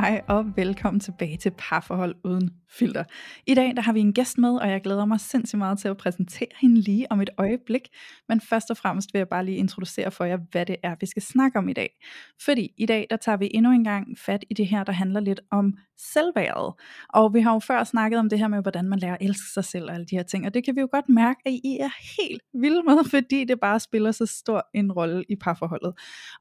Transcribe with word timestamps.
Hej 0.00 0.22
og 0.28 0.56
velkommen 0.56 1.00
tilbage 1.00 1.36
til 1.36 1.52
Parforhold 1.58 2.14
Uden 2.24 2.50
Filter. 2.78 3.04
I 3.46 3.54
dag 3.54 3.76
der 3.76 3.82
har 3.82 3.92
vi 3.92 4.00
en 4.00 4.12
gæst 4.12 4.38
med, 4.38 4.56
og 4.56 4.70
jeg 4.70 4.80
glæder 4.80 5.04
mig 5.04 5.20
sindssygt 5.20 5.58
meget 5.58 5.78
til 5.78 5.88
at 5.88 5.96
præsentere 5.96 6.48
hende 6.60 6.80
lige 6.80 7.12
om 7.12 7.20
et 7.20 7.30
øjeblik. 7.38 7.88
Men 8.28 8.40
først 8.40 8.70
og 8.70 8.76
fremmest 8.76 9.08
vil 9.12 9.18
jeg 9.18 9.28
bare 9.28 9.44
lige 9.44 9.56
introducere 9.56 10.10
for 10.10 10.24
jer, 10.24 10.38
hvad 10.50 10.66
det 10.66 10.76
er, 10.82 10.96
vi 11.00 11.06
skal 11.06 11.22
snakke 11.22 11.58
om 11.58 11.68
i 11.68 11.72
dag. 11.72 11.90
Fordi 12.44 12.72
i 12.78 12.86
dag 12.86 13.06
der 13.10 13.16
tager 13.16 13.36
vi 13.36 13.50
endnu 13.54 13.72
en 13.72 13.84
gang 13.84 14.18
fat 14.18 14.44
i 14.50 14.54
det 14.54 14.66
her, 14.66 14.84
der 14.84 14.92
handler 14.92 15.20
lidt 15.20 15.40
om 15.50 15.74
selvværdet. 15.98 16.74
Og 17.08 17.34
vi 17.34 17.40
har 17.40 17.52
jo 17.52 17.58
før 17.58 17.84
snakket 17.84 18.18
om 18.18 18.28
det 18.28 18.38
her 18.38 18.48
med, 18.48 18.62
hvordan 18.62 18.88
man 18.88 18.98
lærer 18.98 19.14
at 19.14 19.22
elske 19.22 19.52
sig 19.54 19.64
selv 19.64 19.84
og 19.84 19.94
alle 19.94 20.06
de 20.06 20.16
her 20.16 20.22
ting. 20.22 20.46
Og 20.46 20.54
det 20.54 20.64
kan 20.64 20.76
vi 20.76 20.80
jo 20.80 20.88
godt 20.92 21.08
mærke, 21.08 21.40
at 21.46 21.52
I 21.52 21.78
er 21.80 21.90
helt 22.18 22.42
vilde 22.54 22.82
med, 22.82 23.04
fordi 23.14 23.44
det 23.44 23.60
bare 23.60 23.80
spiller 23.80 24.12
så 24.12 24.26
stor 24.26 24.68
en 24.74 24.92
rolle 24.92 25.24
i 25.28 25.36
parforholdet. 25.36 25.92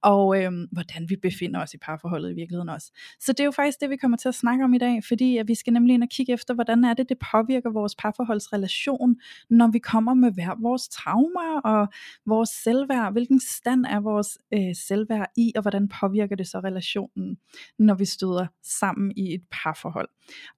Og 0.01 0.43
øhm, 0.43 0.67
hvordan 0.71 1.09
vi 1.09 1.15
befinder 1.15 1.61
os 1.61 1.73
i 1.73 1.77
parforholdet 1.77 2.31
i 2.31 2.33
virkeligheden 2.33 2.69
også. 2.69 2.91
Så 3.19 3.31
det 3.33 3.39
er 3.39 3.45
jo 3.45 3.51
faktisk 3.51 3.81
det, 3.81 3.89
vi 3.89 3.97
kommer 3.97 4.17
til 4.17 4.27
at 4.27 4.35
snakke 4.35 4.63
om 4.63 4.73
i 4.73 4.77
dag, 4.77 5.03
fordi 5.07 5.37
at 5.37 5.47
vi 5.47 5.55
skal 5.55 5.73
nemlig 5.73 5.93
ind 5.93 6.03
og 6.03 6.09
kigge 6.09 6.33
efter, 6.33 6.53
hvordan 6.53 6.83
er 6.83 6.93
det, 6.93 7.09
det 7.09 7.17
påvirker 7.31 7.69
vores 7.69 7.95
parforholdsrelation, 7.95 9.15
når 9.49 9.67
vi 9.67 9.79
kommer 9.79 10.13
med 10.13 10.31
hver 10.31 10.61
vores 10.61 10.87
traumer 10.87 11.61
og 11.63 11.87
vores 12.25 12.49
selvværd. 12.49 13.11
Hvilken 13.11 13.39
stand 13.39 13.85
er 13.85 13.99
vores 13.99 14.37
øh, 14.53 14.75
selvværd 14.75 15.27
i, 15.37 15.51
og 15.55 15.61
hvordan 15.61 15.87
påvirker 15.87 16.35
det 16.35 16.47
så 16.47 16.59
relationen, 16.59 17.37
når 17.79 17.95
vi 17.95 18.05
støder 18.05 18.47
sammen 18.63 19.11
i 19.17 19.33
et 19.33 19.42
parforhold. 19.51 20.09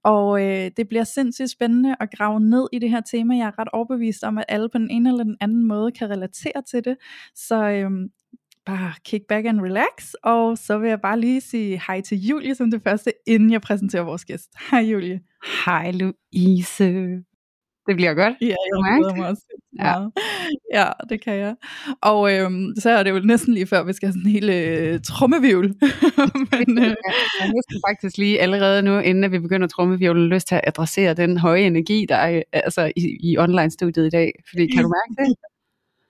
Og 0.04 0.42
øh, 0.42 0.70
det 0.76 0.88
bliver 0.88 1.04
sindssygt 1.04 1.50
spændende 1.50 1.96
at 2.00 2.08
grave 2.16 2.40
ned 2.40 2.68
i 2.72 2.78
det 2.78 2.90
her 2.90 3.00
tema. 3.00 3.36
Jeg 3.36 3.46
er 3.46 3.58
ret 3.58 3.68
overbevist 3.72 4.24
om, 4.24 4.38
at 4.38 4.44
alle 4.48 4.68
på 4.68 4.78
den 4.78 4.90
ene 4.90 5.08
eller 5.08 5.24
den 5.24 5.36
anden 5.40 5.66
måde 5.66 5.92
kan 5.92 6.10
relatere 6.10 6.62
til 6.70 6.84
det. 6.84 6.96
Så 7.34 7.68
øh, 7.68 7.90
bare 8.66 8.92
kick 9.04 9.26
back 9.28 9.46
and 9.46 9.60
relax, 9.60 10.12
og 10.22 10.58
så 10.58 10.78
vil 10.78 10.88
jeg 10.88 11.00
bare 11.00 11.20
lige 11.20 11.40
sige 11.40 11.82
hej 11.86 12.00
til 12.00 12.18
Julie 12.26 12.54
som 12.54 12.70
det 12.70 12.82
første, 12.82 13.12
inden 13.26 13.50
jeg 13.50 13.60
præsenterer 13.60 14.02
vores 14.02 14.24
gæst. 14.24 14.50
Hej 14.70 14.80
Julie. 14.80 15.20
Hej 15.64 15.90
Louise. 15.90 17.22
Det 17.88 17.96
bliver 17.96 18.14
godt. 18.14 18.34
Ja, 18.40 18.46
jeg 18.46 18.56
glæder 18.98 19.16
mig 19.16 19.28
også 19.28 19.42
meget. 19.72 20.12
Ja, 20.74 20.86
det 21.10 21.20
kan 21.24 21.34
jeg. 21.34 21.54
Og 22.02 22.32
øhm, 22.32 22.72
så 22.78 22.90
er 22.90 23.02
det 23.02 23.10
jo 23.10 23.20
næsten 23.24 23.54
lige 23.54 23.66
før, 23.66 23.82
vi 23.82 23.92
skal 23.92 24.06
have 24.06 24.12
sådan 24.12 24.26
en 24.26 24.32
hel 24.32 24.50
øh, 24.50 25.00
trummevivl. 25.00 25.66
Men, 26.52 26.78
øh, 26.78 26.94
Jeg 27.40 27.46
næsten 27.56 27.76
faktisk 27.88 28.18
lige 28.18 28.40
allerede 28.40 28.82
nu, 28.82 28.98
inden 28.98 29.24
at 29.24 29.32
vi 29.32 29.38
begynder 29.38 29.66
trummevivlen, 29.68 30.28
lyst 30.28 30.48
til 30.48 30.54
at 30.54 30.64
adressere 30.66 31.14
den 31.14 31.38
høje 31.38 31.62
energi, 31.62 32.06
der 32.08 32.16
er 32.16 32.42
altså, 32.52 32.92
i, 32.96 33.18
i 33.22 33.38
online-studiet 33.38 34.06
i 34.06 34.10
dag. 34.10 34.32
Fordi 34.50 34.66
kan 34.66 34.82
du 34.82 34.88
mærke 34.88 35.28
det? 35.28 35.36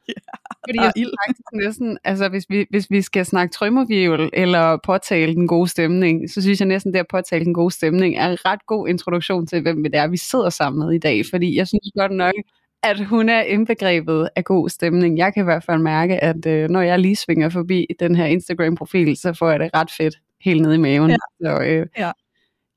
Ja, 0.09 0.13
Fordi 0.69 0.79
jeg 0.79 0.87
er 0.87 0.93
ild. 0.97 1.13
faktisk 1.27 1.49
næsten, 1.53 1.99
altså 2.05 2.29
hvis 2.29 2.47
vi, 2.49 2.67
hvis 2.71 2.91
vi 2.91 3.03
skal 3.03 3.27
snakke 3.27 3.53
trømmervivl 3.53 4.31
eller 4.33 4.79
påtale 4.85 5.35
den 5.35 5.49
gode 5.49 5.69
stemning, 5.69 6.31
så 6.31 6.43
synes 6.43 6.61
jeg 6.61 6.69
næsten, 6.69 6.93
det 6.93 6.99
at 6.99 7.07
påtale 7.11 7.45
den 7.45 7.55
gode 7.55 7.75
stemning 7.75 8.17
er 8.17 8.29
en 8.31 8.39
ret 8.45 8.67
god 8.67 8.89
introduktion 8.89 9.47
til, 9.47 9.63
hvem 9.63 9.83
det 9.83 9.95
er, 9.95 10.07
vi 10.07 10.17
sidder 10.17 10.51
sammen 10.51 10.87
med 10.87 10.95
i 10.95 10.99
dag. 10.99 11.23
Fordi 11.31 11.57
jeg 11.57 11.69
synes 11.69 11.93
godt 11.99 12.13
nok, 12.13 12.35
at 12.83 13.07
hun 13.07 13.29
er 13.29 13.41
indbegrebet 13.41 14.29
af 14.37 14.45
god 14.45 14.69
stemning. 14.69 15.19
Jeg 15.19 15.35
kan 15.35 15.43
i 15.43 15.45
hvert 15.45 15.65
fald 15.65 15.83
mærke, 15.83 16.25
at 16.25 16.47
øh, 16.47 16.69
når 16.69 16.81
jeg 16.81 16.99
lige 16.99 17.17
svinger 17.17 17.49
forbi 17.49 17.87
den 18.01 18.15
her 18.17 18.25
Instagram-profil, 18.27 19.17
så 19.17 19.33
får 19.33 19.51
jeg 19.51 19.61
det 19.61 19.71
ret 19.75 19.91
fedt 19.91 20.17
helt 20.41 20.63
nede 20.63 20.75
i 20.75 20.79
maven. 20.79 21.11
Ja. 21.11 21.17
Så 21.41 21.63
øh, 21.63 21.87
Ja. 21.99 22.13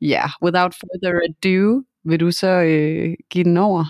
ja, 0.02 0.24
without 0.44 0.74
further 0.74 1.20
ado, 1.30 1.84
vil 2.04 2.20
du 2.20 2.32
så 2.32 2.48
øh, 2.48 3.14
give 3.30 3.44
den 3.44 3.58
over? 3.58 3.86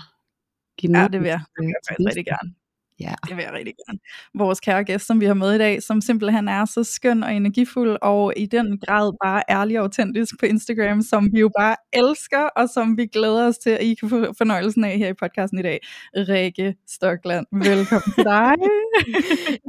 Give 0.78 0.88
den 0.88 0.96
Ja, 1.00 1.08
det 1.08 1.20
vil 1.20 1.28
jeg. 1.28 1.40
Det 1.56 1.66
vil 1.66 1.74
jeg 1.88 2.06
rigtig 2.06 2.24
gerne. 2.24 2.54
Ja. 3.00 3.14
Det 3.28 3.36
vil 3.36 3.42
jeg 3.42 3.52
rigtig 3.52 3.74
gerne. 3.86 3.98
Vores 4.34 4.60
kære 4.60 4.84
gæst, 4.84 5.06
som 5.06 5.20
vi 5.20 5.26
har 5.26 5.34
med 5.34 5.54
i 5.54 5.58
dag, 5.58 5.82
som 5.82 6.00
simpelthen 6.00 6.48
er 6.48 6.64
så 6.64 6.84
skøn 6.84 7.22
og 7.22 7.34
energifuld, 7.34 7.96
og 8.02 8.32
i 8.36 8.46
den 8.46 8.78
grad 8.78 9.12
bare 9.24 9.42
ærlig 9.50 9.78
og 9.78 9.82
autentisk 9.82 10.40
på 10.40 10.46
Instagram, 10.46 11.02
som 11.02 11.30
vi 11.32 11.40
jo 11.40 11.50
bare 11.58 11.76
elsker, 11.92 12.38
og 12.56 12.68
som 12.68 12.96
vi 12.96 13.06
glæder 13.06 13.46
os 13.46 13.58
til, 13.58 13.70
at 13.70 13.82
I 13.82 13.94
kan 13.94 14.08
få 14.08 14.32
fornøjelsen 14.38 14.84
af 14.84 14.98
her 14.98 15.08
i 15.08 15.14
podcasten 15.14 15.58
i 15.58 15.62
dag. 15.62 15.78
Rikke 16.16 16.74
Stokland, 16.88 17.46
velkommen 17.52 18.12
til 18.14 18.24
dig. 18.24 18.54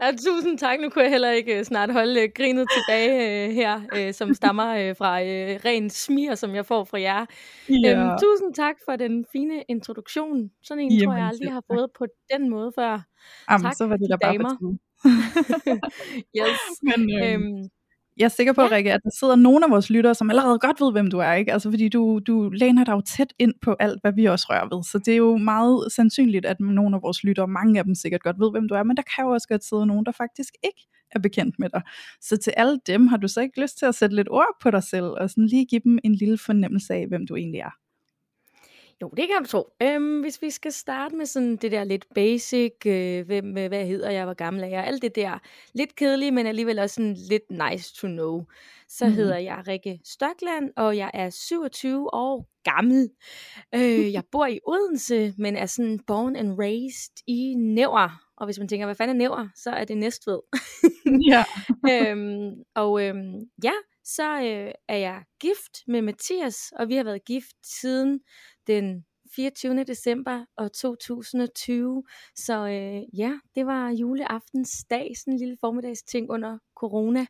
Ja, 0.02 0.12
tusind 0.12 0.58
tak. 0.58 0.80
Nu 0.80 0.90
kunne 0.90 1.04
jeg 1.04 1.12
heller 1.12 1.32
ikke 1.32 1.60
øh, 1.60 1.66
snart 1.66 1.92
holde 1.92 2.22
øh, 2.22 2.30
grinet 2.36 2.68
tilbage 2.76 3.46
øh, 3.48 3.54
her, 3.54 4.12
som 4.12 4.34
stammer 4.34 4.94
fra 4.94 5.18
ren 5.66 5.90
smir, 5.90 6.36
som 6.36 6.56
jeg 6.56 6.66
får 6.66 6.84
fra 6.84 7.02
jer. 7.02 7.26
Ja. 7.70 7.92
Øhm, 7.92 8.10
tusind 8.22 8.54
tak 8.54 8.76
for 8.86 8.96
den 8.96 9.26
fine 9.32 9.64
introduktion. 9.70 10.52
Sådan 10.64 10.84
en 10.84 10.92
Jamen, 10.92 11.06
tror 11.06 11.16
jeg 11.16 11.28
aldrig 11.28 11.52
har 11.52 11.64
fået 11.74 11.90
på 11.98 12.06
den 12.34 12.50
måde 12.50 12.72
før. 12.76 13.02
Jamen, 13.52 13.64
tak, 13.66 13.76
så 13.76 13.88
var 13.88 13.98
det 13.98 14.10
de 14.10 14.12
da 14.14 14.18
bare 14.22 14.34
damer. 14.34 14.58
på 14.62 14.76
yes. 16.40 16.60
Men, 16.90 17.02
øhm, 17.24 17.44
Øhm, 17.44 17.70
Jeg 18.18 18.26
er 18.26 18.30
sikker 18.30 18.54
på, 18.54 18.62
Ja. 18.62 18.68
Rikke, 18.72 18.94
at 18.94 19.00
der 19.04 19.10
sidder 19.20 19.36
nogle 19.36 19.66
af 19.66 19.72
vores 19.72 19.90
lyttere, 19.90 20.16
som 20.16 20.30
allerede 20.30 20.60
godt 20.60 20.82
ved, 20.82 20.92
hvem 20.92 21.10
du 21.12 21.18
er, 21.20 21.34
ikke? 21.34 21.54
Altså, 21.54 21.70
fordi 21.72 21.90
du, 21.90 22.20
du 22.28 22.50
læner 22.50 22.84
dig 22.86 22.92
jo 22.94 23.02
tæt 23.02 23.34
ind 23.40 23.54
på 23.62 23.76
alt, 23.80 24.02
hvad 24.02 24.14
vi 24.14 24.26
også 24.26 24.46
rører 24.50 24.76
ved. 24.76 24.84
Så 24.84 25.00
det 25.06 25.12
er 25.14 25.18
jo 25.18 25.38
meget 25.38 25.92
sandsynligt, 25.92 26.46
at 26.46 26.60
nogle 26.60 26.96
af 26.96 27.02
vores 27.02 27.24
lyttere, 27.24 27.48
mange 27.48 27.80
af 27.80 27.86
dem 27.86 27.96
sikkert 27.96 28.24
godt 28.24 28.40
ved, 28.40 28.52
hvem 28.52 28.68
du 28.68 28.76
er, 28.76 28.84
men 28.84 28.98
der 28.98 29.04
kan 29.16 29.26
jo 29.26 29.32
også 29.32 29.48
godt 29.48 29.64
sidde 29.66 29.86
nogen, 29.86 30.06
der 30.06 30.12
faktisk 30.12 30.54
ikke 30.64 30.88
er 31.12 31.20
bekendt 31.20 31.60
med 31.60 31.70
dig. 31.70 31.82
Så 32.22 32.38
til 32.38 32.54
alle 32.58 32.80
dem, 32.88 33.08
har 33.08 33.18
du 33.18 33.28
så 33.28 33.42
ikke 33.42 33.62
lyst 33.62 33.78
til 33.78 33.86
at 33.86 33.96
sætte 33.96 34.16
lidt 34.16 34.28
ord 34.32 34.58
på 34.62 34.72
dig 34.72 34.84
selv, 34.84 35.06
og 35.06 35.30
sådan 35.30 35.46
lige 35.48 35.66
give 35.66 35.82
dem 35.84 36.00
en 36.04 36.16
lille 36.16 36.38
fornemmelse 36.38 36.94
af, 36.94 37.08
hvem 37.08 37.28
du 37.28 37.36
egentlig 37.36 37.60
er? 37.60 37.72
Jo, 39.02 39.10
det 39.10 39.28
kan 39.28 39.44
du 39.44 39.48
tro. 39.48 39.70
Øhm, 39.82 40.22
hvis 40.22 40.42
vi 40.42 40.50
skal 40.50 40.72
starte 40.72 41.16
med 41.16 41.26
sådan 41.26 41.56
det 41.56 41.72
der 41.72 41.84
lidt 41.84 42.06
basic, 42.16 42.74
øh, 42.86 43.26
hvem, 43.26 43.58
øh, 43.58 43.68
hvad 43.68 43.86
hedder 43.86 44.12
jeg, 44.12 44.26
hvor 44.26 44.34
gammel 44.34 44.64
er 44.64 44.68
jeg, 44.68 44.84
alt 44.86 45.02
det 45.02 45.16
der 45.16 45.40
lidt 45.74 45.96
kedelige, 45.96 46.32
men 46.32 46.46
alligevel 46.46 46.80
også 46.80 46.94
sådan 46.94 47.18
lidt 47.30 47.52
nice 47.52 47.96
to 47.96 48.08
know. 48.08 48.44
Så 48.88 49.08
mm. 49.08 49.14
hedder 49.14 49.38
jeg 49.38 49.64
Rikke 49.68 50.00
Stokland, 50.04 50.70
og 50.78 50.98
jeg 50.98 51.12
er 51.14 51.30
27 51.30 52.14
år 52.14 52.50
gammel. 52.64 53.10
Øh, 53.76 54.14
jeg 54.14 54.24
bor 54.32 54.46
i 54.46 54.60
Odense, 54.68 55.34
men 55.38 55.56
er 55.56 55.66
sådan 55.66 56.00
born 56.08 56.36
and 56.36 56.60
raised 56.60 57.24
i 57.28 57.54
Næver. 57.54 58.22
Og 58.38 58.46
hvis 58.46 58.60
man 58.60 58.68
tænker, 58.68 58.86
hvad 58.86 58.96
fanden 58.96 59.16
er 59.16 59.20
Næver, 59.20 59.48
så 59.56 59.70
er 59.70 59.86
det 59.86 59.98
Næstved. 59.98 60.40
Ja. 61.28 61.44
øhm, 61.92 62.52
og 62.76 63.04
øhm, 63.04 63.34
ja, 63.64 63.72
så 64.04 64.36
øh, 64.36 64.72
er 64.88 64.98
jeg 64.98 65.24
gift 65.40 65.88
med 65.88 66.02
Mathias, 66.02 66.72
og 66.76 66.88
vi 66.90 66.96
har 66.96 67.04
været 67.04 67.26
gift 67.26 67.56
siden 67.82 68.20
den 68.68 69.06
24. 69.36 69.84
december 69.84 70.46
år 70.58 70.68
2020. 70.68 72.04
Så 72.36 72.68
øh, 72.68 73.20
ja, 73.20 73.34
det 73.56 73.66
var 73.66 73.90
juleaftens 73.90 74.86
dag, 74.90 75.12
sådan 75.18 75.34
en 75.34 75.40
lille 75.40 75.58
formiddagsting 75.60 76.30
under 76.30 76.58
corona. 76.76 77.26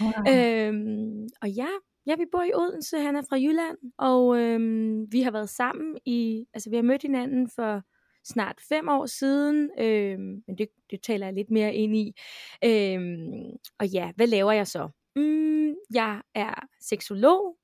Wow. 0.00 0.34
Øhm, 0.34 1.28
og 1.42 1.50
ja, 1.50 1.68
ja, 2.06 2.16
vi 2.16 2.24
bor 2.32 2.42
i 2.42 2.54
Odense, 2.54 2.98
han 2.98 3.16
er 3.16 3.22
fra 3.28 3.36
Jylland, 3.36 3.78
og 3.98 4.38
øhm, 4.38 5.12
vi 5.12 5.22
har 5.22 5.30
været 5.30 5.48
sammen 5.48 5.98
i, 6.04 6.44
altså 6.54 6.70
vi 6.70 6.76
har 6.76 6.82
mødt 6.82 7.02
hinanden 7.02 7.50
for 7.54 7.82
snart 8.24 8.60
fem 8.68 8.88
år 8.88 9.06
siden, 9.06 9.70
øhm, 9.80 10.42
men 10.46 10.58
det, 10.58 10.68
det 10.90 11.02
taler 11.02 11.26
jeg 11.26 11.34
lidt 11.34 11.50
mere 11.50 11.74
ind 11.74 11.96
i. 11.96 12.12
Øhm, 12.64 13.56
og 13.78 13.86
ja, 13.86 14.12
hvad 14.16 14.26
laver 14.26 14.52
jeg 14.52 14.66
så? 14.66 14.88
Mm, 15.16 15.55
jeg 15.94 16.22
er 16.34 16.54
seksolog 16.80 17.56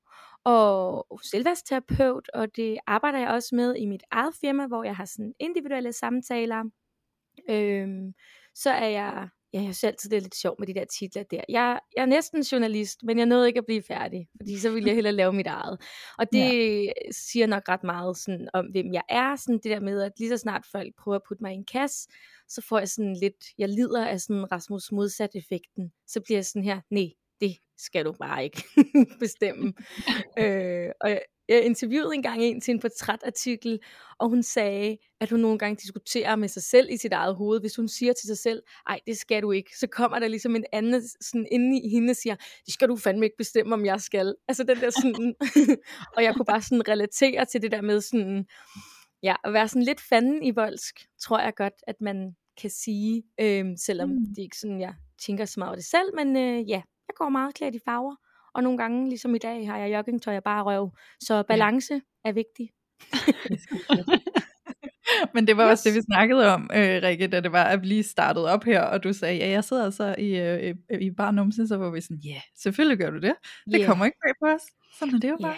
og 0.43 1.19
selvværdsterapeut, 1.23 2.29
og 2.33 2.55
det 2.55 2.77
arbejder 2.87 3.19
jeg 3.19 3.29
også 3.29 3.55
med 3.55 3.75
i 3.75 3.85
mit 3.85 4.03
eget 4.11 4.35
firma, 4.41 4.67
hvor 4.67 4.83
jeg 4.83 4.95
har 4.95 5.05
sådan 5.05 5.33
individuelle 5.39 5.93
samtaler. 5.93 6.63
Øhm, 7.49 8.13
så 8.55 8.69
er 8.69 8.87
jeg, 8.87 9.29
ja, 9.53 9.61
jeg 9.61 9.75
synes 9.75 9.83
altid, 9.83 10.09
det 10.09 10.17
er 10.17 10.21
lidt 10.21 10.35
sjovt 10.35 10.59
med 10.59 10.67
de 10.67 10.73
der 10.73 10.85
titler 10.85 11.23
der. 11.23 11.41
Jeg, 11.49 11.79
jeg 11.95 12.01
er 12.01 12.05
næsten 12.05 12.41
journalist, 12.41 13.03
men 13.03 13.17
jeg 13.17 13.25
nåede 13.25 13.47
ikke 13.47 13.57
at 13.57 13.65
blive 13.65 13.81
færdig, 13.81 14.27
fordi 14.37 14.59
så 14.59 14.71
ville 14.71 14.87
jeg 14.87 14.95
hellere 14.95 15.13
lave 15.13 15.33
mit 15.33 15.47
eget. 15.47 15.81
Og 16.17 16.25
det 16.31 16.85
ja. 16.85 16.91
siger 17.11 17.47
nok 17.47 17.69
ret 17.69 17.83
meget 17.83 18.17
sådan, 18.17 18.49
om, 18.53 18.65
hvem 18.65 18.93
jeg 18.93 19.03
er. 19.09 19.35
Sådan 19.35 19.59
det 19.63 19.71
der 19.71 19.79
med, 19.79 20.01
at 20.01 20.11
lige 20.17 20.29
så 20.29 20.37
snart 20.37 20.65
folk 20.71 20.95
prøver 20.97 21.15
at 21.15 21.23
putte 21.27 21.43
mig 21.43 21.51
i 21.51 21.55
en 21.55 21.65
kasse, 21.65 22.09
så 22.47 22.61
får 22.69 22.79
jeg 22.79 22.89
sådan 22.89 23.15
lidt, 23.21 23.45
jeg 23.57 23.69
lider 23.69 24.07
af 24.07 24.21
sådan 24.21 24.51
Rasmus 24.51 24.91
modsat 24.91 25.29
effekten. 25.35 25.91
Så 26.07 26.21
bliver 26.21 26.37
jeg 26.37 26.45
sådan 26.45 26.63
her, 26.63 26.81
nej, 26.89 27.09
det 27.43 27.57
skal 27.77 28.05
du 28.05 28.11
bare 28.11 28.43
ikke 28.43 28.63
bestemme. 29.19 29.73
øh, 30.39 30.89
og 31.01 31.09
jeg, 31.09 31.21
jeg 31.49 31.63
interviewede 31.63 32.15
engang 32.15 32.43
en 32.43 32.61
til 32.61 32.73
en 32.73 32.79
portrætartikel, 32.79 33.79
og 34.19 34.29
hun 34.29 34.43
sagde, 34.43 34.97
at 35.21 35.29
hun 35.29 35.39
nogle 35.39 35.59
gange 35.59 35.75
diskuterer 35.75 36.35
med 36.35 36.47
sig 36.47 36.63
selv 36.63 36.89
i 36.89 36.97
sit 36.97 37.13
eget 37.13 37.35
hoved. 37.35 37.59
Hvis 37.59 37.75
hun 37.75 37.87
siger 37.87 38.13
til 38.13 38.27
sig 38.27 38.37
selv, 38.37 38.63
ej, 38.87 38.99
det 39.07 39.17
skal 39.17 39.41
du 39.41 39.51
ikke, 39.51 39.77
så 39.77 39.87
kommer 39.87 40.19
der 40.19 40.27
ligesom 40.27 40.55
en 40.55 40.65
anden 40.73 41.01
sådan 41.21 41.47
inde 41.51 41.81
i 41.81 41.89
hende 41.89 42.11
og 42.11 42.15
siger, 42.15 42.35
det 42.65 42.73
skal 42.73 42.87
du 42.87 42.95
fandme 42.95 43.25
ikke 43.25 43.37
bestemme, 43.37 43.73
om 43.73 43.85
jeg 43.85 44.01
skal. 44.01 44.35
Altså 44.47 44.63
den 44.63 44.77
der 44.77 44.89
sådan, 44.89 45.35
og 46.17 46.23
jeg 46.23 46.35
kunne 46.35 46.45
bare 46.45 46.61
sådan 46.61 46.87
relatere 46.87 47.45
til 47.45 47.61
det 47.61 47.71
der 47.71 47.81
med 47.81 48.01
sådan, 48.01 48.45
ja, 49.23 49.35
at 49.43 49.53
være 49.53 49.67
sådan 49.67 49.83
lidt 49.83 50.01
fanden 50.01 50.43
i 50.43 50.51
voldsk, 50.51 51.07
tror 51.21 51.39
jeg 51.39 51.53
godt, 51.55 51.83
at 51.87 51.95
man 52.01 52.35
kan 52.61 52.69
sige, 52.69 53.23
øh, 53.41 53.65
selvom 53.77 54.09
mm. 54.09 54.25
det 54.35 54.41
ikke 54.43 54.57
sådan, 54.57 54.81
jeg 54.81 54.93
tænker 55.25 55.45
så 55.45 55.59
meget 55.59 55.69
over 55.69 55.75
det 55.75 55.85
selv, 55.85 56.15
men 56.15 56.37
øh, 56.37 56.69
ja, 56.69 56.81
jeg 57.13 57.25
går 57.25 57.29
meget 57.29 57.55
klædt 57.55 57.75
i 57.75 57.79
farver, 57.85 58.15
og 58.53 58.63
nogle 58.63 58.77
gange, 58.77 59.09
ligesom 59.09 59.35
i 59.35 59.37
dag, 59.37 59.67
har 59.67 59.77
jeg 59.77 59.97
joggingtøj 59.97 60.37
og 60.37 60.43
bare 60.43 60.63
røv, 60.63 60.91
så 61.19 61.43
balance 61.43 61.93
ja. 61.93 62.29
er 62.29 62.31
vigtig. 62.31 62.69
Men 65.33 65.47
det 65.47 65.57
var 65.57 65.65
yes. 65.65 65.71
også 65.71 65.89
det, 65.89 65.95
vi 65.95 66.01
snakkede 66.01 66.53
om, 66.53 66.69
øh, 66.73 67.03
Rikke, 67.03 67.27
da 67.27 67.39
det 67.39 67.51
var, 67.51 67.63
at 67.63 67.81
vi 67.81 67.87
lige 67.87 68.03
startede 68.03 68.51
op 68.51 68.63
her, 68.63 68.81
og 68.81 69.03
du 69.03 69.13
sagde, 69.13 69.37
ja, 69.37 69.49
jeg 69.49 69.63
sidder 69.63 69.85
altså 69.85 70.15
i, 70.17 70.39
øh, 70.39 70.75
i 71.01 71.11
bare 71.11 71.33
numsen, 71.33 71.67
så 71.67 71.77
var 71.77 71.89
vi 71.89 72.01
sådan, 72.01 72.17
ja, 72.17 72.29
yeah, 72.29 72.41
selvfølgelig 72.55 72.97
gør 72.97 73.09
du 73.09 73.19
det. 73.19 73.35
Det 73.65 73.75
yeah. 73.75 73.87
kommer 73.87 74.05
ikke 74.05 74.17
bag 74.25 74.33
på 74.41 74.55
os. 74.55 74.61
Sådan 74.99 75.15
er 75.15 75.19
det 75.19 75.29
jo 75.29 75.37
bare. 75.41 75.57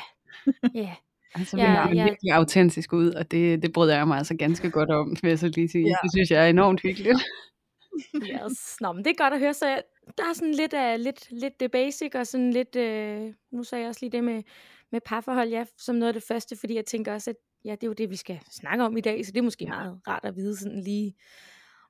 Ja. 0.73 0.79
Yeah. 0.79 0.95
Altså, 1.35 1.55
vi 1.55 1.61
ja, 1.61 1.67
har 1.67 1.93
ja. 1.93 2.03
virkelig 2.03 2.31
autentisk 2.31 2.93
ud, 2.93 3.09
og 3.09 3.31
det, 3.31 3.61
det 3.61 3.73
bryder 3.73 3.95
jeg 3.95 4.07
mig 4.07 4.17
altså 4.17 4.35
ganske 4.35 4.71
godt 4.71 4.89
om, 4.89 5.17
vil 5.21 5.29
jeg 5.29 5.39
så 5.39 5.47
lige 5.47 5.69
sige. 5.69 5.87
Ja. 5.87 5.95
Det 6.03 6.11
synes 6.11 6.31
jeg 6.31 6.45
er 6.45 6.49
enormt 6.49 6.81
hyggeligt. 6.81 7.19
yes. 8.15 8.81
Nå, 8.81 8.91
men 8.91 9.03
det 9.03 9.11
er 9.11 9.23
godt 9.23 9.33
at 9.33 9.39
høre, 9.39 9.53
så 9.53 9.81
der 10.17 10.23
er 10.29 10.33
sådan 10.33 10.53
lidt, 10.53 10.73
uh, 10.73 11.03
lidt, 11.03 11.31
lidt 11.31 11.59
det 11.59 11.71
basic, 11.71 12.15
og 12.15 12.27
sådan 12.27 12.51
lidt, 12.51 12.75
uh, 12.75 13.33
nu 13.57 13.63
sagde 13.63 13.81
jeg 13.81 13.89
også 13.89 14.01
lige 14.01 14.11
det 14.11 14.23
med, 14.23 14.43
med 14.91 15.01
parforhold, 15.05 15.49
ja, 15.49 15.65
som 15.77 15.95
noget 15.95 16.07
af 16.07 16.13
det 16.13 16.23
første, 16.23 16.55
fordi 16.55 16.75
jeg 16.75 16.85
tænker 16.85 17.13
også, 17.13 17.29
at 17.29 17.35
ja, 17.65 17.71
det 17.71 17.83
er 17.83 17.87
jo 17.87 17.93
det, 17.93 18.09
vi 18.09 18.15
skal 18.15 18.39
snakke 18.51 18.83
om 18.83 18.97
i 18.97 19.01
dag, 19.01 19.25
så 19.25 19.31
det 19.31 19.39
er 19.39 19.43
måske 19.43 19.65
meget 19.65 19.99
rart 20.07 20.25
at 20.25 20.35
vide 20.35 20.57
sådan 20.57 20.79
lige, 20.79 21.15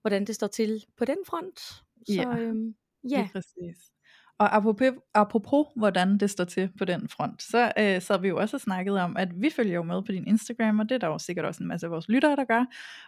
hvordan 0.01 0.25
det 0.25 0.35
står 0.35 0.47
til 0.47 0.85
på 0.97 1.05
den 1.05 1.17
front. 1.27 1.59
Så, 1.59 1.83
ja, 2.09 2.37
øhm, 2.37 2.75
ja. 3.09 3.21
Det 3.23 3.31
præcis. 3.31 3.91
Og 4.39 4.55
apropos, 4.55 4.91
apropos, 5.13 5.67
hvordan 5.75 6.17
det 6.17 6.29
står 6.29 6.43
til 6.43 6.69
på 6.77 6.85
den 6.85 7.09
front, 7.09 7.43
så, 7.43 7.71
øh, 7.79 8.01
så 8.01 8.13
har 8.13 8.17
vi 8.17 8.27
jo 8.27 8.37
også 8.37 8.59
snakket 8.59 8.99
om, 8.99 9.17
at 9.17 9.29
vi 9.41 9.49
følger 9.55 9.73
jo 9.73 9.83
med 9.83 10.01
på 10.01 10.11
din 10.11 10.27
Instagram, 10.27 10.79
og 10.79 10.89
det 10.89 10.95
er 10.95 10.99
der 10.99 11.07
jo 11.07 11.17
sikkert 11.19 11.45
også 11.45 11.63
en 11.63 11.67
masse 11.67 11.85
af 11.87 11.91
vores 11.91 12.09
lyttere, 12.09 12.35
der 12.35 12.45
gør. 12.45 12.65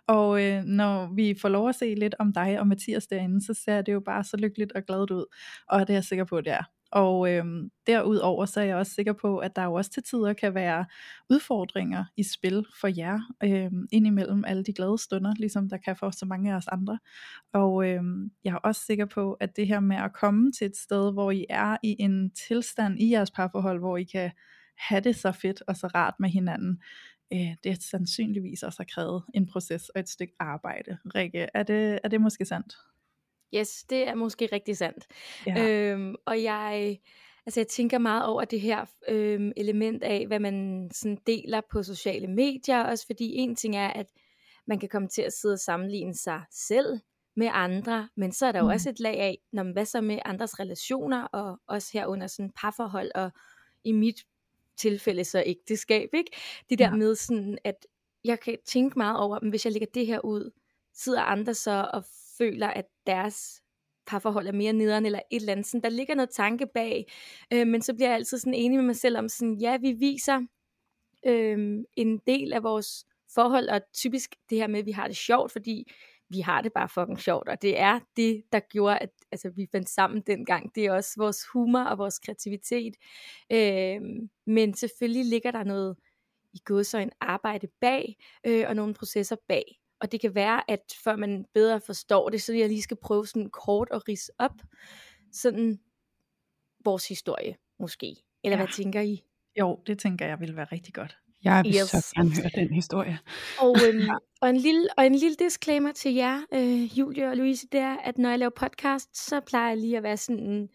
Og 0.07 0.43
øh, 0.43 0.63
når 0.63 1.13
vi 1.15 1.35
får 1.41 1.49
lov 1.49 1.69
at 1.69 1.75
se 1.75 1.95
lidt 1.95 2.15
om 2.19 2.33
dig 2.33 2.59
og 2.59 2.67
Mathias 2.67 3.07
derinde, 3.07 3.45
så 3.45 3.53
ser 3.53 3.81
det 3.81 3.93
jo 3.93 3.99
bare 3.99 4.23
så 4.23 4.37
lykkeligt 4.37 4.71
og 4.71 4.83
glad 4.83 5.11
ud. 5.11 5.25
Og 5.67 5.79
det 5.79 5.89
er 5.89 5.93
jeg 5.93 6.03
sikker 6.03 6.25
på, 6.25 6.37
at 6.37 6.45
det 6.45 6.53
er. 6.53 6.76
Og 6.91 7.31
øhm, 7.31 7.69
derudover 7.87 8.45
så 8.45 8.59
er 8.61 8.65
jeg 8.65 8.75
også 8.75 8.91
sikker 8.93 9.13
på, 9.13 9.37
at 9.37 9.55
der 9.55 9.63
jo 9.63 9.73
også 9.73 9.91
til 9.91 10.03
tider 10.03 10.33
kan 10.33 10.55
være 10.55 10.85
udfordringer 11.29 12.05
i 12.17 12.23
spil 12.23 12.65
for 12.81 12.87
jer, 12.97 13.19
øhm, 13.43 13.87
indimellem 13.91 14.43
alle 14.47 14.63
de 14.63 14.73
glade 14.73 14.97
stunder, 14.97 15.33
ligesom 15.37 15.69
der 15.69 15.77
kan 15.77 15.95
for 15.95 16.09
så 16.09 16.25
mange 16.25 16.51
af 16.51 16.55
os 16.55 16.67
andre. 16.67 16.99
Og 17.53 17.89
øhm, 17.89 18.31
jeg 18.43 18.51
er 18.53 18.57
også 18.57 18.81
sikker 18.85 19.05
på, 19.05 19.33
at 19.33 19.55
det 19.55 19.67
her 19.67 19.79
med 19.79 19.97
at 19.97 20.13
komme 20.13 20.51
til 20.51 20.67
et 20.67 20.77
sted, 20.77 21.13
hvor 21.13 21.31
I 21.31 21.45
er 21.49 21.77
i 21.83 21.95
en 21.99 22.31
tilstand 22.47 22.99
i 22.99 23.11
jeres 23.11 23.31
parforhold, 23.31 23.79
hvor 23.79 23.97
I 23.97 24.03
kan 24.03 24.31
have 24.77 25.01
det 25.01 25.15
så 25.15 25.31
fedt 25.31 25.63
og 25.67 25.77
så 25.77 25.87
rart 25.87 26.13
med 26.19 26.29
hinanden, 26.29 26.81
øh, 27.33 27.55
det 27.63 27.71
er 27.71 27.75
sandsynligvis 27.79 28.63
også 28.63 28.79
har 28.79 28.87
krævet 28.93 29.23
en 29.33 29.47
proces 29.47 29.89
og 29.89 29.99
et 29.99 30.09
stykke 30.09 30.33
arbejde. 30.39 30.97
Rikke, 31.15 31.47
er 31.53 31.63
det, 31.63 31.99
er 32.03 32.07
det 32.09 32.21
måske 32.21 32.45
sandt? 32.45 32.77
Yes, 33.55 33.83
det 33.89 34.07
er 34.07 34.15
måske 34.15 34.49
rigtig 34.51 34.77
sandt. 34.77 35.07
Ja. 35.45 35.69
Øhm, 35.69 36.15
og 36.25 36.43
jeg, 36.43 36.99
altså 37.45 37.59
jeg 37.59 37.67
tænker 37.67 37.97
meget 37.97 38.25
over 38.25 38.45
det 38.45 38.61
her 38.61 38.85
øhm, 39.07 39.51
element 39.57 40.03
af, 40.03 40.27
hvad 40.27 40.39
man 40.39 40.89
sådan 40.93 41.17
deler 41.27 41.61
på 41.71 41.83
sociale 41.83 42.27
medier, 42.27 42.83
også 42.83 43.05
fordi 43.05 43.35
en 43.35 43.55
ting 43.55 43.75
er, 43.75 43.87
at 43.87 44.07
man 44.67 44.79
kan 44.79 44.89
komme 44.89 45.07
til 45.07 45.21
at 45.21 45.33
sidde 45.33 45.53
og 45.53 45.59
sammenligne 45.59 46.15
sig 46.15 46.41
selv 46.51 46.99
med 47.35 47.49
andre, 47.51 48.09
men 48.15 48.31
så 48.31 48.45
er 48.45 48.51
der 48.51 48.59
jo 48.59 48.65
mm. 48.65 48.71
også 48.71 48.89
et 48.89 48.99
lag 48.99 49.19
af, 49.19 49.37
når 49.51 49.63
man, 49.63 49.73
hvad 49.73 49.85
så 49.85 50.01
med 50.01 50.19
andres 50.25 50.59
relationer, 50.59 51.23
og 51.23 51.59
også 51.67 51.89
herunder 51.93 52.27
sådan 52.27 52.51
parforhold, 52.55 53.11
og 53.15 53.31
i 53.83 53.91
mit 53.91 54.25
tilfælde 54.77 55.23
så 55.23 55.43
ægteskab, 55.45 56.09
ikke? 56.13 56.31
Det 56.69 56.79
der 56.79 56.89
ja. 56.89 56.95
med 56.95 57.15
sådan, 57.15 57.57
at 57.63 57.85
jeg 58.23 58.39
kan 58.39 58.57
tænke 58.65 58.99
meget 58.99 59.19
over, 59.19 59.49
hvis 59.49 59.65
jeg 59.65 59.73
lægger 59.73 59.87
det 59.93 60.07
her 60.07 60.19
ud, 60.19 60.51
sidder 60.93 61.21
andre 61.21 61.53
så 61.53 61.89
og 61.93 62.03
føler, 62.37 62.67
at 62.67 62.85
deres 63.07 63.61
parforhold 64.07 64.47
er 64.47 64.51
mere 64.51 64.73
nederen, 64.73 65.05
eller 65.05 65.19
et 65.31 65.39
eller 65.39 65.51
andet. 65.51 65.65
Sådan, 65.65 65.83
der 65.83 65.89
ligger 65.89 66.15
noget 66.15 66.29
tanke 66.29 66.67
bag, 66.73 67.11
øh, 67.53 67.67
men 67.67 67.81
så 67.81 67.93
bliver 67.93 68.07
jeg 68.07 68.15
altid 68.15 68.37
sådan 68.37 68.53
enig 68.53 68.77
med 68.77 68.85
mig 68.85 68.95
selv 68.95 69.17
om, 69.17 69.29
sådan, 69.29 69.55
ja, 69.55 69.77
vi 69.77 69.91
viser 69.91 70.41
øh, 71.25 71.79
en 71.95 72.17
del 72.27 72.53
af 72.53 72.63
vores 72.63 73.05
forhold, 73.35 73.69
og 73.69 73.81
typisk 73.93 74.35
det 74.49 74.57
her 74.57 74.67
med, 74.67 74.79
at 74.79 74.85
vi 74.85 74.91
har 74.91 75.07
det 75.07 75.17
sjovt, 75.17 75.51
fordi 75.51 75.91
vi 76.29 76.39
har 76.39 76.61
det 76.61 76.73
bare 76.73 76.89
fucking 76.89 77.19
sjovt, 77.19 77.49
og 77.49 77.61
det 77.61 77.79
er 77.79 77.99
det, 78.17 78.43
der 78.51 78.59
gjorde, 78.59 78.99
at 78.99 79.09
altså, 79.31 79.49
vi 79.49 79.67
fandt 79.71 79.89
sammen 79.89 80.21
dengang. 80.21 80.75
Det 80.75 80.85
er 80.85 80.91
også 80.93 81.13
vores 81.17 81.45
humor 81.53 81.83
og 81.83 81.97
vores 81.97 82.19
kreativitet. 82.19 82.95
Øh, 83.51 84.01
men 84.45 84.73
selvfølgelig 84.73 85.25
ligger 85.25 85.51
der 85.51 85.63
noget 85.63 85.97
i 86.53 86.59
gået 86.65 86.85
så 86.85 86.97
en 86.97 87.11
arbejde 87.19 87.67
bag, 87.81 88.15
øh, 88.45 88.65
og 88.67 88.75
nogle 88.75 88.93
processer 88.93 89.35
bag. 89.47 89.76
Og 90.01 90.11
det 90.11 90.21
kan 90.21 90.35
være, 90.35 90.71
at 90.71 90.93
før 91.03 91.15
man 91.15 91.45
bedre 91.53 91.81
forstår 91.81 92.29
det, 92.29 92.41
så 92.41 92.53
jeg 92.53 92.69
lige 92.69 92.81
skal 92.81 92.97
prøve 92.97 93.27
sådan 93.27 93.49
kort 93.49 93.87
at 93.91 94.07
rise 94.07 94.31
op, 94.39 94.61
sådan 95.31 95.79
vores 96.85 97.07
historie 97.07 97.55
måske. 97.79 98.15
Eller 98.43 98.57
ja. 98.57 98.63
hvad 98.63 98.73
tænker 98.73 99.01
I? 99.01 99.23
Jo, 99.59 99.79
det 99.87 99.99
tænker 99.99 100.25
jeg 100.27 100.39
vil 100.39 100.55
være 100.55 100.67
rigtig 100.71 100.93
godt. 100.93 101.17
Jeg 101.43 101.63
vil 101.63 101.75
yes. 101.75 101.89
så 101.89 102.13
gerne 102.15 102.35
høre 102.35 102.65
den 102.65 102.73
historie. 102.73 103.19
Og, 103.59 103.75
øhm, 103.87 104.09
og, 104.41 104.49
en 104.49 104.57
lille, 104.57 104.87
og 104.97 105.05
en 105.05 105.15
lille 105.15 105.35
disclaimer 105.35 105.91
til 105.91 106.13
jer, 106.13 106.41
øh, 106.53 106.99
Julie 106.99 107.29
og 107.29 107.37
Louise, 107.37 107.67
det 107.71 107.79
er, 107.79 107.97
at 107.97 108.17
når 108.17 108.29
jeg 108.29 108.39
laver 108.39 108.49
podcast, 108.49 109.27
så 109.27 109.39
plejer 109.39 109.67
jeg 109.67 109.77
lige 109.77 109.97
at 109.97 110.03
være 110.03 110.17
sådan, 110.17 110.69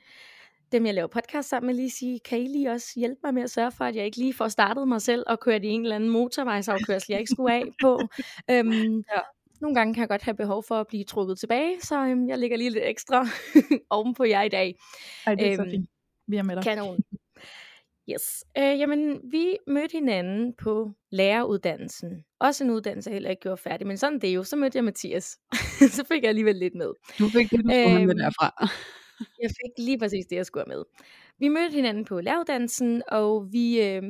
dem 0.72 0.86
jeg 0.86 0.94
laver 0.94 1.08
podcast 1.08 1.48
sammen 1.48 1.66
med, 1.66 1.74
lige 1.74 1.90
sige, 1.90 2.20
kan 2.20 2.38
I 2.38 2.46
lige 2.46 2.70
også 2.70 2.92
hjælpe 2.96 3.20
mig 3.24 3.34
med 3.34 3.42
at 3.42 3.50
sørge 3.50 3.72
for, 3.72 3.84
at 3.84 3.96
jeg 3.96 4.04
ikke 4.04 4.16
lige 4.16 4.34
får 4.34 4.48
startet 4.48 4.88
mig 4.88 5.02
selv 5.02 5.24
og 5.26 5.40
kørt 5.40 5.64
i 5.64 5.68
en 5.68 5.82
eller 5.82 5.96
anden 5.96 6.10
motorvejsafkørsel, 6.10 7.06
jeg 7.12 7.20
ikke 7.20 7.30
skulle 7.30 7.54
af 7.54 7.64
på. 7.80 8.00
øhm, 8.50 8.96
ja. 8.96 9.20
Nogle 9.60 9.74
gange 9.74 9.94
kan 9.94 10.00
jeg 10.00 10.08
godt 10.08 10.22
have 10.22 10.34
behov 10.34 10.62
for 10.62 10.74
at 10.74 10.86
blive 10.86 11.04
trukket 11.04 11.38
tilbage, 11.38 11.80
så 11.80 12.06
øhm, 12.06 12.28
jeg 12.28 12.38
lægger 12.38 12.56
lige 12.56 12.70
lidt 12.70 12.84
ekstra 12.84 13.26
oven 13.90 14.14
på 14.14 14.24
jer 14.24 14.42
i 14.42 14.48
dag. 14.48 14.74
Ej, 15.26 15.34
det 15.34 15.46
er 15.46 15.52
øhm, 15.52 15.56
så 15.56 15.70
fint. 15.70 15.90
Vi 16.26 16.36
er 16.36 16.42
med 16.42 16.56
dig. 16.56 16.64
Kanon. 16.64 16.98
Yes. 18.10 18.44
Øh, 18.58 18.78
jamen, 18.78 19.20
vi 19.32 19.56
mødte 19.66 19.92
hinanden 19.92 20.54
på 20.62 20.90
læreruddannelsen. 21.10 22.24
Også 22.40 22.64
en 22.64 22.70
uddannelse, 22.70 23.10
jeg 23.10 23.14
heller 23.14 23.30
ikke 23.30 23.42
gjorde 23.42 23.56
færdig, 23.56 23.86
men 23.86 23.96
sådan 23.96 24.18
det 24.18 24.30
er 24.30 24.34
jo. 24.34 24.44
Så 24.44 24.56
mødte 24.56 24.76
jeg 24.76 24.84
Mathias. 24.84 25.38
så 25.96 26.04
fik 26.12 26.22
jeg 26.22 26.28
alligevel 26.28 26.56
lidt 26.56 26.74
med. 26.74 26.92
Du 27.18 27.28
fik 27.28 27.50
det, 27.50 27.58
du 27.58 27.70
skulle 27.70 27.94
øhm, 27.94 28.06
med 28.06 28.14
derfra. 28.14 28.68
Jeg 29.42 29.50
fik 29.50 29.84
lige 29.84 29.98
præcis 29.98 30.26
det, 30.26 30.36
jeg 30.36 30.46
skulle 30.46 30.64
med. 30.68 30.84
Vi 31.38 31.48
mødte 31.48 31.74
hinanden 31.74 32.04
på 32.04 32.20
læreruddannelsen, 32.20 33.02
og 33.08 33.52
vi, 33.52 33.82
øh, 33.82 34.02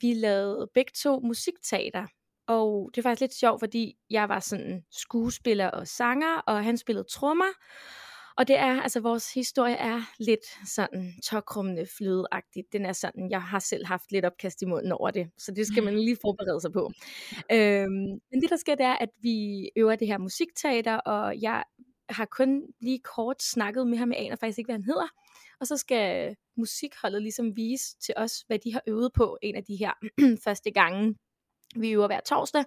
vi 0.00 0.14
lavede 0.14 0.68
begge 0.74 0.92
to 0.94 1.20
musikteater. 1.20 2.06
Og 2.46 2.90
det 2.94 3.04
var 3.04 3.10
faktisk 3.10 3.20
lidt 3.20 3.34
sjovt, 3.34 3.60
fordi 3.60 3.96
jeg 4.10 4.28
var 4.28 4.40
sådan 4.40 4.84
skuespiller 4.90 5.70
og 5.70 5.86
sanger, 5.86 6.36
og 6.46 6.64
han 6.64 6.78
spillede 6.78 7.06
trommer. 7.10 7.52
Og 8.38 8.48
det 8.48 8.58
er, 8.58 8.80
altså 8.82 9.00
vores 9.00 9.34
historie 9.34 9.74
er 9.74 10.02
lidt 10.18 10.68
sådan 10.74 11.12
tokrummende 11.24 11.86
flødeagtigt. 11.96 12.72
Den 12.72 12.86
er 12.86 12.92
sådan, 12.92 13.30
jeg 13.30 13.42
har 13.42 13.58
selv 13.58 13.86
haft 13.86 14.12
lidt 14.12 14.24
opkast 14.24 14.62
i 14.62 14.64
munden 14.64 14.92
over 14.92 15.10
det, 15.10 15.30
så 15.38 15.52
det 15.52 15.66
skal 15.66 15.82
man 15.82 15.98
lige 15.98 16.16
forberede 16.20 16.60
sig 16.60 16.72
på. 16.72 16.90
Øhm, 17.52 18.20
men 18.30 18.42
det 18.42 18.50
der 18.50 18.56
sker, 18.56 18.74
det 18.74 18.86
er, 18.86 18.96
at 18.96 19.08
vi 19.22 19.68
øver 19.76 19.96
det 19.96 20.06
her 20.08 20.18
musikteater, 20.18 20.96
og 20.96 21.40
jeg 21.40 21.64
har 22.08 22.24
kun 22.24 22.62
lige 22.80 23.00
kort 23.16 23.42
snakket 23.42 23.86
med 23.86 23.98
ham, 23.98 24.12
jeg 24.12 24.20
aner 24.20 24.36
faktisk 24.36 24.58
ikke, 24.58 24.68
hvad 24.68 24.74
han 24.74 24.84
hedder. 24.84 25.08
Og 25.60 25.66
så 25.66 25.76
skal 25.76 26.36
musikholdet 26.56 27.22
ligesom 27.22 27.56
vise 27.56 27.98
til 28.00 28.14
os, 28.16 28.44
hvad 28.46 28.58
de 28.58 28.72
har 28.72 28.82
øvet 28.86 29.12
på 29.12 29.38
en 29.42 29.56
af 29.56 29.64
de 29.64 29.76
her 29.76 29.92
første 30.44 30.70
gange, 30.70 31.16
vi 31.76 31.90
øver 31.90 32.06
hver 32.06 32.20
torsdag. 32.20 32.64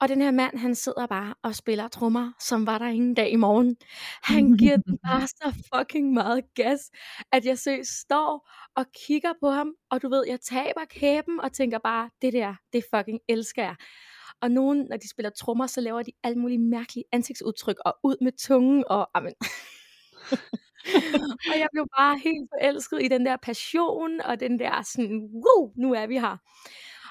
Og 0.00 0.08
den 0.08 0.22
her 0.22 0.30
mand, 0.30 0.58
han 0.58 0.74
sidder 0.74 1.06
bare 1.06 1.34
og 1.42 1.54
spiller 1.54 1.88
trommer, 1.88 2.32
som 2.40 2.66
var 2.66 2.78
der 2.78 2.86
ingen 2.86 3.14
dag 3.14 3.30
i 3.30 3.36
morgen. 3.36 3.76
Han 4.22 4.44
giver 4.58 4.76
den 4.76 4.98
bare 5.06 5.26
så 5.26 5.64
fucking 5.74 6.12
meget 6.12 6.44
gas, 6.54 6.90
at 7.32 7.46
jeg 7.46 7.58
seriøst 7.58 8.00
står 8.00 8.50
og 8.76 8.86
kigger 9.06 9.32
på 9.40 9.50
ham, 9.50 9.74
og 9.90 10.02
du 10.02 10.08
ved, 10.08 10.24
jeg 10.28 10.40
taber 10.40 10.84
kæben 10.90 11.40
og 11.40 11.52
tænker 11.52 11.78
bare, 11.78 12.10
det 12.22 12.32
der, 12.32 12.54
det 12.72 12.84
fucking 12.94 13.20
elsker 13.28 13.62
jeg. 13.62 13.76
Og 14.42 14.50
nogen, 14.50 14.86
når 14.90 14.96
de 14.96 15.08
spiller 15.08 15.30
trommer, 15.30 15.66
så 15.66 15.80
laver 15.80 16.02
de 16.02 16.12
alle 16.22 16.38
mulige 16.38 16.58
mærkelige 16.58 17.04
ansigtsudtryk, 17.12 17.76
og 17.84 17.94
ud 18.02 18.16
med 18.20 18.32
tungen, 18.32 18.84
og 18.86 19.10
amen. 19.14 19.34
og 21.52 21.58
jeg 21.58 21.68
blev 21.72 21.86
bare 21.98 22.18
helt 22.18 22.50
forelsket 22.52 23.02
i 23.02 23.08
den 23.08 23.26
der 23.26 23.36
passion, 23.36 24.20
og 24.20 24.40
den 24.40 24.58
der 24.58 24.82
sådan, 24.82 25.30
wow, 25.32 25.72
nu 25.76 25.94
er 25.94 26.06
vi 26.06 26.18
her. 26.18 26.36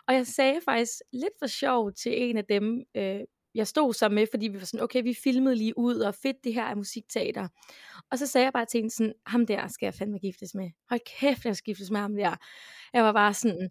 Og 0.07 0.13
jeg 0.13 0.27
sagde 0.27 0.61
faktisk 0.65 0.93
lidt 1.13 1.33
for 1.39 1.47
sjov 1.47 1.93
til 1.93 2.23
en 2.23 2.37
af 2.37 2.45
dem, 2.45 2.83
øh, 2.95 3.19
jeg 3.55 3.67
stod 3.67 3.93
så 3.93 4.09
med, 4.09 4.27
fordi 4.31 4.47
vi 4.47 4.59
var 4.59 4.65
sådan, 4.65 4.83
okay, 4.83 5.03
vi 5.03 5.13
filmede 5.23 5.55
lige 5.55 5.77
ud, 5.77 5.99
og 5.99 6.15
fedt, 6.15 6.37
det 6.43 6.53
her 6.53 6.63
er 6.63 6.75
musikteater. 6.75 7.47
Og 8.11 8.19
så 8.19 8.27
sagde 8.27 8.45
jeg 8.45 8.53
bare 8.53 8.65
til 8.65 8.79
en 8.79 8.89
sådan, 8.89 9.13
ham 9.25 9.45
der 9.45 9.67
skal 9.67 9.85
jeg 9.85 9.93
fandme 9.93 10.19
giftes 10.19 10.55
med. 10.55 10.69
Hold 10.89 11.01
kæft, 11.19 11.45
jeg 11.45 11.55
skal 11.55 11.73
giftes 11.73 11.91
med 11.91 11.99
ham 11.99 12.15
der. 12.15 12.35
Jeg 12.93 13.03
var 13.03 13.13
bare 13.13 13.33
sådan, 13.33 13.69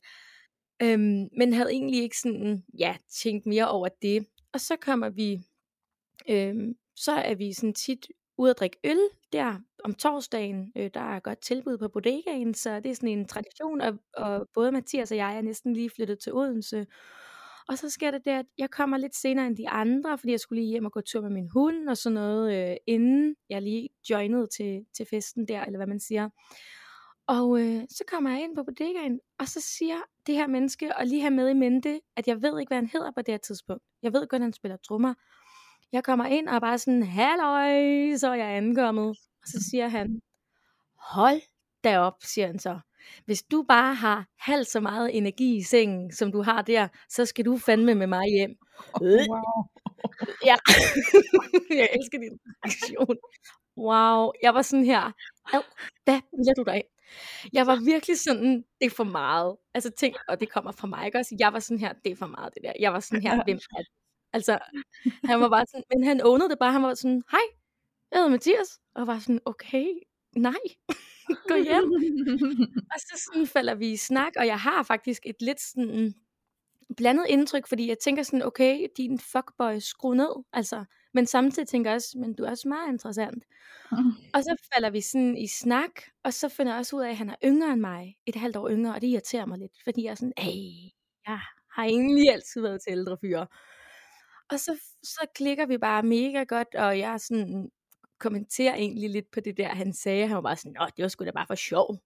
øhm, 0.83 1.29
men 1.39 1.53
havde 1.53 1.71
egentlig 1.71 2.03
ikke 2.03 2.19
sådan, 2.19 2.65
ja, 2.79 2.97
tænkt 3.23 3.47
mere 3.47 3.69
over 3.69 3.89
det. 4.03 4.27
Og 4.53 4.61
så 4.61 4.77
kommer 4.77 5.09
vi, 5.09 5.39
øhm, 6.29 6.75
så 6.97 7.13
er 7.13 7.35
vi 7.35 7.53
sådan 7.53 7.75
tit 7.75 8.07
ude 8.39 8.51
at 8.51 8.59
drikke 8.59 8.79
øl 8.85 8.99
der 9.33 9.59
om 9.85 9.95
torsdagen. 9.95 10.73
Øh, 10.77 10.91
der 10.95 11.01
er 11.01 11.21
godt 11.21 11.41
tilbud 11.41 11.79
på 11.79 11.89
bodegaen, 11.89 12.55
så 12.55 12.81
det 12.81 12.91
er 12.91 12.95
sådan 12.95 13.09
en 13.09 13.29
tradition, 13.29 13.81
og, 13.81 13.99
og 14.17 14.49
både 14.55 14.73
Mathias 14.73 15.11
og 15.11 15.17
jeg 15.17 15.37
er 15.37 15.43
næsten 15.43 15.73
lige 15.73 15.91
flyttet 15.91 16.19
til 16.19 16.35
Odense. 16.35 16.87
Og 17.69 17.79
så 17.79 17.91
sker 17.91 18.11
det 18.11 18.25
der, 18.25 18.39
at 18.39 18.47
jeg 18.59 18.71
kommer 18.71 18.97
lidt 18.97 19.17
senere 19.17 19.47
end 19.47 19.57
de 19.57 19.69
andre, 19.69 20.19
fordi 20.19 20.31
jeg 20.31 20.41
skulle 20.41 20.63
lige 20.63 20.71
hjem 20.71 20.85
og 20.85 20.93
gå 20.93 21.01
tur 21.01 21.21
med 21.21 21.31
min 21.31 21.49
hund 21.53 21.89
og 21.89 21.97
sådan 21.97 22.15
noget, 22.15 22.71
øh, 22.71 22.77
inden 22.87 23.37
jeg 23.51 23.63
lige 23.63 23.89
joinede 24.11 24.47
til, 24.57 24.85
til 24.97 25.07
festen 25.11 25.49
der, 25.49 25.65
eller 25.65 25.79
hvad 25.79 25.87
man 25.87 26.01
siger. 26.01 26.29
Og 27.27 27.61
øh, 27.61 27.83
så 27.91 28.05
kommer 28.09 28.31
jeg 28.31 28.43
ind 28.43 28.57
på 28.57 28.63
bodegaen, 28.63 29.21
og 29.39 29.49
så 29.49 29.61
siger 29.79 29.97
det 30.27 30.35
her 30.35 30.47
menneske, 30.47 30.97
og 30.97 31.07
lige 31.07 31.21
have 31.21 31.31
med 31.31 31.49
i 31.49 31.55
mente, 31.55 32.01
at 32.17 32.29
jeg 32.29 32.43
ved 32.43 32.61
ikke, 32.61 32.71
hvad 32.71 32.79
han 32.79 32.91
hedder 32.93 33.11
på 33.11 33.23
det 33.23 33.33
her 33.33 33.39
tidspunkt. 33.39 33.83
Jeg 34.03 34.13
ved 34.13 34.27
kun, 34.27 34.37
at 34.37 34.43
han 34.43 34.53
spiller 34.53 34.77
trommer. 34.77 35.15
Jeg 35.93 36.05
kommer 36.05 36.25
ind 36.27 36.49
og 36.49 36.55
er 36.55 36.61
bare 36.61 36.79
sådan, 36.79 37.03
halløj, 37.03 38.17
så 38.17 38.29
er 38.29 38.35
jeg 38.35 38.57
ankommet. 38.57 39.09
Og 39.43 39.47
så 39.47 39.69
siger 39.71 39.89
han, 39.89 40.21
hold 40.99 41.41
da 41.85 41.99
op, 41.99 42.15
siger 42.23 42.47
han 42.47 42.59
så. 42.59 42.81
Hvis 43.25 43.43
du 43.43 43.65
bare 43.69 43.95
har 43.95 44.27
halv 44.39 44.65
så 44.65 44.81
meget 44.81 45.17
energi 45.17 45.57
i 45.57 45.63
sengen, 45.63 46.13
som 46.13 46.33
du 46.33 46.43
har 46.43 46.63
der, 46.63 46.89
så 47.09 47.25
skal 47.25 47.45
du 47.45 47.59
fandme 47.59 47.95
med 47.95 48.07
mig 48.07 48.25
hjem. 48.29 48.57
Wow. 49.01 49.69
ja, 50.45 50.57
jeg 51.81 51.89
elsker 51.93 52.19
din 52.19 52.39
reaktion. 52.65 53.17
Wow, 53.77 54.33
jeg 54.43 54.55
var 54.55 54.63
sådan 54.63 54.85
her, 54.85 55.13
hvad 56.05 56.21
vil 56.33 56.57
du 56.57 56.63
dig 56.63 56.83
Jeg 57.53 57.67
var 57.67 57.77
virkelig 57.85 58.19
sådan, 58.21 58.65
det 58.81 58.87
er 58.87 58.91
for 58.91 59.05
meget. 59.05 59.57
Altså 59.75 59.91
tænk, 59.91 60.17
og 60.29 60.41
det 60.41 60.51
kommer 60.51 60.73
fra 60.73 60.87
mig, 60.87 61.07
ikke 61.07 61.19
også? 61.19 61.37
Jeg 61.39 61.53
var 61.53 61.59
sådan 61.59 61.79
her, 61.79 61.93
det 62.05 62.13
er 62.13 62.17
for 62.17 62.27
meget 62.27 62.55
det 62.55 62.63
der. 62.63 62.73
Jeg 62.81 62.93
var 62.93 63.01
sådan 63.01 63.23
her, 63.23 63.45
hvem 63.45 63.57
er 63.57 63.79
det? 63.79 63.87
Altså, 64.33 64.59
han 65.25 65.41
var 65.41 65.49
bare 65.49 65.67
sådan, 65.67 65.85
men 65.95 66.05
han 66.05 66.21
ownede 66.21 66.49
det 66.49 66.59
bare, 66.59 66.73
han 66.73 66.83
var 66.83 66.95
sådan, 66.95 67.23
hej, 67.31 67.41
jeg 68.11 68.19
hedder 68.19 68.31
Mathias. 68.31 68.81
Og 68.95 69.07
var 69.07 69.19
sådan, 69.19 69.41
okay, 69.45 69.87
nej, 70.37 70.63
gå 71.49 71.55
hjem. 71.55 71.93
og 72.93 73.01
så 73.01 73.25
sådan 73.25 73.47
falder 73.47 73.75
vi 73.75 73.93
i 73.93 73.97
snak, 73.97 74.33
og 74.37 74.47
jeg 74.47 74.61
har 74.61 74.83
faktisk 74.83 75.23
et 75.27 75.37
lidt 75.41 75.61
sådan 75.61 76.15
blandet 76.97 77.27
indtryk, 77.29 77.67
fordi 77.67 77.89
jeg 77.89 77.99
tænker 77.99 78.23
sådan, 78.23 78.43
okay, 78.43 78.87
din 78.97 79.19
fuckboy, 79.19 79.79
skru 79.79 80.15
ned, 80.15 80.45
altså, 80.53 80.85
men 81.17 81.27
samtidig 81.27 81.69
tænker 81.69 81.91
jeg 81.91 81.95
også, 81.95 82.19
men 82.19 82.35
du 82.35 82.45
er 82.45 82.51
også 82.51 82.69
meget 82.69 82.89
interessant. 82.89 83.45
Mm. 83.93 83.99
Og 84.35 84.43
så 84.43 84.69
falder 84.75 84.91
vi 84.91 85.01
sådan 85.01 85.37
i 85.39 85.47
snak, 85.47 85.91
og 86.25 86.33
så 86.33 86.49
finder 86.49 86.73
jeg 86.73 86.79
også 86.79 86.97
ud 86.97 87.03
af, 87.03 87.11
at 87.11 87.17
han 87.17 87.31
er 87.31 87.35
yngre 87.45 87.73
end 87.73 87.81
mig, 87.81 88.17
et 88.27 88.35
halvt 88.35 88.57
år 88.57 88.71
yngre, 88.71 88.95
og 88.95 89.01
det 89.01 89.09
irriterer 89.09 89.47
mig 89.47 89.59
lidt, 89.59 89.73
fordi 89.85 90.05
jeg 90.05 90.11
er 90.11 90.15
sådan, 90.15 90.33
hey, 90.39 90.93
jeg 91.27 91.41
har 91.75 91.85
egentlig 91.85 92.33
altid 92.33 92.61
været 92.61 92.81
til 92.83 92.91
ældre 92.91 93.17
fyre. 93.21 93.47
Og 94.51 94.61
så, 94.61 94.79
så 95.03 95.27
klikker 95.35 95.67
vi 95.67 95.79
bare 95.79 96.03
mega 96.03 96.43
godt, 96.43 96.75
og 96.75 96.99
jeg 96.99 97.21
sådan 97.21 97.71
kommenterer 98.19 98.75
egentlig 98.75 99.11
lidt 99.11 99.31
på 99.31 99.41
det 99.41 99.57
der, 99.57 99.69
han 99.69 99.93
sagde. 99.93 100.27
Han 100.27 100.37
var 100.37 100.43
bare 100.43 100.57
sådan, 100.57 100.77
Nå, 100.81 100.87
det 100.97 101.03
var 101.03 101.09
sgu 101.09 101.25
da 101.25 101.31
bare 101.31 101.47
for 101.47 101.55
sjov. 101.55 101.97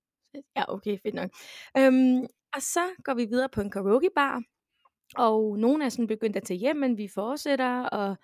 Ja, 0.56 0.74
okay, 0.74 0.98
fedt 1.02 1.14
nok. 1.14 1.30
Øhm, 1.78 2.22
og 2.54 2.62
så 2.62 2.80
går 3.04 3.14
vi 3.14 3.24
videre 3.24 3.48
på 3.48 3.60
en 3.60 3.70
karaoke 3.70 4.10
bar, 4.14 4.42
og 5.16 5.58
nogen 5.58 5.82
er 5.82 5.88
sådan 5.88 6.06
begyndt 6.06 6.36
at 6.36 6.42
tage 6.42 6.58
hjem, 6.58 6.76
men 6.76 6.98
vi 6.98 7.08
fortsætter, 7.08 7.82
og 7.82 8.16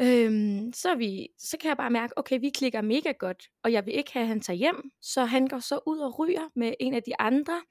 øhm, 0.00 0.72
så, 0.72 0.94
vi, 0.94 1.28
så 1.38 1.56
kan 1.60 1.68
jeg 1.68 1.76
bare 1.76 1.90
mærke, 1.90 2.18
okay, 2.18 2.40
vi 2.40 2.50
klikker 2.50 2.80
mega 2.80 3.12
godt, 3.18 3.48
og 3.64 3.72
jeg 3.72 3.86
vil 3.86 3.94
ikke 3.94 4.12
have, 4.12 4.22
at 4.22 4.28
han 4.28 4.40
tager 4.40 4.56
hjem, 4.56 4.90
så 5.02 5.24
han 5.24 5.46
går 5.46 5.58
så 5.58 5.80
ud 5.86 5.98
og 5.98 6.18
ryger 6.18 6.48
med 6.56 6.74
en 6.80 6.94
af 6.94 7.02
de 7.02 7.20
andre, 7.20 7.62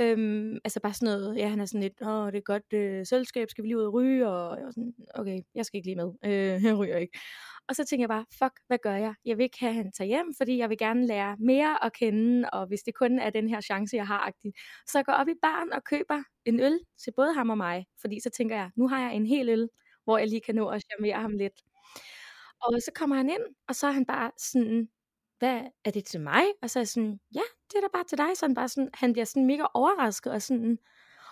øhm, 0.00 0.58
altså 0.64 0.80
bare 0.80 0.94
sådan 0.94 1.06
noget, 1.06 1.36
ja, 1.36 1.48
han 1.48 1.60
er 1.60 1.64
sådan 1.64 1.80
lidt, 1.80 2.02
åh, 2.02 2.32
det 2.32 2.38
er 2.38 2.42
godt 2.42 2.72
øh, 2.72 3.06
selskab, 3.06 3.50
skal 3.50 3.62
vi 3.62 3.68
lige 3.68 3.78
ud 3.78 3.84
og 3.84 3.94
ryge, 3.94 4.28
og 4.28 4.56
jeg 4.58 4.64
var 4.64 4.70
sådan, 4.70 4.94
okay, 5.14 5.40
jeg 5.54 5.66
skal 5.66 5.78
ikke 5.78 5.88
lige 5.88 5.96
med, 5.96 6.12
øh, 6.26 6.64
jeg 6.64 6.78
ryger 6.78 6.96
ikke. 6.96 7.18
Og 7.68 7.76
så 7.76 7.84
tænker 7.84 8.02
jeg 8.02 8.08
bare, 8.08 8.24
fuck, 8.38 8.60
hvad 8.66 8.78
gør 8.82 8.96
jeg? 8.96 9.14
Jeg 9.24 9.36
vil 9.36 9.44
ikke 9.44 9.60
have, 9.60 9.70
at 9.70 9.76
han 9.76 9.92
tager 9.92 10.08
hjem, 10.08 10.34
fordi 10.36 10.58
jeg 10.58 10.68
vil 10.68 10.78
gerne 10.78 11.06
lære 11.06 11.36
mere 11.40 11.84
at 11.84 11.92
kende, 11.92 12.50
og 12.50 12.66
hvis 12.66 12.82
det 12.82 12.94
kun 12.94 13.18
er 13.18 13.30
den 13.30 13.48
her 13.48 13.60
chance, 13.60 13.96
jeg 13.96 14.06
har, 14.06 14.32
så 14.86 14.98
jeg 14.98 15.04
går 15.04 15.12
op 15.12 15.28
i 15.28 15.34
baren 15.42 15.72
og 15.72 15.84
køber 15.84 16.22
en 16.44 16.60
øl 16.60 16.80
til 17.04 17.12
både 17.16 17.34
ham 17.34 17.50
og 17.50 17.56
mig, 17.56 17.86
fordi 18.00 18.20
så 18.20 18.30
tænker 18.30 18.56
jeg, 18.56 18.70
nu 18.76 18.88
har 18.88 19.00
jeg 19.00 19.14
en 19.16 19.26
hel 19.26 19.48
øl, 19.48 19.68
hvor 20.04 20.18
jeg 20.18 20.28
lige 20.28 20.40
kan 20.40 20.54
nå 20.54 20.68
at 20.68 20.82
charmere 20.82 21.20
ham 21.20 21.32
lidt. 21.32 21.62
Og 22.62 22.82
så 22.82 22.90
kommer 22.94 23.16
han 23.16 23.28
ind, 23.30 23.42
og 23.68 23.74
så 23.74 23.86
er 23.86 23.92
han 23.92 24.06
bare 24.06 24.30
sådan, 24.38 24.88
hvad 25.38 25.60
er 25.84 25.90
det 25.90 26.04
til 26.04 26.20
mig? 26.20 26.44
Og 26.62 26.70
så 26.70 26.78
er 26.78 26.80
jeg 26.80 26.88
sådan, 26.88 27.20
ja, 27.34 27.46
det 27.68 27.76
er 27.76 27.80
da 27.80 27.88
bare 27.92 28.04
til 28.04 28.18
dig. 28.18 28.36
Så 28.36 28.46
han, 28.46 28.54
bare 28.54 28.68
sådan, 28.68 28.90
han 28.94 29.12
bliver 29.12 29.24
sådan 29.24 29.46
mega 29.46 29.64
overrasket, 29.74 30.32
og 30.32 30.42
sådan, 30.42 30.78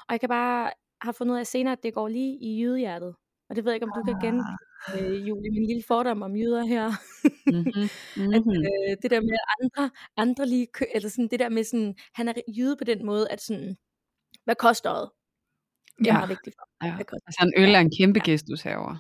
og 0.09 0.13
jeg 0.13 0.21
kan 0.21 0.29
bare 0.29 0.73
have 1.03 1.15
fundet 1.15 1.35
ud 1.35 1.39
af 1.39 1.47
senere, 1.47 1.73
at 1.73 1.83
det 1.83 1.95
går 1.95 2.09
lige 2.09 2.39
i 2.41 2.63
jydehjertet. 2.63 3.15
Og 3.49 3.57
det 3.57 3.65
ved 3.65 3.73
jeg 3.73 3.77
ikke, 3.77 3.87
om 3.87 3.93
du 3.97 4.03
kan 4.13 4.21
gen, 4.21 4.39
øh, 4.95 5.29
Julie, 5.29 5.51
min 5.51 5.67
lille 5.67 5.83
fordom 5.89 6.23
om 6.23 6.37
jyder 6.37 6.65
her. 6.65 6.87
mm-hmm. 7.47 8.33
at, 8.35 8.43
mm-hmm. 8.47 8.65
øh, 8.71 8.97
det 9.03 9.11
der 9.11 9.21
med 9.21 9.39
andre, 9.61 9.91
andre 10.17 10.47
lige, 10.47 10.67
kø, 10.67 10.85
eller 10.95 11.09
sådan 11.09 11.29
det 11.29 11.41
der 11.41 11.49
med 11.49 11.65
sådan, 11.65 11.95
han 12.15 12.29
er 12.29 12.33
jyde 12.57 12.77
på 12.77 12.85
den 12.85 13.07
måde, 13.07 13.31
at 13.31 13.41
sådan, 13.41 13.77
hvad 14.45 14.55
koster 14.55 14.95
det? 14.95 15.11
Det 16.01 16.09
er 16.09 16.13
ja. 16.13 16.19
meget 16.19 16.29
vigtigt 16.29 16.57
for 16.59 16.87
ja. 16.87 16.99
Altså 16.99 17.53
en 17.57 17.63
øl 17.63 17.75
er 17.75 17.81
en 17.81 17.93
kæmpe 17.99 18.21
gestus 18.25 18.63
herover. 18.63 18.97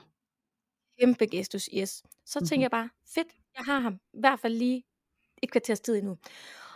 Kæmpe 1.00 1.26
gestus, 1.26 1.69
yes. 1.78 1.90
Så 1.90 2.38
mm-hmm. 2.38 2.47
tænker 2.47 2.64
jeg 2.64 2.71
bare, 2.71 2.88
fedt, 3.14 3.28
jeg 3.57 3.64
har 3.64 3.80
ham 3.80 3.95
i 3.95 4.21
hvert 4.21 4.40
fald 4.40 4.54
lige 4.54 4.85
et 5.42 5.50
kvarters 5.50 5.80
tid 5.80 5.97
endnu. 5.97 6.19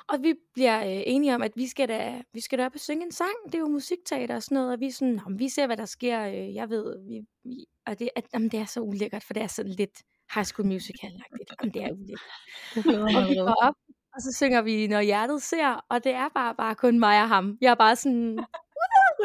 Og 0.09 0.23
vi 0.23 0.35
bliver 0.55 0.81
øh, 0.85 1.03
enige 1.07 1.35
om, 1.35 1.43
at 1.43 1.53
vi 1.57 1.67
skal, 1.67 1.89
da, 1.89 2.23
vi 2.33 2.41
skal 2.41 2.59
da 2.59 2.67
op 2.67 2.75
og 2.75 2.81
synge 2.81 3.05
en 3.05 3.13
sang. 3.13 3.31
Det 3.47 3.55
er 3.55 3.59
jo 3.59 3.69
musikteater 3.69 4.35
og 4.35 4.43
sådan 4.43 4.55
noget. 4.57 4.73
Og 4.73 4.81
vi, 4.81 4.87
er 4.87 4.93
sådan, 4.93 5.21
om 5.27 5.39
vi 5.39 5.49
ser, 5.49 5.67
hvad 5.67 5.77
der 5.77 5.85
sker. 5.85 6.27
Øh, 6.27 6.55
jeg 6.55 6.71
ved, 6.71 7.07
vi, 7.07 7.21
vi, 7.45 7.67
og 7.87 7.99
det, 7.99 8.09
at, 8.17 8.25
jamen, 8.35 8.49
det 8.49 8.61
er 8.61 8.65
så 8.65 8.81
ulækkert, 8.81 9.25
for 9.25 9.35
det 9.35 9.43
er 9.43 9.47
sådan 9.47 9.73
lidt 9.73 10.03
High 10.35 10.47
School 10.47 10.69
Musical-agtigt. 10.69 11.55
Jamen, 11.61 11.75
det 11.75 11.83
er 11.85 11.93
ulækkert. 11.93 13.17
og 13.17 13.29
vi 13.29 13.35
går 13.35 13.57
op, 13.63 13.75
og 14.15 14.21
så 14.21 14.33
synger 14.37 14.63
vi, 14.63 14.87
når 14.87 15.01
hjertet 15.01 15.43
ser. 15.43 15.85
Og 15.89 16.05
det 16.05 16.13
er 16.13 16.29
bare, 16.35 16.55
bare 16.55 16.75
kun 16.75 16.99
mig 16.99 17.23
og 17.23 17.29
ham. 17.29 17.59
Jeg 17.61 17.71
er 17.71 17.75
bare 17.75 17.97
sådan, 17.97 18.39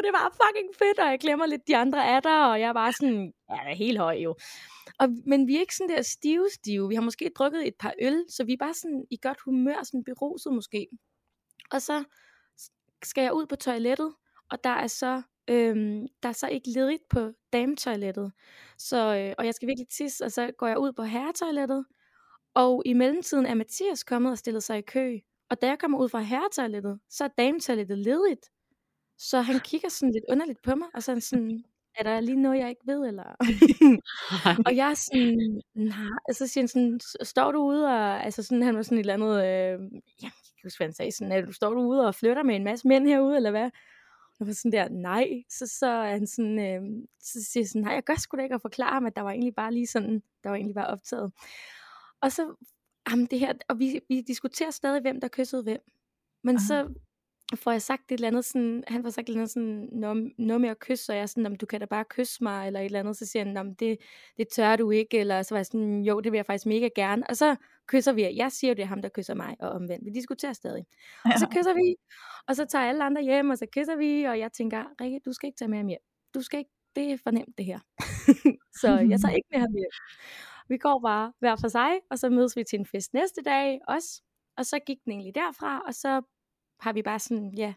det 0.02 0.12
var 0.12 0.36
fucking 0.42 0.70
fedt, 0.78 0.98
og 0.98 1.10
jeg 1.10 1.18
glemmer 1.20 1.46
lidt 1.46 1.68
de 1.68 1.76
andre 1.76 2.06
af 2.16 2.22
der, 2.22 2.44
og 2.44 2.60
jeg 2.60 2.74
var 2.74 2.90
sådan, 2.90 3.32
ja, 3.50 3.54
jeg 3.54 3.70
er 3.70 3.76
helt 3.76 3.98
høj 3.98 4.16
jo. 4.16 4.34
Og, 4.98 5.08
men 5.26 5.46
vi 5.46 5.56
er 5.56 5.60
ikke 5.60 5.76
sådan 5.76 5.96
der 5.96 6.02
stive 6.02 6.46
stive. 6.54 6.88
Vi 6.88 6.94
har 6.94 7.02
måske 7.02 7.30
drukket 7.34 7.66
et 7.66 7.74
par 7.78 7.94
øl, 8.02 8.24
så 8.28 8.44
vi 8.44 8.52
er 8.52 8.56
bare 8.56 8.74
sådan 8.74 9.04
i 9.10 9.18
godt 9.22 9.40
humør, 9.44 9.82
sådan 9.82 10.04
beruset 10.04 10.52
måske. 10.52 10.86
Og 11.70 11.82
så 11.82 12.04
skal 13.02 13.22
jeg 13.22 13.32
ud 13.32 13.46
på 13.46 13.56
toilettet, 13.56 14.14
og 14.50 14.64
der 14.64 14.70
er 14.70 14.86
så 14.86 15.22
øhm, 15.50 16.06
der 16.22 16.28
er 16.28 16.32
så 16.32 16.48
ikke 16.48 16.70
ledigt 16.70 17.02
på 17.08 17.32
dametoilettet. 17.52 18.32
Så, 18.78 18.96
øh, 18.96 19.34
og 19.38 19.46
jeg 19.46 19.54
skal 19.54 19.68
virkelig 19.68 19.88
tisse, 19.88 20.24
og 20.24 20.32
så 20.32 20.50
går 20.58 20.66
jeg 20.66 20.78
ud 20.78 20.92
på 20.92 21.02
herretoilettet. 21.02 21.84
Og 22.54 22.82
i 22.86 22.92
mellemtiden 22.92 23.46
er 23.46 23.54
Mathias 23.54 24.04
kommet 24.04 24.32
og 24.32 24.38
stillet 24.38 24.62
sig 24.62 24.78
i 24.78 24.82
kø. 24.82 25.18
Og 25.50 25.62
da 25.62 25.66
jeg 25.66 25.78
kommer 25.78 25.98
ud 25.98 26.08
fra 26.08 26.20
herretoilettet, 26.20 27.00
så 27.10 27.24
er 27.24 27.28
dametoilettet 27.28 27.98
ledigt. 27.98 28.50
Så 29.20 29.40
han 29.40 29.60
kigger 29.60 29.88
sådan 29.88 30.12
lidt 30.12 30.24
underligt 30.28 30.62
på 30.62 30.74
mig, 30.74 30.88
og 30.94 31.02
så 31.02 31.12
er 31.12 31.14
han 31.14 31.20
sådan, 31.20 31.64
er 31.94 32.02
der 32.02 32.20
lige 32.20 32.42
noget, 32.42 32.58
jeg 32.58 32.68
ikke 32.68 32.86
ved, 32.86 33.06
eller? 33.06 33.24
og 34.66 34.76
jeg 34.76 34.90
er 34.90 34.94
sådan, 34.94 35.62
nej, 35.74 36.18
og 36.28 36.34
så 36.34 36.46
siger 36.46 36.62
han 36.62 36.68
sådan, 36.68 37.00
står 37.22 37.52
du 37.52 37.58
ude, 37.58 37.86
og 37.86 38.24
altså 38.24 38.42
sådan, 38.42 38.62
han 38.62 38.76
var 38.76 38.82
sådan 38.82 38.98
et 38.98 39.00
eller 39.00 39.14
andet, 39.14 39.36
øh, 39.36 40.00
ja, 40.22 40.26
jeg 40.26 40.56
kan 40.56 40.64
huske, 40.64 40.78
hvad 40.78 40.86
han 40.86 40.94
sagde, 40.94 41.12
sådan, 41.12 41.46
du, 41.46 41.52
står 41.52 41.74
du 41.74 41.80
ude 41.80 42.06
og 42.06 42.14
flytter 42.14 42.42
med 42.42 42.56
en 42.56 42.64
masse 42.64 42.88
mænd 42.88 43.06
herude, 43.06 43.36
eller 43.36 43.50
hvad? 43.50 43.70
Jeg 44.40 44.46
var 44.46 44.52
sådan 44.52 44.72
der, 44.72 44.88
nej, 44.88 45.28
så, 45.48 45.66
så 45.66 45.86
er 45.86 46.10
han 46.10 46.26
sådan, 46.26 46.58
øh, 46.58 46.82
så 47.22 47.44
siger 47.44 47.62
jeg 47.62 47.68
sådan, 47.68 47.82
nej, 47.82 47.92
jeg 47.94 48.04
gør 48.04 48.14
sgu 48.14 48.36
da 48.36 48.42
ikke 48.42 48.54
at 48.54 48.62
forklare 48.62 48.92
ham, 48.92 49.06
at 49.06 49.16
der 49.16 49.22
var 49.22 49.30
egentlig 49.30 49.54
bare 49.54 49.74
lige 49.74 49.86
sådan, 49.86 50.22
der 50.42 50.50
var 50.50 50.56
egentlig 50.56 50.74
bare 50.74 50.86
optaget. 50.86 51.32
Og 52.20 52.32
så, 52.32 52.54
jamen 53.10 53.26
det 53.26 53.40
her, 53.40 53.52
og 53.68 53.78
vi, 53.78 54.00
vi 54.08 54.20
diskuterer 54.20 54.70
stadig, 54.70 55.00
hvem 55.00 55.20
der 55.20 55.28
kyssede 55.28 55.62
hvem. 55.62 55.80
Men 56.44 56.56
Aha. 56.56 56.64
så 56.66 56.94
får 57.56 57.70
jeg 57.70 57.82
sagt 57.82 58.12
et 58.12 58.14
eller 58.14 58.28
andet 58.28 58.44
sådan, 58.44 58.84
han 58.88 59.02
får 59.02 59.10
sagt 59.10 59.28
et 59.28 59.28
eller 59.28 59.40
andet 59.40 59.50
sådan, 59.52 59.88
noget, 59.92 60.32
noget 60.38 60.60
med 60.60 60.68
at 60.68 60.78
kysse, 60.78 61.12
og 61.12 61.16
jeg 61.16 61.22
er 61.22 61.26
sådan, 61.26 61.56
du 61.56 61.66
kan 61.66 61.80
da 61.80 61.86
bare 61.86 62.04
kysse 62.10 62.44
mig, 62.44 62.66
eller 62.66 62.80
et 62.80 62.84
eller 62.84 63.00
andet, 63.00 63.16
så 63.16 63.26
siger 63.26 63.44
han, 63.44 63.74
det, 63.74 63.98
det 64.36 64.48
tør 64.48 64.76
du 64.76 64.90
ikke, 64.90 65.18
eller 65.18 65.42
så 65.42 65.54
var 65.54 65.58
jeg 65.58 65.66
sådan, 65.66 66.02
jo, 66.02 66.20
det 66.20 66.32
vil 66.32 66.38
jeg 66.38 66.46
faktisk 66.46 66.66
mega 66.66 66.88
gerne, 66.94 67.22
og 67.28 67.36
så 67.36 67.56
kysser 67.86 68.12
vi, 68.12 68.36
jeg 68.36 68.52
siger 68.52 68.70
jo, 68.70 68.74
det 68.74 68.82
er 68.82 68.86
ham, 68.86 69.02
der 69.02 69.08
kysser 69.08 69.34
mig, 69.34 69.56
og 69.60 69.70
omvendt, 69.70 70.04
vi 70.04 70.10
diskuterer 70.10 70.52
stadig, 70.52 70.86
og 71.24 71.38
så 71.38 71.46
kysser 71.54 71.74
vi, 71.74 71.96
og 72.48 72.56
så 72.56 72.64
tager 72.64 72.84
alle 72.84 73.04
andre 73.04 73.22
hjem, 73.22 73.50
og 73.50 73.58
så 73.58 73.66
kysser 73.76 73.96
vi, 73.96 74.24
og 74.24 74.38
jeg 74.38 74.52
tænker, 74.52 74.84
Rikke, 75.00 75.20
du 75.24 75.32
skal 75.32 75.46
ikke 75.46 75.58
tage 75.58 75.68
med 75.68 75.78
ham 75.78 75.86
hjem, 75.86 76.02
du 76.34 76.42
skal 76.42 76.58
ikke, 76.58 76.70
det 76.96 77.12
er 77.12 77.16
for 77.22 77.30
nemt 77.30 77.58
det 77.58 77.66
her, 77.66 77.80
så 78.80 78.88
jeg 78.88 79.20
tager 79.20 79.34
ikke 79.34 79.48
med 79.52 79.60
ham 79.60 79.72
hjem, 79.72 79.90
vi 80.68 80.76
går 80.76 81.00
bare 81.00 81.32
hver 81.38 81.56
for 81.56 81.68
sig, 81.68 81.90
og 82.10 82.18
så 82.18 82.28
mødes 82.28 82.56
vi 82.56 82.64
til 82.64 82.78
en 82.78 82.86
fest 82.86 83.14
næste 83.14 83.42
dag 83.42 83.80
også, 83.88 84.22
og 84.56 84.66
så 84.66 84.78
gik 84.86 84.98
den 85.04 85.12
egentlig 85.12 85.34
derfra, 85.34 85.80
og 85.86 85.94
så 85.94 86.22
har 86.80 86.92
vi 86.92 87.02
bare 87.02 87.18
sådan, 87.18 87.54
ja, 87.56 87.74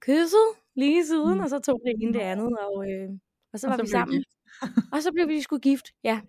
kysset 0.00 0.48
lige 0.76 1.06
siden, 1.06 1.34
mm. 1.34 1.40
og 1.40 1.48
så 1.48 1.58
tog 1.58 1.80
det 1.84 1.92
ene 2.02 2.12
det 2.12 2.20
andet, 2.20 2.58
og, 2.58 2.90
øh, 2.90 3.08
og 3.52 3.58
så 3.60 3.66
og 3.66 3.70
var 3.70 3.76
så 3.76 3.82
vi 3.82 3.88
sammen. 3.88 4.24
og 4.92 5.02
så 5.02 5.12
blev 5.12 5.28
vi 5.28 5.40
sgu 5.40 5.58
gift, 5.58 5.86
ja. 6.04 6.20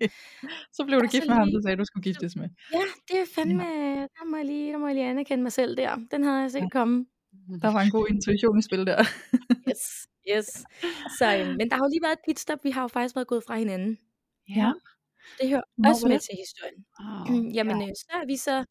så 0.74 0.84
blev 0.86 1.00
du 1.00 1.06
Og 1.06 1.12
gift 1.12 1.28
med 1.28 1.36
ham, 1.36 1.48
lige- 1.48 1.58
du 1.58 1.62
sagde, 1.62 1.78
du 1.78 1.86
skulle 1.86 2.04
giftes 2.04 2.36
med. 2.36 2.50
Ja, 2.74 2.82
det 3.08 3.20
er 3.22 3.26
fandme, 3.36 3.64
der 4.18 4.26
må 4.26 4.38
jeg 4.38 4.46
lige, 4.46 4.72
der 4.72 4.78
må 4.78 4.88
jeg 4.88 4.96
lige 4.96 5.08
anerkende 5.08 5.44
mig 5.44 5.52
selv 5.52 5.78
der. 5.78 5.96
Den 6.12 6.24
havde 6.24 6.38
jeg 6.42 6.52
set 6.52 6.60
Ja. 6.60 6.70
komme. 6.70 7.06
Der 7.62 7.72
var 7.74 7.82
en 7.82 7.92
god 7.92 8.08
intuition 8.10 8.60
i 8.60 8.62
spil 8.62 8.86
der. 8.86 9.00
Yes, 9.70 10.08
yes. 10.32 10.48
Så, 11.18 11.38
øhm, 11.38 11.50
men 11.58 11.70
der 11.70 11.76
har 11.76 11.84
jo 11.84 11.90
lige 11.90 12.02
været 12.04 12.14
et 12.14 12.20
pitstop, 12.28 12.60
vi 12.64 12.72
har 12.72 12.82
jo 12.82 12.88
faktisk 12.88 13.16
været 13.16 13.28
gået 13.28 13.44
fra 13.48 13.56
hinanden. 13.58 13.98
Ja. 14.50 14.72
Det 15.42 15.50
hører 15.50 15.62
også 15.86 16.08
med 16.08 16.14
det? 16.16 16.22
til 16.22 16.36
historien. 16.44 16.86
Wow. 17.00 17.52
Jamen, 17.54 17.82
øh, 17.82 17.88
så 17.96 18.06
er 18.22 18.26
vi 18.26 18.38
så 18.38 18.66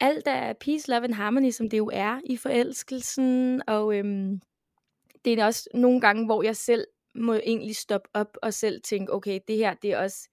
alt 0.00 0.26
er 0.26 0.52
peace, 0.52 0.90
love 0.90 1.04
and 1.04 1.14
harmony, 1.14 1.50
som 1.50 1.70
det 1.70 1.78
jo 1.78 1.90
er 1.92 2.20
i 2.24 2.36
forelskelsen, 2.36 3.62
og 3.66 3.96
øhm, 3.96 4.40
det 5.24 5.38
er 5.38 5.44
også 5.44 5.68
nogle 5.74 6.00
gange, 6.00 6.26
hvor 6.26 6.42
jeg 6.42 6.56
selv 6.56 6.86
må 7.14 7.34
egentlig 7.34 7.76
stoppe 7.76 8.08
op 8.14 8.36
og 8.42 8.54
selv 8.54 8.80
tænke, 8.82 9.12
okay, 9.12 9.40
det 9.48 9.56
her, 9.56 9.74
det 9.74 9.92
er 9.92 9.98
også 9.98 10.28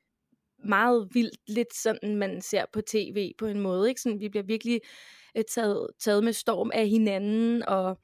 meget 0.66 1.10
vildt, 1.14 1.40
lidt 1.48 1.76
sådan, 1.76 2.16
man 2.16 2.42
ser 2.42 2.66
på 2.74 2.82
tv 2.82 3.32
på 3.38 3.46
en 3.46 3.60
måde, 3.60 3.90
ikke? 3.90 4.02
Sådan, 4.02 4.20
vi 4.20 4.30
bliver 4.30 4.44
virkelig 4.44 4.82
øh, 5.38 5.44
taget, 5.44 5.88
taget 6.00 6.24
med 6.24 6.34
storm 6.34 6.72
af 6.74 6.88
hinanden, 6.88 7.64
og, 7.64 8.00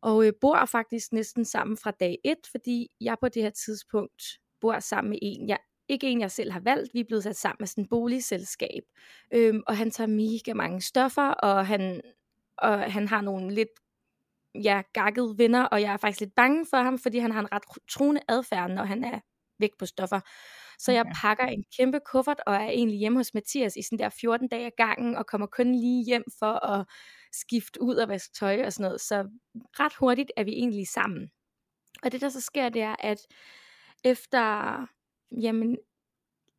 og 0.00 0.26
øh, 0.26 0.32
bor 0.40 0.64
faktisk 0.64 1.12
næsten 1.12 1.44
sammen 1.44 1.76
fra 1.76 1.90
dag 1.90 2.18
et, 2.24 2.46
fordi 2.50 2.88
jeg 3.00 3.16
på 3.20 3.28
det 3.28 3.42
her 3.42 3.50
tidspunkt 3.50 4.22
bor 4.60 4.78
sammen 4.78 5.10
med 5.10 5.18
en, 5.22 5.48
jeg 5.48 5.58
ikke 5.88 6.06
en, 6.06 6.20
jeg 6.20 6.30
selv 6.30 6.52
har 6.52 6.60
valgt. 6.60 6.94
Vi 6.94 7.00
er 7.00 7.04
blevet 7.04 7.24
sat 7.24 7.36
sammen 7.36 7.56
med 7.60 7.66
sådan 7.66 7.84
et 7.84 7.90
boligselskab. 7.90 8.82
Øhm, 9.34 9.62
og 9.66 9.76
han 9.76 9.90
tager 9.90 10.08
mega 10.08 10.54
mange 10.54 10.80
stoffer, 10.82 11.28
og 11.30 11.66
han, 11.66 12.02
og 12.58 12.92
han 12.92 13.08
har 13.08 13.20
nogle 13.20 13.54
lidt 13.54 13.68
ja, 14.54 14.82
gakkede 14.92 15.38
venner, 15.38 15.64
og 15.64 15.82
jeg 15.82 15.92
er 15.92 15.96
faktisk 15.96 16.20
lidt 16.20 16.34
bange 16.34 16.66
for 16.70 16.76
ham, 16.76 16.98
fordi 16.98 17.18
han 17.18 17.32
har 17.32 17.40
en 17.40 17.52
ret 17.52 17.62
truende 17.90 18.20
adfærd, 18.28 18.70
når 18.70 18.84
han 18.84 19.04
er 19.04 19.20
væk 19.58 19.70
på 19.78 19.86
stoffer. 19.86 20.20
Så 20.78 20.92
jeg 20.92 21.00
Okay. 21.00 21.12
pakker 21.22 21.44
en 21.44 21.64
kæmpe 21.78 22.00
kuffert, 22.12 22.40
og 22.46 22.54
er 22.54 22.68
egentlig 22.68 22.98
hjemme 22.98 23.18
hos 23.18 23.34
Mathias 23.34 23.76
i 23.76 23.82
sådan 23.82 23.98
der 23.98 24.08
14 24.08 24.48
dage 24.48 24.66
ad 24.66 24.70
gangen, 24.76 25.16
og 25.16 25.26
kommer 25.26 25.46
kun 25.46 25.74
lige 25.74 26.04
hjem 26.04 26.24
for 26.38 26.66
at 26.66 26.86
skifte 27.32 27.82
ud 27.82 27.94
og 27.96 28.08
vaske 28.08 28.34
tøj 28.34 28.62
og 28.64 28.72
sådan 28.72 28.84
noget. 28.84 29.00
Så 29.00 29.28
ret 29.80 29.94
hurtigt 29.94 30.32
er 30.36 30.44
vi 30.44 30.52
egentlig 30.52 30.88
sammen. 30.88 31.30
Og 32.02 32.12
det 32.12 32.20
der 32.20 32.28
så 32.28 32.40
sker, 32.40 32.68
det 32.68 32.82
er, 32.82 32.96
at 32.98 33.18
efter, 34.04 34.86
jamen, 35.32 35.78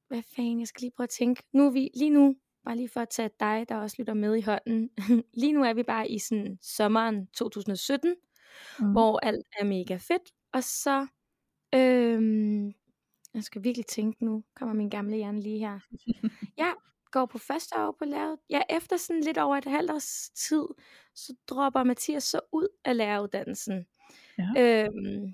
hvad 0.08 0.22
fanden, 0.36 0.60
jeg 0.60 0.68
skal 0.68 0.82
lige 0.82 0.92
prøve 0.96 1.06
at 1.06 1.10
tænke. 1.10 1.44
Nu 1.54 1.66
er 1.66 1.72
vi, 1.72 1.90
lige 1.96 2.10
nu, 2.10 2.36
bare 2.66 2.76
lige 2.76 2.90
for 2.90 3.00
at 3.02 3.10
tage 3.10 3.30
dig, 3.40 3.66
der 3.70 3.76
også 3.76 3.96
lytter 4.00 4.14
med 4.14 4.36
i 4.36 4.42
hånden. 4.42 4.90
lige 5.42 5.54
nu 5.54 5.64
er 5.64 5.74
vi 5.74 5.84
bare 5.84 6.10
i 6.10 6.20
sådan 6.20 6.58
sommeren 6.62 7.28
2017, 7.28 8.16
Mm. 8.80 8.92
hvor 8.92 9.20
alt 9.26 9.46
er 9.60 9.66
mega 9.66 9.96
fedt. 9.96 10.32
Og 10.54 10.64
så, 10.64 11.08
øhm, 11.76 12.66
jeg 13.34 13.44
skal 13.44 13.64
virkelig 13.64 13.86
tænke 13.86 14.26
nu, 14.26 14.44
kommer 14.56 14.76
min 14.76 14.90
gamle 14.90 15.16
hjerne 15.18 15.42
lige 15.42 15.60
her. 15.60 15.80
Jeg 16.58 16.76
går 17.12 17.26
på 17.26 17.38
første 17.38 17.76
år 17.78 17.96
på 18.00 18.06
lærer. 18.06 18.36
Ja, 18.50 18.62
efter 18.70 18.98
sådan 18.98 19.24
lidt 19.24 19.38
over 19.38 19.56
et 19.58 19.66
halvt 19.66 19.92
års 19.92 20.30
tid, 20.30 20.64
så 21.16 21.34
dropper 21.48 21.84
Mathias 21.84 22.24
så 22.24 22.40
ud 22.52 22.68
af 22.86 22.98
læreruddannelsen. 22.98 23.86
Ja. 24.38 24.84
Øhm, 24.86 25.34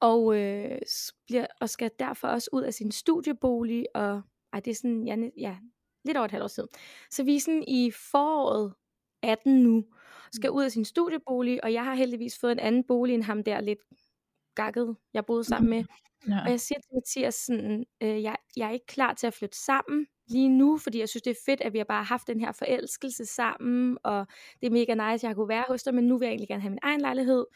og, 0.00 0.36
øh, 0.36 0.78
bliver, 1.26 1.46
og 1.60 1.68
skal 1.68 1.90
derfor 1.98 2.28
også 2.28 2.50
ud 2.52 2.62
af 2.62 2.74
sin 2.74 2.92
studiebolig, 2.92 3.86
og 3.94 4.22
ej, 4.52 4.60
det 4.60 4.70
er 4.70 4.74
sådan, 4.74 5.06
ja, 5.06 5.16
ja, 5.38 5.56
lidt 6.04 6.16
over 6.16 6.24
et 6.24 6.30
halvt 6.30 6.44
år 6.44 6.48
siden. 6.48 6.68
Så 7.10 7.24
vi 7.24 7.36
er 7.36 7.40
sådan 7.40 7.64
i 7.68 7.90
foråret 7.90 8.74
18 9.22 9.62
nu, 9.62 9.84
skal 10.32 10.50
ud 10.50 10.64
af 10.64 10.72
sin 10.72 10.84
studiebolig, 10.84 11.64
og 11.64 11.72
jeg 11.72 11.84
har 11.84 11.94
heldigvis 11.94 12.38
fået 12.38 12.52
en 12.52 12.58
anden 12.58 12.84
bolig 12.84 13.14
end 13.14 13.22
ham 13.22 13.44
der 13.44 13.60
lidt 13.60 13.78
gakket, 14.54 14.96
jeg 15.14 15.26
boede 15.26 15.44
sammen 15.44 15.70
med. 15.70 15.84
Ja. 16.28 16.40
Og 16.44 16.50
jeg 16.50 16.60
siger 16.60 16.78
til 16.80 16.90
Mathias 16.94 17.34
sådan, 17.34 17.84
øh, 18.02 18.22
jeg, 18.22 18.36
jeg 18.56 18.68
er 18.68 18.72
ikke 18.72 18.86
klar 18.86 19.14
til 19.14 19.26
at 19.26 19.34
flytte 19.34 19.58
sammen 19.58 20.06
lige 20.28 20.48
nu, 20.48 20.78
fordi 20.78 20.98
jeg 20.98 21.08
synes, 21.08 21.22
det 21.22 21.30
er 21.30 21.40
fedt, 21.46 21.60
at 21.60 21.72
vi 21.72 21.78
har 21.78 21.84
bare 21.84 22.04
haft 22.04 22.26
den 22.26 22.40
her 22.40 22.52
forelskelse 22.52 23.26
sammen, 23.26 23.98
og 24.04 24.26
det 24.60 24.66
er 24.66 24.70
mega 24.70 24.94
nice, 24.94 25.26
at 25.26 25.28
jeg 25.28 25.36
kunne 25.36 25.48
være 25.48 25.64
hos 25.68 25.82
dig, 25.82 25.94
men 25.94 26.04
nu 26.04 26.18
vil 26.18 26.26
jeg 26.26 26.32
egentlig 26.32 26.48
gerne 26.48 26.62
have 26.62 26.70
min 26.70 26.78
egen 26.82 27.00
lejlighed. 27.00 27.46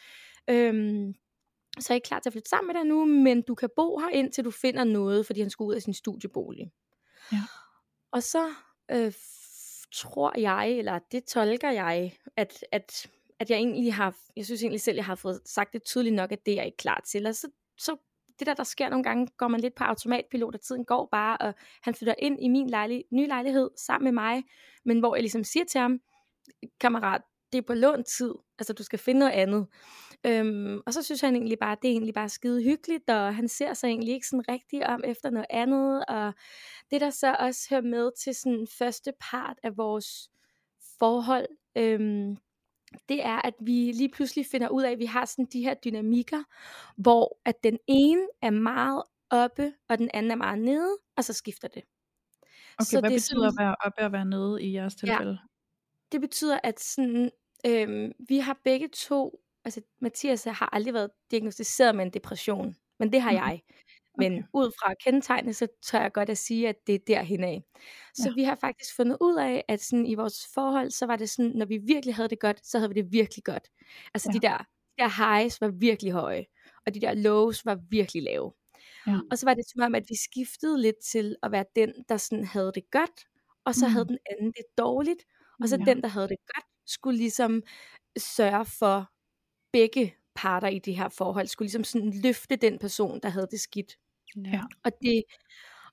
Øhm, 0.50 1.14
så 1.80 1.92
er 1.92 1.94
jeg 1.94 1.96
ikke 1.96 2.06
klar 2.06 2.20
til 2.20 2.28
at 2.28 2.32
flytte 2.32 2.48
sammen 2.48 2.66
med 2.66 2.74
dig 2.74 2.84
nu, 2.88 3.04
men 3.04 3.42
du 3.42 3.54
kan 3.54 3.68
bo 3.76 3.98
her 3.98 4.08
indtil 4.08 4.44
du 4.44 4.50
finder 4.50 4.84
noget, 4.84 5.26
fordi 5.26 5.40
han 5.40 5.50
skal 5.50 5.64
ud 5.64 5.74
af 5.74 5.82
sin 5.82 5.94
studiebolig. 5.94 6.72
Ja. 7.32 7.42
Og 8.12 8.22
så 8.22 8.54
øh, 8.90 9.12
tror 9.92 10.38
jeg, 10.38 10.70
eller 10.70 10.98
det 11.12 11.24
tolker 11.24 11.70
jeg, 11.70 12.16
at, 12.37 12.64
at, 12.72 13.11
at 13.38 13.50
jeg 13.50 13.56
egentlig 13.56 13.94
har, 13.94 14.16
jeg 14.37 14.44
synes 14.44 14.62
egentlig 14.62 14.80
selv, 14.80 14.96
jeg 14.96 15.04
har 15.04 15.14
fået 15.14 15.40
sagt 15.44 15.72
det 15.72 15.82
tydeligt 15.82 16.14
nok, 16.14 16.32
at 16.32 16.46
det 16.46 16.52
er 16.52 16.56
jeg 16.56 16.66
ikke 16.66 16.76
klar 16.76 17.00
til. 17.06 17.26
Og 17.26 17.35
så, 17.35 17.48
så 17.78 17.96
det 18.38 18.46
der, 18.46 18.54
der 18.54 18.64
sker 18.64 18.88
nogle 18.88 19.04
gange, 19.04 19.26
går 19.37 19.48
man 19.48 19.61
lidt 19.61 19.74
på 19.74 19.85
automatpilot, 19.85 20.54
og 20.54 20.61
tiden 20.61 20.85
går 20.85 21.08
bare, 21.12 21.37
og 21.38 21.54
han 21.82 21.94
flytter 21.94 22.14
ind 22.18 22.38
i 22.42 22.48
min 22.48 22.70
lejlig, 22.70 23.04
nye 23.12 23.26
lejlighed 23.26 23.70
sammen 23.76 24.04
med 24.04 24.12
mig, 24.12 24.42
men 24.85 24.98
hvor 24.98 25.14
jeg 25.14 25.22
ligesom 25.22 25.44
siger 25.44 25.64
til 25.64 25.80
ham, 25.80 26.00
kammerat, 26.80 27.22
det 27.52 27.58
er 27.58 27.62
på 27.62 27.74
lånt 27.74 28.06
tid, 28.06 28.35
altså 28.58 28.72
du 28.72 28.82
skal 28.82 28.98
finde 28.98 29.18
noget 29.18 29.32
andet. 29.32 29.66
Øhm, 30.26 30.80
og 30.87 30.92
så 30.94 31.02
synes 31.02 31.20
han 31.20 31.37
egentlig 31.37 31.58
bare, 31.58 31.72
at 31.72 31.78
det 31.82 31.88
er 31.88 31.92
egentlig 31.92 32.14
bare 32.14 32.28
skide 32.28 32.62
hyggeligt, 32.62 33.11
og 33.11 33.35
han 33.35 33.48
ser 33.48 33.74
sig 33.74 33.88
egentlig 33.88 34.14
ikke 34.14 34.26
sådan 34.26 34.48
rigtig 34.48 34.87
om 34.87 35.00
efter 35.04 35.30
noget 35.30 35.46
andet, 35.50 36.04
og 36.08 36.35
det 36.90 37.00
der 37.00 37.11
så 37.11 37.37
også 37.38 37.66
hører 37.70 37.80
med 37.82 38.11
til 38.18 38.35
sådan 38.35 38.66
første 38.78 39.12
part 39.20 39.58
af 39.62 39.76
vores 39.76 40.30
forhold, 40.98 41.48
øhm, 41.76 42.37
det 43.08 43.24
er, 43.24 43.46
at 43.46 43.54
vi 43.61 43.92
lige 43.92 44.08
pludselig 44.08 44.46
finder 44.46 44.68
ud 44.68 44.82
af, 44.82 44.90
at 44.90 44.98
vi 44.98 45.04
har 45.06 45.24
sådan 45.24 45.46
de 45.52 45.62
her 45.62 45.74
dynamikker, 45.74 46.42
hvor 46.96 47.38
at 47.44 47.54
den 47.64 47.78
ene 47.87 48.26
er 48.42 48.50
meget 48.50 49.02
oppe, 49.30 49.72
og 49.88 49.98
den 49.98 50.11
anden 50.14 50.30
er 50.32 50.37
meget 50.37 50.58
nede, 50.58 50.96
og 51.16 51.24
så 51.24 51.32
skifter 51.32 51.68
det. 51.68 51.82
Okay, 52.78 52.85
så 52.85 53.00
hvad 53.00 53.11
det 53.11 53.16
er 53.16 53.18
betyder 53.20 53.46
at 53.46 53.52
sådan- 53.52 53.66
være 53.66 53.76
oppe 53.85 54.02
og 54.02 54.12
være 54.12 54.24
nede 54.24 54.62
i 54.62 54.74
jeres 54.74 54.94
tilfælde? 54.94 55.38
Det 56.12 56.20
betyder, 56.20 56.58
at 56.62 56.80
sådan, 56.80 57.30
øhm, 57.66 58.12
vi 58.28 58.38
har 58.38 58.58
begge 58.64 58.88
to, 58.88 59.40
altså 59.64 59.81
Mathias 60.01 60.44
har 60.44 60.68
aldrig 60.75 60.94
været 60.94 61.11
diagnostiseret 61.31 61.94
med 61.96 62.05
en 62.07 62.11
depression, 62.12 62.75
men 62.98 63.12
det 63.12 63.20
har 63.22 63.31
Mhm. 63.33 63.37
jeg. 63.40 63.61
Men 64.18 64.33
Okay. 64.33 64.42
ud 64.55 64.72
fra 64.81 64.94
kendetegne, 65.05 65.55
så 65.55 65.66
tør 65.83 66.01
jeg 66.01 66.12
godt 66.12 66.29
at 66.31 66.38
sige, 66.38 66.68
at 66.68 66.77
det 66.87 66.94
er 66.94 66.98
derhen 67.07 67.44
af. 67.44 67.62
Så 68.14 68.29
Ja. 68.29 68.35
vi 68.35 68.42
har 68.44 68.55
faktisk 68.55 68.96
fundet 68.96 69.16
ud 69.20 69.37
af, 69.38 69.64
at 69.68 69.81
sådan 69.83 70.07
i 70.07 70.14
vores 70.14 70.46
forhold, 70.55 70.90
så 70.90 71.07
var 71.07 71.16
det 71.16 71.31
sådan, 71.31 71.51
når 71.55 71.66
vi 71.66 71.79
virkelig 71.87 72.14
havde 72.14 72.29
det 72.29 72.40
godt, 72.40 72.66
så 72.66 72.79
havde 72.79 72.94
vi 72.94 73.03
det 73.03 73.12
virkelig 73.12 73.44
godt. 73.44 73.68
Altså 74.14 74.31
Ja. 74.35 74.38
de, 74.38 74.40
der, 74.46 74.59
de 74.59 74.64
der 75.03 75.09
highs 75.35 75.61
var 75.61 75.68
virkelig 75.68 76.12
høje, 76.12 76.44
og 76.87 76.94
de 76.94 77.01
der 77.01 77.14
lows 77.14 77.64
var 77.66 77.79
virkelig 77.90 78.22
lave. 78.22 78.53
Ja. 79.07 79.18
Og 79.31 79.38
så 79.38 79.46
var 79.46 79.55
det 79.55 79.64
som 79.70 79.83
om, 79.83 79.94
at 79.94 80.05
vi 80.09 80.14
skiftede 80.16 80.81
lidt 80.83 80.96
til 81.05 81.37
at 81.42 81.53
være 81.53 81.64
den, 81.77 81.94
der 82.09 82.16
sådan 82.16 82.44
havde 82.44 82.72
det 82.75 82.90
godt, 82.90 83.27
og 83.64 83.75
så 83.75 83.87
havde 83.88 84.05
Mhm. 84.05 84.09
den 84.09 84.18
anden 84.31 84.53
det 84.53 84.64
dårligt, 84.79 85.25
og 85.62 85.68
så 85.68 85.77
Ja. 85.77 85.85
den, 85.85 86.03
der 86.03 86.09
havde 86.09 86.29
det 86.29 86.37
godt, 86.55 86.64
skulle 86.87 87.18
ligesom 87.18 87.62
sørge 88.18 88.64
for 88.64 89.12
begge 89.72 90.14
parter 90.35 90.68
i 90.68 90.78
det 90.78 90.96
her 90.96 91.08
forhold, 91.08 91.46
skulle 91.46 91.66
ligesom 91.66 91.85
sådan 91.85 92.12
løfte 92.22 92.56
den 92.56 92.78
person, 92.78 93.20
der 93.22 93.28
havde 93.28 93.48
det 93.50 93.61
skidt. 93.61 93.98
Ja. 94.37 94.62
Og 94.85 94.92
det, 95.02 95.22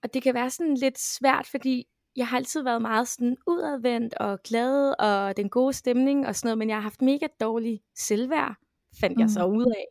og 0.03 0.13
det 0.13 0.23
kan 0.23 0.33
være 0.33 0.49
sådan 0.49 0.75
lidt 0.75 0.99
svært, 0.99 1.47
fordi 1.47 1.87
jeg 2.15 2.27
har 2.27 2.37
altid 2.37 2.63
været 2.63 2.81
meget 2.81 3.07
sådan 3.07 3.37
udadvendt 3.47 4.13
og 4.13 4.39
glad 4.43 4.93
og 4.99 5.37
den 5.37 5.49
gode 5.49 5.73
stemning 5.73 6.27
og 6.27 6.35
sådan 6.35 6.47
noget, 6.47 6.57
men 6.57 6.69
jeg 6.69 6.77
har 6.77 6.81
haft 6.81 7.01
mega 7.01 7.27
dårlig 7.39 7.81
selvværd, 7.95 8.55
fandt 8.99 9.17
mm. 9.17 9.21
jeg 9.21 9.29
så 9.29 9.45
ud 9.45 9.73
af. 9.77 9.85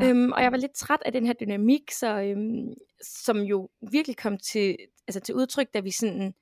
Ja. 0.00 0.06
Ja. 0.06 0.10
Øhm, 0.10 0.32
og 0.32 0.42
jeg 0.42 0.52
var 0.52 0.58
lidt 0.58 0.74
træt 0.74 1.02
af 1.04 1.12
den 1.12 1.26
her 1.26 1.32
dynamik, 1.32 1.90
så, 1.90 2.20
øhm, 2.20 2.74
som 3.02 3.38
jo 3.38 3.68
virkelig 3.90 4.16
kom 4.16 4.38
til, 4.38 4.76
altså 5.08 5.20
til 5.20 5.34
udtryk, 5.34 5.74
da 5.74 5.80
vi 5.80 5.90
sådan 5.90 6.34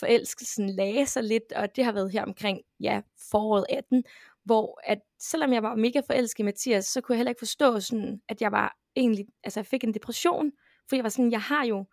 forelskelsen 0.00 0.70
lagde 0.70 1.06
sig 1.06 1.24
lidt, 1.24 1.52
og 1.52 1.76
det 1.76 1.84
har 1.84 1.92
været 1.92 2.12
her 2.12 2.22
omkring, 2.22 2.60
ja, 2.80 3.00
foråret 3.30 3.66
18, 3.70 4.04
hvor 4.48 4.80
at 4.84 4.98
selvom 5.18 5.52
jeg 5.52 5.62
var 5.62 5.74
mega 5.74 6.00
forelsket 6.06 6.40
i 6.40 6.44
Mathias, 6.44 6.84
så 6.84 7.00
kunne 7.00 7.14
jeg 7.14 7.18
heller 7.18 7.30
ikke 7.30 7.38
forstå 7.38 7.80
sådan, 7.80 8.20
at 8.28 8.42
jeg 8.42 8.52
var 8.52 8.76
egentlig, 8.96 9.26
altså 9.44 9.60
jeg 9.60 9.66
fik 9.66 9.84
en 9.84 9.94
depression, 9.94 10.52
for 10.88 10.96
jeg 10.96 11.02
var 11.02 11.08
sådan, 11.08 11.30
jeg 11.30 11.40
har 11.40 11.64
jo, 11.64 11.84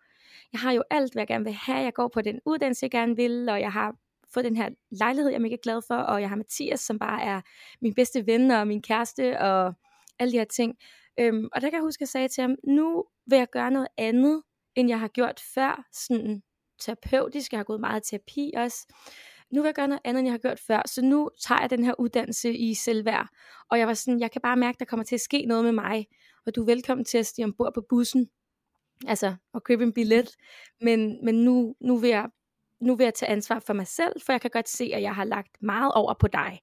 jeg 0.52 0.60
har 0.60 0.72
jo 0.72 0.82
alt, 0.90 1.12
hvad 1.12 1.20
jeg 1.20 1.28
gerne 1.28 1.44
vil 1.44 1.52
have, 1.52 1.78
jeg 1.78 1.94
går 1.94 2.08
på 2.08 2.20
den 2.20 2.40
uddannelse, 2.46 2.84
jeg 2.84 2.90
gerne 2.90 3.16
vil, 3.16 3.48
og 3.48 3.60
jeg 3.60 3.72
har 3.72 3.94
fået 4.34 4.44
den 4.44 4.56
her 4.56 4.68
lejlighed, 4.90 5.30
jeg 5.30 5.36
er 5.36 5.42
mega 5.42 5.56
glad 5.62 5.82
for, 5.86 5.94
og 5.94 6.20
jeg 6.20 6.28
har 6.28 6.36
Mathias, 6.36 6.80
som 6.80 6.98
bare 6.98 7.22
er 7.22 7.40
min 7.80 7.94
bedste 7.94 8.26
ven, 8.26 8.50
og 8.50 8.66
min 8.66 8.82
kæreste, 8.82 9.40
og 9.40 9.74
alle 10.18 10.32
de 10.32 10.38
her 10.38 10.44
ting. 10.44 10.74
Øhm, 11.18 11.48
og 11.52 11.60
der 11.60 11.70
kan 11.70 11.76
jeg 11.76 11.82
huske, 11.82 11.98
at 11.98 12.00
jeg 12.00 12.08
sagde 12.08 12.28
til 12.28 12.42
ham, 12.42 12.56
nu 12.64 13.04
vil 13.26 13.38
jeg 13.38 13.50
gøre 13.50 13.70
noget 13.70 13.88
andet, 13.98 14.42
end 14.74 14.88
jeg 14.88 15.00
har 15.00 15.08
gjort 15.08 15.40
før, 15.54 15.84
sådan 15.92 16.42
terapeutisk, 16.80 17.52
jeg 17.52 17.58
har 17.58 17.64
gået 17.64 17.80
meget 17.80 18.06
i 18.06 18.10
terapi 18.10 18.52
også, 18.56 18.86
nu 19.52 19.62
vil 19.62 19.68
jeg 19.68 19.74
gøre 19.74 19.88
noget 19.88 20.00
andet, 20.04 20.18
end 20.18 20.26
jeg 20.26 20.32
har 20.32 20.38
gjort 20.38 20.60
før, 20.60 20.82
så 20.86 21.02
nu 21.02 21.30
tager 21.40 21.60
jeg 21.60 21.70
den 21.70 21.84
her 21.84 22.00
uddannelse 22.00 22.56
i 22.56 22.74
selvværd, 22.74 23.28
og 23.70 23.78
jeg 23.78 23.86
var 23.86 23.94
sådan, 23.94 24.20
jeg 24.20 24.30
kan 24.30 24.40
bare 24.40 24.56
mærke, 24.56 24.78
der 24.78 24.84
kommer 24.84 25.04
til 25.04 25.14
at 25.14 25.20
ske 25.20 25.46
noget 25.46 25.64
med 25.64 25.72
mig, 25.72 26.06
og 26.46 26.54
du 26.54 26.62
er 26.62 26.66
velkommen 26.66 27.04
til 27.04 27.18
at 27.18 27.26
stige 27.26 27.44
ombord 27.44 27.74
på 27.74 27.84
bussen, 27.88 28.28
altså 29.06 29.34
at 29.54 29.64
købe 29.64 29.82
en 29.82 29.92
billet, 29.92 30.36
men, 30.80 31.24
men 31.24 31.44
nu, 31.44 31.74
nu, 31.80 31.96
vil 31.96 32.10
jeg, 32.10 32.28
nu 32.80 32.96
vil 32.96 33.04
jeg 33.04 33.14
tage 33.14 33.30
ansvar 33.30 33.58
for 33.58 33.72
mig 33.72 33.86
selv, 33.86 34.20
for 34.20 34.32
jeg 34.32 34.40
kan 34.40 34.50
godt 34.50 34.68
se, 34.68 34.90
at 34.94 35.02
jeg 35.02 35.14
har 35.14 35.24
lagt 35.24 35.62
meget 35.62 35.92
over 35.92 36.14
på 36.20 36.26
dig. 36.28 36.60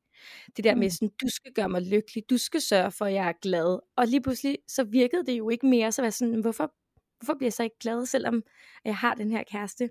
Det 0.57 0.63
der 0.63 0.75
med 0.75 0.89
sådan, 0.89 1.11
du 1.21 1.27
skal 1.29 1.53
gøre 1.53 1.69
mig 1.69 1.81
lykkelig, 1.81 2.23
du 2.29 2.37
skal 2.37 2.61
sørge 2.61 2.91
for, 2.91 3.05
at 3.05 3.13
jeg 3.13 3.27
er 3.27 3.33
glad. 3.41 3.79
Og 3.95 4.07
lige 4.07 4.21
pludselig, 4.21 4.57
så 4.67 4.83
virkede 4.83 5.25
det 5.25 5.37
jo 5.37 5.49
ikke 5.49 5.67
mere, 5.67 5.91
så 5.91 6.01
var 6.01 6.05
jeg 6.05 6.13
sådan, 6.13 6.41
hvorfor, 6.41 6.73
hvorfor 7.19 7.37
bliver 7.37 7.47
jeg 7.47 7.53
så 7.53 7.63
ikke 7.63 7.79
glad, 7.79 8.05
selvom 8.05 8.43
jeg 8.85 8.97
har 8.97 9.15
den 9.15 9.31
her 9.31 9.43
kæreste? 9.43 9.89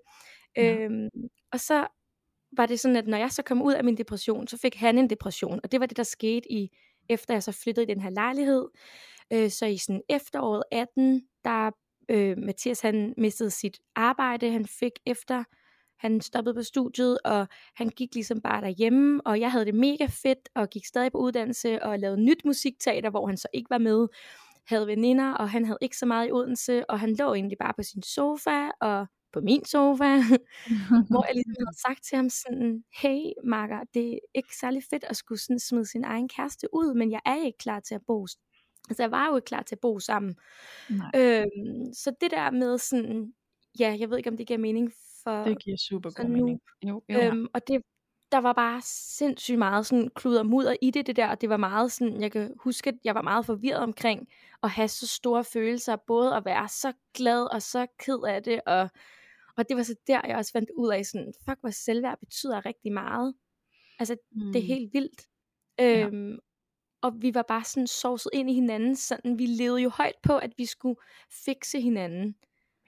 Ja. 0.57 0.74
Øhm, 0.74 1.09
og 1.52 1.61
så 1.61 1.87
var 2.57 2.67
det 2.67 2.81
sådan, 2.81 2.97
at 2.97 3.07
når 3.07 3.19
jeg 3.19 3.31
så 3.31 3.43
kom 3.43 3.62
ud 3.62 3.73
af 3.73 3.85
min 3.85 3.97
depression, 3.97 4.49
så 4.49 4.57
fik 4.57 4.75
han 4.75 4.99
en 4.99 5.11
depression, 5.11 5.61
og 5.65 5.73
det 5.73 5.81
var 5.81 5.87
det, 5.87 5.97
der 5.97 6.03
skete 6.03 6.53
i, 6.53 6.77
efter 7.09 7.35
jeg 7.35 7.43
så 7.43 7.53
flyttede 7.53 7.85
i 7.85 7.95
den 7.95 8.01
her 8.01 8.11
lejlighed. 8.11 8.69
Øh, 9.33 9.51
så 9.51 9.67
i 9.67 9.77
sådan 9.77 10.03
efteråret 10.09 10.62
18, 10.71 11.23
der 11.45 11.71
øh, 12.09 12.38
Mathias 12.38 12.81
han 12.81 13.15
mistede 13.19 13.51
sit 13.51 13.79
arbejde, 13.97 14.51
han 14.51 14.67
fik 14.67 14.93
efter 15.07 15.45
han 16.03 16.21
stoppede 16.21 16.55
på 16.55 16.62
studiet, 16.62 17.19
og 17.25 17.49
han 17.75 17.88
gik 17.88 18.15
ligesom 18.15 18.41
bare 18.41 18.61
derhjemme, 18.61 19.21
og 19.27 19.41
jeg 19.41 19.53
havde 19.53 19.65
det 19.65 19.75
mega 19.75 20.07
fedt, 20.07 20.49
og 20.55 20.71
gik 20.71 20.87
stadig 20.87 21.12
på 21.12 21.19
uddannelse, 21.19 21.83
og 21.83 21.99
lavede 21.99 22.21
nyt 22.21 22.45
musikteater, 22.45 23.11
hvor 23.11 23.27
han 23.27 23.37
så 23.37 23.49
ikke 23.55 23.71
var 23.71 23.79
med, 23.79 24.09
havde 24.67 24.87
veninder, 24.87 25.33
og 25.33 25.51
han 25.51 25.65
havde 25.65 25.79
ikke 25.81 25.97
så 25.97 26.07
meget 26.07 26.29
i 26.29 26.33
Odense, 26.33 26.91
og 26.91 27.01
han 27.01 27.15
lå 27.15 27.35
egentlig 27.35 27.59
bare 27.59 27.73
på 27.77 27.83
sin 27.83 28.03
sofa, 28.03 28.71
og 28.81 29.07
på 29.33 29.40
min 29.40 29.64
sofa, 29.64 30.05
hvor 31.11 31.27
jeg 31.27 31.35
ligesom 31.35 31.55
havde 31.59 31.79
sagt 31.87 32.05
til 32.05 32.16
ham 32.16 32.31
sådan, 32.31 32.85
hey 33.03 33.21
Marker, 33.45 33.81
det 33.95 34.14
er 34.14 34.18
ikke 34.35 34.57
særlig 34.57 34.83
fedt 34.90 35.05
at 35.05 35.16
skulle 35.16 35.40
sådan 35.40 35.59
smide 35.59 35.87
sin 35.87 36.05
egen 36.05 36.29
kæreste 36.29 36.75
ud, 36.75 36.95
men 36.95 37.11
jeg 37.11 37.21
er 37.27 37.45
ikke 37.45 37.59
klar 37.59 37.81
til 37.81 37.95
at 37.95 38.03
bo 38.07 38.27
Altså 38.88 39.03
jeg 39.03 39.11
var 39.11 39.27
jo 39.27 39.37
ikke 39.37 39.47
klar 39.47 39.62
til 39.62 39.75
at 39.75 39.81
bo 39.81 39.99
sammen. 39.99 40.37
Nej. 40.90 41.11
Øhm, 41.16 41.92
så 41.95 42.14
det 42.21 42.31
der 42.31 42.51
med 42.51 42.79
sådan, 42.79 43.33
ja, 43.79 43.97
jeg 43.99 44.11
ved 44.11 44.16
ikke 44.16 44.31
om 44.31 44.37
det 44.37 44.47
giver 44.47 44.59
mening 44.59 44.92
for 45.25 45.45
Det 45.45 45.64
giver 45.64 45.77
super 45.77 46.11
god 46.11 46.25
nu, 46.25 46.33
mening. 46.33 46.61
Jo, 46.83 47.03
jo. 47.09 47.21
øhm, 47.21 47.47
og 47.55 47.68
det, 47.68 47.83
der 48.33 48.38
var 48.38 48.53
bare 48.53 48.81
sindssygt 48.85 49.59
meget 49.59 49.87
sådan 49.87 50.11
kluder 50.14 50.42
mudder 50.42 50.75
i 50.83 50.90
det, 50.90 51.07
det 51.07 51.16
der, 51.16 51.29
og 51.29 51.40
det 51.40 51.49
var 51.49 51.57
meget 51.57 51.92
sådan, 51.92 52.21
jeg 52.21 52.33
kan 52.33 52.55
huske, 52.61 52.88
at 52.90 52.95
jeg 53.05 53.14
var 53.14 53.23
meget 53.23 53.47
forvirret 53.47 53.83
omkring 53.83 54.29
at 54.62 54.71
have 54.71 54.88
så 54.88 55.07
store 55.07 55.45
følelser, 55.45 55.97
både 55.97 56.37
at 56.37 56.45
være 56.45 56.68
så 56.68 56.92
glad 57.14 57.55
og 57.55 57.62
så 57.62 57.87
ked 57.99 58.18
af 58.29 58.42
det, 58.42 58.61
og, 58.66 58.90
og 59.57 59.69
det 59.69 59.77
var 59.77 59.83
så 59.83 59.95
der, 60.07 60.21
jeg 60.27 60.37
også 60.37 60.53
fandt 60.53 60.71
ud 60.77 60.93
af 60.93 61.07
sådan, 61.07 61.33
fuck, 61.49 61.61
hvad 61.61 61.73
selvværd 61.73 62.19
betyder 62.19 62.67
rigtig 62.67 62.93
meget. 62.93 63.35
Altså, 63.99 64.17
mm. 64.33 64.53
det 64.53 64.57
er 64.59 64.62
Mm. 64.62 64.67
helt 64.67 64.93
vildt. 64.93 65.29
Ja. 65.79 66.07
Øhm, 66.07 66.38
og 67.01 67.12
vi 67.23 67.35
var 67.35 67.43
bare 67.43 67.65
sådan 67.65 67.87
sovset 67.87 68.31
ind 68.33 68.51
i 68.51 68.55
hinanden, 68.55 68.97
sådan, 68.97 69.38
vi 69.38 69.47
levede 69.47 69.83
jo 69.83 69.88
højt 69.88 70.15
på, 70.23 70.37
at 70.38 70.53
vi 70.59 70.67
skulle 70.67 70.97
fikse 71.45 71.81
hinanden. 71.81 72.37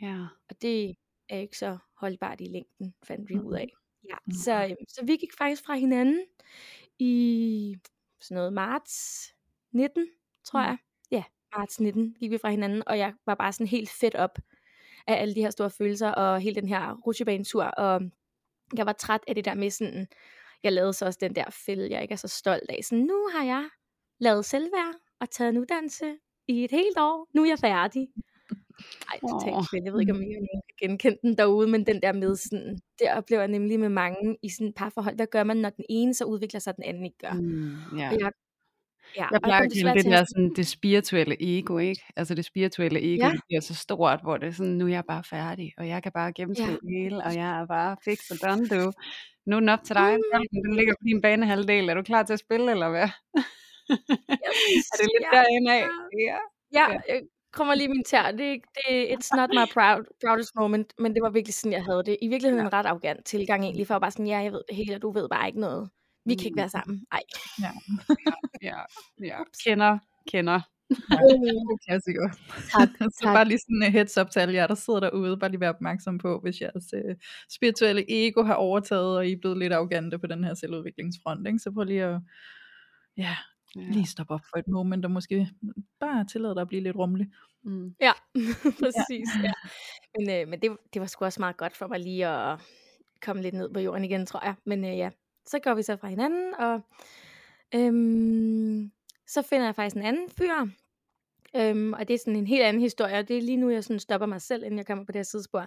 Ja. 0.00 0.26
Og 0.50 0.62
det 0.62 0.94
er 1.28 1.38
ikke 1.38 1.58
så 1.58 1.78
holdbart 1.96 2.40
i 2.40 2.44
længden, 2.44 2.94
fandt 3.04 3.28
vi 3.28 3.34
ud 3.38 3.54
af. 3.54 3.68
Ja. 4.10 4.14
Mhm. 4.26 4.34
Så, 4.34 4.64
øhm, 4.64 4.76
så 4.88 5.04
vi 5.04 5.16
gik 5.16 5.32
faktisk 5.38 5.64
fra 5.64 5.74
hinanden 5.74 6.24
i 6.98 7.76
sådan 8.20 8.34
noget 8.34 8.52
marts 8.52 9.26
19, 9.72 10.08
tror 10.44 10.60
Mm. 10.60 10.66
jeg. 10.66 10.78
Ja, 11.10 11.24
marts 11.56 11.80
19 11.80 12.14
gik 12.20 12.30
vi 12.30 12.38
fra 12.38 12.50
hinanden, 12.50 12.82
og 12.86 12.98
jeg 12.98 13.14
var 13.26 13.34
bare 13.34 13.52
sådan 13.52 13.66
helt 13.66 13.90
fedt 13.90 14.14
op 14.14 14.38
af 15.06 15.20
alle 15.20 15.34
de 15.34 15.40
her 15.40 15.50
store 15.50 15.70
følelser, 15.70 16.08
og 16.08 16.40
hele 16.40 16.54
den 16.54 16.68
her 16.68 16.92
rutsjebanetur, 17.06 17.64
og 17.64 18.02
jeg 18.76 18.86
var 18.86 18.92
træt 18.92 19.20
af 19.28 19.34
det 19.34 19.44
der 19.44 19.54
med 19.54 19.70
sådan, 19.70 20.06
jeg 20.62 20.72
lavede 20.72 20.92
så 20.92 21.06
også 21.06 21.18
den 21.22 21.34
der 21.34 21.44
fælde, 21.66 21.90
jeg 21.90 22.02
ikke 22.02 22.12
er 22.12 22.16
så 22.16 22.28
stolt 22.28 22.70
af. 22.70 22.80
Så 22.84 22.94
nu 22.94 23.28
har 23.34 23.44
jeg 23.44 23.68
lavet 24.20 24.44
selvværd 24.44 24.94
og 25.20 25.30
taget 25.30 25.48
en 25.48 25.58
uddannelse 25.58 26.16
i 26.48 26.64
et 26.64 26.70
helt 26.70 26.98
år. 26.98 27.28
Nu 27.34 27.42
er 27.42 27.48
jeg 27.48 27.58
færdig. 27.58 28.08
Ej, 29.10 29.18
totalt 29.20 29.70
fedt. 29.70 29.84
Jeg 29.84 29.92
ved 29.92 30.00
ikke, 30.00 30.12
om 30.12 30.22
I 30.22 30.24
nogen 30.24 30.62
kan 30.78 30.88
genkende 30.88 31.18
den 31.22 31.38
derude, 31.38 31.68
men 31.68 31.86
den 31.86 32.02
der 32.02 32.12
med 32.12 32.36
sådan, 32.36 32.78
det 32.98 33.12
oplever 33.12 33.42
jeg 33.42 33.48
nemlig 33.48 33.80
med 33.80 33.88
mange 33.88 34.36
i 34.42 34.48
sådan 34.48 34.68
et 34.68 34.74
parforhold. 34.74 35.16
Hvad 35.16 35.26
gør 35.26 35.44
man, 35.44 35.56
når 35.56 35.70
den 35.70 35.84
ene 35.88 36.14
så 36.14 36.24
udvikler 36.24 36.60
sig, 36.60 36.76
den 36.76 36.84
anden 36.84 37.04
ikke 37.04 37.18
gør? 37.18 37.32
Mm, 37.32 37.98
ja. 37.98 38.08
Og 38.08 38.20
jeg, 38.20 38.32
ja, 39.16 39.26
Jeg 39.32 39.40
plejer 39.42 39.62
at 39.62 39.72
kalde 39.72 39.94
det 39.98 40.04
der 40.04 40.24
sådan, 40.24 40.52
det 40.56 40.66
spirituelle 40.66 41.36
ego, 41.58 41.78
ikke? 41.78 42.02
Altså 42.16 42.34
det 42.34 42.44
spirituelle 42.44 43.14
ego, 43.14 43.26
Ja. 43.26 43.32
bliver 43.48 43.60
så 43.60 43.74
stort, 43.74 44.20
hvor 44.22 44.36
det 44.36 44.46
er 44.48 44.52
sådan, 44.52 44.72
nu 44.72 44.84
er 44.86 44.90
jeg 44.90 45.04
bare 45.08 45.24
færdig, 45.30 45.72
og 45.78 45.88
jeg 45.88 46.02
kan 46.02 46.12
bare 46.12 46.32
gennemskue 46.32 46.66
Ja. 46.66 46.72
det 46.72 47.02
hele, 47.02 47.24
og 47.24 47.34
jeg 47.34 47.60
er 47.60 47.66
bare 47.66 47.96
fix 48.04 48.30
og 48.30 48.36
done, 48.48 48.66
du. 48.68 48.92
Nu 49.46 49.56
er 49.56 49.60
den 49.60 49.68
op 49.68 49.82
til 49.84 49.94
dig, 49.94 50.16
bolden, 50.32 50.64
den 50.64 50.76
ligger 50.76 50.92
på 50.94 51.04
din 51.06 51.20
banehalvdel. 51.22 51.88
Er 51.88 51.94
du 51.94 52.02
klar 52.02 52.22
til 52.22 52.32
at 52.32 52.38
spille, 52.40 52.70
eller 52.70 52.88
hvad? 52.90 53.08
er 54.92 54.96
det 55.00 55.08
lidt 55.14 55.26
ja, 55.32 55.38
derinde 55.38 55.72
af? 55.72 55.84
Ja. 56.28 56.36
Ja, 56.78 56.92
Ja. 56.92 56.98
jeg 57.08 57.22
kommer 57.52 57.74
lige 57.74 57.88
min 57.88 58.04
tær. 58.04 58.30
Det, 58.30 58.52
er 58.52 58.58
det, 58.88 59.06
it's 59.14 59.36
not 59.36 59.50
my 59.50 59.66
proud, 59.74 60.04
proudest 60.26 60.52
moment, 60.56 60.92
men 60.98 61.14
det 61.14 61.22
var 61.22 61.30
virkelig 61.30 61.54
sådan, 61.54 61.72
jeg 61.72 61.84
havde 61.84 62.02
det. 62.06 62.16
I 62.22 62.28
virkeligheden 62.28 62.66
en 62.66 62.72
ret 62.72 62.86
arrogant 62.86 63.24
tilgang 63.26 63.64
egentlig, 63.64 63.86
for 63.86 63.94
at 63.94 64.00
bare 64.00 64.10
sådan, 64.10 64.26
ja, 64.26 64.38
jeg 64.38 64.52
ved 64.52 64.62
det 64.68 64.76
hele, 64.76 64.94
og 64.94 65.02
du 65.02 65.10
ved 65.12 65.28
bare 65.28 65.46
ikke 65.46 65.60
noget. 65.60 65.90
Vi 66.24 66.34
kan 66.34 66.46
ikke 66.46 66.56
være 66.56 66.68
sammen. 66.68 67.04
Ej. 67.12 67.20
Ja, 68.62 68.78
ja. 69.22 69.38
Kender, 69.64 69.98
kender. 70.32 70.60
God 71.68 71.78
klassiker. 71.86 72.28
Tak, 72.72 72.88
så 73.14 73.20
tak. 73.22 73.34
bare 73.34 73.44
lige 73.44 73.58
sådan 73.58 73.82
en 73.86 73.92
heads 73.92 74.18
up 74.18 74.30
til 74.30 74.40
alle 74.40 74.54
jer, 74.54 74.66
der 74.66 74.74
sidder 74.74 75.00
derude. 75.00 75.38
Bare 75.38 75.50
lige 75.50 75.60
være 75.60 75.74
opmærksom 75.74 76.18
på, 76.18 76.40
hvis 76.42 76.60
jeres 76.60 76.92
øh, 76.94 77.16
spirituelle 77.50 78.04
ego 78.08 78.42
har 78.42 78.54
overtaget, 78.54 79.16
og 79.16 79.26
I 79.28 79.32
er 79.32 79.36
blevet 79.40 79.58
lidt 79.58 79.72
arrogante 79.72 80.18
på 80.18 80.26
den 80.26 80.44
her 80.44 80.54
selvudviklingsfront. 80.54 81.46
Ikke? 81.46 81.58
Så 81.58 81.70
prøv 81.70 81.84
lige 81.84 82.04
at 82.04 82.20
ja, 83.16 83.36
Ja. 83.76 83.80
lige 83.92 84.06
stoppe 84.06 84.34
op 84.34 84.40
for 84.50 84.58
et 84.58 84.68
moment, 84.68 85.04
og 85.04 85.10
måske 85.10 85.48
bare 86.00 86.24
tillade 86.32 86.54
dig 86.54 86.60
at 86.60 86.68
blive 86.68 86.82
lidt 86.82 86.96
rummelig. 86.96 87.26
Mm. 87.64 87.94
Ja, 88.00 88.12
præcis. 88.82 89.28
Ja. 89.42 89.52
Men, 90.18 90.30
øh, 90.30 90.48
men 90.48 90.60
det, 90.62 90.76
det 90.94 91.00
var 91.00 91.06
sgu 91.06 91.24
også 91.24 91.40
meget 91.40 91.56
godt 91.56 91.76
for 91.76 91.86
mig 91.86 92.00
lige 92.00 92.26
at 92.26 92.58
komme 93.22 93.42
lidt 93.42 93.54
ned 93.54 93.70
på 93.74 93.80
jorden 93.80 94.04
igen, 94.04 94.26
tror 94.26 94.44
jeg. 94.44 94.54
Men 94.66 94.84
øh, 94.84 94.98
ja, 94.98 95.10
så 95.46 95.58
går 95.58 95.74
vi 95.74 95.82
så 95.82 95.96
fra 95.96 96.08
hinanden, 96.08 96.54
og 96.54 96.80
øhm, 97.74 98.90
så 99.26 99.42
finder 99.42 99.64
jeg 99.66 99.74
faktisk 99.74 99.96
en 99.96 100.02
anden 100.02 100.30
fyr. 100.30 100.66
Øhm, 101.56 101.92
og 101.92 102.08
det 102.08 102.14
er 102.14 102.18
sådan 102.18 102.36
en 102.36 102.46
helt 102.46 102.62
anden 102.62 102.82
historie, 102.82 103.18
og 103.18 103.28
det 103.28 103.38
er 103.38 103.42
lige 103.42 103.56
nu, 103.56 103.70
jeg 103.70 103.84
sådan 103.84 104.00
stopper 104.00 104.26
mig 104.26 104.42
selv, 104.42 104.64
inden 104.64 104.78
jeg 104.78 104.86
kommer 104.86 105.04
på 105.04 105.12
det 105.12 105.18
her 105.18 105.24
sidespor. 105.24 105.66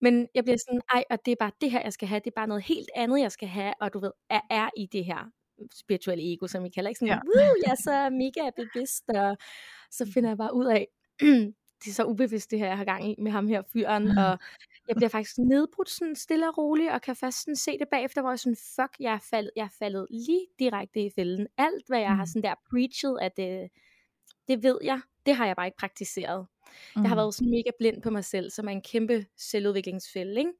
Men 0.00 0.28
jeg 0.34 0.44
bliver 0.44 0.56
sådan, 0.58 0.80
ej, 0.94 1.04
og 1.10 1.18
det 1.24 1.32
er 1.32 1.36
bare 1.40 1.50
det 1.60 1.70
her, 1.70 1.80
jeg 1.82 1.92
skal 1.92 2.08
have, 2.08 2.18
det 2.20 2.26
er 2.26 2.34
bare 2.36 2.46
noget 2.46 2.62
helt 2.64 2.90
andet, 2.96 3.20
jeg 3.20 3.32
skal 3.32 3.48
have, 3.48 3.74
og 3.80 3.92
du 3.92 3.98
ved, 4.00 4.10
er, 4.30 4.40
er 4.50 4.70
i 4.76 4.86
det 4.86 5.04
her 5.04 5.30
spirituelle 5.74 6.32
ego, 6.32 6.46
som 6.46 6.64
vi 6.64 6.68
kalder, 6.68 6.88
ikke 6.88 6.98
sådan, 6.98 7.08
Ja. 7.08 7.14
ja. 7.14 7.20
Woo, 7.48 7.54
jeg 7.66 7.70
er 7.72 7.82
så 7.82 8.10
mega 8.10 8.50
bevidst, 8.56 9.04
og 9.08 9.36
så 9.90 10.10
finder 10.14 10.30
jeg 10.30 10.38
bare 10.38 10.54
ud 10.54 10.66
af, 10.66 10.88
det 11.84 11.88
er 11.90 11.92
så 11.94 12.04
ubevidst 12.04 12.50
det 12.50 12.58
her, 12.58 12.66
jeg 12.66 12.76
har 12.76 12.84
gang 12.84 13.10
i 13.10 13.14
med 13.18 13.30
ham 13.32 13.48
her 13.48 13.62
fyren, 13.72 14.18
og 14.18 14.38
jeg 14.92 14.96
bliver 14.96 15.08
faktisk 15.08 15.38
nedbrudt 15.38 15.90
sådan 15.90 16.16
stille 16.16 16.48
og 16.48 16.58
roligt, 16.58 16.90
og 16.92 17.00
kan 17.02 17.16
først 17.16 17.40
sådan 17.40 17.56
se 17.56 17.78
det 17.78 17.88
bagefter, 17.90 18.20
hvor 18.20 18.30
jeg 18.30 18.38
sådan, 18.38 18.56
fuck, 18.56 18.96
jeg 19.00 19.12
er 19.14 19.18
faldet, 19.30 19.50
jeg 19.56 19.64
er 19.64 19.74
faldet 19.78 20.06
lige 20.10 20.46
direkte 20.58 21.00
i 21.04 21.10
fælden. 21.14 21.46
Alt, 21.58 21.86
hvad 21.88 21.98
jeg 22.00 22.10
har 22.16 22.22
Mm. 22.22 22.26
sådan 22.26 22.42
der 22.42 22.54
preachet, 22.70 23.18
at 23.20 23.36
det, 23.36 23.68
det 24.48 24.62
ved 24.62 24.78
jeg, 24.82 25.00
det 25.26 25.34
har 25.34 25.46
jeg 25.46 25.56
bare 25.56 25.66
ikke 25.66 25.78
praktiseret. 25.78 26.46
Jeg 26.96 27.02
har 27.08 27.14
Mm. 27.14 27.18
været 27.18 27.34
sådan 27.34 27.50
mega 27.50 27.70
blind 27.78 28.02
på 28.02 28.10
mig 28.10 28.24
selv, 28.24 28.50
som 28.50 28.66
er 28.68 28.72
en 28.72 28.82
kæmpe 28.82 29.26
selvudviklingsfælde, 29.38 30.38
ikke? 30.38 30.52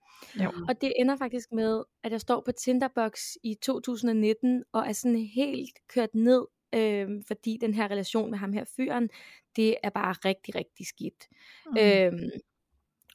Jo. 0.45 0.53
Og 0.69 0.81
det 0.81 0.93
ender 0.99 1.17
faktisk 1.17 1.53
med, 1.53 1.83
at 2.05 2.13
jeg 2.13 2.21
står 2.21 2.41
på 2.45 2.53
Tinderbox 2.53 3.21
i 3.43 3.55
2019, 3.63 4.65
og 4.73 4.89
er 4.89 4.93
sådan 4.93 5.19
helt 5.19 5.79
kørt 5.89 6.15
ned, 6.15 6.47
øh, 6.75 7.09
fordi 7.27 7.59
den 7.61 7.75
her 7.75 7.91
relation 7.91 8.31
med 8.31 8.39
ham 8.39 8.53
her 8.53 8.65
fyren, 8.77 9.09
det 9.57 9.77
er 9.83 9.91
bare 9.91 10.13
rigtig, 10.13 10.55
rigtig 10.55 10.87
skidt. 10.87 11.29
Mm. 11.67 11.77
Øhm, 11.81 12.31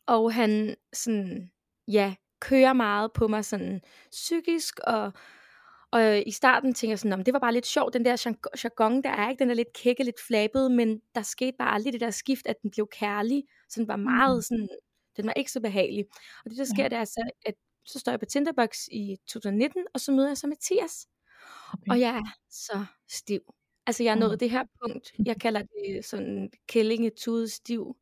og 0.08 0.34
han 0.34 0.76
sådan, 0.93 1.52
ja, 1.88 2.15
kører 2.41 2.74
meget 2.74 3.13
på 3.13 3.28
mig 3.28 3.46
sådan 3.46 3.82
psykisk, 4.12 4.80
og, 4.88 5.13
og 5.91 6.28
i 6.28 6.32
starten 6.32 6.74
tænker 6.74 6.91
jeg 6.91 7.00
sådan, 7.00 7.10
"Nå, 7.10 7.15
men 7.15 7.26
det 7.26 7.34
var 7.34 7.39
bare 7.39 7.54
lidt 7.54 7.65
sjovt, 7.65 7.93
den 7.93 8.06
der 8.06 8.12
jarg- 8.28 8.63
jargon, 8.63 9.04
der 9.04 9.10
er 9.10 9.30
ikke, 9.30 9.39
den 9.39 9.50
er 9.50 9.54
lidt 9.54 9.74
kække, 9.74 10.04
lidt 10.04 10.20
flabet, 10.28 10.72
men 10.72 11.02
der 11.15 11.22
skete 11.22 11.58
bare 11.60 11.74
aldrig 11.74 11.93
det 11.93 12.02
der 12.02 12.10
skift, 12.12 12.48
at 12.48 12.56
den 12.62 12.72
blev 12.72 12.88
kærlig, 12.91 13.43
så 13.70 13.80
den 13.80 13.88
var 13.88 13.96
meget 13.96 14.46
sådan, 14.46 14.70
den 15.17 15.26
var 15.26 15.34
ikke 15.34 15.52
så 15.52 15.60
behagelig. 15.62 16.06
Og 16.46 16.50
det 16.52 16.58
der 16.58 16.65
sker, 16.65 16.84
Ja. 16.84 16.89
det 16.89 16.98
er 16.98 17.04
så, 17.06 17.30
at 17.46 17.54
så 17.86 18.00
står 18.00 18.12
jeg 18.12 18.20
på 18.20 18.26
Tinderbox 18.26 18.88
i 18.91 19.17
2019, 19.28 19.86
og 19.93 20.00
så 20.00 20.12
møder 20.12 20.28
jeg 20.28 20.38
så 20.38 20.48
Mathias, 20.48 21.08
Okay. 21.74 21.91
og 21.91 22.00
jeg 22.00 22.10
er 22.17 22.24
så 22.50 22.86
stiv. 23.10 23.41
Altså 23.88 24.04
jeg 24.04 24.12
er 24.12 24.15
Mm. 24.15 24.20
nået 24.20 24.39
det 24.39 24.50
her 24.52 24.63
punkt, 24.84 25.12
jeg 25.26 25.38
kalder 25.41 25.62
det 25.62 26.06
sådan 26.06 26.50
kællingetude 26.67 27.50
stiv, 27.50 27.96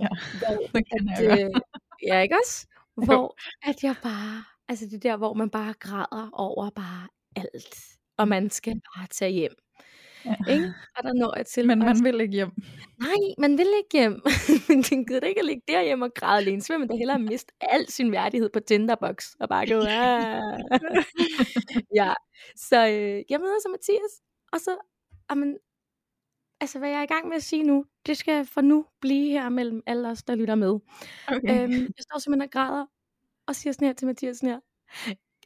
Ja, 0.00 0.08
hvor 0.40 0.78
det 0.80 0.84
kan 0.92 1.08
at, 1.16 1.24
jeg 1.24 1.44
øh, 1.54 1.60
ja, 2.06 2.20
ikke 2.20 2.36
også? 2.44 2.66
Jo. 2.96 3.04
Hvor 3.04 3.36
at 3.62 3.82
jeg 3.82 3.94
bare, 4.02 4.44
altså 4.68 4.86
det 4.90 5.02
der, 5.02 5.16
hvor 5.16 5.34
man 5.34 5.50
bare 5.50 5.74
græder 5.80 6.30
over 6.32 6.70
bare 6.70 7.08
alt, 7.36 7.78
og 8.18 8.28
man 8.28 8.50
skal 8.50 8.80
bare 8.96 9.06
tage 9.10 9.30
hjem, 9.32 9.52
Ja. 10.24 10.34
ikke? 10.52 10.72
Og 10.96 11.02
der 11.04 11.12
når 11.12 11.36
jeg 11.36 11.46
til, 11.46 11.66
Men 11.66 11.78
man 11.78 12.04
vil 12.04 12.20
ikke 12.20 12.34
hjem. 12.34 12.50
nej, 13.00 13.14
man 13.38 13.58
vil 13.58 13.66
ikke 13.78 13.88
hjem, 13.92 14.22
men 14.68 14.82
den 14.82 15.06
gider 15.06 15.26
ikke 15.26 15.40
at 15.40 15.46
ligge 15.46 15.62
derhjemme 15.68 16.04
og 16.04 16.10
græde 16.14 16.38
alene, 16.42 16.62
så 16.62 16.72
vil 16.72 16.80
man 16.80 16.88
da 16.88 16.96
hellere 16.96 17.18
miste 17.18 17.52
al 17.60 17.88
sin 17.90 18.12
værdighed 18.12 18.50
på 18.52 18.60
Tinderbox, 18.60 19.32
og 19.40 19.48
bare 19.48 19.66
gå, 19.66 19.80
"Ah." 19.88 20.60
ja, 21.94 22.12
så 22.56 22.76
øh, 22.88 23.22
jeg 23.30 23.40
møder 23.40 23.58
så 23.62 23.68
Mathias, 23.70 24.14
og 24.52 24.60
så, 24.60 24.70
amen, 25.28 25.56
altså 26.60 26.78
hvad 26.78 26.88
jeg 26.88 26.98
er 26.98 27.02
i 27.02 27.06
gang 27.06 27.28
med 27.28 27.36
at 27.36 27.42
sige 27.42 27.62
nu, 27.62 27.84
det 28.06 28.16
skal 28.16 28.46
for 28.46 28.60
nu 28.60 28.86
blive 29.00 29.30
her 29.30 29.48
mellem 29.48 29.82
alle 29.86 30.08
os, 30.08 30.22
der 30.22 30.34
lytter 30.34 30.54
med. 30.54 30.78
Okay. 31.28 31.62
Øhm, 31.62 31.72
jeg 31.72 32.02
står 32.10 32.18
simpelthen 32.18 32.42
og 32.42 32.50
græder, 32.50 32.86
og 33.46 33.56
siger 33.56 33.72
sådan 33.72 33.86
her 33.86 33.92
til 33.94 34.06
Mathias 34.06 34.36
sådan 34.36 34.48
her, 34.48 34.60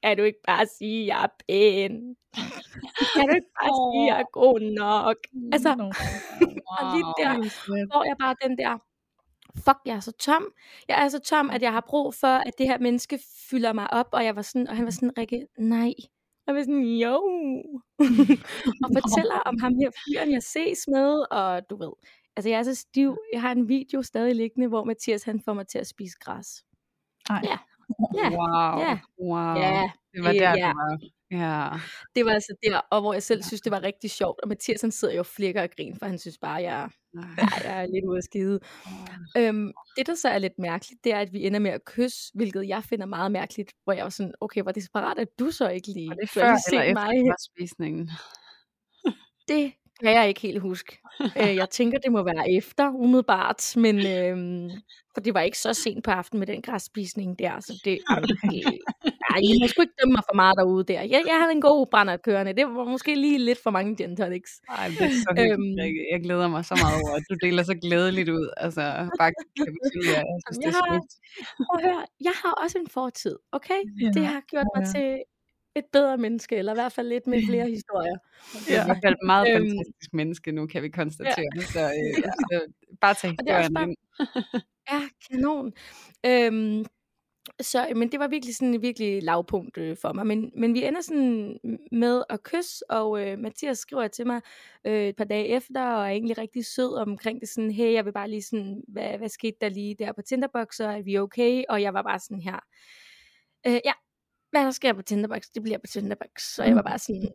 kan 0.03 0.16
du 0.16 0.23
ikke 0.23 0.42
bare 0.47 0.66
sige, 0.66 1.03
at 1.03 1.07
jeg 1.07 1.25
er 1.25 1.29
pæn? 1.49 2.16
kan 3.14 3.29
du 3.29 3.35
ikke 3.35 3.53
bare 3.61 3.73
sige, 3.81 4.03
at 4.03 4.09
jeg 4.09 4.21
er 4.21 4.31
god 4.33 4.61
nok? 4.61 5.16
Altså, 5.53 5.71
og 6.79 6.83
lige 6.94 7.12
der 7.21 7.33
får 7.92 8.05
jeg 8.05 8.16
bare 8.18 8.35
den 8.42 8.59
der, 8.59 8.79
fuck, 9.64 9.79
jeg 9.85 9.97
er 9.97 10.01
så 10.01 10.12
tom. 10.12 10.44
Jeg 10.88 11.05
er 11.05 11.09
så 11.09 11.18
tom, 11.18 11.51
at 11.51 11.62
jeg 11.62 11.73
har 11.73 11.85
brug 11.88 12.14
for, 12.14 12.35
at 12.49 12.53
det 12.59 12.66
her 12.66 12.79
menneske 12.79 13.18
fylder 13.51 13.73
mig 13.73 13.92
op. 13.92 14.09
Og 14.12 14.25
jeg 14.25 14.37
var 14.37 14.42
sådan, 14.42 14.68
og 14.68 14.77
han 14.77 14.85
var 14.85 14.90
sådan, 14.90 15.18
Rikke, 15.18 15.47
nej. 15.59 15.92
Og 16.49 16.55
jeg 16.55 16.55
var 16.55 16.63
sådan, 16.63 16.83
jo. 17.05 17.17
og 18.85 18.89
fortæller 18.99 19.39
om 19.47 19.59
ham 19.61 19.75
her 19.75 19.91
fyren, 19.91 20.33
jeg 20.33 20.43
ses 20.43 20.89
med, 20.89 21.25
og 21.31 21.71
du 21.71 21.77
ved. 21.77 21.93
Altså, 22.37 22.49
jeg 22.49 22.59
er 22.59 22.63
så 22.63 22.75
stiv. 22.75 23.19
Jeg 23.33 23.41
har 23.41 23.53
en 23.53 23.69
video 23.69 24.03
stadig 24.03 24.35
liggende, 24.37 24.69
hvor 24.69 24.85
Mathias, 24.85 25.23
han 25.25 25.41
får 25.41 25.53
mig 25.53 25.67
til 25.67 25.79
at 25.79 25.87
spise 25.87 26.17
græs. 26.21 26.65
Ej. 27.31 27.41
Ja. 27.45 27.59
Ja. 28.19 28.29
Wow. 28.31 28.81
Ja. 28.81 28.99
wow. 29.21 29.55
Ja, 29.63 29.91
Det 30.15 30.25
var 30.25 30.33
der, 30.33 30.57
ja. 30.59 30.73
du 30.73 30.79
var. 30.79 30.99
Ja. 31.31 31.69
Det 32.14 32.25
var 32.25 32.31
altså 32.33 32.55
der, 32.62 32.79
og 32.91 33.01
hvor 33.01 33.12
jeg 33.12 33.23
selv 33.23 33.43
synes, 33.43 33.61
det 33.61 33.73
var 33.73 33.83
rigtig 33.83 34.11
sjovt. 34.11 34.41
Og 34.43 34.49
Mathias, 34.49 34.81
han 34.81 34.91
sidder 34.91 35.14
jo 35.14 35.23
flikker 35.23 35.62
og 35.62 35.69
griner, 35.77 35.97
for 35.99 36.07
han 36.07 36.19
synes 36.19 36.38
bare, 36.38 36.55
jeg, 36.62 36.88
Nej. 37.14 37.25
jeg 37.64 37.83
er 37.83 37.87
lidt 37.87 38.05
ude 38.09 38.17
af 38.17 38.23
skide. 38.23 38.61
Øhm, 39.37 39.73
det, 39.97 40.07
der 40.07 40.14
så 40.14 40.29
er 40.29 40.38
lidt 40.38 40.59
mærkeligt, 40.59 41.05
det 41.05 41.12
er, 41.12 41.19
at 41.21 41.33
vi 41.33 41.47
ender 41.47 41.59
med 41.61 41.71
at 41.71 41.85
kysse, 41.85 42.31
hvilket 42.35 42.69
jeg 42.69 42.85
finder 42.85 43.07
meget 43.07 43.33
mærkeligt, 43.33 43.73
hvor 43.85 43.93
jeg 43.93 44.05
var 44.05 44.11
sådan, 44.11 44.33
okay, 44.41 44.62
hvor 44.62 44.73
desperat 44.73 45.19
er 45.19 45.25
du 45.38 45.51
så 45.51 45.69
ikke 45.69 45.88
lige? 45.88 46.09
Var 46.09 46.14
det 46.14 46.23
Du 46.35 46.41
før 46.41 46.57
set 46.69 46.73
eller 46.73 46.83
efter 46.83 47.05
mig. 47.05 47.31
græsspisningen? 47.31 48.11
Det 49.49 49.73
kan 50.01 50.12
jeg 50.12 50.29
ikke 50.29 50.41
helt 50.41 50.61
huske. 50.61 50.99
øh, 51.41 51.57
jeg 51.57 51.71
tænker, 51.71 51.99
det 51.99 52.12
må 52.12 52.23
være 52.23 52.51
efter, 52.53 52.91
umiddelbart, 52.91 53.73
men 53.77 54.07
øhm, 54.07 54.71
for 55.14 55.21
det 55.21 55.35
var 55.35 55.41
ikke 55.41 55.59
så 55.59 55.75
sent 55.75 56.05
på 56.05 56.11
aftenen 56.11 56.38
med 56.38 56.47
den 56.47 56.62
græsspisning 56.62 57.38
der, 57.38 57.61
så 57.61 57.73
det, 57.85 57.99
det 58.43 58.79
ej, 59.33 59.38
jeg 59.49 59.57
må 59.62 59.67
sgu 59.71 59.79
ikke 59.87 59.97
dømme 60.01 60.12
mig 60.19 60.25
for 60.31 60.37
meget 60.43 60.55
derude 60.61 60.85
der. 60.91 61.01
Jeg, 61.14 61.21
jeg 61.33 61.37
havde 61.41 61.53
en 61.59 61.61
god 61.71 61.87
brændert 61.93 62.23
kørende. 62.23 62.53
Det 62.59 62.64
var 62.67 62.85
måske 62.95 63.14
lige 63.14 63.38
lidt 63.49 63.61
for 63.64 63.71
mange 63.71 63.91
gin 63.99 64.17
tonics. 64.17 64.53
Ej, 64.69 64.87
det 64.99 65.01
er 65.07 65.11
så 65.27 65.31
hyggeligt, 65.38 65.53
Øhm. 65.53 65.79
Jeg 66.12 66.21
glæder 66.27 66.49
mig 66.55 66.62
så 66.71 66.75
meget 66.83 66.97
over, 67.03 67.12
at 67.19 67.25
du 67.31 67.35
deler 67.47 67.62
så 67.62 67.75
glædeligt 67.85 68.29
ud. 68.29 68.47
Altså, 68.57 68.81
bare 69.21 69.33
kapitulerer. 69.59 70.25
Jeg 70.33 70.41
synes, 70.47 70.59
det 70.59 70.64
Jeg 70.64 70.71
er 70.71 70.83
har- 70.85 70.91
smukt. 70.93 71.12
Prøv 71.67 71.77
at 71.81 71.85
høre, 71.88 72.03
jeg 72.29 72.35
har 72.43 72.53
også 72.62 72.77
en 72.83 72.88
fortid, 72.99 73.37
okay? 73.53 73.81
Ja. 74.03 74.11
Det 74.17 74.25
har 74.27 74.41
gjort 74.53 74.69
mig 74.77 74.85
Ja. 74.87 74.93
til 74.95 75.09
et 75.77 75.85
bedre 75.93 76.17
menneske, 76.19 76.57
eller 76.57 76.73
i 76.73 76.79
hvert 76.81 76.93
fald 76.93 77.09
lidt 77.09 77.27
med 77.27 77.38
flere 77.49 77.67
historier. 77.77 78.17
Det 78.67 78.77
er 78.77 78.83
i 78.83 78.87
hvert 78.88 79.03
fald 79.05 79.14
et 79.14 79.27
meget 79.27 79.47
Øhm. 79.49 79.57
fantastisk 79.69 80.11
menneske 80.12 80.53
nu, 80.53 80.67
kan 80.67 80.83
vi 80.83 80.88
konstatere. 80.88 81.51
Så, 81.77 81.81
øh, 81.81 82.14
så 82.51 82.57
bare 83.01 83.14
tag 83.14 83.31
Og 83.38 83.45
det 83.47 83.53
er 83.53 83.59
også 83.59 83.69
historien 83.71 83.75
bare- 83.75 83.88
ind. 83.88 84.62
Ja, 84.93 85.01
kanon. 85.31 85.67
Øhm, 86.27 86.85
så, 87.61 87.92
men 87.97 88.12
det 88.12 88.21
var 88.21 88.29
virkelig 88.29 88.57
sådan 88.57 88.75
et 88.75 88.83
virkelig 88.83 89.23
lavpunkt 89.23 89.79
øh, 89.79 89.97
for 89.97 90.12
mig. 90.12 90.27
Men, 90.27 90.53
men 90.57 90.75
vi 90.75 90.85
ender 90.85 91.01
sådan 91.01 91.59
med 91.92 92.23
at 92.29 92.42
kysse, 92.42 92.90
og 92.90 93.27
øh, 93.27 93.38
Mathias 93.38 93.79
skriver 93.79 94.09
til 94.09 94.27
mig 94.27 94.40
øh, 94.85 95.09
et 95.09 95.16
par 95.16 95.25
dage 95.25 95.47
efter, 95.47 95.85
og 95.85 96.03
er 96.03 96.11
egentlig 96.11 96.38
rigtig 96.38 96.66
sød 96.66 96.94
omkring 96.94 97.40
det. 97.40 97.49
Sådan, 97.49 97.71
hey, 97.71 97.92
jeg 97.92 98.05
vil 98.05 98.12
bare 98.12 98.31
lige 98.31 98.42
sådan, 98.42 98.83
hvad, 98.88 99.18
hvad 99.18 99.29
skete 99.29 99.57
der 99.61 99.68
lige 99.68 99.94
der 99.94 100.12
på 100.12 100.23
Tinderbox, 100.23 100.81
og 100.81 100.92
er 100.92 101.03
vi 101.03 101.18
okay? 101.18 101.64
Og 101.68 101.83
jeg 101.83 101.94
var 101.94 102.03
bare 102.03 102.18
sådan 102.18 102.40
her, 102.40 102.59
øh, 103.66 103.81
ja, 103.85 103.92
hvad 104.51 104.64
der 104.64 104.71
sker 104.71 104.92
på 104.92 105.03
Tinderbox, 105.03 105.42
det 105.55 105.62
bliver 105.62 105.79
på 105.79 105.87
Tinderbox. 105.87 106.42
Så 106.42 106.64
jeg 106.64 106.77
var 106.77 106.83
bare 106.83 106.99
sådan, 106.99 107.29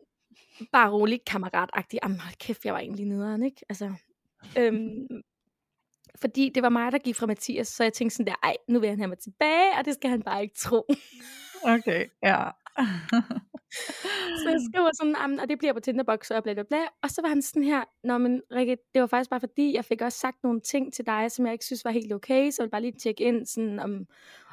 bare 0.72 0.90
rolig 0.90 1.20
kammeratagtig. 1.26 1.98
Jamen 2.02 2.20
hold 2.20 2.34
kæft, 2.38 2.64
jeg 2.64 2.74
var 2.74 2.80
egentlig 2.80 3.06
nederen, 3.06 3.42
ikke? 3.42 3.64
Altså, 3.68 3.92
øhm, 4.58 5.06
fordi 6.20 6.50
det 6.54 6.62
var 6.62 6.68
mig, 6.68 6.92
der 6.92 6.98
gik 6.98 7.16
fra 7.16 7.26
Mathias, 7.26 7.68
så 7.68 7.82
jeg 7.82 7.92
tænkte 7.92 8.16
sådan 8.16 8.26
der, 8.26 8.34
ej, 8.42 8.56
nu 8.68 8.80
vil 8.80 8.88
han 8.88 8.98
have 8.98 9.08
mig 9.08 9.18
tilbage, 9.18 9.78
og 9.78 9.84
det 9.84 9.94
skal 9.94 10.10
han 10.10 10.22
bare 10.22 10.42
ikke 10.42 10.54
tro. 10.58 10.86
Okay, 11.64 12.06
ja. 12.22 12.44
Så 14.42 14.48
jeg 14.50 14.60
skriver 14.72 14.90
sådan, 14.94 15.16
"Jamen, 15.20 15.40
og 15.40 15.48
det 15.48 15.58
bliver 15.58 15.72
på 15.72 15.80
Tinderbox, 15.80 16.30
og 16.30 16.42
bla 16.42 16.52
bla 16.52 16.62
bla. 16.62 16.78
Og 17.02 17.10
så 17.10 17.22
var 17.22 17.28
han 17.28 17.42
sådan 17.42 17.64
her, 17.64 17.84
Nå, 18.04 18.18
men 18.18 18.42
Rikke, 18.52 18.76
det 18.94 19.00
var 19.00 19.06
faktisk 19.06 19.30
bare 19.30 19.40
fordi, 19.40 19.74
jeg 19.74 19.84
fik 19.84 20.02
også 20.02 20.18
sagt 20.18 20.36
nogle 20.42 20.60
ting 20.60 20.92
til 20.92 21.06
dig, 21.06 21.30
som 21.30 21.46
jeg 21.46 21.52
ikke 21.52 21.64
synes 21.64 21.84
var 21.84 21.90
helt 21.90 22.12
okay, 22.12 22.50
så 22.50 22.62
jeg 22.62 22.64
ville 22.64 22.70
bare 22.70 22.80
lige 22.80 22.98
tjekke 22.98 23.24
ind, 23.24 23.46
sådan, 23.46 23.78
om, 23.78 24.06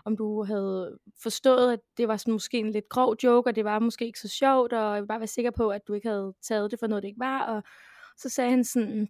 om 0.05 0.17
du 0.17 0.43
havde 0.43 0.97
forstået, 1.23 1.73
at 1.73 1.79
det 1.97 2.07
var 2.07 2.17
sådan 2.17 2.31
måske 2.31 2.57
en 2.57 2.71
lidt 2.71 2.89
grov 2.89 3.15
joke, 3.23 3.49
og 3.49 3.55
det 3.55 3.65
var 3.65 3.79
måske 3.79 4.05
ikke 4.05 4.19
så 4.19 4.27
sjovt, 4.27 4.73
og 4.73 4.93
jeg 4.93 5.01
vil 5.01 5.07
bare 5.07 5.19
være 5.19 5.27
sikker 5.27 5.51
på, 5.51 5.69
at 5.69 5.87
du 5.87 5.93
ikke 5.93 6.07
havde 6.07 6.33
taget 6.41 6.71
det 6.71 6.79
for 6.79 6.87
noget, 6.87 7.03
det 7.03 7.09
ikke 7.09 7.19
var. 7.19 7.41
Og 7.45 7.63
så 8.17 8.29
sagde 8.29 8.49
han 8.49 8.63
sådan, 8.63 9.07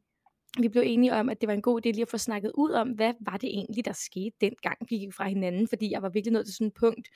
vi 0.60 0.70
blev 0.70 0.84
enige 0.86 1.14
om, 1.14 1.30
at 1.30 1.42
det 1.42 1.48
var 1.48 1.54
en 1.54 1.62
god 1.62 1.82
idé 1.86 1.90
lige 1.90 2.02
at 2.02 2.08
få 2.08 2.18
snakket 2.18 2.52
ud 2.56 2.72
om, 2.72 2.90
hvad 2.90 3.14
var 3.20 3.38
det 3.38 3.50
egentlig, 3.50 3.86
der 3.86 3.94
skete 3.94 4.36
dengang, 4.42 4.78
vi 4.90 4.98
gik 4.98 5.14
fra 5.14 5.28
hinanden, 5.28 5.68
fordi 5.68 5.92
jeg 5.92 6.02
var 6.02 6.10
virkelig 6.10 6.34
nået 6.34 6.46
til 6.46 6.56
sådan 6.56 6.68
et 6.68 6.74
punkt, 6.74 7.08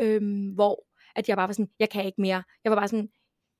øhm, 0.00 0.48
hvor 0.48 0.86
at 1.16 1.28
jeg 1.28 1.36
bare 1.36 1.48
var 1.48 1.52
sådan, 1.52 1.70
jeg 1.78 1.90
kan 1.90 2.04
ikke 2.04 2.20
mere. 2.20 2.42
Jeg 2.64 2.70
var 2.70 2.76
bare 2.76 2.88
sådan, 2.88 3.08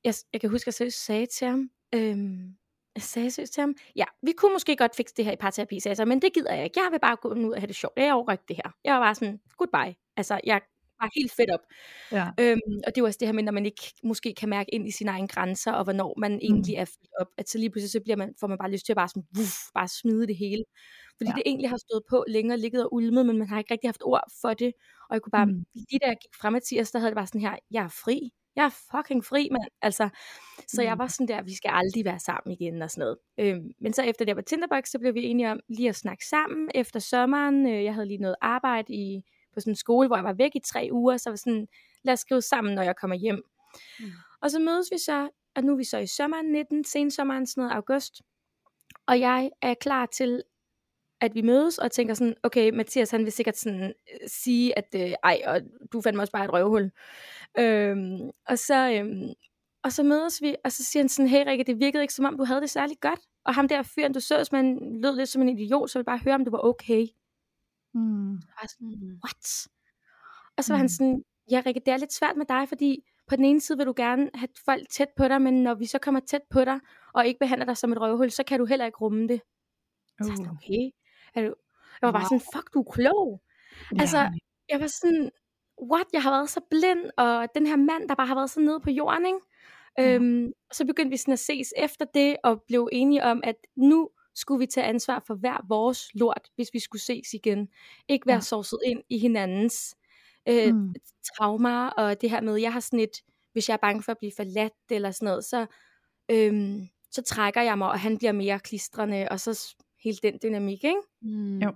jeg, 0.03 0.13
jeg 0.33 0.41
kan 0.41 0.49
huske, 0.49 0.63
at 0.63 0.67
jeg 0.67 0.73
seriøst 0.73 1.05
sagde 1.05 1.25
til 1.25 1.47
ham, 1.47 1.69
øhm, 1.95 2.55
jeg 2.95 3.03
sagde 3.03 3.31
seriøst 3.31 3.53
til 3.53 3.61
ham, 3.61 3.75
ja, 3.95 4.05
vi 4.21 4.31
kunne 4.31 4.53
måske 4.53 4.75
godt 4.75 4.95
fikse 4.95 5.15
det 5.17 5.25
her 5.25 5.31
i 5.31 5.35
parterapi, 5.35 5.79
sagde 5.79 5.91
jeg 5.91 5.97
så, 5.97 6.05
men 6.05 6.21
det 6.21 6.33
gider 6.33 6.53
jeg 6.53 6.63
ikke. 6.63 6.79
Jeg 6.79 6.91
vil 6.91 6.99
bare 6.99 7.15
gå 7.15 7.29
ud 7.29 7.51
og 7.51 7.59
have 7.61 7.67
det 7.67 7.75
sjovt. 7.75 7.93
Jeg 7.97 8.13
overgår 8.13 8.31
ikke 8.31 8.43
det 8.47 8.55
her. 8.55 8.71
Jeg 8.83 8.93
var 8.93 8.99
bare 8.99 9.15
sådan, 9.15 9.39
goodbye. 9.57 9.95
Altså, 10.17 10.39
jeg 10.43 10.61
var 11.01 11.09
helt 11.15 11.31
fedt 11.31 11.51
op. 11.51 11.59
ja. 12.11 12.27
Øhm, 12.39 12.61
og 12.87 12.95
det 12.95 13.01
var 13.03 13.07
også 13.07 13.17
det 13.19 13.27
her 13.27 13.33
med, 13.33 13.43
når 13.43 13.51
man 13.51 13.65
ikke 13.65 13.81
måske 14.03 14.33
kan 14.33 14.49
mærke 14.49 14.73
ind 14.75 14.87
i 14.87 14.91
sine 14.91 15.11
egne 15.11 15.27
grænser, 15.27 15.71
og 15.71 15.83
hvornår 15.83 16.13
man 16.17 16.39
egentlig 16.41 16.75
er 16.75 16.85
fyldt 16.85 17.11
op, 17.21 17.27
at 17.37 17.49
så 17.49 17.57
lige 17.57 17.69
pludselig 17.69 17.91
så 17.91 17.99
bliver 18.03 18.15
man, 18.17 18.33
får 18.39 18.47
man 18.47 18.57
bare 18.57 18.71
lyst 18.71 18.85
til 18.85 18.93
at 18.93 18.97
bare, 18.97 19.07
sådan, 19.07 19.23
wuff, 19.37 19.55
bare 19.73 19.87
smide 19.87 20.27
det 20.27 20.37
hele. 20.37 20.63
Fordi 21.17 21.29
Ja. 21.29 21.35
det 21.35 21.43
egentlig 21.45 21.69
har 21.69 21.77
stået 21.77 22.03
på 22.09 22.25
længere, 22.27 22.57
ligget 22.57 22.83
og 22.83 22.93
ulmet, 22.93 23.25
men 23.25 23.37
man 23.37 23.47
har 23.47 23.57
ikke 23.59 23.73
rigtig 23.73 23.87
haft 23.87 24.01
ord 24.05 24.23
for 24.41 24.53
det. 24.53 24.73
Og 25.09 25.13
jeg 25.13 25.21
kunne 25.21 25.31
bare, 25.31 25.45
Mm. 25.45 25.51
mm. 25.51 25.65
lige 25.89 25.99
da 26.03 26.07
jeg 26.07 26.17
gik 26.21 26.35
fra 26.41 26.49
Mathias, 26.49 26.91
der 26.91 26.99
havde 26.99 27.09
det 27.11 27.15
bare 27.17 27.27
sådan 27.27 27.41
her, 27.41 27.55
jeg 27.71 27.83
er 27.83 27.87
fri. 28.05 28.19
Jeg 28.55 28.65
er 28.65 28.75
fucking 28.97 29.25
fri, 29.25 29.47
mand. 29.51 29.71
Altså, 29.81 30.09
så 30.67 30.81
jeg 30.81 30.93
Mm. 30.93 30.99
var 30.99 31.07
sådan 31.07 31.27
der, 31.27 31.41
vi 31.43 31.55
skal 31.55 31.71
aldrig 31.73 32.05
være 32.05 32.19
sammen 32.19 32.53
igen 32.53 32.81
og 32.81 32.89
sådan 32.91 33.01
noget. 33.01 33.17
Øhm, 33.39 33.71
men 33.81 33.93
så 33.93 34.01
efter 34.03 34.25
det 34.25 34.35
var 34.35 34.41
Tinderbox, 34.41 34.89
så 34.89 34.99
blev 34.99 35.13
vi 35.13 35.23
enige 35.23 35.51
om 35.51 35.59
lige 35.69 35.89
at 35.89 35.95
snakke 35.95 36.25
sammen 36.27 36.71
efter 36.75 36.99
sommeren. 36.99 37.67
Øh, 37.67 37.83
jeg 37.83 37.93
havde 37.93 38.07
lige 38.07 38.17
noget 38.21 38.35
arbejde 38.41 38.93
i, 38.93 39.21
på 39.55 39.59
sådan 39.59 39.71
en 39.71 39.75
skole, 39.75 40.07
hvor 40.07 40.15
jeg 40.15 40.23
var 40.23 40.33
væk 40.33 40.51
i 40.55 40.59
tre 40.59 40.89
uger, 40.91 41.17
så 41.17 41.29
var 41.29 41.37
sådan, 41.37 41.67
lad 42.03 42.13
os 42.13 42.19
skrive 42.19 42.41
sammen, 42.41 42.75
når 42.75 42.83
jeg 42.83 42.95
kommer 42.95 43.15
hjem. 43.15 43.43
Mm. 43.99 44.05
Og 44.41 44.51
så 44.51 44.59
mødes 44.59 44.87
vi 44.91 44.97
så, 44.97 45.29
og 45.55 45.63
nu 45.63 45.71
er 45.71 45.77
vi 45.77 45.83
så 45.83 45.97
i 45.97 46.07
sommeren 46.07 46.51
19, 46.51 46.83
sensommeren, 46.83 47.47
sådan 47.47 47.61
noget 47.61 47.75
august. 47.75 48.21
Og 49.07 49.19
jeg 49.19 49.51
er 49.61 49.73
klar 49.73 50.05
til, 50.05 50.43
at 51.21 51.35
vi 51.35 51.41
mødes, 51.41 51.77
og 51.77 51.91
tænker 51.91 52.13
sådan, 52.13 52.35
okay, 52.43 52.69
Mathias, 52.69 53.11
han 53.11 53.23
vil 53.23 53.31
sikkert 53.31 53.57
sådan 53.57 53.83
øh, 53.83 54.27
sige, 54.27 54.77
at 54.77 54.95
øh, 54.95 55.13
ej, 55.23 55.41
og 55.45 55.61
du 55.93 56.01
fandt 56.01 56.15
mig 56.15 56.21
også 56.23 56.31
bare 56.31 56.45
et 56.45 56.53
røvhul. 56.53 56.91
Øhm, 57.57 58.29
og 58.47 58.59
så... 58.59 58.91
Øhm, 58.91 59.33
og 59.83 59.91
så 59.91 60.03
mødes 60.03 60.41
vi, 60.41 60.55
og 60.63 60.71
så 60.71 60.83
siger 60.83 61.03
han 61.03 61.09
sådan, 61.09 61.29
hey 61.29 61.45
Rikke, 61.47 61.63
det 61.63 61.79
virkede 61.79 62.03
ikke 62.03 62.13
som 62.13 62.25
om, 62.25 62.37
du 62.37 62.43
havde 62.43 62.61
det 62.61 62.69
særlig 62.69 62.97
godt. 63.01 63.19
Og 63.45 63.55
ham 63.55 63.67
der 63.67 63.83
fyren, 63.83 64.13
du 64.13 64.19
så, 64.19 64.43
som 64.43 64.55
han 64.55 64.99
lød 65.01 65.15
lidt 65.15 65.29
som 65.29 65.41
en 65.41 65.49
idiot, 65.49 65.89
så 65.89 65.99
jeg 65.99 66.01
vil 66.01 66.05
bare 66.05 66.19
høre, 66.23 66.35
om 66.35 66.45
du 66.45 66.51
var 66.51 66.65
okay. 66.65 67.07
Mm. 67.95 68.31
Jeg 68.33 68.39
var 68.61 68.67
sådan, 68.67 69.19
what? 69.23 69.67
Og 70.57 70.63
så 70.63 70.73
var 70.73 70.77
han 70.77 70.83
Mm. 70.85 70.89
sådan, 70.89 71.23
ja 71.51 71.61
Rikke, 71.65 71.81
det 71.85 71.93
er 71.93 71.97
lidt 71.97 72.13
svært 72.13 72.37
med 72.37 72.45
dig, 72.45 72.69
fordi 72.69 73.03
på 73.27 73.35
den 73.35 73.45
ene 73.45 73.61
side 73.61 73.77
vil 73.77 73.87
du 73.87 73.93
gerne 73.97 74.29
have 74.33 74.47
folk 74.65 74.89
tæt 74.89 75.07
på 75.17 75.27
dig, 75.27 75.41
men 75.41 75.63
når 75.63 75.73
vi 75.75 75.85
så 75.85 75.99
kommer 75.99 76.19
tæt 76.19 76.41
på 76.49 76.65
dig, 76.65 76.79
og 77.13 77.27
ikke 77.27 77.39
behandler 77.39 77.65
dig 77.65 77.77
som 77.77 77.91
et 77.91 78.01
røvhul, 78.01 78.31
så 78.31 78.43
kan 78.43 78.59
du 78.59 78.65
heller 78.65 78.85
ikke 78.85 78.97
rumme 78.97 79.27
det. 79.27 79.41
Så 80.07 80.27
jeg 80.29 80.37
sådan, 80.37 80.45
Uh. 80.51 80.51
okay. 80.57 80.83
Er 81.35 81.41
du... 81.41 81.55
Jeg 82.01 82.07
var 82.07 82.11
bare 82.11 82.21
Wow. 82.31 82.39
sådan, 82.39 82.51
fuck, 82.55 82.73
du 82.73 82.79
er 82.81 82.91
klog. 82.91 83.41
Altså, 83.99 84.17
Ja. 84.17 84.29
jeg 84.69 84.79
var 84.79 84.87
sådan, 84.87 85.31
what, 85.91 86.05
jeg 86.13 86.23
har 86.23 86.31
været 86.31 86.49
så 86.49 86.61
blind, 86.69 87.09
og 87.17 87.47
den 87.55 87.67
her 87.67 87.75
mand, 87.75 88.09
der 88.09 88.15
bare 88.15 88.27
har 88.27 88.35
været 88.35 88.49
så 88.49 88.59
nede 88.59 88.79
på 88.79 88.89
jorden, 88.89 89.25
ikke? 89.25 89.39
Ja. 89.97 90.15
Øhm, 90.15 90.51
og 90.69 90.75
så 90.75 90.85
begyndte 90.85 91.09
vi 91.09 91.17
sådan 91.17 91.31
at 91.33 91.39
ses 91.39 91.73
efter 91.77 92.05
det, 92.13 92.37
og 92.43 92.63
blev 92.67 92.89
enige 92.91 93.23
om, 93.23 93.41
at 93.43 93.55
nu 93.75 94.09
skulle 94.35 94.59
vi 94.59 94.65
tage 94.65 94.87
ansvar 94.87 95.23
for 95.27 95.35
hver 95.35 95.65
vores 95.67 96.09
lort, 96.13 96.49
hvis 96.55 96.69
vi 96.73 96.79
skulle 96.79 97.01
ses 97.01 97.33
igen. 97.33 97.69
Ikke 98.07 98.27
være 98.27 98.35
Ja. 98.35 98.41
sovset 98.41 98.79
ind 98.85 99.01
i 99.09 99.17
hinandens 99.17 99.95
øh, 100.49 100.73
Mm. 100.75 100.95
traumer, 101.37 101.87
og 101.89 102.21
det 102.21 102.29
her 102.29 102.41
med, 102.41 102.55
jeg 102.55 102.73
har 102.73 102.79
sådan 102.79 102.99
et, 102.99 103.21
hvis 103.53 103.69
jeg 103.69 103.73
er 103.73 103.77
bange 103.81 104.03
for 104.03 104.11
at 104.11 104.17
blive 104.17 104.31
forladt, 104.35 104.73
eller 104.91 105.11
sådan 105.11 105.25
noget, 105.25 105.45
så, 105.45 105.65
øhm, 106.31 106.87
så 107.11 107.21
trækker 107.21 107.61
jeg 107.61 107.77
mig, 107.77 107.89
og 107.89 107.99
han 107.99 108.17
bliver 108.17 108.31
mere 108.31 108.59
klistrende, 108.59 109.27
og 109.31 109.39
så 109.39 109.75
hele 110.03 110.17
den 110.23 110.39
dynamik, 110.43 110.83
ikke? 110.83 110.97
Mm. 111.21 111.59
Jo. 111.61 111.73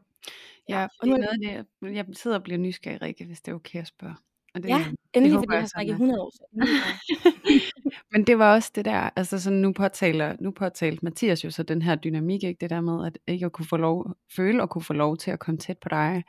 Ja, 0.70 0.88
og 1.00 1.08
nu 1.08 1.14
er- 1.14 1.18
noget 1.18 1.30
af 1.50 1.66
det, 1.84 1.96
jeg 1.96 2.06
sidder 2.14 2.38
og 2.38 2.44
bliver 2.44 2.58
nysgerrig, 2.58 3.02
Rikke, 3.02 3.26
hvis 3.26 3.42
det 3.42 3.52
er 3.52 3.56
okay 3.56 3.80
at 3.80 3.88
spørge. 3.88 4.16
Og 4.54 4.64
det, 4.64 4.70
Ja, 4.70 4.86
Endelig, 5.14 5.36
håber 5.36 5.42
fordi 5.48 5.54
jeg 5.56 5.62
har 5.62 5.68
snakket 5.68 5.88
i 5.90 5.92
er. 5.92 5.96
100 5.96 6.22
år. 6.22 6.30
Så 6.30 6.44
Men 8.12 8.28
det 8.28 8.40
var 8.40 8.54
også 8.54 8.72
det 8.76 8.86
der, 8.86 9.10
altså 9.16 9.40
sådan 9.40 9.60
nu 9.60 9.74
påtaler, 9.74 10.36
nu 10.40 10.52
påtalte 10.52 11.06
Mathias 11.06 11.44
jo 11.44 11.52
så 11.52 11.64
den 11.64 11.82
her 11.82 11.96
dynamik, 11.96 12.44
ikke? 12.44 12.58
det 12.62 12.70
der 12.70 12.82
med 12.82 13.06
at 13.06 13.18
ikke 13.28 13.46
at 13.46 13.52
kunne 13.52 13.66
få 13.66 13.78
lov, 13.78 14.16
føle 14.36 14.62
og 14.62 14.70
kunne 14.70 14.84
få 14.84 14.94
lov 14.94 15.18
til 15.18 15.32
at 15.32 15.40
komme 15.40 15.58
tæt 15.58 15.78
på 15.78 15.90
dig. 15.90 16.24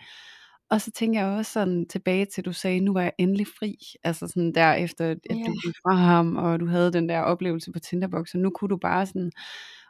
Og 0.70 0.80
så 0.80 0.90
tænker 0.90 1.20
jeg 1.20 1.28
også 1.28 1.52
sådan 1.52 1.86
tilbage 1.88 2.24
til, 2.26 2.44
du 2.44 2.52
sagde, 2.52 2.80
nu 2.80 2.92
var 2.92 3.02
jeg 3.02 3.12
endelig 3.18 3.46
fri. 3.58 3.76
Altså 4.04 4.26
sådan 4.28 4.52
der 4.54 4.72
efter, 4.74 5.10
at 5.10 5.18
Ja. 5.30 5.34
du 5.34 5.52
gik 5.64 5.74
fra 5.82 5.94
ham, 5.94 6.36
og 6.36 6.60
du 6.60 6.66
havde 6.66 6.92
den 6.92 7.08
der 7.08 7.20
oplevelse 7.20 7.72
på 7.72 7.78
Tinderbox, 7.78 8.34
og 8.34 8.40
nu 8.40 8.50
kunne 8.50 8.68
du 8.68 8.76
bare 8.76 9.06
sådan, 9.06 9.32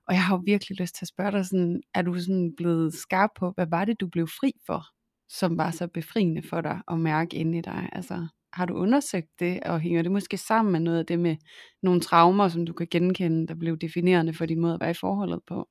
og 0.09 0.15
jeg 0.15 0.23
har 0.25 0.35
jo 0.37 0.43
virkelig 0.47 0.81
lyst 0.81 0.95
til 0.95 1.05
at 1.05 1.09
spørge 1.09 1.33
dig 1.33 1.47
sådan, 1.47 1.81
er 1.95 2.03
du 2.03 2.15
sådan 2.21 2.53
blevet 2.57 2.95
skarp 2.95 3.31
på, 3.39 3.53
hvad 3.55 3.67
var 3.71 3.85
det, 3.85 4.01
du 4.01 4.07
blev 4.09 4.27
fri 4.29 4.53
for, 4.67 4.85
som 5.29 5.59
var 5.59 5.71
så 5.71 5.87
befriende 5.89 6.43
for 6.49 6.61
dig 6.61 6.81
at 6.91 6.99
mærke 6.99 7.37
inde 7.37 7.59
i 7.59 7.61
dig? 7.61 7.89
Altså, 7.93 8.27
har 8.53 8.67
du 8.67 8.75
undersøgt 8.75 9.41
det, 9.41 9.61
og 9.61 9.81
hænger 9.81 10.03
det 10.03 10.13
måske 10.13 10.37
sammen 10.37 10.73
med 10.73 10.81
noget 10.81 10.99
af 10.99 11.07
det 11.07 11.19
med 11.19 11.37
nogle 11.83 12.01
traumer, 12.01 12.49
som 12.49 12.67
du 12.67 12.73
kan 12.73 12.87
genkende, 12.91 13.47
der 13.47 13.55
blev 13.55 13.79
definerende 13.79 14.35
for 14.35 14.47
din 14.47 14.61
måde 14.61 14.75
at 14.75 14.81
være 14.81 14.91
i 14.91 14.95
forholdet 14.95 15.41
på? 15.47 15.69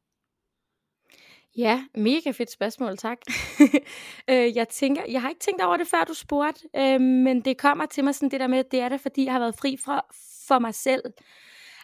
Ja, 1.57 1.83
mega 1.95 2.31
fedt 2.31 2.51
spørgsmål, 2.51 2.97
tak. 2.97 3.17
øh, 4.29 4.55
jeg 4.55 4.69
tænker, 4.69 5.01
jeg 5.09 5.21
har 5.21 5.29
ikke 5.29 5.39
tænkt 5.39 5.61
over 5.61 5.77
det, 5.77 5.87
før 5.87 6.03
du 6.03 6.13
spurgte, 6.13 6.61
øh, 6.75 7.01
men 7.01 7.41
det 7.41 7.57
kommer 7.57 7.85
til 7.85 8.03
mig 8.03 8.15
sådan 8.15 8.31
det 8.31 8.39
der 8.39 8.47
med, 8.47 8.63
det 8.71 8.79
er 8.79 8.89
det, 8.89 9.01
fordi 9.01 9.25
jeg 9.25 9.33
har 9.33 9.39
været 9.39 9.55
fri 9.55 9.77
for, 9.85 10.05
for 10.47 10.59
mig 10.59 10.75
selv. 10.75 11.03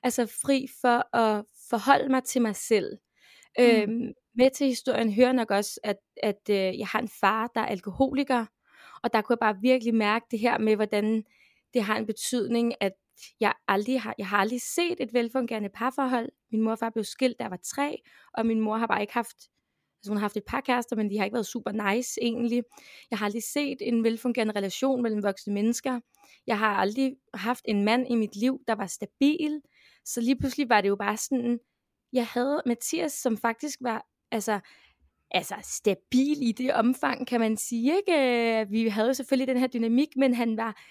Altså 0.03 0.25
fri 0.25 0.67
for 0.81 1.15
at 1.15 1.45
forholde 1.69 2.09
mig 2.09 2.23
til 2.23 2.41
mig 2.41 2.55
selv. 2.55 2.97
Mm. 3.59 3.65
Øh, 3.65 3.87
med 4.35 4.49
til 4.55 4.67
historien 4.67 5.13
hører 5.13 5.31
nok 5.31 5.51
også, 5.51 5.79
at, 5.83 5.97
at 6.23 6.49
øh, 6.49 6.79
jeg 6.79 6.87
har 6.87 6.99
en 6.99 7.09
far, 7.19 7.51
der 7.55 7.61
er 7.61 7.65
alkoholiker, 7.65 8.45
og 9.05 9.13
der 9.13 9.21
kunne 9.21 9.33
jeg 9.33 9.39
bare 9.39 9.61
virkelig 9.61 9.95
mærke 9.95 10.25
det 10.31 10.39
her 10.39 10.57
med, 10.57 10.75
hvordan 10.75 11.23
det 11.73 11.83
har 11.83 11.97
en 11.97 12.05
betydning, 12.05 12.73
at 12.79 12.93
jeg 13.39 13.53
aldrig 13.67 14.01
har, 14.01 14.15
jeg 14.17 14.27
har 14.27 14.37
aldrig 14.37 14.61
set 14.61 14.95
et 14.99 15.13
velfungerende 15.13 15.69
parforhold. 15.69 16.29
Min 16.51 16.61
mor 16.61 16.71
og 16.71 16.79
far 16.79 16.89
blev 16.89 17.03
skilt, 17.03 17.39
da 17.39 17.43
jeg 17.43 17.51
var 17.51 17.59
tre, 17.63 18.01
og 18.33 18.45
min 18.45 18.59
mor 18.59 18.77
har 18.77 18.87
bare 18.87 19.01
ikke 19.01 19.13
haft, 19.13 19.35
altså 19.97 20.09
hun 20.11 20.17
har 20.17 20.21
haft 20.21 20.37
et 20.37 20.43
par 20.47 20.61
kærester, 20.61 20.95
men 20.95 21.09
de 21.09 21.17
har 21.17 21.25
ikke 21.25 21.33
været 21.33 21.45
super 21.45 21.93
nice 21.93 22.21
egentlig. 22.21 22.63
Jeg 23.11 23.19
har 23.19 23.25
aldrig 23.25 23.43
set 23.43 23.77
en 23.81 24.03
velfungerende 24.03 24.53
relation 24.55 25.01
mellem 25.01 25.23
voksne 25.23 25.53
mennesker. 25.53 25.99
Jeg 26.47 26.59
har 26.59 26.75
aldrig 26.75 27.15
haft 27.33 27.65
en 27.67 27.85
mand 27.85 28.07
i 28.09 28.15
mit 28.15 28.35
liv, 28.35 28.59
der 28.67 28.75
var 28.75 28.87
stabil. 28.87 29.61
Så 30.05 30.21
lige 30.21 30.39
pludselig 30.39 30.69
var 30.69 30.81
det 30.81 30.89
jo 30.89 30.95
bare 30.95 31.17
sådan, 31.17 31.59
jeg 32.13 32.27
havde 32.27 32.61
Mathias, 32.65 33.13
som 33.13 33.37
faktisk 33.37 33.79
var, 33.81 34.05
altså, 34.31 34.59
altså 35.35 35.55
stabil 35.63 36.37
i 36.41 36.51
det 36.51 36.73
omfang, 36.73 37.27
kan 37.27 37.39
man 37.39 37.57
sige. 37.57 37.95
Ikke? 37.95 38.69
Vi 38.69 38.87
havde 38.87 39.15
selvfølgelig 39.15 39.47
den 39.47 39.57
her 39.57 39.67
dynamik, 39.67 40.17
men 40.17 40.33
han 40.33 40.57
var, 40.57 40.81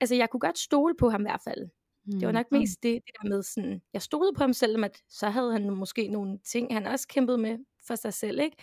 altså 0.00 0.14
jeg 0.14 0.30
kunne 0.30 0.40
godt 0.40 0.58
stole 0.58 0.94
på 0.98 1.10
ham 1.10 1.20
i 1.20 1.24
hvert 1.24 1.40
fald. 1.44 1.68
Mm. 2.06 2.18
Det 2.18 2.26
var 2.26 2.32
nok 2.32 2.52
mest 2.52 2.82
det, 2.82 3.02
det 3.06 3.14
der 3.22 3.28
med 3.28 3.42
sådan, 3.42 3.82
jeg 3.92 4.02
stolede 4.02 4.32
på 4.36 4.42
ham 4.42 4.52
selv, 4.52 4.84
at 4.84 5.02
så 5.08 5.28
havde 5.28 5.52
han 5.52 5.70
måske 5.70 6.08
nogle 6.08 6.38
ting, 6.38 6.74
han 6.74 6.86
også 6.86 7.08
kæmpede 7.08 7.38
med 7.38 7.58
for 7.86 7.94
sig 7.94 8.14
selv, 8.14 8.40
ikke? 8.40 8.56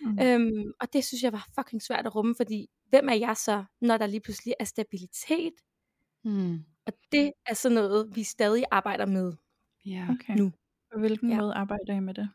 Mm. 0.00 0.18
Øhm, 0.22 0.72
og 0.80 0.92
det 0.92 1.04
synes 1.04 1.22
jeg 1.22 1.32
var 1.32 1.48
fucking 1.54 1.82
svært 1.82 2.06
at 2.06 2.14
rumme, 2.14 2.34
fordi 2.34 2.66
hvem 2.88 3.08
er 3.08 3.14
jeg 3.14 3.36
så, 3.36 3.64
når 3.80 3.96
der 3.96 4.06
lige 4.06 4.20
pludselig 4.20 4.54
er 4.60 4.64
stabilitet? 4.64 5.54
Mm. 6.24 6.58
Og 6.86 6.92
det 7.12 7.32
er 7.46 7.54
sådan 7.54 7.74
noget, 7.74 8.16
vi 8.16 8.22
stadig 8.22 8.64
arbejder 8.70 9.06
med 9.06 9.32
ja. 9.86 10.06
okay. 10.10 10.36
nu. 10.36 10.52
På 10.92 10.98
hvilken 10.98 11.30
ja. 11.30 11.36
måde 11.36 11.54
arbejder 11.54 11.94
I 11.94 12.00
med 12.00 12.14
det? 12.14 12.28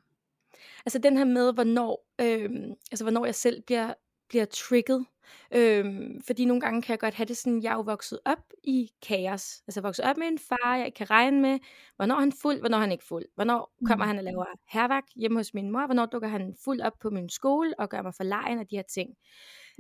Altså 0.86 1.00
den 1.00 1.18
her 1.18 1.26
med, 1.26 1.54
hvornår, 1.54 2.08
øhm, 2.22 2.74
altså 2.92 3.04
hvornår 3.04 3.26
jeg 3.26 3.36
selv 3.36 3.62
bliver 3.62 3.94
bliver 4.34 4.46
trigget. 4.46 5.06
Øhm, 5.56 6.22
fordi 6.22 6.46
nogle 6.46 6.62
gange 6.62 6.82
kan 6.82 6.92
jeg 6.92 7.00
godt 7.00 7.14
have 7.14 7.26
det 7.26 7.38
sådan, 7.38 7.64
jeg 7.64 7.72
er 7.72 7.76
jo 7.76 7.82
vokset 7.82 8.20
op 8.26 8.44
i 8.64 8.92
kaos. 9.02 9.62
Altså 9.68 9.82
vokset 9.82 10.06
op 10.06 10.18
med 10.18 10.28
en 10.28 10.40
far, 10.40 10.76
jeg 10.76 10.86
ikke 10.86 10.96
kan 10.96 11.10
regne 11.10 11.42
med. 11.42 11.60
Hvornår 11.96 12.16
er 12.16 12.20
han 12.20 12.34
fuld, 12.42 12.60
hvornår 12.60 12.78
er 12.78 12.82
han 12.82 12.92
ikke 12.92 13.04
fuld? 13.04 13.26
Hvornår 13.36 13.74
kommer 13.86 14.06
mm. 14.06 14.08
han 14.08 14.18
og 14.18 14.24
laver 14.24 14.46
herværk 14.70 15.04
hjemme 15.16 15.40
hos 15.40 15.54
min 15.54 15.72
mor? 15.72 15.86
Hvornår 15.86 16.06
dukker 16.06 16.28
han 16.28 16.56
fuld 16.64 16.82
op 16.82 16.94
på 17.02 17.10
min 17.10 17.30
skole 17.30 17.80
og 17.80 17.90
gør 17.90 18.02
mig 18.02 18.14
for 18.16 18.24
lejen 18.24 18.60
af 18.60 18.68
de 18.68 18.76
her 18.76 18.84
ting? 18.84 19.10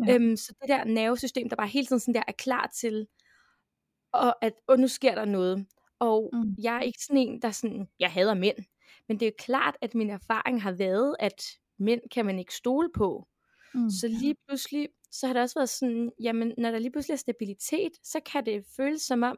Ja. 0.08 0.16
Øhm, 0.16 0.38
så 0.38 0.54
det 0.62 0.70
der 0.70 0.84
nervesystem, 0.84 1.50
der 1.50 1.56
bare 1.56 1.68
hele 1.68 1.86
tiden 1.86 2.00
sådan 2.00 2.14
der 2.14 2.24
er 2.28 2.32
klar 2.32 2.72
til, 2.76 3.08
og 4.12 4.46
at 4.46 4.54
og 4.68 4.80
nu 4.80 4.88
sker 4.88 5.16
der 5.16 5.26
noget. 5.26 5.66
Og 6.00 6.30
mm. 6.34 6.56
jeg 6.64 6.76
er 6.76 6.82
ikke 6.82 7.00
sådan 7.04 7.18
en, 7.18 7.42
der 7.42 7.52
sådan, 7.52 7.88
jeg 8.00 8.12
hader 8.12 8.34
mænd. 8.34 8.58
Men 9.08 9.20
det 9.20 9.26
er 9.26 9.30
jo 9.30 9.36
klart, 9.38 9.78
at 9.82 9.96
min 9.96 10.10
erfaring 10.10 10.62
har 10.62 10.72
været, 10.72 11.16
at 11.20 11.44
mænd 11.80 12.02
kan 12.12 12.26
man 12.26 12.40
ikke 12.40 12.56
stole 12.56 12.90
på. 12.96 13.28
Mm. 13.74 13.90
Så 13.90 14.08
lige 14.08 14.36
pludselig, 14.48 14.90
så 15.12 15.28
har 15.28 15.34
det 15.34 15.42
også 15.42 15.60
været 15.60 15.70
sådan, 15.70 16.12
jamen 16.20 16.54
når 16.58 16.72
der 16.72 16.80
lige 16.80 16.92
pludselig 16.92 17.14
er 17.14 17.18
stabilitet, 17.18 17.92
så 18.04 18.20
kan 18.26 18.46
det 18.46 18.66
føles 18.78 19.02
som 19.02 19.24
om, 19.24 19.38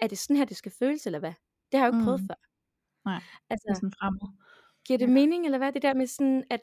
er 0.00 0.06
det 0.06 0.18
sådan 0.18 0.36
her, 0.36 0.44
det 0.44 0.56
skal 0.56 0.72
føles, 0.78 1.06
eller 1.06 1.18
hvad? 1.18 1.32
Det 1.72 1.80
har 1.80 1.86
jeg 1.86 1.92
jo 1.92 1.96
ikke 1.96 1.98
mm. 1.98 2.04
prøvet 2.04 2.20
før. 2.20 2.34
Nej, 3.04 3.22
altså, 3.50 3.64
det 3.68 3.70
er 3.70 3.74
sådan 3.74 3.92
fremmed. 4.00 4.28
Giver 4.86 4.98
det 4.98 5.06
ja. 5.06 5.12
mening, 5.12 5.44
eller 5.44 5.58
hvad? 5.58 5.72
Det 5.72 5.82
der 5.82 5.94
med 5.94 6.06
sådan, 6.06 6.44
at 6.50 6.60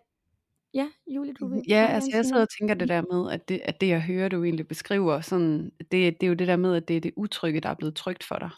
Ja, 0.74 0.90
Julie, 1.08 1.34
du 1.34 1.48
vil. 1.48 1.64
Ja, 1.68 1.86
altså 1.86 2.10
jeg 2.14 2.26
sidder 2.26 2.42
og 2.42 2.50
tænker 2.60 2.74
det 2.74 2.88
der 2.88 3.02
med, 3.14 3.32
at 3.32 3.50
det, 3.50 3.62
at 3.64 3.82
det 3.82 3.88
jeg 3.88 4.02
hører, 4.02 4.30
du 4.30 4.44
egentlig 4.44 4.68
beskriver, 4.68 5.22
sådan, 5.22 5.72
det, 5.80 5.92
det 5.92 6.24
er 6.24 6.28
jo 6.28 6.34
det 6.34 6.48
der 6.48 6.56
med, 6.56 6.76
at 6.76 6.88
det 6.88 6.98
er 6.98 7.02
det 7.02 7.14
utrygge, 7.16 7.62
der 7.62 7.70
er 7.70 7.74
blevet 7.74 7.96
trygt 7.96 8.24
for 8.24 8.40
dig. 8.40 8.50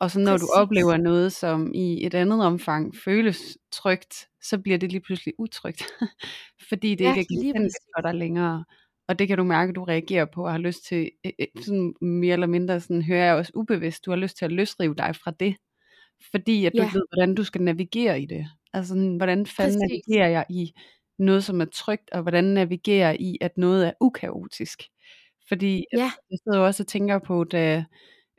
Og 0.00 0.10
så 0.10 0.20
når 0.20 0.32
Præcis. 0.32 0.48
du 0.48 0.60
oplever 0.60 0.96
noget, 0.96 1.32
som 1.32 1.74
i 1.74 2.06
et 2.06 2.14
andet 2.14 2.44
omfang 2.44 2.96
føles 3.04 3.58
trygt, 3.72 4.28
så 4.42 4.58
bliver 4.58 4.78
det 4.78 4.92
lige 4.92 5.00
pludselig 5.00 5.34
utrygt. 5.38 5.82
Fordi 6.68 6.94
det 6.94 7.04
ja, 7.04 7.14
ikke 7.14 7.20
er 7.20 7.42
genkendeligt 7.42 7.76
for 7.96 8.02
dig 8.02 8.14
længere. 8.14 8.64
Og 9.08 9.18
det 9.18 9.28
kan 9.28 9.38
du 9.38 9.44
mærke, 9.44 9.70
at 9.70 9.76
du 9.76 9.84
reagerer 9.84 10.24
på 10.24 10.44
og 10.44 10.52
har 10.52 10.58
lyst 10.58 10.84
til, 10.84 11.10
øh, 11.26 11.32
øh, 11.40 11.62
sådan 11.62 11.94
mere 12.00 12.32
eller 12.32 12.46
mindre 12.46 12.80
sådan, 12.80 13.02
hører 13.02 13.24
jeg 13.24 13.34
også 13.34 13.52
ubevidst, 13.54 14.06
du 14.06 14.10
har 14.10 14.18
lyst 14.18 14.38
til 14.38 14.44
at 14.44 14.52
løsrive 14.52 14.94
dig 14.94 15.16
fra 15.16 15.30
det. 15.40 15.56
Fordi 16.30 16.66
at 16.66 16.72
du 16.72 16.82
ja. 16.82 16.90
ved, 16.92 17.02
hvordan 17.12 17.34
du 17.34 17.44
skal 17.44 17.62
navigere 17.62 18.20
i 18.20 18.26
det. 18.26 18.46
Altså 18.72 18.94
hvordan 19.16 19.46
fanden 19.46 19.80
Præcis. 19.80 20.06
navigerer 20.08 20.28
jeg 20.28 20.44
i 20.50 20.72
noget, 21.18 21.44
som 21.44 21.60
er 21.60 21.64
trygt, 21.64 22.10
og 22.12 22.22
hvordan 22.22 22.44
navigerer 22.44 23.16
i, 23.20 23.38
at 23.40 23.58
noget 23.58 23.86
er 23.86 23.92
ukaotisk. 24.00 24.82
Fordi 25.48 25.84
ja. 25.92 26.10
jeg 26.30 26.38
sidder 26.44 26.58
også 26.58 26.82
og 26.82 26.86
tænker 26.86 27.18
på, 27.18 27.44
da 27.44 27.84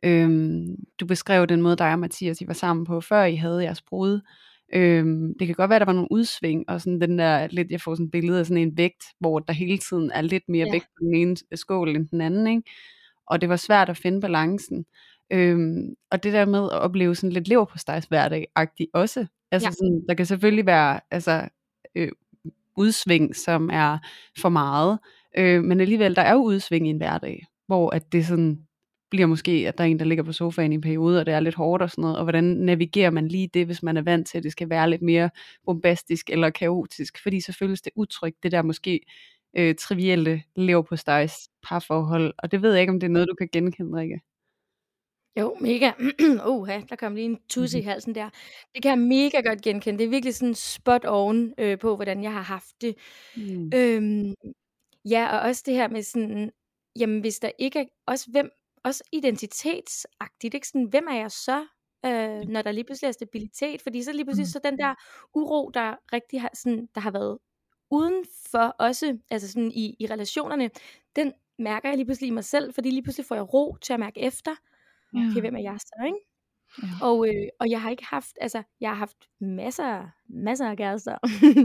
Øhm, 0.04 0.76
du 1.00 1.06
beskrev 1.06 1.48
den 1.48 1.62
måde, 1.62 1.76
dig 1.76 1.92
og 1.92 2.00
Mathias 2.00 2.42
I 2.42 2.48
var 2.48 2.54
sammen 2.54 2.86
på, 2.86 3.02
før 3.02 3.24
I 3.24 3.36
havde 3.36 3.64
jeres 3.64 3.82
brud. 3.82 4.22
Øhm, 4.74 5.34
det 5.40 5.48
kan 5.48 5.56
godt 5.56 5.70
være, 5.70 5.76
at 5.76 5.80
der 5.80 5.86
var 5.86 5.94
nogle 5.94 6.12
udsving, 6.12 6.66
og 6.68 6.82
sådan 6.82 7.02
den 7.02 7.20
der, 7.20 7.48
lidt, 7.48 7.72
jeg 7.72 7.82
får 7.82 7.96
sådan 7.96 8.06
et 8.06 8.12
billede 8.12 8.40
af 8.40 8.46
sådan 8.46 8.62
en 8.62 8.78
vægt, 8.78 9.04
hvor 9.20 9.40
der 9.40 9.54
hele 9.54 9.78
tiden 9.78 10.12
er 10.14 10.22
lidt 10.22 10.44
mere 10.50 10.66
ja. 10.66 10.72
vægt 10.72 10.86
på 10.86 11.04
den 11.06 11.16
ene 11.16 11.36
skål 11.56 11.96
end 11.96 12.08
den 12.08 12.22
anden, 12.22 12.48
ikke? 12.48 12.70
Og 13.28 13.42
det 13.42 13.50
var 13.50 13.56
svært 13.56 13.90
at 13.90 13.98
finde 13.98 14.22
balancen. 14.22 14.86
Øhm, 15.34 15.96
og 16.12 16.24
det 16.24 16.34
der 16.34 16.46
med 16.46 16.64
at 16.64 16.80
opleve 16.80 17.16
sådan 17.16 17.34
lidt 17.34 17.48
lever 17.48 17.66
på 17.66 17.78
hverdag-agtigt 18.10 18.90
også. 18.94 19.26
Altså 19.52 19.68
ja. 19.68 19.72
sådan, 19.72 20.04
der 20.10 20.14
kan 20.14 20.26
selvfølgelig 20.26 20.66
være 20.66 21.00
altså, 21.12 21.48
øh, 21.96 22.12
udsving, 22.78 23.36
som 23.36 23.70
er 23.74 23.98
for 24.42 24.50
meget, 24.50 25.00
øh, 25.38 25.64
men 25.64 25.82
alligevel, 25.82 26.16
der 26.16 26.22
er 26.22 26.34
jo 26.34 26.44
udsving 26.44 26.88
i 26.88 26.90
en 26.90 26.98
hverdag, 26.98 27.46
hvor 27.68 27.90
at 27.90 28.12
det 28.12 28.26
sådan, 28.26 28.68
bliver 29.12 29.28
måske, 29.28 29.52
at 29.67 29.78
der 29.78 29.84
er 29.84 29.88
en, 29.88 30.00
der 30.00 30.06
ligger 30.06 30.24
på 30.24 30.34
sofaen 30.34 30.71
i 30.71 30.76
en 30.76 30.82
periode, 30.82 31.19
og 31.19 31.26
det 31.26 31.34
er 31.34 31.39
lidt 31.39 31.56
hårdt 31.56 31.84
og 31.84 31.89
sådan 31.89 32.02
noget, 32.02 32.17
og 32.17 32.24
hvordan 32.24 32.43
navigerer 32.43 33.10
man 33.10 33.28
lige 33.28 33.47
det, 33.54 33.65
hvis 33.65 33.84
man 33.84 33.97
er 33.97 34.02
vant 34.02 34.28
til, 34.28 34.38
at 34.38 34.43
det 34.43 34.52
skal 34.52 34.69
være 34.69 34.89
lidt 34.89 35.02
mere 35.02 35.30
bombastisk 35.65 36.30
eller 36.30 36.50
kaotisk, 36.50 37.24
fordi 37.24 37.41
så 37.41 37.54
føles 37.54 37.82
det 37.82 37.93
utrygt, 37.95 38.43
det 38.43 38.52
der 38.52 38.62
måske 38.62 39.00
øh, 39.58 39.76
trivielle 39.76 40.43
lever 40.56 40.82
på 40.82 40.95
stejs 40.95 41.50
parforhold, 41.63 42.34
og 42.38 42.52
det 42.52 42.62
ved 42.62 42.71
jeg 42.71 42.82
ikke, 42.82 42.93
om 42.93 43.00
det 43.00 43.08
er 43.08 43.12
noget, 43.12 43.28
du 43.28 43.36
kan 43.36 43.50
genkende, 43.54 44.00
Rikke. 44.00 44.21
Jo, 45.39 45.58
mega. 45.62 45.91
uh, 46.52 46.67
der 46.89 46.95
kom 46.95 47.15
lige 47.15 47.26
en 47.26 47.39
tusse 47.50 47.78
i 47.78 47.82
mhm. 47.82 47.89
halsen 47.89 48.15
der. 48.15 48.30
Det 48.76 48.84
kan 48.84 48.89
jeg 48.89 49.00
mega 49.00 49.41
godt 49.50 49.62
genkende. 49.62 50.00
Det 50.00 50.06
er 50.06 50.10
virkelig 50.10 50.36
sådan 50.36 50.56
spot 50.56 51.06
on 51.08 51.54
øh, 51.58 51.80
på, 51.80 51.95
hvordan 51.95 52.24
jeg 52.24 52.34
har 52.34 52.41
haft 52.41 52.82
det. 52.82 52.95
Mm. 53.36 53.71
Øhm, 53.76 54.36
ja, 55.06 55.38
og 55.38 55.39
også 55.39 55.63
det 55.65 55.74
her 55.74 55.88
med 55.88 56.04
sådan, 56.04 56.52
jamen 57.00 57.19
hvis 57.19 57.39
der 57.39 57.52
ikke 57.60 57.80
er, 57.80 57.86
også 58.08 58.32
hvem, 58.32 58.50
også 58.84 59.04
identitetsagtigt, 59.12 60.54
ikke? 60.54 60.67
Sådan, 60.67 60.88
hvem 60.89 61.08
er 61.08 61.15
jeg 61.15 61.32
så, 61.32 61.65
øh, 62.06 62.50
når 62.50 62.62
der 62.62 62.72
lige 62.72 62.84
pludselig 62.84 63.08
er 63.08 63.12
stabilitet? 63.12 63.82
Fordi 63.82 64.04
så 64.04 64.12
lige 64.12 64.26
pludselig 64.26 64.46
mm. 64.46 64.52
så 64.52 64.60
den 64.63 64.78
der 64.78 64.96
uro, 65.34 65.70
der 65.74 65.96
rigtig 66.13 66.41
har, 66.41 66.50
sådan, 66.54 66.88
der 66.96 67.02
har 67.02 67.12
været 67.12 67.38
uden 67.91 68.26
for 68.52 68.76
også, 68.80 69.17
altså 69.32 69.52
sådan 69.52 69.72
i, 69.72 69.96
i 70.00 70.06
relationerne, 70.06 70.70
den 71.15 71.34
mærker 71.60 71.89
jeg 71.89 71.98
lige 71.98 72.06
pludselig 72.06 72.28
i 72.28 72.32
mig 72.32 72.44
selv, 72.44 72.74
fordi 72.74 72.89
lige 72.89 73.04
pludselig 73.04 73.26
får 73.26 73.36
jeg 73.36 73.54
ro 73.54 73.78
til 73.82 73.94
at 73.94 74.00
mærke 74.00 74.20
efter, 74.20 74.52
okay, 75.15 75.39
hvem 75.39 75.56
er 75.56 75.62
jeg 75.62 75.78
så, 75.80 76.04
ikke? 76.06 76.17
Ja. 76.84 77.08
Og, 77.08 77.28
øh, 77.28 77.48
og 77.60 77.70
jeg 77.70 77.82
har 77.82 77.89
ikke 77.89 78.06
haft, 78.06 78.38
altså 78.41 78.63
jeg 78.82 78.89
har 78.89 78.96
haft 78.96 79.17
masser, 79.41 80.10
masser 80.30 80.70
af 80.70 80.78
kærester 80.78 81.17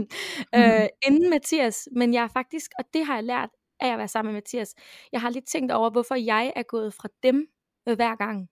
øh, 0.57 0.87
inden 1.07 1.29
Mathias, 1.29 1.89
men 1.91 2.13
jeg 2.13 2.21
har 2.21 2.27
faktisk, 2.27 2.71
og 2.79 2.85
det 2.93 3.05
har 3.05 3.15
jeg 3.15 3.23
lært 3.23 3.49
af 3.79 3.91
at 3.91 3.97
være 3.97 4.07
sammen 4.07 4.33
med 4.33 4.37
Mathias. 4.37 4.75
Jeg 5.11 5.21
har 5.21 5.29
lige 5.29 5.45
tænkt 5.45 5.71
over, 5.71 5.89
hvorfor 5.89 6.15
jeg 6.15 6.53
er 6.55 6.63
gået 6.63 6.93
fra 6.93 7.09
dem 7.23 7.47
øh, 7.87 7.95
hver 7.95 8.15
gang. 8.15 8.49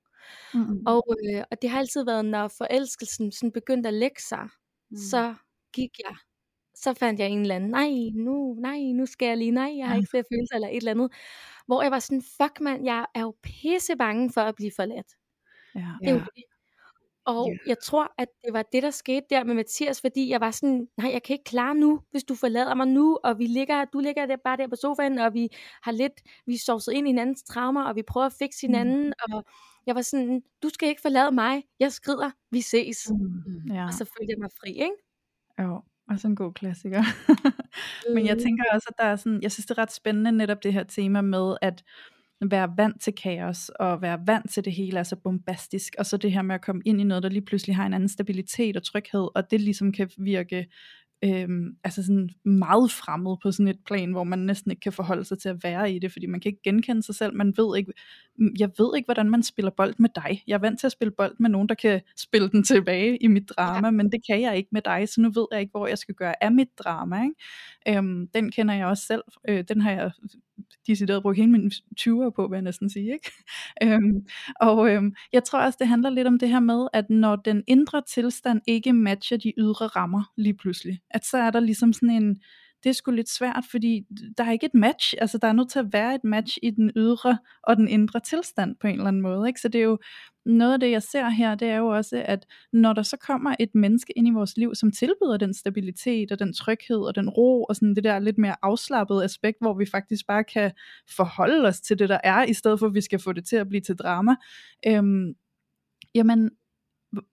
Mm. 0.53 0.83
Og, 0.85 1.15
øh, 1.25 1.43
og 1.51 1.61
det 1.61 1.69
har 1.69 1.79
altid 1.79 2.05
været, 2.05 2.25
når 2.25 2.47
forelskelsen 2.47 3.31
sådan 3.31 3.51
begyndte 3.51 3.88
at 3.88 3.93
lægge 3.93 4.21
sig, 4.21 4.47
mm. 4.91 4.97
så 4.97 5.35
gik 5.73 5.91
jeg. 6.07 6.15
Så 6.75 6.93
fandt 6.93 7.19
jeg 7.19 7.29
en 7.29 7.41
eller 7.41 7.55
anden, 7.55 7.69
nej, 7.69 7.89
nu, 8.15 8.55
nej, 8.59 8.79
nu 8.79 9.05
skal 9.05 9.27
jeg 9.27 9.38
lige, 9.38 9.51
nej, 9.51 9.73
jeg 9.77 9.88
har 9.88 9.95
ikke 9.95 10.09
flere 10.09 10.23
følelser 10.33 10.55
eller 10.55 10.67
et 10.67 10.77
eller 10.77 10.91
andet. 10.91 11.11
Hvor 11.67 11.81
jeg 11.81 11.91
var 11.91 11.99
sådan, 11.99 12.21
fuck 12.21 12.61
mand, 12.61 12.85
jeg 12.85 13.05
er 13.15 13.21
jo 13.21 13.35
pisse 13.43 13.95
bange 13.95 14.31
for 14.33 14.41
at 14.41 14.55
blive 14.55 14.71
forladt. 14.75 15.07
Ja. 15.76 15.88
Det 16.01 16.09
er 16.09 16.13
jo 16.13 16.19
det. 16.19 16.43
Og 17.26 17.47
yeah. 17.49 17.59
jeg 17.67 17.80
tror, 17.80 18.13
at 18.17 18.28
det 18.43 18.53
var 18.53 18.63
det, 18.71 18.84
der 18.84 18.91
skete 18.91 19.26
der 19.30 19.43
med 19.43 19.55
Mathias, 19.55 20.01
fordi 20.01 20.30
jeg 20.30 20.41
var 20.41 20.51
sådan, 20.51 20.88
nej, 20.97 21.11
jeg 21.11 21.23
kan 21.23 21.34
ikke 21.34 21.43
klare 21.43 21.76
nu, 21.76 22.01
hvis 22.11 22.23
du 22.23 22.36
forlader 22.36 22.76
mig 22.76 22.88
nu, 22.88 23.19
og 23.23 23.39
vi 23.39 23.45
ligger, 23.45 23.86
du 23.86 23.99
ligger 23.99 24.26
der 24.26 24.38
bare 24.43 24.57
der 24.57 24.67
på 24.67 24.76
sofaen, 24.76 25.17
og 25.19 25.34
vi 25.34 25.49
har 25.84 25.91
lidt, 25.91 26.21
vi 26.45 26.57
sovset 26.57 26.93
ind 26.93 27.07
i 27.07 27.09
hinandens 27.09 27.43
traumer, 27.43 27.84
og 27.84 27.95
vi 27.95 28.03
prøver 28.03 28.26
at 28.26 28.34
fikse 28.34 28.67
hinanden, 28.67 29.05
mm. 29.05 29.34
og 29.34 29.45
jeg 29.86 29.95
var 29.95 30.01
sådan, 30.01 30.41
du 30.63 30.69
skal 30.69 30.89
ikke 30.89 31.01
forlade 31.01 31.32
mig, 31.32 31.63
jeg 31.80 31.91
skrider, 31.91 32.32
vi 32.51 32.61
ses. 32.61 33.09
Mm. 33.09 33.73
Ja. 33.73 33.86
Og 33.86 33.93
så 33.93 34.05
følte 34.05 34.32
jeg 34.32 34.39
mig 34.39 34.49
fri, 34.61 34.69
ikke? 34.69 34.95
Jo, 35.61 35.82
også 36.09 36.28
en 36.28 36.36
god 36.36 36.53
klassiker. 36.53 37.03
Men 38.15 38.26
jeg 38.26 38.36
mm. 38.36 38.41
tænker 38.41 38.63
også, 38.73 38.88
at 38.89 38.95
der 38.97 39.11
er 39.11 39.15
sådan, 39.15 39.41
jeg 39.41 39.51
synes 39.51 39.65
det 39.65 39.78
er 39.78 39.82
ret 39.82 39.91
spændende 39.91 40.32
netop 40.32 40.63
det 40.63 40.73
her 40.73 40.84
tema 40.84 41.21
med, 41.21 41.57
at 41.61 41.84
være 42.52 42.74
vant 42.78 43.02
til 43.02 43.14
kaos, 43.14 43.70
og 43.70 44.02
være 44.02 44.20
vant 44.28 44.52
til 44.52 44.66
det 44.66 44.74
hele, 44.74 44.98
altså 44.98 45.16
bombastisk, 45.16 45.96
og 45.98 46.06
så 46.06 46.18
det 46.18 46.32
her 46.32 46.41
med 46.41 46.56
at 46.56 46.62
komme 46.62 46.82
ind 46.86 47.02
i 47.02 47.04
noget, 47.04 47.24
der 47.24 47.30
lige 47.30 47.46
pludselig 47.46 47.76
har 47.76 47.86
en 47.86 47.93
anden 47.93 48.10
stabilitet 48.10 48.78
og 48.78 48.84
tryghed, 48.84 49.28
og 49.36 49.52
det 49.52 49.62
ligesom 49.62 49.91
kan 49.91 50.10
virke 50.18 50.68
øhm, 51.24 51.76
altså 51.84 52.04
sådan 52.04 52.30
meget 52.46 52.91
fremmed 52.91 53.36
på 53.43 53.52
sådan 53.52 53.68
et 53.68 53.80
plan, 53.86 54.12
hvor 54.12 54.24
man 54.24 54.39
næsten 54.39 54.72
ikke 54.72 54.80
kan 54.80 54.93
forholde 54.93 55.26
sig 55.26 55.39
til 55.39 55.50
at 55.50 55.64
være 55.64 55.93
i 55.93 56.00
det, 56.00 56.12
fordi 56.12 56.26
man 56.26 56.39
kan 56.39 56.50
ikke 56.50 56.62
genkende 56.64 57.04
sig 57.04 57.16
selv, 57.16 57.34
man 57.34 57.54
ved 57.58 57.78
ikke, 57.78 57.93
jeg 58.60 58.70
ved 58.78 58.96
ikke, 58.96 59.08
hvordan 59.08 59.30
man 59.30 59.43
spiller 59.43 59.72
bold 59.72 59.93
med 60.00 60.10
dig. 60.16 60.43
Jeg 60.48 60.54
er 60.54 60.60
vant 60.60 60.80
til 60.80 60.88
at 60.88 60.91
spille 60.91 61.12
bold 61.12 61.36
med 61.39 61.50
nogen, 61.50 61.70
der 61.70 61.76
kan 61.76 62.02
spille 62.18 62.50
den 62.50 62.64
tilbage 62.64 63.18
i 63.18 63.28
mit 63.28 63.50
drama, 63.50 63.88
ja. 63.88 63.91
men 63.91 64.12
det 64.12 64.22
kan 64.28 64.41
jeg 64.41 64.58
ikke 64.58 64.70
med 64.72 64.82
dig, 64.82 65.10
så 65.10 65.22
nu 65.22 65.30
ved 65.30 65.48
jeg 65.52 65.60
ikke, 65.62 65.72
hvor 65.72 65.88
jeg 65.88 65.98
skal 65.98 66.16
gøre 66.16 66.43
af 66.43 66.52
mit 66.52 66.80
drama. 66.80 67.24
Ikke? 67.24 67.36
Øhm, 67.88 68.27
den 68.27 68.51
kender 68.51 68.73
jeg 68.73 68.88
også 68.88 69.05
selv, 69.05 69.23
øh, 69.49 69.63
den 69.67 69.81
har 69.81 69.91
jeg 69.91 70.11
decideret 70.88 71.21
brugt 71.21 71.38
hele 71.38 71.51
mine 71.51 71.71
20'er 71.99 72.29
på, 72.29 72.47
vil 72.47 72.55
jeg 72.55 72.61
næsten 72.61 72.89
sige. 72.89 73.13
Ikke? 73.13 73.31
øhm, 73.83 74.27
og 74.61 74.89
øhm, 74.89 75.15
jeg 75.33 75.43
tror 75.43 75.59
også, 75.59 75.77
det 75.79 75.88
handler 75.88 76.09
lidt 76.09 76.27
om 76.27 76.39
det 76.39 76.49
her 76.49 76.59
med, 76.59 76.88
at 76.93 77.09
når 77.09 77.36
den 77.36 77.63
indre 77.67 78.01
tilstand 78.07 78.61
ikke 78.67 78.93
matcher 78.93 79.38
de 79.38 79.53
ydre 79.57 79.88
rammer 79.88 80.31
lige 80.38 80.57
pludselig, 80.57 80.99
at 81.11 81.25
så 81.25 81.38
er 81.38 81.51
der 81.51 81.59
ligesom 81.59 81.93
sådan 81.93 82.09
en, 82.09 82.41
det 82.86 82.89
er 82.89 82.93
sgu 82.93 83.11
lidt 83.11 83.29
svært, 83.29 83.65
fordi 83.71 84.01
der 84.38 84.43
er 84.43 84.51
ikke 84.51 84.65
et 84.65 84.73
match, 84.73 85.13
altså 85.21 85.38
der 85.38 85.47
er 85.47 85.53
nødt 85.53 85.69
til 85.69 85.79
at 85.79 85.93
være 85.93 86.15
et 86.15 86.23
match 86.23 86.57
i 86.63 86.69
den 86.69 86.91
ydre 86.95 87.38
og 87.63 87.77
den 87.77 87.88
indre 87.88 88.19
tilstand 88.19 88.75
på 88.81 88.88
en 88.88 88.93
eller 88.93 89.07
anden 89.07 89.21
måde, 89.21 89.47
ikke? 89.47 89.59
så 89.59 89.67
det 89.67 89.79
er 89.79 89.86
jo 89.86 89.97
noget 90.45 90.73
af 90.73 90.79
det 90.79 90.91
jeg 90.91 91.03
ser 91.03 91.29
her, 91.29 91.55
det 91.55 91.67
er 91.67 91.77
jo 91.77 91.88
også, 91.88 92.23
at 92.25 92.45
når 92.73 92.93
der 92.93 93.01
så 93.01 93.17
kommer 93.17 93.55
et 93.59 93.75
menneske 93.75 94.13
ind 94.17 94.27
i 94.27 94.31
vores 94.31 94.57
liv, 94.57 94.75
som 94.75 94.91
tilbyder 94.91 95.38
den 95.38 95.53
stabilitet 95.53 96.31
og 96.31 96.39
den 96.39 96.53
tryghed 96.53 96.97
og 96.97 97.15
den 97.15 97.29
ro 97.29 97.63
og 97.63 97.75
sådan 97.75 97.95
det 97.95 98.03
der 98.03 98.19
lidt 98.19 98.38
mere 98.38 98.55
afslappede 98.61 99.23
aspekt, 99.23 99.57
hvor 99.61 99.73
vi 99.73 99.86
faktisk 99.86 100.27
bare 100.27 100.43
kan 100.43 100.71
forholde 101.15 101.67
os 101.67 101.81
til 101.81 101.99
det 101.99 102.09
der 102.09 102.19
er, 102.23 102.43
i 102.43 102.53
stedet 102.53 102.79
for 102.79 102.88
at 102.88 102.93
vi 102.93 103.01
skal 103.01 103.19
få 103.19 103.33
det 103.33 103.47
til 103.47 103.55
at 103.55 103.69
blive 103.69 103.81
til 103.81 103.95
drama, 103.95 104.36
øhm, 104.88 105.33
jamen 106.15 106.51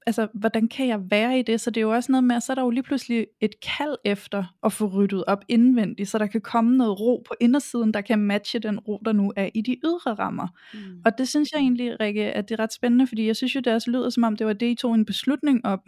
altså, 0.06 0.28
hvordan 0.34 0.68
kan 0.68 0.88
jeg 0.88 1.00
være 1.10 1.38
i 1.38 1.42
det? 1.42 1.60
Så 1.60 1.70
det 1.70 1.76
er 1.80 1.82
jo 1.82 1.94
også 1.94 2.12
noget 2.12 2.24
med, 2.24 2.36
at 2.36 2.42
så 2.42 2.52
er 2.52 2.54
der 2.54 2.62
jo 2.62 2.70
lige 2.70 2.82
pludselig 2.82 3.26
et 3.40 3.54
kald 3.78 3.96
efter 4.04 4.44
at 4.64 4.72
få 4.72 4.86
ryddet 4.86 5.24
op 5.26 5.44
indvendigt, 5.48 6.08
så 6.08 6.18
der 6.18 6.26
kan 6.26 6.40
komme 6.40 6.76
noget 6.76 7.00
ro 7.00 7.22
på 7.28 7.34
indersiden, 7.40 7.94
der 7.94 8.00
kan 8.00 8.18
matche 8.18 8.58
den 8.58 8.78
ro, 8.78 9.02
der 9.04 9.12
nu 9.12 9.32
er 9.36 9.48
i 9.54 9.60
de 9.60 9.76
ydre 9.84 10.14
rammer. 10.14 10.48
Mm. 10.74 11.02
Og 11.04 11.18
det 11.18 11.28
synes 11.28 11.52
jeg 11.52 11.60
egentlig, 11.60 12.00
Rikke, 12.00 12.22
at 12.22 12.48
det 12.48 12.54
er 12.54 12.62
ret 12.62 12.72
spændende, 12.72 13.06
fordi 13.06 13.26
jeg 13.26 13.36
synes 13.36 13.54
jo, 13.54 13.60
det 13.60 13.74
også 13.74 13.90
lyder 13.90 14.10
som 14.10 14.22
om, 14.22 14.36
det 14.36 14.46
var 14.46 14.52
det, 14.52 14.66
I 14.66 14.74
tog 14.74 14.94
en 14.94 15.04
beslutning 15.04 15.66
op, 15.66 15.80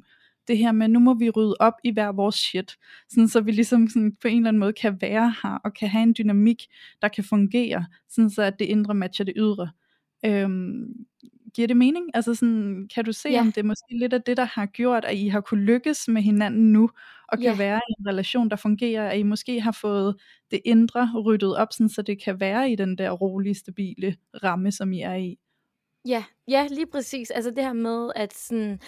det 0.48 0.58
her 0.58 0.72
med, 0.72 0.88
nu 0.88 0.98
må 0.98 1.14
vi 1.14 1.30
rydde 1.30 1.54
op 1.60 1.72
i 1.84 1.90
hver 1.90 2.12
vores 2.12 2.34
shit, 2.34 2.76
sådan 3.08 3.28
så 3.28 3.40
vi 3.40 3.52
ligesom 3.52 3.88
sådan 3.88 4.16
på 4.22 4.28
en 4.28 4.36
eller 4.36 4.48
anden 4.48 4.60
måde 4.60 4.72
kan 4.72 4.98
være 5.00 5.34
her, 5.42 5.58
og 5.64 5.74
kan 5.74 5.88
have 5.88 6.02
en 6.02 6.14
dynamik, 6.18 6.62
der 7.02 7.08
kan 7.08 7.24
fungere, 7.24 7.86
sådan 8.08 8.30
så 8.30 8.42
at 8.42 8.58
det 8.58 8.64
indre 8.64 8.94
matcher 8.94 9.24
det 9.24 9.34
ydre. 9.36 9.70
Øhm, 10.26 10.84
giver 11.54 11.68
det 11.68 11.76
mening? 11.76 12.10
Altså 12.14 12.34
sådan, 12.34 12.88
kan 12.94 13.04
du 13.04 13.12
se, 13.12 13.28
ja. 13.28 13.40
om 13.40 13.52
det 13.52 13.58
er 13.58 13.64
måske 13.64 13.98
lidt 13.98 14.12
af 14.12 14.22
det, 14.22 14.36
der 14.36 14.44
har 14.44 14.66
gjort, 14.66 15.04
at 15.04 15.16
I 15.16 15.28
har 15.28 15.40
kunne 15.40 15.64
lykkes 15.64 16.08
med 16.08 16.22
hinanden 16.22 16.72
nu, 16.72 16.90
og 17.28 17.38
kan 17.38 17.50
ja. 17.50 17.56
være 17.56 17.80
i 17.88 17.92
en 18.00 18.08
relation, 18.08 18.50
der 18.50 18.56
fungerer, 18.56 19.10
at 19.10 19.18
I 19.18 19.22
måske 19.22 19.60
har 19.60 19.72
fået 19.72 20.16
det 20.50 20.60
indre 20.64 21.10
ryddet 21.24 21.56
op, 21.56 21.68
sådan, 21.72 21.88
så 21.88 22.02
det 22.02 22.22
kan 22.22 22.40
være 22.40 22.70
i 22.70 22.76
den 22.76 22.98
der 22.98 23.10
rolige, 23.10 23.54
stabile 23.54 24.16
ramme, 24.42 24.72
som 24.72 24.92
I 24.92 25.00
er 25.00 25.14
i? 25.14 25.38
Ja, 26.08 26.24
ja 26.48 26.66
lige 26.70 26.86
præcis. 26.86 27.30
Altså 27.30 27.50
det 27.50 27.64
her 27.64 27.72
med, 27.72 28.10
at 28.16 28.34
sådan, 28.34 28.80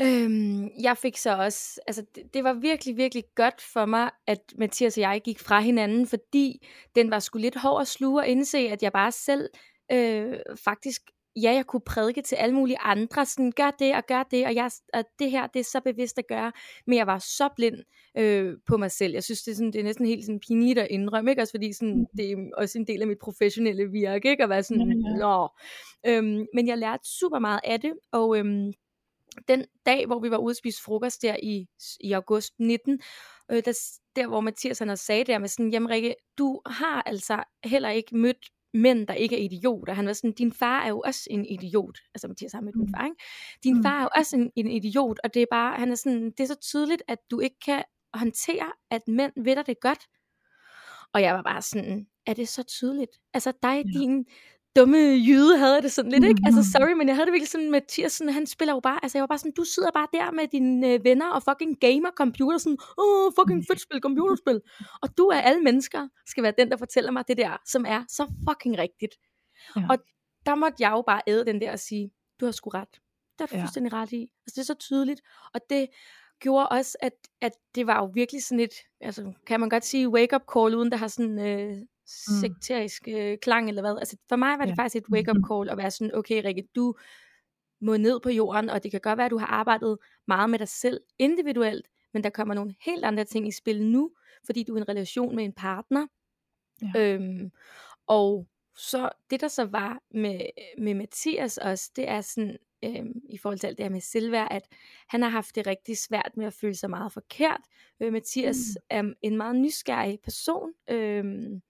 Øhm, 0.00 0.70
jeg 0.80 0.96
fik 0.96 1.16
så 1.16 1.36
også, 1.36 1.80
altså 1.86 2.04
det, 2.14 2.34
det 2.34 2.44
var 2.44 2.52
virkelig, 2.52 2.96
virkelig 2.96 3.24
godt 3.34 3.60
for 3.60 3.86
mig, 3.86 4.10
at 4.26 4.40
Mathias 4.58 4.96
og 4.96 5.00
jeg 5.00 5.20
gik 5.24 5.38
fra 5.38 5.60
hinanden, 5.60 6.06
fordi 6.06 6.66
den 6.94 7.10
var 7.10 7.18
sgu 7.18 7.38
lidt 7.38 7.56
hård 7.56 7.80
at 7.80 7.88
sluge 7.88 8.20
og 8.20 8.26
indse, 8.26 8.58
at 8.58 8.82
jeg 8.82 8.92
bare 8.92 9.12
selv 9.12 9.48
øh, 9.92 10.36
faktisk 10.64 11.02
ja, 11.36 11.52
jeg 11.52 11.66
kunne 11.66 11.80
prædike 11.80 12.22
til 12.22 12.36
alle 12.36 12.54
mulige 12.54 12.78
andre, 12.78 13.26
sådan, 13.26 13.52
gør 13.52 13.70
det 13.78 13.94
og 13.94 14.06
gør 14.06 14.22
det, 14.22 14.46
og, 14.46 14.54
jeg, 14.54 14.70
og 14.94 15.04
det 15.18 15.30
her, 15.30 15.46
det 15.46 15.60
er 15.60 15.64
så 15.64 15.80
bevidst 15.80 16.18
at 16.18 16.26
gøre, 16.26 16.52
men 16.86 16.98
jeg 16.98 17.06
var 17.06 17.18
så 17.18 17.48
blind 17.56 17.76
øh, 18.16 18.54
på 18.66 18.76
mig 18.76 18.90
selv. 18.90 19.12
Jeg 19.12 19.24
synes, 19.24 19.42
det 19.42 19.52
er, 19.52 19.56
sådan, 19.56 19.72
det 19.72 19.78
er 19.78 19.84
næsten 19.84 20.06
helt 20.06 20.24
sådan 20.24 20.40
pinligt 20.40 20.78
at 20.78 20.86
indrømme, 20.90 21.30
ikke? 21.30 21.42
Også 21.42 21.52
fordi 21.52 21.72
sådan, 21.72 21.98
mm. 21.98 22.06
det 22.16 22.30
er 22.30 22.36
også 22.56 22.78
en 22.78 22.86
del 22.86 23.00
af 23.00 23.08
mit 23.08 23.18
professionelle 23.18 23.90
virke, 23.90 24.30
ikke? 24.30 24.42
At 24.42 24.50
være 24.50 24.62
sådan, 24.62 25.02
ja. 25.06 25.16
nå. 25.16 25.48
Øhm, 26.06 26.46
men 26.54 26.68
jeg 26.68 26.78
lærte 26.78 27.08
super 27.18 27.38
meget 27.38 27.60
af 27.64 27.80
det, 27.80 27.92
og 28.12 28.38
øhm, 28.38 28.72
den 29.48 29.64
dag, 29.86 30.06
hvor 30.06 30.18
vi 30.18 30.30
var 30.30 30.38
ude 30.38 30.50
at 30.50 30.56
spise 30.56 30.82
frokost 30.82 31.22
der 31.22 31.36
i, 31.42 31.66
i 32.00 32.12
august 32.12 32.52
19, 32.58 33.00
øh, 33.50 33.62
der, 33.64 33.78
der 34.16 34.26
hvor 34.26 34.40
Mathias 34.40 34.78
han 34.78 34.96
sagde 34.96 35.24
der 35.24 35.38
med 35.38 35.48
sådan, 35.48 35.70
jamen 35.70 35.90
Rikke, 35.90 36.14
du 36.38 36.60
har 36.66 37.02
altså 37.02 37.44
heller 37.64 37.90
ikke 37.90 38.16
mødt 38.16 38.50
mænd, 38.74 39.06
der 39.06 39.14
ikke 39.14 39.36
er 39.36 39.44
idioter. 39.44 39.92
Han 39.92 40.06
var 40.06 40.12
sådan, 40.12 40.32
din 40.32 40.52
far 40.52 40.82
er 40.82 40.88
jo 40.88 41.00
også 41.00 41.26
en 41.30 41.46
idiot. 41.46 41.98
Altså 42.14 42.28
Mathias 42.28 42.52
har 42.52 42.60
mødt 42.60 42.76
min 42.76 42.86
mm. 42.86 42.94
far, 42.94 43.04
ikke? 43.04 43.16
Din 43.64 43.76
mm. 43.76 43.82
far 43.82 43.98
er 43.98 44.02
jo 44.02 44.08
også 44.16 44.36
en, 44.36 44.50
en 44.56 44.70
idiot, 44.70 45.18
og 45.24 45.34
det 45.34 45.42
er 45.42 45.46
bare, 45.50 45.78
han 45.78 45.90
er 45.90 45.94
sådan, 45.94 46.24
det 46.30 46.40
er 46.40 46.46
så 46.46 46.58
tydeligt, 46.60 47.02
at 47.08 47.18
du 47.30 47.40
ikke 47.40 47.56
kan 47.64 47.82
håndtere, 48.14 48.72
at 48.90 49.02
mænd 49.08 49.32
ved 49.44 49.56
dig 49.56 49.66
det 49.66 49.80
godt. 49.80 50.06
Og 51.12 51.22
jeg 51.22 51.34
var 51.34 51.42
bare 51.42 51.62
sådan, 51.62 52.06
er 52.26 52.34
det 52.34 52.48
så 52.48 52.62
tydeligt? 52.62 53.10
Altså 53.34 53.52
dig, 53.62 53.84
ja. 53.86 53.98
din 53.98 54.26
dumme 54.76 54.98
jyde 54.98 55.58
havde 55.58 55.82
det 55.82 55.92
sådan 55.92 56.10
lidt, 56.10 56.24
ikke? 56.24 56.42
Altså 56.46 56.60
mm-hmm. 56.60 56.72
sorry, 56.86 56.92
men 56.98 57.08
jeg 57.08 57.16
havde 57.16 57.26
det 57.26 57.32
virkelig 57.32 57.48
sådan, 57.48 57.70
Mathias, 57.70 58.12
sådan, 58.12 58.32
han 58.32 58.46
spiller 58.46 58.74
jo 58.74 58.80
bare, 58.80 58.98
altså 59.02 59.18
jeg 59.18 59.22
var 59.22 59.26
bare 59.26 59.38
sådan, 59.38 59.52
du 59.52 59.64
sidder 59.64 59.90
bare 59.90 60.08
der 60.12 60.30
med 60.30 60.48
dine 60.48 60.92
øh, 60.92 61.04
venner 61.04 61.30
og 61.30 61.42
fucking 61.42 61.80
gamer 61.80 62.10
computer, 62.10 62.58
sådan, 62.58 62.78
åh, 62.98 63.32
fucking 63.38 63.64
fedt 63.68 63.80
spil, 63.80 64.00
computerspil. 64.00 64.60
Og 65.02 65.08
du 65.18 65.30
af 65.30 65.48
alle 65.48 65.62
mennesker 65.62 66.08
skal 66.26 66.42
være 66.42 66.54
den, 66.58 66.70
der 66.70 66.76
fortæller 66.76 67.10
mig 67.10 67.28
det 67.28 67.36
der, 67.36 67.56
som 67.66 67.84
er 67.88 68.04
så 68.08 68.24
fucking 68.48 68.78
rigtigt. 68.78 69.14
Ja. 69.76 69.82
Og 69.90 69.98
der 70.46 70.54
måtte 70.54 70.76
jeg 70.80 70.90
jo 70.90 71.02
bare 71.02 71.22
æde 71.26 71.44
den 71.46 71.60
der 71.60 71.72
og 71.72 71.78
sige, 71.78 72.10
du 72.40 72.44
har 72.44 72.52
sgu 72.52 72.70
ret. 72.70 72.94
Det 73.38 73.44
er 73.44 73.46
du 73.46 73.56
ja. 73.56 73.62
fuldstændig 73.62 73.92
ret 73.92 74.12
i. 74.12 74.22
Altså 74.22 74.54
det 74.54 74.58
er 74.58 74.64
så 74.64 74.74
tydeligt. 74.74 75.20
Og 75.54 75.60
det 75.70 75.88
gjorde 76.40 76.68
også, 76.68 76.98
at, 77.02 77.12
at 77.40 77.52
det 77.74 77.86
var 77.86 77.98
jo 77.98 78.10
virkelig 78.14 78.44
sådan 78.44 78.60
et, 78.60 78.74
altså 79.00 79.32
kan 79.46 79.60
man 79.60 79.68
godt 79.68 79.84
sige 79.84 80.08
wake-up 80.08 80.42
call, 80.54 80.74
uden 80.74 80.90
der 80.90 80.96
har 80.96 81.08
sådan 81.08 81.38
øh, 81.38 81.76
mm. 81.76 81.86
Sekterisk 82.06 83.08
øh, 83.08 83.38
klang 83.42 83.68
eller 83.68 83.82
hvad. 83.82 83.96
Altså 83.98 84.16
for 84.28 84.36
mig 84.36 84.58
var 84.58 84.64
det 84.64 84.76
ja. 84.78 84.82
faktisk 84.82 84.96
et 84.96 85.12
wake-up 85.12 85.36
mm-hmm. 85.36 85.48
call 85.52 85.70
at 85.70 85.78
være 85.78 85.90
sådan, 85.90 86.14
okay 86.14 86.44
Rikke, 86.44 86.68
du 86.74 86.94
må 87.80 87.96
ned 87.96 88.20
på 88.20 88.30
jorden, 88.30 88.70
og 88.70 88.82
det 88.82 88.90
kan 88.90 89.00
godt 89.00 89.16
være, 89.16 89.26
at 89.26 89.30
du 89.30 89.38
har 89.38 89.46
arbejdet 89.46 89.98
meget 90.26 90.50
med 90.50 90.58
dig 90.58 90.68
selv 90.68 91.00
individuelt, 91.18 91.88
men 92.12 92.24
der 92.24 92.30
kommer 92.30 92.54
nogle 92.54 92.74
helt 92.80 93.04
andre 93.04 93.24
ting 93.24 93.48
i 93.48 93.52
spil 93.52 93.82
nu, 93.82 94.10
fordi 94.46 94.62
du 94.62 94.74
er 94.74 94.78
i 94.78 94.80
en 94.80 94.88
relation 94.88 95.36
med 95.36 95.44
en 95.44 95.52
partner. 95.52 96.06
Ja. 96.82 97.00
Øhm, 97.00 97.50
og 98.06 98.46
så 98.76 99.10
det 99.30 99.40
der 99.40 99.48
så 99.48 99.64
var 99.64 99.98
med, 100.10 100.40
med 100.78 100.94
Mathias 100.94 101.58
også, 101.58 101.90
det 101.96 102.08
er 102.08 102.20
sådan, 102.20 102.56
øhm, 102.84 103.20
i 103.28 103.38
forhold 103.38 103.58
til 103.58 103.66
alt 103.66 103.78
det 103.78 103.84
her 103.84 103.90
med 103.90 104.00
selvværd, 104.00 104.48
at 104.50 104.68
han 105.08 105.22
har 105.22 105.28
haft 105.28 105.54
det 105.54 105.66
rigtig 105.66 105.98
svært 105.98 106.32
med 106.36 106.46
at 106.46 106.52
føle 106.52 106.74
sig 106.74 106.90
meget 106.90 107.12
forkert. 107.12 107.60
Øh, 108.00 108.12
Mathias 108.12 108.56
mm. 108.56 108.86
er 108.90 109.02
en 109.22 109.36
meget 109.36 109.56
nysgerrig 109.56 110.18
person, 110.24 110.70
øhm, 110.90 111.62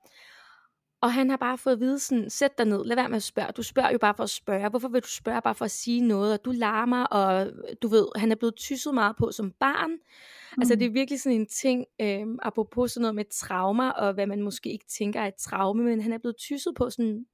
og 1.00 1.12
han 1.12 1.30
har 1.30 1.36
bare 1.36 1.58
fået 1.58 1.74
at 1.74 1.80
vide 1.80 1.98
sådan, 1.98 2.30
sæt 2.30 2.58
dig 2.58 2.66
ned, 2.66 2.84
lad 2.84 2.96
være 2.96 3.08
med 3.08 3.16
at 3.16 3.22
spørge. 3.22 3.52
Du 3.52 3.62
spørger 3.62 3.90
jo 3.90 3.98
bare 3.98 4.14
for 4.14 4.22
at 4.22 4.30
spørge. 4.30 4.68
Hvorfor 4.68 4.88
vil 4.88 5.02
du 5.02 5.08
spørge 5.08 5.42
bare 5.42 5.54
for 5.54 5.64
at 5.64 5.70
sige 5.70 6.00
noget? 6.00 6.32
Og 6.32 6.44
du 6.44 6.50
larmer, 6.50 7.04
og 7.04 7.50
du 7.82 7.88
ved, 7.88 8.06
han 8.16 8.32
er 8.32 8.36
blevet 8.36 8.56
tysset 8.56 8.94
meget 8.94 9.16
på 9.16 9.32
som 9.32 9.50
barn. 9.60 9.90
Mm. 9.90 10.60
Altså 10.60 10.74
det 10.74 10.86
er 10.86 10.90
virkelig 10.90 11.20
sådan 11.20 11.40
en 11.40 11.46
ting, 11.46 11.84
øh, 12.00 12.26
apropos 12.42 12.92
sådan 12.92 13.02
noget 13.02 13.14
med 13.14 13.24
traumer, 13.32 13.90
og 13.90 14.14
hvad 14.14 14.26
man 14.26 14.42
måske 14.42 14.72
ikke 14.72 14.86
tænker 14.88 15.20
er 15.20 15.26
et 15.26 15.34
traume, 15.34 15.82
men 15.82 16.00
han 16.00 16.12
er 16.12 16.18
blevet 16.18 16.36
tysset 16.36 16.74
på 16.76 16.90
sådan, 16.90 17.26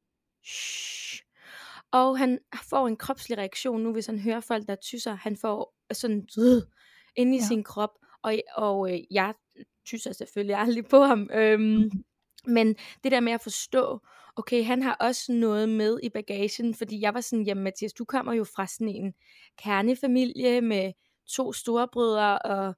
Shh. 0.45 1.22
Og 1.93 2.18
han 2.18 2.38
får 2.70 2.88
en 2.88 2.97
kropslig 2.97 3.38
reaktion 3.38 3.80
nu, 3.80 3.93
hvis 3.93 4.07
han 4.07 4.18
hører 4.18 4.41
folk, 4.41 4.68
der 4.68 4.74
tysser. 4.74 5.14
Han 5.14 5.36
får 5.36 5.74
sådan, 5.93 6.28
øh, 6.38 6.62
inde 7.16 7.36
i 7.36 7.41
ja. 7.41 7.47
sin 7.47 7.64
krop. 7.64 7.91
Og, 8.22 8.34
og 8.57 8.93
øh, 8.93 9.01
jeg 9.11 9.34
tysser 9.86 10.12
selvfølgelig 10.12 10.57
aldrig 10.57 10.86
på 10.86 11.01
ham. 11.01 11.30
Øhm. 11.32 11.91
Men 12.57 12.76
det 13.05 13.12
der 13.12 13.20
med 13.20 13.32
at 13.32 13.41
forstå, 13.41 14.01
okay, 14.36 14.64
han 14.64 14.82
har 14.82 14.97
også 15.01 15.32
noget 15.32 15.68
med 15.68 16.01
i 16.03 16.09
bagagen, 16.09 16.74
fordi 16.74 17.01
jeg 17.01 17.14
var 17.14 17.20
sådan, 17.20 17.45
jamen 17.45 17.64
Mathias, 17.64 17.93
du 17.93 18.05
kommer 18.05 18.32
jo 18.32 18.45
fra 18.45 18.66
sådan 18.66 18.88
en 18.88 19.14
kernefamilie 19.59 20.61
med 20.61 20.93
to 21.28 21.53
storebrødre 21.53 22.38
og, 22.38 22.74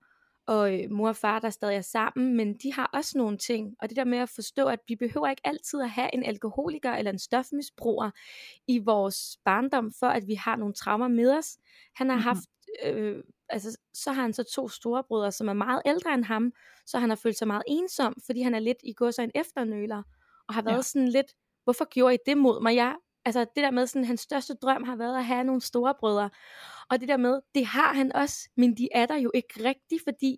og 0.47 0.82
øh, 0.82 0.90
mor 0.90 1.09
og 1.09 1.16
far, 1.16 1.38
der 1.38 1.51
stadig 1.51 1.76
er 1.76 1.80
sammen, 1.80 2.36
men 2.36 2.55
de 2.55 2.72
har 2.72 2.90
også 2.93 3.18
nogle 3.18 3.38
ting, 3.38 3.76
og 3.80 3.88
det 3.88 3.97
der 3.97 4.05
med 4.05 4.18
at 4.18 4.28
forstå, 4.28 4.66
at 4.66 4.78
vi 4.88 4.97
behøver 4.97 5.28
ikke 5.28 5.47
altid 5.47 5.80
at 5.80 5.90
have 5.90 6.14
en 6.14 6.24
alkoholiker 6.24 6.93
eller 6.93 7.12
en 7.12 7.18
stofmisbruger 7.18 8.11
i 8.68 8.78
vores 8.78 9.38
barndom, 9.45 9.93
for 9.99 10.07
at 10.07 10.26
vi 10.26 10.34
har 10.34 10.57
nogle 10.57 10.74
traumer 10.74 11.09
med 11.09 11.38
os. 11.38 11.59
Han 11.95 12.09
har 12.09 12.16
mm-hmm. 12.16 12.26
haft 12.26 12.49
øh, 12.84 13.22
altså, 13.49 13.78
så 13.95 14.12
har 14.12 14.22
han 14.22 14.32
så 14.32 14.43
to 14.43 14.68
storebrødre, 14.68 15.32
som 15.32 15.49
er 15.49 15.53
meget 15.53 15.82
ældre 15.86 16.14
end 16.14 16.24
ham, 16.24 16.53
så 16.86 16.99
han 16.99 17.09
har 17.09 17.16
følt 17.16 17.38
sig 17.38 17.47
meget 17.47 17.62
ensom, 17.68 18.14
fordi 18.26 18.43
han 18.43 18.55
er 18.55 18.59
lidt 18.59 18.78
i 18.84 18.93
går 18.93 19.11
så 19.11 19.22
en 19.22 19.30
efternøler, 19.34 20.03
og 20.49 20.55
har 20.55 20.62
været 20.62 20.76
ja. 20.76 20.82
sådan 20.82 21.09
lidt, 21.09 21.34
hvorfor 21.64 21.84
gjorde 21.84 22.14
I 22.14 22.18
det 22.26 22.38
mod 22.38 22.62
mig? 22.62 22.76
Jeg, 22.76 22.97
altså 23.25 23.41
det 23.41 23.62
der 23.62 23.70
med, 23.70 23.87
sådan, 23.87 24.05
hans 24.05 24.20
største 24.20 24.55
drøm 24.55 24.85
har 24.85 24.97
været 24.97 25.18
at 25.18 25.25
have 25.25 25.45
nogle 25.45 25.61
storebrødre, 25.61 26.31
og 26.91 27.01
det 27.01 27.09
der 27.09 27.16
med, 27.16 27.41
det 27.55 27.66
har 27.66 27.95
han 27.95 28.12
også, 28.16 28.49
men 28.57 28.77
de 28.77 28.89
er 28.95 29.07
der 29.07 29.16
jo 29.16 29.31
ikke 29.35 29.64
rigtigt, 29.64 30.03
fordi 30.05 30.37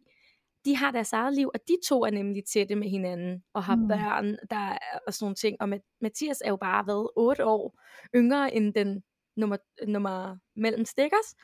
de 0.64 0.76
har 0.76 0.90
deres 0.90 1.12
eget 1.12 1.34
liv, 1.34 1.50
og 1.54 1.60
de 1.68 1.76
to 1.88 2.04
er 2.04 2.10
nemlig 2.10 2.44
tætte 2.44 2.74
med 2.74 2.88
hinanden, 2.88 3.42
og 3.54 3.64
har 3.64 3.76
mm. 3.76 3.88
børn, 3.88 4.36
der 4.50 4.56
er, 4.56 4.98
og 5.06 5.14
sådan 5.14 5.24
nogle 5.24 5.34
ting, 5.34 5.56
og 5.60 5.68
Mathias 6.00 6.42
er 6.44 6.48
jo 6.48 6.56
bare 6.56 6.86
været 6.86 7.08
otte 7.16 7.46
år 7.46 7.80
yngre 8.16 8.54
end 8.54 8.74
den 8.74 9.02
nummer, 9.36 9.56
nummer 9.88 10.36
mellem 10.56 10.84
stikkers. 10.84 11.34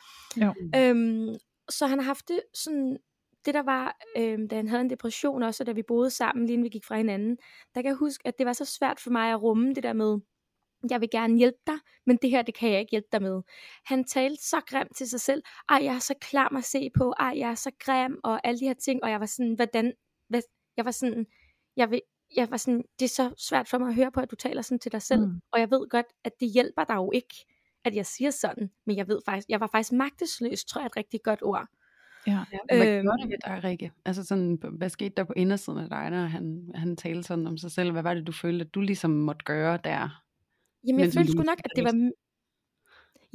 Øhm, 0.77 1.35
så 1.71 1.87
han 1.87 1.99
har 1.99 2.05
haft 2.05 2.29
det 2.29 2.41
sådan 2.55 2.99
det 3.45 3.55
der 3.55 3.63
var, 3.63 3.97
øh, 4.17 4.39
da 4.51 4.57
han 4.57 4.69
havde 4.69 4.81
en 4.81 4.91
depression 4.91 5.43
også, 5.43 5.63
og 5.63 5.67
da 5.67 5.73
vi 5.73 5.83
boede 5.83 6.11
sammen, 6.11 6.47
lige 6.47 6.55
inden 6.55 6.65
vi 6.65 6.69
gik 6.69 6.85
fra 6.85 6.97
hinanden, 6.97 7.37
der 7.75 7.83
kan 7.83 7.89
jeg 7.89 7.95
huske, 7.95 8.27
at 8.29 8.39
det 8.39 8.47
var 8.47 8.53
så 8.53 8.65
svært 8.65 9.01
for 9.01 9.11
mig 9.11 9.31
at 9.33 9.43
rumme 9.43 9.75
det 9.75 9.83
der 9.83 9.93
med, 9.93 10.19
jeg 10.91 11.01
vil 11.01 11.09
gerne 11.11 11.39
hjælpe 11.39 11.59
dig, 11.67 11.79
men 12.07 12.19
det 12.23 12.31
her, 12.31 12.43
det 12.43 12.55
kan 12.55 12.71
jeg 12.71 12.81
ikke 12.81 12.91
hjælpe 12.91 13.09
dig 13.13 13.23
med. 13.23 13.43
Han 13.85 14.05
talte 14.05 14.43
så 14.45 14.61
grimt 14.67 14.97
til 14.97 15.09
sig 15.09 15.21
selv, 15.21 15.43
ej, 15.69 15.81
jeg 15.83 15.95
er 15.95 15.99
så 15.99 16.15
klam 16.21 16.57
at 16.57 16.65
se 16.65 16.91
på, 16.97 17.15
ej, 17.19 17.35
jeg 17.37 17.51
er 17.51 17.55
så 17.55 17.71
grim, 17.79 18.21
og 18.25 18.41
alle 18.45 18.61
de 18.61 18.65
her 18.65 18.75
ting, 18.75 19.05
og 19.05 19.11
jeg 19.11 19.21
var 19.21 19.27
sådan, 19.27 19.55
hvordan, 19.55 19.93
hvad, 20.29 20.43
jeg 20.77 20.85
var 20.85 20.91
sådan, 20.91 21.27
jeg 21.77 21.91
vil, 21.91 22.01
jeg 22.37 22.51
var 22.51 22.57
sådan, 22.57 22.85
det 22.99 23.05
er 23.05 23.09
så 23.09 23.35
svært 23.39 23.69
for 23.69 23.79
mig 23.79 23.89
at 23.89 23.95
høre 23.95 24.13
på, 24.13 24.21
at 24.21 24.31
du 24.31 24.37
taler 24.37 24.63
sådan 24.63 24.79
til 24.79 24.93
dig 24.93 25.03
selv, 25.03 25.27
mm. 25.27 25.41
og 25.53 25.61
jeg 25.61 25.71
ved 25.71 25.89
godt, 25.89 26.07
at 26.25 26.33
det 26.41 26.51
hjælper 26.51 26.85
dig 26.85 26.95
jo 26.95 27.11
ikke, 27.15 27.35
at 27.85 27.95
jeg 27.95 28.07
siger 28.07 28.31
sådan, 28.31 28.71
men 28.87 28.97
jeg 28.97 29.09
ved 29.09 29.21
faktisk, 29.25 29.49
jeg 29.49 29.61
var 29.61 29.67
faktisk 29.67 29.93
magtesløs, 29.93 30.65
tror 30.65 30.81
jeg 30.81 30.85
er 30.85 30.89
et 30.89 30.97
rigtig 30.97 31.21
godt 31.23 31.43
ord. 31.43 31.67
Ja. 32.27 32.45
hvad 32.73 32.89
øhm, 32.89 33.03
gjorde 33.03 33.23
det 33.23 33.31
ved 33.31 33.39
dig, 33.47 33.65
Rikke? 33.65 33.93
Altså 34.05 34.25
sådan, 34.25 34.59
hvad 34.73 34.89
skete 34.89 35.15
der 35.17 35.25
på 35.25 35.33
indersiden 35.37 35.79
af 35.79 35.89
dig, 35.89 36.11
når 36.11 36.27
han, 36.27 36.71
han 36.75 36.97
talte 36.97 37.23
sådan 37.23 37.47
om 37.47 37.57
sig 37.57 37.71
selv? 37.71 37.93
Hvad 37.93 38.03
var 38.03 38.15
det, 38.15 38.27
du 38.27 38.33
følte, 38.33 38.65
at 38.65 38.75
du 38.75 38.81
ligesom 38.81 39.11
måtte 39.11 39.45
gøre 39.45 39.79
der? 39.85 40.23
Jamen, 40.87 41.01
jeg 41.01 41.13
følte 41.13 41.33
sgu 41.33 41.43
nok, 41.43 41.59
at 41.65 41.71
det 41.77 41.85
var... 41.85 42.11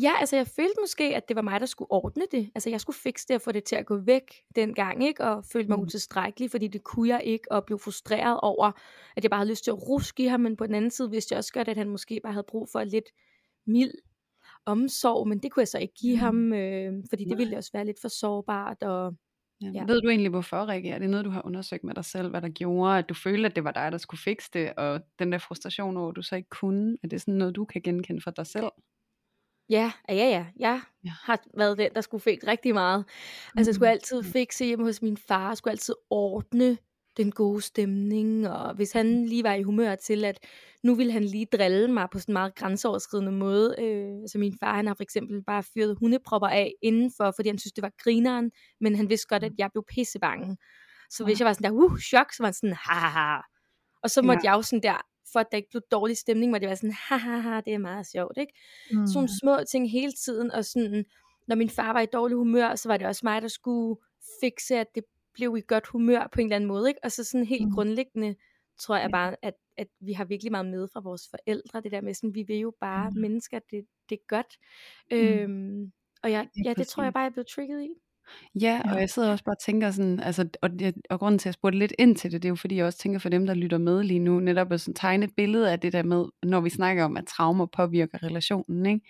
Ja, 0.02 0.12
altså 0.20 0.36
jeg 0.36 0.48
følte 0.48 0.76
måske, 0.82 1.16
at 1.16 1.28
det 1.28 1.36
var 1.36 1.42
mig, 1.42 1.60
der 1.60 1.66
skulle 1.66 1.92
ordne 1.92 2.26
det. 2.32 2.52
Altså 2.56 2.70
jeg 2.70 2.82
skulle 2.82 2.96
fikse 2.96 3.28
det 3.28 3.36
og 3.36 3.42
få 3.42 3.52
det 3.52 3.64
til 3.64 3.76
at 3.76 3.86
gå 3.86 3.98
væk 3.98 4.34
dengang, 4.56 5.04
ikke? 5.04 5.24
Og 5.24 5.46
følte 5.46 5.70
mig 5.70 5.78
mm. 5.78 5.84
utilstrækkelig, 5.84 6.52
fordi 6.52 6.68
det 6.68 6.84
kunne 6.84 7.10
jeg 7.10 7.22
ikke, 7.24 7.52
og 7.52 7.66
blev 7.66 7.80
frustreret 7.80 8.40
over, 8.42 8.72
at 9.16 9.24
jeg 9.24 9.30
bare 9.30 9.40
havde 9.40 9.50
lyst 9.50 9.64
til 9.64 9.72
at 9.72 9.88
ruske 9.90 10.24
i 10.24 10.26
ham, 10.26 10.40
men 10.40 10.58
på 10.58 10.68
den 10.68 10.76
anden 10.76 10.92
side 10.92 11.12
vidste 11.12 11.34
jeg 11.34 11.38
også 11.38 11.54
godt, 11.54 11.68
at 11.68 11.78
han 11.78 11.90
måske 11.90 12.20
bare 12.24 12.34
havde 12.34 12.46
brug 12.48 12.70
for 12.72 12.84
lidt 12.84 13.10
mild 13.68 13.94
omsorg, 14.66 15.28
men 15.28 15.40
det 15.40 15.52
kunne 15.52 15.62
jeg 15.62 15.68
så 15.68 15.80
ikke 15.80 15.94
give 15.94 16.16
mm. 16.16 16.20
ham, 16.20 16.54
øh, 16.54 16.94
fordi 17.10 17.26
det 17.26 17.38
ville 17.38 17.58
også 17.58 17.72
være 17.74 17.86
lidt 17.86 18.02
for 18.02 18.08
sårbart, 18.08 18.84
og 18.84 19.16
Ja. 19.62 19.72
Ja. 19.74 19.86
Ved 19.86 20.02
du 20.02 20.10
egentlig 20.10 20.30
hvorfor, 20.30 20.68
Rikke? 20.68 20.90
Er 20.90 21.00
det 21.00 21.10
noget, 21.10 21.26
du 21.26 21.30
har 21.30 21.46
undersøgt 21.46 21.84
med 21.84 21.94
dig 21.94 22.06
selv, 22.06 22.30
hvad 22.30 22.42
der 22.42 22.50
gjorde, 22.50 22.98
at 22.98 23.10
du 23.10 23.14
følte, 23.14 23.46
at 23.46 23.56
det 23.56 23.64
var 23.64 23.72
dig, 23.72 23.92
der 23.92 23.98
skulle 23.98 24.22
fikse 24.22 24.50
det, 24.54 24.74
og 24.74 25.02
den 25.20 25.32
der 25.32 25.38
frustration 25.38 25.98
over, 25.98 26.10
at 26.10 26.16
du 26.16 26.22
så 26.22 26.36
ikke 26.36 26.50
kunne, 26.50 26.98
er 27.04 27.08
det 27.08 27.22
sådan 27.22 27.34
noget, 27.34 27.56
du 27.56 27.66
kan 27.66 27.82
genkende 27.82 28.22
for 28.22 28.32
dig 28.32 28.48
selv? 28.48 28.66
Ja, 29.70 29.92
ja, 30.10 30.14
ja. 30.16 30.46
Jeg 30.60 30.82
ja. 31.06 31.12
har 31.24 31.40
været 31.58 31.78
den, 31.78 31.90
der 31.96 32.02
skulle 32.02 32.22
fikse 32.22 32.48
rigtig 32.48 32.74
meget. 32.74 33.06
Altså, 33.56 33.70
jeg 33.70 33.76
skulle 33.76 33.90
mm. 33.90 33.92
altid 33.92 34.24
fikse 34.24 34.66
hjemme 34.66 34.86
hos 34.86 35.02
min 35.02 35.18
far, 35.18 35.48
jeg 35.48 35.58
skulle 35.58 35.72
altid 35.72 35.96
ordne 36.10 36.78
den 37.18 37.32
gode 37.32 37.62
stemning, 37.62 38.50
og 38.50 38.76
hvis 38.76 38.92
han 38.92 39.26
lige 39.26 39.44
var 39.44 39.54
i 39.54 39.64
humør 39.64 39.96
til, 39.96 40.26
at 40.26 40.40
nu 40.84 40.96
ville 40.96 41.12
han 41.12 41.24
lige 41.24 41.46
drille 41.46 41.88
mig 41.88 42.08
på 42.12 42.20
sådan 42.20 42.32
en 42.32 42.34
meget 42.34 42.56
grænseoverskridende 42.56 43.32
måde. 43.32 43.76
Øh, 43.80 44.22
altså 44.22 44.38
min 44.38 44.58
far, 44.60 44.76
han 44.76 44.88
har 44.88 44.94
for 44.94 45.04
eksempel 45.04 45.44
bare 45.44 45.64
fyret 45.64 45.98
hundepropper 46.00 46.48
af 46.48 46.74
indenfor, 46.82 47.34
fordi 47.36 47.50
han 47.50 47.60
synes, 47.60 47.74
det 47.74 47.82
var 47.82 47.92
grineren, 48.04 48.52
men 48.82 48.96
han 48.96 49.10
vidste 49.10 49.28
godt, 49.28 49.44
at 49.44 49.52
jeg 49.58 49.70
blev 49.74 49.84
pissebange. 49.90 50.58
Så 51.10 51.24
ja. 51.24 51.26
hvis 51.26 51.40
jeg 51.40 51.46
var 51.46 51.54
sådan 51.54 51.72
der, 51.72 51.78
uh, 51.78 52.00
chok, 52.00 52.34
så 52.34 52.44
var 52.44 52.48
han 52.48 52.54
sådan, 52.54 52.78
ha, 52.86 52.94
ha, 52.94 53.08
ha. 53.08 53.42
Og 54.04 54.10
så 54.10 54.22
måtte 54.22 54.42
ja. 54.44 54.52
jeg 54.52 54.58
jo 54.58 54.62
sådan 54.62 54.84
der, 54.84 55.02
for 55.34 55.40
at 55.40 55.48
der 55.52 55.58
ikke 55.58 55.70
blev 55.70 55.82
dårlig 55.92 56.18
stemning, 56.18 56.52
måtte 56.52 56.62
det 56.62 56.68
være 56.68 56.76
sådan, 56.76 56.96
ha, 57.10 57.18
ha, 57.18 57.38
ha, 57.38 57.62
det 57.62 57.74
er 57.74 57.78
meget 57.78 58.08
sjovt, 58.08 58.38
ikke? 58.38 58.54
Mm. 58.92 59.08
Sådan 59.08 59.30
små 59.42 59.58
ting 59.72 59.92
hele 59.92 60.12
tiden, 60.12 60.52
og 60.52 60.66
sådan, 60.66 61.06
når 61.48 61.56
min 61.56 61.70
far 61.70 61.94
var 61.94 62.02
i 62.02 62.06
dårlig 62.06 62.38
humør, 62.38 62.76
så 62.76 62.90
var 62.90 62.98
det 62.98 63.08
også 63.08 63.22
mig, 63.24 63.42
der 63.42 63.48
skulle 63.48 63.96
fikse, 64.42 64.76
at 64.76 64.88
det 64.96 65.04
blev 65.36 65.56
i 65.58 65.62
godt 65.68 65.88
humør 65.88 66.28
på 66.34 66.40
en 66.40 66.46
eller 66.46 66.56
anden 66.56 66.68
måde, 66.68 66.90
ikke? 66.90 67.00
Og 67.04 67.12
så 67.12 67.24
sådan 67.24 67.46
helt 67.46 67.66
mm. 67.66 67.72
grundlæggende, 67.72 68.36
tror 68.80 68.98
jeg 68.98 69.10
bare, 69.12 69.36
at, 69.42 69.54
at 69.78 69.88
vi 70.00 70.14
har 70.14 70.26
virkelig 70.26 70.52
meget 70.52 70.66
med 70.66 70.88
fra 70.94 71.00
vores 71.00 71.22
forældre, 71.30 71.82
det 71.82 71.92
der 71.92 72.02
med 72.02 72.14
sådan, 72.14 72.36
vi 72.36 72.44
vil 72.48 72.58
jo 72.58 72.74
bare 72.82 73.10
mm. 73.10 73.22
mennesker, 73.22 73.60
det, 73.72 73.86
det 74.10 74.16
er 74.16 74.28
godt. 74.28 74.58
Mm. 75.12 75.18
Øhm, 75.18 75.92
og 76.24 76.32
jeg, 76.32 76.48
ja, 76.66 76.74
det 76.74 76.88
tror 76.88 77.04
jeg 77.04 77.14
bare, 77.14 77.22
jeg 77.22 77.30
er 77.30 77.34
blevet 77.34 77.48
trigget 77.48 77.84
i. 77.84 77.90
Ja, 78.62 78.82
og 78.94 79.00
jeg 79.00 79.10
sidder 79.10 79.32
også 79.32 79.44
bare 79.44 79.56
og 79.56 79.66
tænker 79.66 79.92
sådan, 79.92 80.20
altså, 80.20 80.50
og, 80.62 80.70
og 81.10 81.20
grunden 81.20 81.40
til 81.40 81.44
at 81.44 81.46
jeg 81.46 81.54
spurgte 81.54 81.80
lidt 81.80 81.94
ind 82.00 82.16
til 82.16 82.32
det, 82.32 82.44
det 82.44 82.48
er 82.48 82.52
jo 82.52 82.56
fordi, 82.56 82.76
jeg 82.76 82.86
også 82.86 83.00
tænker 83.00 83.20
for 83.20 83.30
dem, 83.30 83.46
der 83.46 83.54
lytter 83.54 83.78
med 83.78 84.04
lige 84.04 84.20
nu, 84.20 84.40
netop 84.40 84.72
at 84.72 84.82
sådan 84.82 84.94
tegne 84.94 85.26
et 85.26 85.36
billede 85.38 85.72
af 85.72 85.80
det 85.80 85.94
der 85.94 86.04
med, 86.04 86.26
når 86.44 86.62
vi 86.62 86.70
snakker 86.70 87.04
om, 87.04 87.18
at 87.18 87.26
traumer 87.26 87.66
påvirker 87.66 88.24
relationen, 88.24 88.86
ikke? 88.86 89.08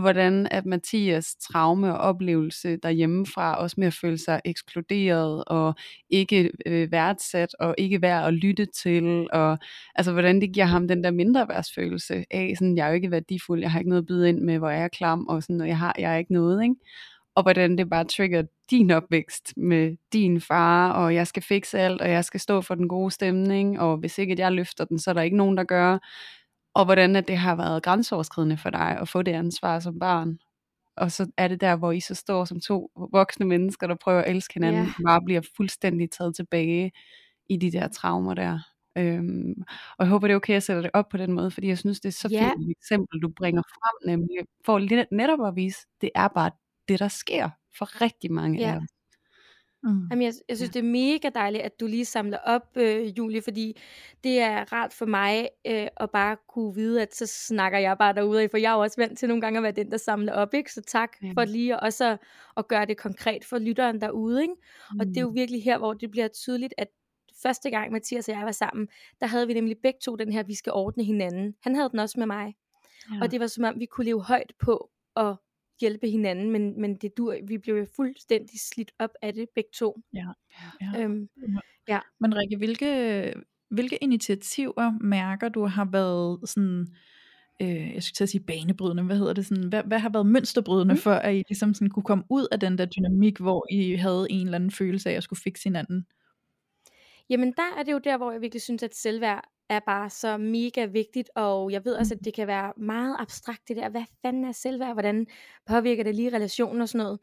Hvordan 0.00 0.48
at 0.50 0.66
Mathias 0.66 1.34
traume 1.34 1.92
og 1.92 1.98
oplevelse 1.98 2.76
derhjemmefra, 2.76 3.54
også 3.54 3.74
med 3.78 3.86
at 3.86 3.94
føle 3.94 4.18
sig 4.18 4.40
ekskluderet 4.44 5.44
og 5.46 5.74
ikke 6.10 6.50
øh, 6.66 6.92
værdsat 6.92 7.54
og 7.60 7.74
ikke 7.78 8.02
værd 8.02 8.26
at 8.26 8.34
lytte 8.34 8.66
til, 8.66 9.28
og 9.32 9.58
altså 9.94 10.12
hvordan 10.12 10.40
det 10.40 10.52
giver 10.52 10.66
ham 10.66 10.88
den 10.88 11.04
der 11.04 11.10
mindre 11.10 11.48
værdsfølelse 11.48 12.24
af, 12.30 12.54
sådan, 12.58 12.76
jeg 12.76 12.84
er 12.84 12.88
jo 12.88 12.94
ikke 12.94 13.10
værdifuld, 13.10 13.60
jeg 13.60 13.70
har 13.72 13.78
ikke 13.78 13.88
noget 13.88 14.02
at 14.02 14.06
byde 14.06 14.28
ind 14.28 14.40
med, 14.40 14.58
hvor 14.58 14.70
jeg 14.70 14.84
er 14.84 14.88
klam, 14.88 15.26
og 15.26 15.42
sådan, 15.42 15.60
og 15.60 15.68
jeg, 15.68 15.78
har, 15.78 15.94
jeg 15.98 16.12
er 16.14 16.18
ikke 16.18 16.32
noget, 16.32 16.62
ikke? 16.62 16.74
og 17.34 17.42
hvordan 17.42 17.78
det 17.78 17.90
bare 17.90 18.04
trigger 18.04 18.42
din 18.70 18.90
opvækst 18.90 19.52
med 19.56 19.96
din 20.12 20.40
far, 20.40 20.92
og 20.92 21.14
jeg 21.14 21.26
skal 21.26 21.42
fikse 21.42 21.78
alt, 21.78 22.00
og 22.00 22.10
jeg 22.10 22.24
skal 22.24 22.40
stå 22.40 22.60
for 22.60 22.74
den 22.74 22.88
gode 22.88 23.10
stemning, 23.10 23.80
og 23.80 23.96
hvis 23.96 24.18
ikke 24.18 24.32
at 24.32 24.38
jeg 24.38 24.52
løfter 24.52 24.84
den, 24.84 24.98
så 24.98 25.10
er 25.10 25.14
der 25.14 25.22
ikke 25.22 25.36
nogen, 25.36 25.56
der 25.56 25.64
gør 25.64 25.98
og 26.74 26.84
hvordan 26.84 27.16
at 27.16 27.28
det 27.28 27.36
har 27.36 27.56
været 27.56 27.82
grænseoverskridende 27.82 28.56
for 28.56 28.70
dig 28.70 28.98
at 29.00 29.08
få 29.08 29.22
det 29.22 29.32
ansvar 29.32 29.80
som 29.80 29.98
barn. 29.98 30.38
Og 30.96 31.12
så 31.12 31.30
er 31.36 31.48
det 31.48 31.60
der, 31.60 31.76
hvor 31.76 31.92
I 31.92 32.00
så 32.00 32.14
står 32.14 32.44
som 32.44 32.60
to 32.60 32.90
voksne 33.12 33.46
mennesker, 33.46 33.86
der 33.86 33.94
prøver 33.94 34.22
at 34.22 34.30
elske 34.30 34.54
hinanden, 34.54 34.82
yeah. 34.82 34.94
bare 35.06 35.22
bliver 35.24 35.40
fuldstændig 35.56 36.10
taget 36.10 36.36
tilbage 36.36 36.92
i 37.50 37.56
de 37.56 37.72
der 37.72 37.88
traumer 37.88 38.34
der. 38.34 38.58
Øhm, 38.98 39.54
og 39.98 40.04
jeg 40.04 40.08
håber, 40.08 40.26
det 40.26 40.32
er 40.32 40.36
okay, 40.36 40.52
at 40.52 40.54
jeg 40.54 40.62
sætter 40.62 40.82
det 40.82 40.90
op 40.94 41.08
på 41.08 41.16
den 41.16 41.32
måde, 41.32 41.50
fordi 41.50 41.68
jeg 41.68 41.78
synes, 41.78 42.00
det 42.00 42.08
er 42.08 42.12
så 42.12 42.28
yeah. 42.32 42.50
fint 42.50 42.70
et 42.70 42.70
eksempel, 42.70 43.20
du 43.22 43.28
bringer 43.36 43.62
frem, 43.62 44.10
nemlig 44.10 44.36
for 44.66 44.78
netop 45.14 45.46
at 45.46 45.56
vise, 45.56 45.78
det 46.00 46.10
er 46.14 46.28
bare 46.28 46.50
det, 46.88 46.98
der 46.98 47.08
sker 47.08 47.50
for 47.78 48.00
rigtig 48.00 48.32
mange 48.32 48.60
yeah. 48.60 48.72
af 48.72 48.76
os. 48.76 49.01
Mm. 49.82 50.06
Jamen, 50.10 50.22
jeg, 50.22 50.32
jeg 50.48 50.56
synes, 50.56 50.74
ja. 50.74 50.80
det 50.80 50.86
er 50.86 50.90
mega 50.90 51.30
dejligt, 51.34 51.64
at 51.64 51.80
du 51.80 51.86
lige 51.86 52.04
samler 52.04 52.38
op, 52.38 52.76
øh, 52.76 53.18
Julie, 53.18 53.42
fordi 53.42 53.76
det 54.24 54.40
er 54.40 54.72
rart 54.72 54.92
for 54.92 55.06
mig 55.06 55.48
øh, 55.66 55.86
at 55.96 56.10
bare 56.10 56.36
kunne 56.48 56.74
vide, 56.74 57.02
at 57.02 57.14
så 57.14 57.26
snakker 57.26 57.78
jeg 57.78 57.98
bare 57.98 58.14
derude, 58.14 58.48
for 58.48 58.58
jeg 58.58 58.70
er 58.70 58.74
jo 58.74 58.80
også 58.80 59.00
vant 59.00 59.18
til 59.18 59.28
nogle 59.28 59.40
gange 59.40 59.56
at 59.56 59.62
være 59.62 59.72
den, 59.72 59.90
der 59.90 59.96
samler 59.96 60.32
op, 60.32 60.54
ikke? 60.54 60.72
Så 60.72 60.82
tak 60.82 61.10
ja. 61.22 61.32
for 61.34 61.44
lige 61.44 61.80
også 61.80 62.04
at, 62.04 62.18
at 62.56 62.68
gøre 62.68 62.86
det 62.86 62.96
konkret 62.96 63.44
for 63.44 63.58
lytteren 63.58 64.00
derude, 64.00 64.42
ikke? 64.42 64.54
Mm. 64.92 65.00
Og 65.00 65.06
det 65.06 65.16
er 65.16 65.20
jo 65.20 65.28
mm. 65.28 65.34
virkelig 65.34 65.64
her, 65.64 65.78
hvor 65.78 65.92
det 65.92 66.10
bliver 66.10 66.28
tydeligt, 66.28 66.74
at 66.78 66.88
første 67.42 67.70
gang 67.70 67.92
Mathias 67.92 68.28
og 68.28 68.34
jeg 68.34 68.44
var 68.44 68.52
sammen, 68.52 68.88
der 69.20 69.26
havde 69.26 69.46
vi 69.46 69.54
nemlig 69.54 69.76
begge 69.82 69.98
to 70.02 70.16
den 70.16 70.32
her, 70.32 70.42
vi 70.42 70.54
skal 70.54 70.72
ordne 70.72 71.04
hinanden. 71.04 71.54
Han 71.62 71.74
havde 71.74 71.88
den 71.90 71.98
også 71.98 72.18
med 72.18 72.26
mig. 72.26 72.54
Ja. 73.14 73.18
Og 73.22 73.30
det 73.30 73.40
var 73.40 73.46
som 73.46 73.64
om, 73.64 73.80
vi 73.80 73.86
kunne 73.86 74.04
leve 74.04 74.22
højt 74.22 74.52
på 74.58 74.90
at 75.16 75.36
hjælpe 75.80 76.08
hinanden, 76.08 76.50
men, 76.50 76.80
men 76.80 76.96
det 76.96 77.16
dur, 77.16 77.36
vi 77.48 77.58
blev 77.58 77.76
jo 77.76 77.86
fuldstændig 77.96 78.60
slidt 78.60 78.92
op 78.98 79.10
af 79.22 79.32
det 79.34 79.48
begge 79.54 79.70
to. 79.74 80.00
Ja. 80.14 80.26
ja. 80.80 81.02
Øhm, 81.02 81.28
ja. 81.88 82.00
Men 82.20 82.36
Rikke, 82.36 82.56
hvilke, 82.56 83.34
hvilke 83.70 83.96
initiativer 83.96 84.98
mærker 85.00 85.48
du 85.48 85.64
har 85.66 85.84
været 85.84 86.48
sådan, 86.48 86.86
øh, 87.62 87.94
jeg 87.94 88.02
skulle 88.02 88.14
til 88.14 88.24
at 88.24 88.28
sige 88.28 88.44
banebrydende, 88.44 89.02
hvad 89.02 89.16
hedder 89.16 89.32
det 89.32 89.46
sådan, 89.46 89.68
hvad, 89.68 89.82
hvad 89.84 89.98
har 89.98 90.08
været 90.08 90.26
mønsterbrydende 90.26 90.94
mm. 90.94 91.00
for, 91.00 91.12
at 91.12 91.34
I 91.34 91.42
ligesom 91.48 91.74
sådan 91.74 91.90
kunne 91.90 92.02
komme 92.02 92.24
ud 92.30 92.46
af 92.52 92.60
den 92.60 92.78
der 92.78 92.84
dynamik, 92.86 93.38
hvor 93.38 93.66
I 93.70 93.94
havde 93.94 94.26
en 94.30 94.46
eller 94.46 94.56
anden 94.56 94.70
følelse 94.70 95.10
af 95.10 95.14
at 95.14 95.22
skulle 95.22 95.40
fikse 95.40 95.64
hinanden? 95.64 96.06
Jamen 97.30 97.52
der 97.56 97.78
er 97.78 97.82
det 97.82 97.92
jo 97.92 97.98
der, 97.98 98.16
hvor 98.16 98.32
jeg 98.32 98.40
virkelig 98.40 98.62
synes, 98.62 98.82
at 98.82 98.94
selvværd 98.94 99.48
er 99.72 99.80
bare 99.80 100.10
så 100.10 100.36
mega 100.36 100.84
vigtigt, 100.84 101.30
og 101.34 101.72
jeg 101.72 101.84
ved 101.84 101.94
også, 101.94 102.14
at 102.14 102.20
mm. 102.20 102.24
det 102.24 102.34
kan 102.34 102.46
være 102.46 102.72
meget 102.76 103.16
abstrakt 103.18 103.68
det 103.68 103.76
der, 103.76 103.88
hvad 103.88 104.04
fanden 104.22 104.44
er 104.44 104.52
selvværd, 104.52 104.92
hvordan 104.92 105.26
påvirker 105.66 106.04
det 106.04 106.14
lige 106.14 106.36
relationen 106.36 106.80
og 106.80 106.88
sådan 106.88 107.04
noget. 107.04 107.20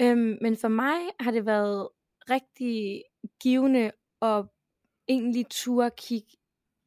Øhm, 0.00 0.38
men 0.40 0.56
for 0.56 0.68
mig 0.68 1.00
har 1.20 1.30
det 1.30 1.46
været 1.46 1.88
rigtig 2.30 3.02
givende 3.40 3.90
at 4.22 4.44
egentlig 5.08 5.46
turde 5.50 5.90
kigge, 5.96 6.36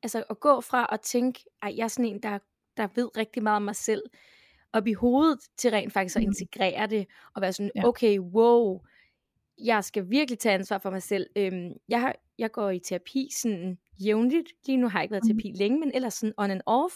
altså 0.04 0.24
at 0.30 0.40
gå 0.40 0.62
fra 0.62 0.90
at 0.92 1.02
tænke, 1.02 1.44
at 1.62 1.78
jeg 1.78 1.84
er 1.84 1.88
sådan 1.88 2.12
en, 2.12 2.24
der, 2.24 2.40
der 2.78 2.88
ved 2.96 3.18
rigtig 3.18 3.44
meget 3.44 3.56
om 3.56 3.62
mig 3.62 3.76
selv, 3.76 4.02
op 4.74 4.88
i 4.88 4.94
hovedet 4.94 5.40
til 5.58 5.72
rent 5.72 5.94
faktisk 5.94 6.16
at 6.16 6.22
mm. 6.22 6.28
integrere 6.28 6.88
det, 6.88 7.08
og 7.36 7.42
være 7.42 7.54
sådan, 7.54 7.72
okay, 7.84 8.20
wow, 8.20 8.82
jeg 9.64 9.84
skal 9.84 10.10
virkelig 10.10 10.40
tage 10.40 10.56
ansvar 10.56 10.78
for 10.78 10.90
mig 10.90 11.04
selv. 11.04 11.28
Øhm, 11.36 11.72
jeg, 11.90 12.02
har, 12.02 12.16
jeg 12.38 12.52
går 12.52 12.70
i 12.70 12.80
terapi 12.80 13.30
sådan 13.32 13.78
jævnligt. 14.00 14.48
Lige 14.66 14.78
nu 14.78 14.88
har 14.88 15.00
jeg 15.00 15.04
ikke 15.04 15.12
været 15.12 15.30
i 15.30 15.34
mm. 15.34 15.40
terapi 15.40 15.58
længe, 15.58 15.80
men 15.80 15.92
ellers 15.94 16.14
sådan 16.14 16.34
on 16.38 16.52
and 16.52 16.62
off. 16.66 16.94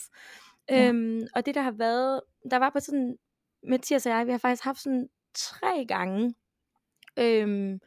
Ja. 0.69 0.87
Øhm, 0.87 1.27
og 1.35 1.45
det 1.45 1.55
der 1.55 1.61
har 1.61 1.71
været, 1.71 2.21
der 2.51 2.57
var 2.57 2.69
på 2.69 2.79
sådan, 2.79 3.17
Mathias 3.63 4.05
og 4.05 4.11
jeg, 4.11 4.25
vi 4.25 4.31
har 4.31 4.37
faktisk 4.37 4.63
haft 4.63 4.81
sådan 4.81 5.09
tre 5.35 5.85
gange, 5.87 6.35
øhm, 7.19 7.79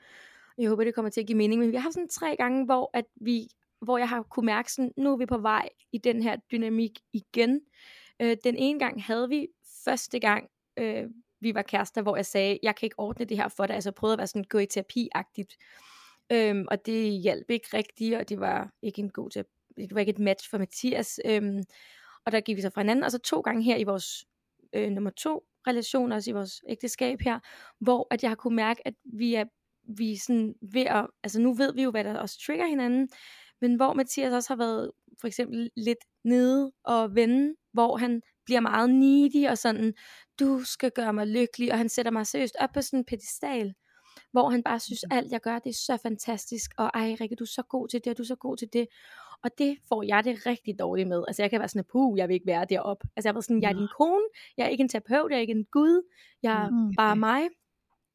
jeg 0.58 0.68
håber 0.68 0.84
det 0.84 0.94
kommer 0.94 1.10
til 1.10 1.20
at 1.20 1.26
give 1.26 1.38
mening, 1.38 1.60
men 1.60 1.70
vi 1.70 1.76
har 1.76 1.82
haft 1.82 1.94
sådan 1.94 2.08
tre 2.08 2.36
gange, 2.36 2.64
hvor 2.64 2.90
at 2.94 3.04
vi 3.20 3.48
hvor 3.82 3.98
jeg 3.98 4.08
har 4.08 4.22
kunne 4.22 4.46
mærke 4.46 4.72
sådan, 4.72 4.92
nu 4.96 5.12
er 5.12 5.16
vi 5.16 5.26
på 5.26 5.38
vej 5.38 5.68
i 5.92 5.98
den 5.98 6.22
her 6.22 6.36
dynamik 6.52 6.98
igen. 7.12 7.60
Øh, 8.20 8.36
den 8.44 8.56
ene 8.56 8.78
gang 8.78 9.04
havde 9.04 9.28
vi 9.28 9.48
første 9.84 10.20
gang, 10.20 10.48
øh, 10.76 11.04
vi 11.40 11.54
var 11.54 11.62
kærester, 11.62 12.02
hvor 12.02 12.16
jeg 12.16 12.26
sagde, 12.26 12.58
jeg 12.62 12.76
kan 12.76 12.86
ikke 12.86 12.98
ordne 12.98 13.24
det 13.24 13.36
her 13.36 13.48
for 13.48 13.66
dig, 13.66 13.74
altså 13.74 13.88
jeg 13.90 13.94
prøvede 13.94 14.12
at 14.12 14.18
være 14.18 14.26
sådan, 14.26 14.44
gå 14.44 14.58
i 14.58 14.66
terapi-agtigt. 14.66 15.56
Øhm, 16.32 16.66
og 16.70 16.86
det 16.86 17.20
hjalp 17.22 17.50
ikke 17.50 17.68
rigtigt, 17.74 18.16
og 18.16 18.28
det 18.28 18.40
var 18.40 18.72
ikke 18.82 19.02
en 19.02 19.10
god 19.10 19.30
til, 19.30 19.44
det 19.76 19.94
var 19.94 20.00
ikke 20.00 20.10
et 20.10 20.18
match 20.18 20.50
for 20.50 20.58
Mathias. 20.58 21.20
Øhm, 21.24 21.62
og 22.24 22.32
der 22.32 22.40
gik 22.40 22.56
vi 22.56 22.62
så 22.62 22.70
fra 22.70 22.80
hinanden, 22.80 23.04
og 23.04 23.10
så 23.10 23.18
to 23.18 23.40
gange 23.40 23.62
her 23.62 23.76
i 23.76 23.84
vores 23.84 24.24
øh, 24.72 24.90
nummer 24.90 25.10
to 25.10 25.44
relation, 25.66 26.12
også 26.12 26.30
i 26.30 26.32
vores 26.32 26.62
ægteskab 26.68 27.20
her, 27.20 27.38
hvor 27.80 28.06
at 28.10 28.22
jeg 28.22 28.30
har 28.30 28.36
kunne 28.36 28.56
mærke, 28.56 28.86
at 28.86 28.94
vi 29.04 29.34
er 29.34 29.44
vi 29.96 30.16
sådan 30.16 30.54
ved 30.72 30.82
at, 30.82 31.06
altså 31.22 31.40
nu 31.40 31.54
ved 31.54 31.74
vi 31.74 31.82
jo, 31.82 31.90
hvad 31.90 32.04
der 32.04 32.18
også 32.18 32.40
trigger 32.46 32.66
hinanden, 32.66 33.08
men 33.60 33.74
hvor 33.74 33.92
Mathias 33.92 34.32
også 34.32 34.50
har 34.50 34.56
været 34.56 34.90
for 35.20 35.26
eksempel 35.26 35.70
lidt 35.76 35.98
nede 36.24 36.72
og 36.84 37.14
vende, 37.14 37.54
hvor 37.72 37.96
han 37.96 38.22
bliver 38.44 38.60
meget 38.60 38.90
needy 38.90 39.48
og 39.48 39.58
sådan, 39.58 39.94
du 40.40 40.60
skal 40.64 40.90
gøre 40.90 41.12
mig 41.12 41.26
lykkelig, 41.26 41.72
og 41.72 41.78
han 41.78 41.88
sætter 41.88 42.12
mig 42.12 42.26
seriøst 42.26 42.56
op 42.60 42.70
på 42.74 42.82
sådan 42.82 42.98
en 42.98 43.04
pedestal, 43.04 43.74
hvor 44.32 44.50
han 44.50 44.62
bare 44.62 44.80
synes, 44.80 45.04
Mhm. 45.10 45.16
alt 45.18 45.32
jeg 45.32 45.40
gør, 45.40 45.58
det 45.58 45.70
er 45.70 45.74
så 45.86 45.96
fantastisk, 46.02 46.70
og 46.78 46.90
ej 46.94 47.16
Rikke, 47.20 47.36
du 47.36 47.44
er 47.44 47.48
så 47.48 47.62
god 47.62 47.88
til 47.88 48.00
det, 48.04 48.10
og 48.10 48.16
du 48.18 48.22
er 48.22 48.26
så 48.26 48.36
god 48.36 48.56
til 48.56 48.68
det, 48.72 48.86
og 49.44 49.50
det 49.58 49.78
får 49.88 50.02
jeg 50.02 50.24
det 50.24 50.46
rigtig 50.46 50.78
dårligt 50.78 51.08
med. 51.08 51.24
Altså 51.28 51.42
jeg 51.42 51.50
kan 51.50 51.58
være 51.60 51.68
sådan, 51.68 51.84
puh, 51.92 52.18
jeg 52.18 52.28
vil 52.28 52.34
ikke 52.34 52.46
være 52.46 52.64
deroppe. 52.64 53.08
Altså 53.16 53.28
jeg 53.28 53.34
var 53.34 53.40
sådan, 53.40 53.62
jeg 53.62 53.68
er 53.70 53.76
din 53.76 53.88
kone, 53.98 54.24
jeg 54.56 54.64
er 54.64 54.68
ikke 54.68 54.82
en 54.82 54.88
terapeut, 54.88 55.30
jeg 55.30 55.36
er 55.36 55.40
ikke 55.40 55.50
en 55.50 55.64
gud, 55.64 56.02
jeg 56.42 56.52
er 56.64 56.70
Mm, 56.70 56.94
bare 56.96 57.16
mig. 57.16 57.42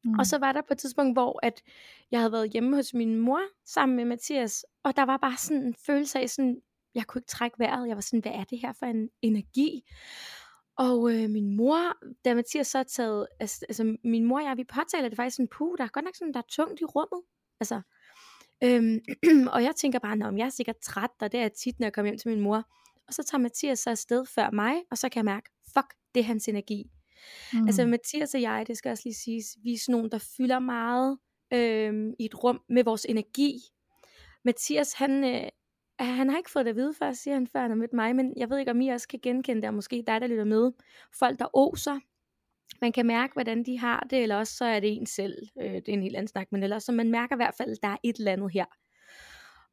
Mm. 0.04 0.18
Og 0.18 0.26
så 0.26 0.38
var 0.38 0.52
der 0.52 0.60
på 0.60 0.72
et 0.72 0.78
tidspunkt, 0.78 1.14
hvor 1.14 1.40
at 1.42 1.62
jeg 2.10 2.20
havde 2.20 2.32
været 2.32 2.50
hjemme 2.52 2.76
hos 2.76 2.94
min 2.94 3.16
mor 3.16 3.40
sammen 3.66 3.96
med 3.96 4.04
Mathias, 4.04 4.64
og 4.82 4.96
der 4.96 5.02
var 5.02 5.16
bare 5.16 5.36
sådan 5.36 5.62
en 5.62 5.74
følelse 5.86 6.18
af 6.20 6.30
sådan, 6.30 6.60
jeg 6.94 7.06
kunne 7.06 7.18
ikke 7.18 7.28
trække 7.28 7.58
vejret. 7.58 7.88
Jeg 7.88 7.96
var 7.96 8.00
sådan, 8.02 8.20
hvad 8.20 8.32
er 8.32 8.44
det 8.44 8.58
her 8.60 8.72
for 8.72 8.86
en 8.86 9.08
energi? 9.22 9.82
Og 10.78 11.14
øh, 11.14 11.30
min 11.30 11.56
mor, 11.56 11.96
da 12.24 12.34
Mathias 12.34 12.66
så 12.66 12.78
er 12.78 12.82
taget, 12.82 13.26
altså, 13.40 13.66
altså 13.68 13.96
min 14.04 14.24
mor 14.24 14.38
og 14.38 14.44
jeg, 14.44 14.56
vi 14.56 14.64
påtaler 14.64 15.08
det 15.08 15.16
faktisk 15.16 15.36
sådan, 15.36 15.48
puh, 15.48 15.78
der 15.78 15.84
er 15.84 15.88
godt 15.88 16.04
nok 16.04 16.16
sådan, 16.16 16.34
der 16.34 16.40
er 16.40 16.48
tungt 16.48 16.80
i 16.80 16.84
rummet. 16.84 17.22
Altså, 17.60 17.80
øhm, 18.64 19.00
og 19.54 19.62
jeg 19.62 19.76
tænker 19.76 19.98
bare, 19.98 20.28
om 20.28 20.38
jeg 20.38 20.44
er 20.44 20.50
sikkert 20.50 20.76
træt, 20.82 21.10
og 21.20 21.32
det 21.32 21.40
er 21.40 21.48
tit, 21.48 21.80
når 21.80 21.86
jeg 21.86 21.92
kommer 21.92 22.10
hjem 22.10 22.18
til 22.18 22.30
min 22.30 22.40
mor. 22.40 22.64
Og 23.06 23.14
så 23.14 23.22
tager 23.22 23.42
Mathias 23.42 23.78
så 23.78 23.90
afsted 23.90 24.26
før 24.26 24.50
mig, 24.50 24.74
og 24.90 24.98
så 24.98 25.08
kan 25.08 25.18
jeg 25.18 25.24
mærke, 25.24 25.50
fuck, 25.74 25.94
det 26.14 26.20
er 26.20 26.24
hans 26.24 26.48
energi. 26.48 26.90
Mm. 27.52 27.66
Altså 27.66 27.86
Mathias 27.86 28.34
og 28.34 28.42
jeg, 28.42 28.64
det 28.66 28.76
skal 28.76 28.90
også 28.90 29.02
lige 29.06 29.14
siges, 29.14 29.46
vi 29.62 29.72
er 29.72 29.78
sådan 29.78 29.92
nogen, 29.92 30.10
der 30.10 30.18
fylder 30.36 30.58
meget 30.58 31.18
øhm, 31.52 32.14
i 32.18 32.24
et 32.24 32.44
rum 32.44 32.60
med 32.68 32.84
vores 32.84 33.04
energi. 33.04 33.60
Mathias, 34.44 34.92
han, 34.92 35.24
øh, 35.24 35.48
han 36.04 36.30
har 36.30 36.38
ikke 36.38 36.50
fået 36.50 36.64
det 36.64 36.70
at 36.70 36.76
vide 36.76 36.94
før, 36.94 37.12
siger 37.12 37.34
han, 37.34 37.46
før 37.46 37.60
han 37.60 37.70
har 37.70 37.76
mødt 37.76 37.92
mig, 37.92 38.16
men 38.16 38.34
jeg 38.36 38.50
ved 38.50 38.58
ikke, 38.58 38.70
om 38.70 38.80
I 38.80 38.88
også 38.88 39.08
kan 39.08 39.20
genkende 39.22 39.62
det, 39.62 39.68
og 39.68 39.74
måske 39.74 40.04
dig, 40.06 40.20
der 40.20 40.26
lytter 40.26 40.44
med. 40.44 40.72
Folk, 41.18 41.38
der 41.38 41.56
oser, 41.56 42.00
man 42.80 42.92
kan 42.92 43.06
mærke, 43.06 43.32
hvordan 43.32 43.62
de 43.62 43.78
har 43.78 44.06
det, 44.10 44.22
eller 44.22 44.36
også 44.36 44.54
så 44.54 44.64
er 44.64 44.80
det 44.80 44.96
en 44.96 45.06
selv. 45.06 45.48
Øh, 45.60 45.74
det 45.74 45.88
er 45.88 45.92
en 45.92 46.02
helt 46.02 46.16
anden 46.16 46.28
snak, 46.28 46.52
men 46.52 46.62
ellers 46.62 46.84
så 46.84 46.92
man 46.92 47.10
mærker 47.10 47.36
i 47.36 47.38
hvert 47.38 47.54
fald, 47.54 47.70
at 47.70 47.78
der 47.82 47.88
er 47.88 47.96
et 48.02 48.16
eller 48.16 48.32
andet 48.32 48.52
her. 48.52 48.64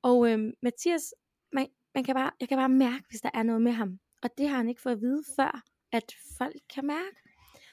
Og 0.01 0.31
øh, 0.31 0.53
Mathias, 0.61 1.13
man, 1.53 1.67
man 1.95 2.03
kan 2.03 2.15
bare, 2.15 2.31
jeg 2.39 2.49
kan 2.49 2.57
bare 2.57 2.69
mærke, 2.69 3.03
hvis 3.09 3.21
der 3.21 3.29
er 3.33 3.43
noget 3.43 3.61
med 3.61 3.71
ham. 3.71 3.99
Og 4.23 4.29
det 4.37 4.49
har 4.49 4.57
han 4.57 4.69
ikke 4.69 4.81
fået 4.81 4.93
at 4.93 5.01
vide 5.01 5.23
før, 5.35 5.63
at 5.91 6.15
folk 6.37 6.61
kan 6.75 6.85
mærke. 6.85 7.24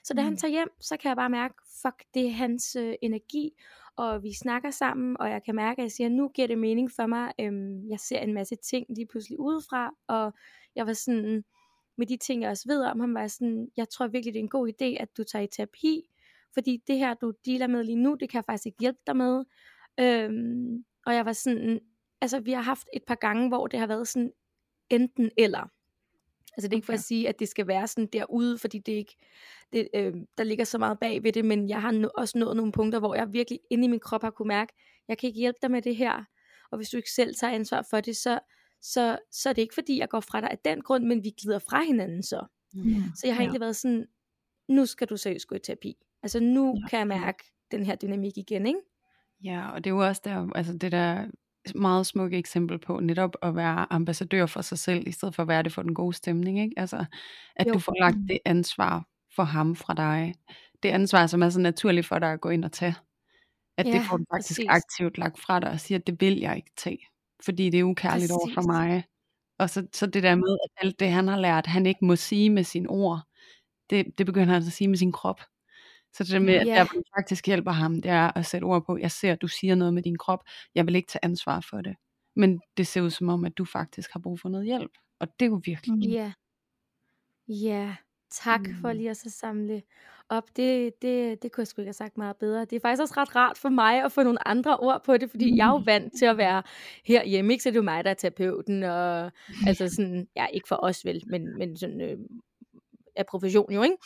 Så 0.05 0.15
da 0.15 0.23
mm. 0.23 0.25
han 0.25 0.37
tager 0.37 0.53
hjem, 0.53 0.69
så 0.81 0.97
kan 0.97 1.09
jeg 1.09 1.17
bare 1.17 1.31
mærke, 1.31 1.55
fuck, 1.83 2.05
det 2.15 2.27
er 2.27 2.31
hans 2.31 2.77
øh, 2.77 2.95
energi, 3.03 3.51
og 3.97 4.23
vi 4.23 4.35
snakker 4.35 4.71
sammen, 4.71 5.17
og 5.21 5.31
jeg 5.31 5.43
kan 5.45 5.55
mærke, 5.55 5.81
at 5.81 5.83
jeg 5.83 5.93
siger, 5.93 6.09
nu 6.09 6.29
giver 6.29 6.49
det 6.49 6.59
mening 6.59 6.91
for 6.93 7.07
mig, 7.07 7.33
øhm, 7.41 7.89
jeg 7.89 8.01
ser 8.01 8.19
en 8.19 8.35
masse 8.35 8.57
ting 8.57 8.87
lige 8.89 9.07
pludselig 9.07 9.41
udefra, 9.41 9.91
og 10.09 10.33
jeg 10.77 10.87
var 10.87 10.93
sådan, 10.93 11.45
med 11.97 12.07
de 12.07 12.17
ting, 12.17 12.43
jeg 12.43 12.51
også 12.51 12.69
ved 12.69 12.85
om 12.85 13.01
ham, 13.01 13.15
var 13.15 13.21
jeg 13.21 13.31
sådan, 13.31 13.69
jeg 13.77 13.89
tror 13.89 14.07
virkelig, 14.07 14.35
det 14.35 14.41
er 14.41 14.45
en 14.45 14.49
god 14.49 14.69
idé, 14.69 15.03
at 15.03 15.17
du 15.17 15.25
tager 15.25 15.43
i 15.43 15.49
terapi, 15.57 16.03
fordi 16.55 16.83
det 16.87 16.99
her, 16.99 17.15
du 17.15 17.33
dealer 17.47 17.67
med 17.67 17.85
lige 17.85 17.97
nu, 17.97 18.15
det 18.21 18.31
kan 18.31 18.39
jeg 18.39 18.45
faktisk 18.45 18.67
ikke 18.67 18.81
hjælpe 18.81 19.01
dig 19.07 19.17
med. 19.17 19.45
Øhm, 20.01 20.85
og 21.07 21.15
jeg 21.15 21.25
var 21.27 21.33
sådan, 21.33 21.81
altså 22.21 22.41
vi 22.41 22.53
har 22.53 22.63
haft 22.63 22.89
et 22.93 23.03
par 23.07 23.15
gange, 23.15 23.49
hvor 23.49 23.67
det 23.67 23.79
har 23.79 23.87
været 23.87 24.09
sådan, 24.09 24.33
enten 24.91 25.31
eller. 25.39 25.69
Altså 26.57 26.69
det 26.69 26.73
er 26.73 26.77
ikke 26.77 26.87
for 26.87 26.93
at 26.93 27.01
sige, 27.01 27.29
at 27.29 27.39
det 27.39 27.49
skal 27.49 27.67
være 27.67 27.87
sådan 27.87 28.07
derude, 28.13 28.59
fordi 28.59 28.79
det 28.79 28.93
ikke, 28.93 29.17
det, 29.73 29.89
øh, 29.95 30.15
der 30.39 30.45
ligger 30.45 30.65
så 30.65 30.79
meget 30.79 30.99
bag 30.99 31.23
ved 31.23 31.33
det, 31.33 31.45
men 31.45 31.69
jeg 31.69 31.81
har 31.83 31.93
no- 31.93 32.11
også 32.19 32.39
nået 32.39 32.57
nogle 32.57 32.73
punkter, 32.73 32.99
hvor 32.99 33.15
jeg 33.15 33.33
virkelig 33.33 33.61
inde 33.71 33.85
i 33.85 33.89
min 33.89 34.01
krop 34.01 34.23
har 34.23 34.31
kunne 34.31 34.49
mærke, 34.49 34.73
jeg 35.09 35.19
kan 35.19 35.27
ikke 35.27 35.39
hjælpe 35.41 35.59
dig 35.63 35.71
med 35.71 35.83
det 35.83 35.97
her, 35.97 36.25
og 36.71 36.77
hvis 36.79 36.89
du 36.89 36.97
ikke 36.97 37.11
selv 37.11 37.35
tager 37.35 37.53
ansvar 37.53 37.87
for 37.91 38.01
det, 38.01 38.17
så, 38.17 38.39
så, 38.83 39.19
så 39.31 39.49
er 39.49 39.53
det 39.53 39.63
ikke 39.63 39.75
fordi, 39.75 39.99
jeg 39.99 40.09
går 40.09 40.21
fra 40.21 40.41
dig 40.41 40.51
af 40.51 40.59
den 40.59 40.81
grund, 40.81 41.05
men 41.05 41.25
vi 41.25 41.31
glider 41.43 41.59
fra 41.59 41.83
hinanden 41.83 42.23
så. 42.23 42.47
Mm. 42.75 42.95
Så 43.17 43.27
jeg 43.27 43.35
har 43.35 43.43
Ja. 43.43 43.45
egentlig 43.45 43.61
været 43.61 43.77
sådan, 43.77 44.07
nu 44.69 44.87
skal 44.87 45.07
du 45.09 45.17
seriøst 45.17 45.47
gå 45.47 45.55
i 45.55 45.59
terapi. 45.59 45.95
Altså 46.23 46.41
nu 46.41 46.75
Ja. 46.83 46.89
kan 46.89 46.99
jeg 46.99 47.07
mærke 47.07 47.45
den 47.71 47.87
her 47.87 47.95
dynamik 47.97 48.39
igen, 48.39 48.67
ikke? 48.67 48.81
Ja, 49.45 49.71
og 49.71 49.85
det 49.85 49.91
er 49.91 49.95
jo 49.95 50.07
også 50.07 50.23
der, 50.25 50.51
altså 50.55 50.73
det 50.73 50.93
der 50.93 51.27
meget 51.75 52.07
smukke 52.07 52.39
eksempel 52.39 52.79
på 52.79 53.01
netop 53.01 53.37
at 53.43 53.57
være 53.57 53.93
ambassadør 53.93 54.47
for 54.47 54.63
sig 54.63 54.79
selv, 54.79 55.09
i 55.09 55.13
stedet 55.13 55.35
for 55.35 55.43
at 55.43 55.49
være 55.49 55.63
det 55.63 55.73
for 55.73 55.83
den 55.83 55.95
gode 55.95 56.13
stemning, 56.17 56.61
ikke? 56.61 56.75
Altså, 56.77 57.05
at 57.57 57.67
Jo. 57.67 57.73
du 57.73 57.79
får 57.79 57.97
lagt 58.01 58.17
Mm. 58.19 58.27
det 58.27 58.39
ansvar 58.45 59.05
for 59.37 59.43
ham 59.43 59.77
fra 59.77 59.95
dig. 59.95 60.35
Det 60.83 60.89
ansvar, 60.89 61.27
som 61.27 61.43
er 61.43 61.49
så 61.51 61.61
naturligt 61.61 62.07
for 62.07 62.19
dig 62.19 62.33
at 62.33 62.41
gå 62.41 62.49
ind 62.49 62.65
og 62.65 62.73
tage. 62.73 62.95
At 63.79 63.87
det 63.87 63.93
Ja, 63.95 63.99
får 64.11 64.17
du 64.17 64.25
faktisk 64.35 64.51
præcis. 64.61 64.67
aktivt 64.69 65.19
lagt 65.19 65.41
fra 65.41 65.61
dig 65.61 65.71
og 65.71 65.81
siger, 65.81 65.99
at 65.99 66.07
det 66.07 66.21
vil 66.21 66.39
jeg 66.41 66.57
ikke 66.57 66.71
tage. 66.77 66.99
Fordi 67.45 67.71
det 67.71 67.81
er 67.81 67.85
ukærligt 67.85 68.31
over 68.33 68.49
for 68.55 68.55
Præcis. 68.55 68.67
mig. 68.67 69.05
Og 69.59 69.71
så, 69.71 69.87
så 69.93 70.07
det 70.07 70.23
der 70.23 70.35
med, 70.35 70.59
at 70.65 70.85
alt 70.87 71.01
det 71.01 71.11
han 71.11 71.29
har 71.29 71.39
lært, 71.41 71.67
han 71.67 71.87
ikke 71.87 72.05
må 72.05 72.17
sige 72.17 72.51
med 72.51 72.65
sine 72.65 72.89
ord, 72.89 73.21
det, 73.91 74.19
det 74.19 74.27
begynder 74.27 74.47
han 74.47 74.55
altså 74.55 74.69
at 74.69 74.73
sige 74.73 74.89
med 74.89 74.97
sin 74.99 75.13
krop. 75.13 75.41
Så 76.15 76.25
det 76.25 76.43
med, 76.43 76.55
at 76.55 76.67
Ja. 76.67 76.75
der 76.75 76.85
faktisk 77.19 77.47
hjælper 77.47 77.71
ham, 77.71 78.03
det 78.03 78.11
er 78.11 78.39
at 78.39 78.47
sætte 78.47 78.65
ord 78.65 78.87
på, 78.87 78.97
jeg 78.99 79.11
ser, 79.11 79.33
at 79.33 79.43
du 79.43 79.49
siger 79.49 79.75
noget 79.75 79.95
med 79.95 80.03
din 80.03 80.19
krop, 80.19 80.45
jeg 80.75 80.87
vil 80.87 80.97
ikke 80.97 81.09
tage 81.09 81.25
ansvar 81.25 81.61
for 81.71 81.81
det. 81.81 81.97
Men 82.37 82.61
det 82.77 82.87
ser 82.87 83.01
ud 83.01 83.11
som 83.11 83.29
om, 83.29 83.45
at 83.45 83.59
du 83.59 83.65
faktisk 83.65 84.13
har 84.13 84.21
brug 84.21 84.41
for 84.41 84.49
noget 84.49 84.67
hjælp. 84.67 84.91
Og 85.21 85.29
det 85.41 85.47
er 85.47 85.51
jo 85.51 85.61
virkelig. 85.65 85.95
Mm. 85.97 86.01
Ja. 86.03 86.33
Ja, 87.49 87.97
tak 88.31 88.61
mm. 88.61 88.75
for 88.81 88.93
Mm. 88.93 88.97
lige 88.97 89.11
at 89.11 89.17
så 89.17 89.31
samle 89.31 89.83
op. 90.29 90.57
Det, 90.57 90.93
det, 91.03 91.43
det 91.43 91.53
kunne 91.53 91.63
jeg 91.63 91.67
sgu 91.67 91.81
ikke 91.83 91.89
have 91.89 91.93
sagt 91.93 92.19
meget 92.19 92.37
bedre. 92.37 92.61
Det 92.65 92.73
er 92.77 92.81
faktisk 92.81 93.01
også 93.03 93.15
ret 93.17 93.37
rart 93.37 93.59
for 93.59 93.69
mig 93.69 94.05
at 94.05 94.13
få 94.13 94.23
nogle 94.23 94.49
andre 94.49 94.77
ord 94.77 95.03
på 95.05 95.17
det, 95.17 95.31
fordi 95.31 95.57
jeg 95.57 95.67
er 95.69 95.71
jo 95.73 95.83
vant 95.93 96.13
til 96.19 96.25
at 96.27 96.37
være 96.37 96.63
herhjemme, 97.05 97.53
ikke? 97.53 97.63
Så 97.63 97.69
det 97.71 97.77
er 97.77 97.79
jo 97.81 97.85
mig, 97.85 98.05
der 98.05 98.11
er 98.11 98.15
terapeuten, 98.15 98.83
og 98.83 99.33
altså 99.67 99.89
sådan, 99.89 100.29
ja, 100.37 100.47
ikke 100.47 100.69
for 100.69 100.77
os 100.83 101.05
vel, 101.05 101.23
men, 101.27 101.59
men 101.59 101.77
sådan, 101.77 102.01
øh, 102.01 102.19
af 103.17 103.27
profession 103.27 103.73
jo, 103.73 103.83
ikke? 103.83 103.97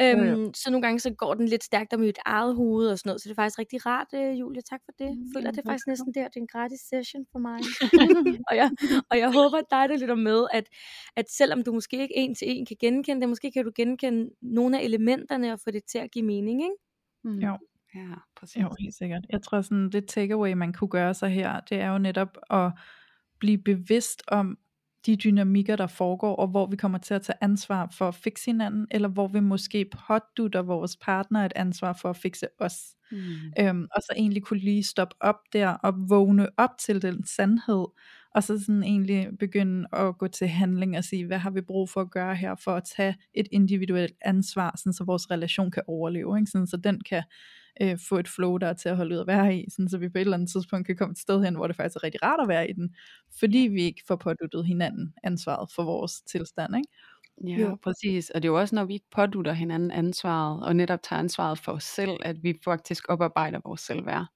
Øhm, 0.00 0.42
jo. 0.42 0.52
Så 0.54 0.70
nogle 0.70 0.82
gange 0.82 1.00
så 1.00 1.10
går 1.10 1.34
den 1.34 1.48
lidt 1.48 1.64
stærkt 1.64 1.92
om 1.92 2.00
mit 2.00 2.18
eget 2.26 2.56
hoved 2.56 2.88
og 2.88 2.98
sådan 2.98 3.08
noget, 3.10 3.20
så 3.20 3.28
det 3.28 3.32
er 3.38 3.42
faktisk 3.42 3.58
rigtig 3.58 3.86
rart, 3.86 4.06
øh, 4.14 4.40
Julie, 4.40 4.62
tak 4.62 4.80
for 4.84 4.92
det. 4.98 5.04
Jeg 5.04 5.26
føler, 5.36 5.50
det 5.50 5.58
er 5.58 5.70
faktisk 5.70 5.86
næsten 5.86 6.14
der, 6.14 6.28
det 6.28 6.36
er 6.36 6.40
en 6.40 6.46
gratis 6.46 6.80
session 6.80 7.26
for 7.32 7.38
mig. 7.38 7.58
og, 8.50 8.56
jeg, 8.56 8.70
og 9.10 9.18
jeg 9.18 9.32
håber, 9.32 9.58
at 9.58 9.70
dig, 9.70 9.88
der 9.88 9.96
lytter 9.98 10.14
med, 10.14 10.46
at, 10.52 10.66
at 11.16 11.30
selvom 11.30 11.62
du 11.64 11.72
måske 11.72 12.02
ikke 12.02 12.16
en 12.16 12.34
til 12.34 12.50
en 12.50 12.66
kan 12.66 12.76
genkende 12.80 13.20
det, 13.20 13.28
måske 13.28 13.52
kan 13.52 13.64
du 13.64 13.72
genkende 13.76 14.30
nogle 14.42 14.78
af 14.78 14.84
elementerne 14.84 15.52
og 15.52 15.60
få 15.64 15.70
det 15.70 15.82
til 15.84 15.98
at 15.98 16.10
give 16.10 16.24
mening, 16.24 16.62
ikke? 16.62 16.76
Mm. 17.24 17.38
Jo. 17.38 17.58
Ja, 17.94 18.14
præcis. 18.36 18.62
Jo, 18.62 18.74
helt 18.80 18.94
sikkert. 18.94 19.26
Jeg 19.30 19.42
tror 19.42 19.60
sådan, 19.60 19.90
det 19.90 20.08
takeaway, 20.08 20.52
man 20.52 20.72
kunne 20.72 20.88
gøre 20.88 21.14
sig 21.14 21.30
her, 21.30 21.60
det 21.60 21.80
er 21.80 21.90
jo 21.90 21.98
netop 21.98 22.38
at 22.50 22.72
blive 23.38 23.58
bevidst 23.58 24.22
om 24.28 24.58
de 25.06 25.16
dynamikker, 25.16 25.76
der 25.76 25.86
foregår, 25.86 26.36
og 26.36 26.48
hvor 26.48 26.66
vi 26.66 26.76
kommer 26.76 26.98
til 26.98 27.14
at 27.14 27.22
tage 27.22 27.36
ansvar 27.40 27.88
for 27.92 28.08
at 28.08 28.14
fikse 28.14 28.46
hinanden, 28.46 28.86
eller 28.90 29.08
hvor 29.08 29.28
vi 29.28 29.40
måske 29.40 29.90
pådutter 30.08 30.62
vores 30.62 30.96
partner 30.96 31.44
et 31.44 31.52
ansvar 31.56 31.92
for 31.92 32.10
at 32.10 32.16
fikse 32.16 32.46
os. 32.58 32.74
Mm. 33.12 33.18
Øhm, 33.60 33.86
og 33.94 34.02
så 34.02 34.12
egentlig 34.16 34.42
kunne 34.42 34.60
lige 34.60 34.82
stoppe 34.82 35.14
op 35.20 35.38
der 35.52 35.68
og 35.68 35.94
vågne 36.08 36.48
op 36.56 36.70
til 36.78 37.02
den 37.02 37.24
sandhed, 37.24 37.86
og 38.34 38.42
så 38.42 38.58
sådan 38.58 38.82
egentlig 38.82 39.28
begynde 39.38 39.88
at 39.92 40.18
gå 40.18 40.28
til 40.28 40.48
handling 40.48 40.96
og 40.98 41.04
sige, 41.04 41.26
hvad 41.26 41.38
har 41.38 41.50
vi 41.50 41.60
brug 41.60 41.90
for 41.90 42.00
at 42.00 42.10
gøre 42.10 42.34
her, 42.34 42.54
for 42.54 42.72
at 42.72 42.84
tage 42.96 43.16
et 43.34 43.48
individuelt 43.52 44.14
ansvar, 44.20 44.74
sådan 44.76 44.92
så 44.92 45.04
vores 45.04 45.30
relation 45.30 45.70
kan 45.70 45.82
overleve, 45.86 46.38
ikke? 46.38 46.50
Sådan, 46.50 46.66
så 46.66 46.76
den 46.76 47.00
kan 47.00 47.22
øh, 47.82 47.98
få 48.08 48.18
et 48.18 48.28
flow, 48.28 48.56
der 48.56 48.66
er 48.66 48.72
til 48.72 48.88
at 48.88 48.96
holde 48.96 49.14
ud 49.14 49.20
at 49.20 49.26
være 49.26 49.56
i, 49.56 49.70
sådan, 49.70 49.88
så 49.88 49.98
vi 49.98 50.08
på 50.08 50.18
et 50.18 50.20
eller 50.20 50.36
andet 50.36 50.50
tidspunkt 50.50 50.86
kan 50.86 50.96
komme 50.96 51.12
et 51.12 51.18
sted 51.18 51.44
hen, 51.44 51.54
hvor 51.54 51.66
det 51.66 51.76
faktisk 51.76 51.96
er 51.96 52.02
rigtig 52.04 52.22
rart 52.22 52.40
at 52.42 52.48
være 52.48 52.70
i 52.70 52.72
den, 52.72 52.94
fordi 53.38 53.58
vi 53.58 53.82
ikke 53.82 54.02
får 54.08 54.16
påduttet 54.16 54.66
hinanden 54.66 55.14
ansvaret 55.24 55.70
for 55.74 55.82
vores 55.84 56.20
tilstand, 56.20 56.76
ikke? 56.76 56.88
Ja, 57.44 57.60
Jo. 57.62 57.68
jo. 57.68 57.76
præcis. 57.82 58.30
Og 58.30 58.42
det 58.42 58.48
er 58.48 58.52
jo 58.52 58.58
også, 58.60 58.74
når 58.74 58.84
vi 58.84 58.94
ikke 58.94 59.06
pådutter 59.14 59.52
hinanden 59.52 59.90
ansvaret, 59.90 60.66
og 60.66 60.76
netop 60.76 61.02
tager 61.02 61.20
ansvaret 61.20 61.58
for 61.58 61.72
os 61.72 61.84
selv, 61.84 62.16
at 62.22 62.42
vi 62.42 62.58
faktisk 62.64 63.04
oparbejder 63.08 63.60
vores 63.64 63.80
selvværd. 63.80 64.26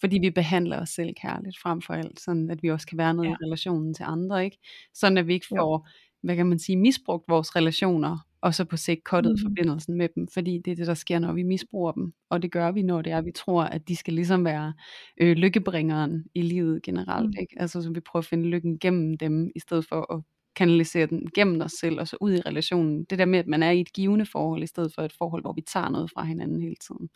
Fordi 0.00 0.18
vi 0.18 0.30
behandler 0.30 0.80
os 0.80 0.88
selv 0.88 1.14
kærligt 1.22 1.58
frem 1.62 1.82
for 1.82 1.94
alt, 1.94 2.20
sådan 2.20 2.50
at 2.50 2.62
vi 2.62 2.70
også 2.70 2.86
kan 2.86 2.98
være 2.98 3.14
noget 3.14 3.28
Ja. 3.28 3.34
i 3.40 3.44
relationen 3.46 3.94
til 3.94 4.02
andre, 4.08 4.44
ikke? 4.44 4.58
Sådan 4.94 5.18
at 5.18 5.26
vi 5.26 5.34
ikke 5.34 5.46
Jo. 5.50 5.56
får, 5.56 5.88
hvad 6.22 6.36
kan 6.36 6.46
man 6.46 6.58
sige, 6.58 6.76
misbrugt 6.76 7.24
vores 7.28 7.56
relationer, 7.56 8.18
og 8.42 8.54
så 8.54 8.64
på 8.64 8.76
sigt 8.76 9.04
kottet 9.04 9.32
mm. 9.32 9.38
forbindelsen 9.42 9.94
med 9.94 10.08
dem, 10.14 10.28
fordi 10.34 10.58
det 10.64 10.70
er 10.70 10.76
det, 10.76 10.86
der 10.86 10.94
sker, 10.94 11.18
når 11.18 11.32
vi 11.32 11.42
misbruger 11.42 11.92
dem. 11.92 12.12
Og 12.30 12.42
det 12.42 12.52
gør 12.52 12.72
vi, 12.72 12.82
når 12.82 13.02
det 13.02 13.12
er, 13.12 13.20
vi 13.20 13.32
tror, 13.32 13.62
at 13.62 13.88
de 13.88 13.96
skal 13.96 14.14
ligesom 14.14 14.44
være 14.44 14.74
øh, 15.20 15.36
lykkebringeren 15.36 16.24
i 16.34 16.42
livet 16.42 16.82
generelt, 16.82 17.26
Mm. 17.26 17.40
ikke? 17.40 17.56
Altså 17.60 17.82
så 17.82 17.90
vi 17.92 18.00
prøver 18.00 18.20
at 18.22 18.26
finde 18.26 18.48
lykken 18.48 18.78
gennem 18.78 19.18
dem, 19.18 19.50
i 19.56 19.60
stedet 19.60 19.86
for 19.88 20.14
at 20.14 20.22
kanalisere 20.56 21.06
den 21.06 21.30
gennem 21.34 21.60
os 21.60 21.72
selv, 21.72 22.00
og 22.00 22.08
så 22.08 22.16
ud 22.20 22.32
i 22.32 22.40
relationen. 22.40 23.04
Det 23.04 23.18
der 23.18 23.24
med, 23.24 23.38
at 23.38 23.46
man 23.46 23.62
er 23.62 23.70
i 23.70 23.80
et 23.80 23.92
givende 23.92 24.26
forhold, 24.26 24.62
i 24.62 24.66
stedet 24.66 24.92
for 24.94 25.02
et 25.02 25.12
forhold, 25.18 25.42
hvor 25.42 25.52
vi 25.52 25.60
tager 25.60 25.88
noget 25.88 26.10
fra 26.14 26.24
hinanden 26.24 26.62
hele 26.62 26.76
tiden. 26.86 27.08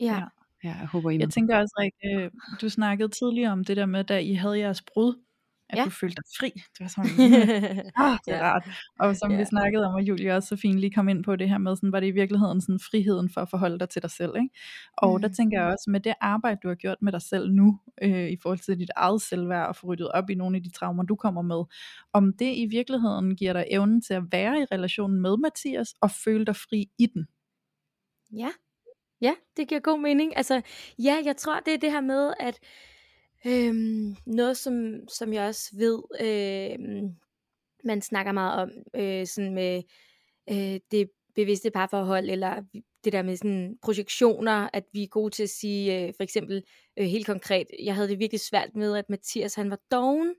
Ja. 0.00 0.14
Ja. 0.14 0.24
Ja, 0.64 0.74
jeg 0.78 0.86
håber, 0.86 1.10
I 1.10 1.18
Jeg 1.18 1.30
tænker 1.30 1.58
også, 1.58 1.74
Rikke, 1.78 2.30
du 2.60 2.68
snakkede 2.68 3.08
tidligere 3.08 3.52
om 3.52 3.64
det 3.64 3.76
der 3.76 3.86
med, 3.86 4.04
da 4.04 4.18
I 4.18 4.34
havde 4.34 4.58
jeres 4.58 4.82
brud, 4.82 5.14
at 5.72 5.78
Ja. 5.78 5.84
du 5.84 5.90
følte 5.90 6.16
dig 6.16 6.24
fri. 6.38 6.50
Det 6.54 6.80
var 6.80 6.88
sådan, 6.88 7.10
ah, 8.04 8.18
det 8.26 8.34
er 8.34 8.36
Ja. 8.36 8.42
rart. 8.52 8.68
Og 8.98 9.16
som 9.16 9.30
Ja. 9.30 9.36
vi 9.36 9.44
snakkede 9.44 9.86
om, 9.86 9.94
og 9.94 10.02
Julie 10.02 10.32
også 10.36 10.48
så 10.48 10.56
fint 10.56 10.78
lige 10.78 10.90
kom 10.92 11.08
ind 11.08 11.24
på 11.24 11.36
det 11.36 11.48
her 11.48 11.58
med, 11.58 11.76
sådan, 11.76 11.92
var 11.92 12.00
det 12.00 12.06
i 12.06 12.10
virkeligheden 12.10 12.60
sådan 12.60 12.80
friheden 12.90 13.30
for 13.34 13.40
at 13.40 13.50
forholde 13.50 13.78
dig 13.78 13.88
til 13.88 14.02
dig 14.02 14.10
selv. 14.10 14.32
Ikke? 14.36 14.48
Og 14.96 15.16
mm. 15.16 15.22
der 15.22 15.28
tænker 15.28 15.60
jeg 15.60 15.66
også, 15.72 15.90
med 15.90 16.00
det 16.00 16.14
arbejde, 16.20 16.60
du 16.62 16.68
har 16.68 16.74
gjort 16.74 16.98
med 17.02 17.12
dig 17.12 17.22
selv 17.22 17.50
nu, 17.52 17.78
øh, 18.02 18.30
i 18.30 18.36
forhold 18.42 18.58
til 18.58 18.78
dit 18.78 18.90
eget 18.96 19.22
selvværd, 19.22 19.68
og 19.68 19.76
få 19.76 19.86
ryddet 19.86 20.08
op 20.08 20.30
i 20.30 20.34
nogle 20.34 20.56
af 20.56 20.62
de 20.62 20.70
traumer, 20.70 21.02
du 21.02 21.16
kommer 21.16 21.42
med, 21.42 21.64
om 22.12 22.32
det 22.38 22.56
i 22.56 22.66
virkeligheden 22.70 23.36
giver 23.36 23.52
dig 23.52 23.64
evnen 23.70 24.02
til 24.02 24.14
at 24.14 24.22
være 24.32 24.60
i 24.60 24.64
relationen 24.72 25.20
med 25.20 25.36
Mathias, 25.36 25.94
og 26.00 26.10
føle 26.10 26.44
dig 26.46 26.56
fri 26.56 26.90
i 26.98 27.06
den. 27.06 27.26
Ja. 28.32 28.48
Ja, 29.22 29.34
det 29.56 29.68
giver 29.68 29.80
god 29.80 30.00
mening. 30.00 30.36
Altså, 30.36 30.62
ja, 30.98 31.16
jeg 31.24 31.36
tror, 31.36 31.60
det 31.60 31.74
er 31.74 31.78
det 31.78 31.92
her 31.92 32.00
med, 32.00 32.32
at 32.40 32.58
øhm, 33.46 34.16
noget, 34.26 34.56
som, 34.56 35.08
som 35.08 35.32
jeg 35.32 35.46
også 35.48 35.70
ved, 35.72 36.02
øhm, 36.20 37.14
man 37.84 38.02
snakker 38.02 38.32
meget 38.32 38.62
om, 38.62 38.70
øh, 38.94 39.26
sådan 39.26 39.54
med 39.54 39.82
øh, 40.50 40.80
det 40.90 41.10
bevidste 41.34 41.70
parforhold, 41.70 42.30
eller 42.30 42.62
det 43.04 43.12
der 43.12 43.22
med 43.22 43.36
sådan 43.36 43.78
projektioner, 43.82 44.68
at 44.72 44.84
vi 44.92 45.02
er 45.02 45.08
gode 45.08 45.30
til 45.30 45.42
at 45.42 45.50
sige, 45.50 46.06
øh, 46.06 46.14
for 46.16 46.22
eksempel 46.22 46.62
øh, 46.98 47.06
helt 47.06 47.26
konkret, 47.26 47.66
jeg 47.82 47.94
havde 47.94 48.08
det 48.08 48.18
virkelig 48.18 48.40
svært 48.40 48.76
med, 48.76 48.96
at 48.96 49.10
Mathias 49.10 49.54
han 49.54 49.70
var 49.70 49.80
doven, 49.90 50.34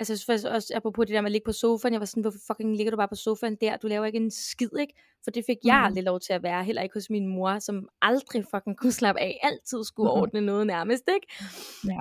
Altså 0.00 0.12
jeg 0.12 0.18
synes 0.18 0.26
faktisk 0.26 0.46
også, 0.48 0.72
apropos 0.76 1.06
det 1.06 1.14
der 1.14 1.20
med 1.20 1.28
at 1.28 1.32
ligge 1.32 1.44
på 1.44 1.52
sofaen, 1.52 1.92
jeg 1.92 2.00
var 2.00 2.06
sådan, 2.06 2.20
hvorfor 2.20 2.38
fucking 2.46 2.76
ligger 2.76 2.90
du 2.90 2.96
bare 2.96 3.08
på 3.08 3.14
sofaen 3.14 3.56
der? 3.60 3.76
Du 3.76 3.86
laver 3.86 4.06
ikke 4.06 4.18
en 4.18 4.30
skid, 4.30 4.68
ikke? 4.80 4.94
For 5.24 5.30
det 5.30 5.44
fik 5.46 5.56
jeg 5.64 5.76
Mhm. 5.76 5.84
aldrig 5.84 6.04
lov 6.04 6.20
til 6.20 6.32
at 6.32 6.42
være, 6.42 6.64
heller 6.64 6.82
ikke 6.82 6.94
hos 6.94 7.10
min 7.10 7.26
mor, 7.26 7.58
som 7.58 7.88
aldrig 8.02 8.44
fucking 8.54 8.76
kunne 8.76 8.92
slappe 8.92 9.20
af, 9.20 9.40
altid 9.42 9.84
skulle 9.84 10.10
ordne 10.10 10.40
noget 10.40 10.66
nærmest, 10.66 11.04
ikke? 11.14 11.26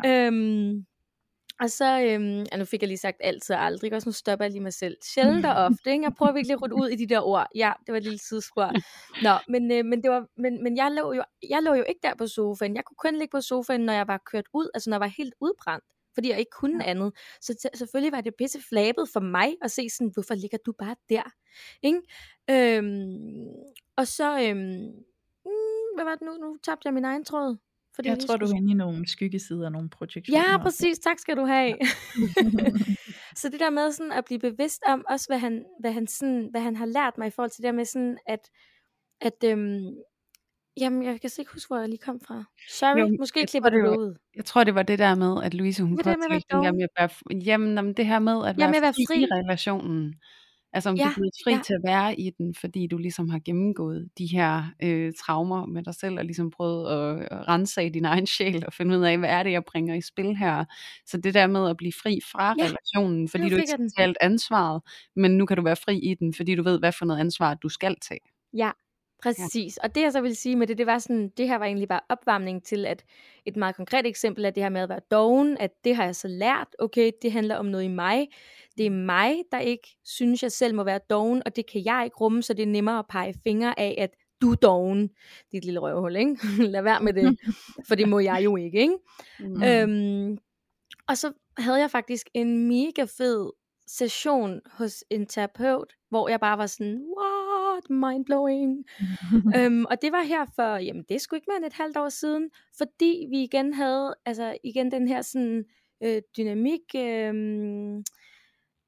Ja. 0.06 0.26
Øhm, 0.28 0.86
og 1.62 1.70
så, 1.70 2.02
øhm, 2.02 2.46
ja, 2.52 2.58
nu 2.58 2.66
fik 2.66 2.82
jeg 2.82 2.88
lige 2.88 2.98
sagt 2.98 3.18
altid 3.20 3.56
og 3.56 3.62
aldrig, 3.66 3.94
også 3.94 4.10
nu 4.10 4.14
stopper 4.14 4.46
jeg 4.46 4.52
lige 4.52 4.62
mig 4.64 4.74
selv. 4.74 4.98
Sjældent 5.04 5.46
og 5.46 5.54
ofte, 5.54 5.92
ikke? 5.92 6.04
Jeg 6.04 6.14
prøver 6.18 6.32
virkelig 6.34 6.54
at 6.54 6.62
rydde 6.62 6.76
ud 6.76 6.88
i 6.90 6.96
de 6.96 7.08
der 7.08 7.22
ord. 7.22 7.48
Ja, 7.56 7.72
det 7.86 7.92
var 7.92 7.98
et 7.98 8.04
lille 8.04 8.20
tidsspor. 8.30 8.72
Nå, 9.24 9.34
men, 9.48 9.72
øh, 9.72 9.86
men, 9.86 10.04
det 10.04 10.12
var, 10.12 10.26
men, 10.38 10.64
men 10.64 10.78
jeg, 10.78 10.92
lå 10.92 11.14
jo, 11.14 11.24
jeg 11.50 11.64
lå 11.64 11.74
jo 11.74 11.84
ikke 11.90 12.00
der 12.04 12.16
på 12.18 12.28
sofaen. 12.28 12.76
Jeg 12.76 12.84
kunne 12.86 12.98
kun 12.98 13.14
ligge 13.20 13.32
på 13.32 13.42
sofaen, 13.42 13.82
når 13.82 13.94
jeg 13.94 14.08
var 14.08 14.22
kørt 14.32 14.46
ud, 14.54 14.70
altså 14.74 14.90
når 14.90 14.96
jeg 14.96 15.02
var 15.02 15.14
helt 15.18 15.34
udbrændt 15.42 15.84
fordi 16.20 16.30
jeg 16.30 16.40
ikke 16.40 16.52
kunne 16.52 16.84
ja. 16.84 16.90
andet. 16.90 17.14
Så 17.42 17.54
t- 17.54 17.78
selvfølgelig 17.78 18.12
var 18.12 18.22
det 18.22 18.34
pisse 18.38 18.60
flabet 18.70 19.10
for 19.14 19.20
mig 19.20 19.56
at 19.62 19.72
se 19.72 19.90
sådan, 19.90 20.12
hvorfor 20.14 20.36
ligger 20.36 20.58
du 20.66 20.72
bare 20.72 20.96
der? 21.10 21.24
Ikke? 21.82 22.02
Øhm, 22.50 23.48
og 23.96 24.08
så, 24.08 24.42
øhm, 24.44 24.60
mm, 25.46 25.90
hvad 25.96 26.06
var 26.06 26.16
det 26.16 26.22
nu? 26.22 26.48
Nu 26.48 26.58
tabte 26.64 26.88
jeg 26.88 26.94
min 26.94 27.06
egen 27.06 27.26
tråd. 27.26 27.58
Fordi 27.96 28.10
jeg, 28.10 28.20
tror, 28.20 28.38
du 28.38 28.46
er 28.46 28.56
inde 28.56 28.72
i 28.72 28.74
nogle 28.74 29.08
skyggesider, 29.08 29.70
nogle 29.70 29.90
projektioner. 29.90 30.52
Ja, 30.52 30.58
præcis. 30.58 31.00
Tak 31.00 31.20
skal 31.20 31.38
du 31.38 31.46
have. 31.46 31.74
så 33.40 33.50
det 33.50 33.60
der 33.60 33.70
med 33.70 33.92
sådan 33.92 34.12
at 34.12 34.26
blive 34.26 34.40
bevidst 34.40 34.82
om 34.88 35.06
også, 35.10 35.28
hvad 35.30 35.40
han, 35.40 35.66
hvad 35.80 35.92
han, 35.92 36.08
sådan, 36.08 36.48
hvad 36.52 36.62
han 36.62 36.76
har 36.76 36.86
lært 36.86 37.18
mig 37.18 37.28
i 37.28 37.30
forhold 37.30 37.50
til 37.50 37.58
det 37.58 37.68
der 37.68 37.78
med 37.78 37.86
sådan, 37.86 38.18
at, 38.26 38.50
at 39.22 39.44
øhm, 39.46 39.96
Jamen, 40.80 41.04
jeg 41.04 41.22
kan 41.22 41.30
ikke 41.40 41.54
huske, 41.54 41.68
hvor 41.68 41.78
jeg 41.78 41.90
lige 41.90 41.98
kom 41.98 42.20
fra. 42.28 42.44
Sorry, 42.70 43.00
Jo, 43.00 43.16
måske 43.20 43.46
klipper 43.46 43.70
det 43.70 43.84
det 43.84 43.98
ud. 43.98 44.16
Jeg 44.36 44.46
tror, 44.46 44.64
det 44.64 44.76
var 44.76 44.84
det 44.84 45.00
der 45.00 45.16
med, 45.16 45.44
at 45.44 45.54
Louise, 45.54 45.84
hun 45.84 45.98
Det 45.98 46.06
der 46.06 46.16
påtalte 46.16 46.34
den 46.34 46.42
der 46.50 46.56
doven. 46.56 46.78
med 46.78 46.84
at 46.84 46.90
være, 47.00 47.42
jamen, 47.46 47.76
jamen, 47.76 47.94
det 47.94 48.06
her 48.06 48.20
med 48.20 48.46
at 48.48 48.58
være, 48.58 48.76
at 48.76 48.82
være 48.82 48.94
fri, 48.94 49.06
fri. 49.08 49.22
i 49.22 49.26
relationen. 49.26 50.16
Altså 50.74 50.90
om 50.90 50.96
ja, 50.96 51.04
du 51.04 51.10
er 51.10 51.14
blevet 51.16 51.34
fri 51.46 51.54
ja. 51.54 51.60
til 51.66 51.74
at 51.74 51.82
være 51.86 52.20
i 52.20 52.30
den, 52.30 52.56
fordi 52.56 52.88
du 52.88 52.98
ligesom 52.98 53.30
har 53.30 53.40
gennemgået 53.46 54.10
de 54.18 54.26
her 54.26 54.64
øh, 54.84 55.14
traumer 55.26 55.66
med 55.66 55.84
dig 55.84 55.96
selv, 55.96 56.18
og 56.20 56.26
ligesom 56.26 56.52
prøvet 56.52 56.88
at, 56.92 57.28
at 57.32 57.48
rense 57.48 57.86
i 57.86 57.90
din 57.90 58.06
egen 58.06 58.28
sjæl, 58.28 58.64
og 58.68 58.74
finde 58.74 58.98
ud 58.98 59.04
af, 59.04 59.18
hvad 59.18 59.30
er 59.30 59.44
det, 59.44 59.52
jeg 59.52 59.64
bringer 59.66 59.96
i 59.96 60.02
spil 60.02 60.36
her. 60.36 60.66
Så 61.06 61.18
det 61.18 61.34
der 61.34 61.48
med 61.48 61.70
at 61.70 61.78
blive 61.78 61.94
fri 62.04 62.20
fra 62.32 62.56
Ja, 62.60 62.64
relationen, 62.66 63.30
fordi 63.30 63.50
du 63.50 63.56
ikke 63.56 63.90
skal 63.90 64.16
ansvaret, 64.22 64.82
men 65.16 65.38
nu 65.38 65.46
kan 65.46 65.58
du 65.58 65.64
være 65.64 65.76
fri 65.76 65.98
i 66.00 66.14
den, 66.14 66.34
fordi 66.34 66.56
du 66.56 66.64
ved, 66.64 66.80
hvad 66.80 66.92
for 66.92 67.06
noget 67.06 67.20
ansvar 67.20 67.54
du 67.54 67.70
skal 67.70 67.96
tage. 68.02 68.20
Ja, 68.54 68.72
præcis. 69.24 69.78
Og 69.78 69.96
det 69.96 70.02
jeg 70.02 70.12
så 70.12 70.22
vil 70.22 70.36
sige 70.36 70.56
med 70.56 70.68
det, 70.68 70.78
det 70.78 70.86
var 70.86 71.00
sådan, 71.00 71.30
det 71.38 71.48
her 71.48 71.58
var 71.58 71.66
egentlig 71.66 71.88
bare 71.88 72.00
opvarmning 72.10 72.64
til, 72.64 72.86
at 72.86 73.04
et 73.46 73.56
meget 73.56 73.76
konkret 73.76 74.06
eksempel 74.06 74.46
er 74.46 74.50
det 74.50 74.64
her 74.64 74.70
med 74.70 74.82
at 74.82 74.90
være 74.90 75.00
doven, 75.12 75.58
at 75.60 75.72
det 75.84 75.96
har 75.96 76.04
jeg 76.04 76.16
så 76.16 76.28
lært, 76.28 76.68
okay, 76.80 77.12
det 77.22 77.32
handler 77.32 77.56
om 77.56 77.66
noget 77.66 77.84
i 77.84 77.88
mig. 77.88 78.28
Det 78.78 78.86
er 78.86 78.90
mig, 78.90 79.36
der 79.52 79.60
ikke 79.60 79.98
synes, 80.04 80.44
jeg 80.44 80.52
selv 80.52 80.76
må 80.76 80.84
være 80.84 81.00
doven, 81.10 81.42
og 81.46 81.56
det 81.56 81.72
kan 81.72 81.86
jeg 81.86 82.02
ikke 82.06 82.18
rumme, 82.18 82.44
så 82.44 82.54
det 82.54 82.64
er 82.64 82.68
nemmere 82.68 83.00
at 83.00 83.08
pege 83.10 83.34
fingre 83.44 83.80
af, 83.80 83.96
at 83.98 84.10
du 84.42 84.52
er 84.52 84.56
doven. 84.56 85.10
Et 85.52 85.66
lille 85.66 85.80
røvhul, 85.80 86.16
ikke? 86.16 86.38
Lad 86.74 86.82
være 86.82 87.02
med 87.02 87.14
det, 87.14 87.40
for 87.88 87.96
det 87.96 88.10
må 88.10 88.20
jeg 88.20 88.42
jo 88.44 88.56
ikke, 88.56 88.80
ikke? 88.80 88.98
Mm. 89.40 89.64
Øhm, 89.64 90.38
og 91.08 91.18
så 91.18 91.34
havde 91.58 91.80
jeg 91.80 91.92
faktisk 91.92 92.30
en 92.34 92.68
mega 92.68 93.04
fed 93.18 93.52
session 93.90 94.62
hos 94.66 95.04
en 95.10 95.26
terapeut, 95.26 95.94
hvor 96.10 96.30
jeg 96.30 96.40
bare 96.40 96.58
var 96.58 96.66
sådan, 96.66 97.06
what, 97.18 97.90
mindblowing. 97.90 98.86
øhm, 99.58 99.86
og 99.86 100.02
det 100.02 100.12
var 100.12 100.24
her 100.24 100.46
for, 100.56 100.76
jamen 100.76 101.06
det 101.10 101.22
skulle 101.22 101.38
ikke 101.38 101.50
mere 101.50 101.58
end 101.58 101.66
et 101.66 101.74
halvt 101.74 101.98
år 101.98 102.10
siden, 102.10 102.50
fordi 102.78 103.28
vi 103.30 103.44
igen 103.44 103.74
havde, 103.74 104.16
altså 104.26 104.58
igen 104.64 104.92
den 104.92 105.08
her 105.08 105.22
sådan 105.22 105.66
øh, 106.04 106.22
dynamik, 106.38 106.82
øh, 106.96 107.34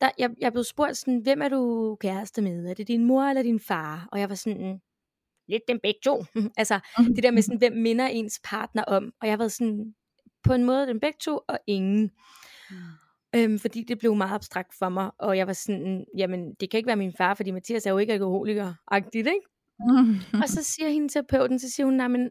der, 0.01 0.09
jeg, 0.17 0.29
jeg 0.39 0.51
blev 0.51 0.63
spurgt 0.63 0.97
sådan, 0.97 1.19
hvem 1.19 1.41
er 1.41 1.49
du 1.49 1.95
kæreste 2.01 2.41
med? 2.41 2.69
Er 2.69 2.73
det 2.73 2.87
din 2.87 3.05
mor 3.05 3.23
eller 3.23 3.43
din 3.43 3.59
far? 3.59 4.09
Og 4.11 4.19
jeg 4.19 4.29
var 4.29 4.35
sådan, 4.35 4.81
lidt 5.47 5.63
dem 5.67 5.79
begge 5.83 5.99
to. 6.03 6.23
altså 6.57 6.79
det 7.15 7.23
der 7.23 7.31
med 7.31 7.41
sådan, 7.41 7.57
hvem 7.57 7.73
minder 7.73 8.07
ens 8.07 8.41
partner 8.43 8.83
om? 8.83 9.13
Og 9.21 9.27
jeg 9.27 9.39
var 9.39 9.47
sådan, 9.47 9.95
på 10.43 10.53
en 10.53 10.63
måde 10.63 10.87
dem 10.87 10.99
begge 10.99 11.17
to, 11.21 11.39
og 11.47 11.59
ingen. 11.67 12.11
Øhm, 13.35 13.59
fordi 13.59 13.83
det 13.83 13.99
blev 13.99 14.15
meget 14.15 14.35
abstrakt 14.35 14.73
for 14.79 14.89
mig, 14.89 15.11
og 15.19 15.37
jeg 15.37 15.47
var 15.47 15.53
sådan, 15.53 16.05
jamen 16.17 16.53
det 16.59 16.69
kan 16.69 16.77
ikke 16.77 16.87
være 16.87 16.95
min 16.95 17.13
far, 17.17 17.33
fordi 17.33 17.51
Mathias 17.51 17.85
er 17.85 17.91
jo 17.91 17.97
ikke 17.97 18.13
alkoholiker-agtigt, 18.13 19.27
ikke? 19.27 19.47
Og 20.43 20.49
så 20.49 20.63
siger 20.63 20.89
hende 20.89 21.09
terapeuten, 21.09 21.59
så 21.59 21.69
siger 21.69 21.85
hun, 21.85 21.93
nej, 21.93 22.07
men 22.07 22.29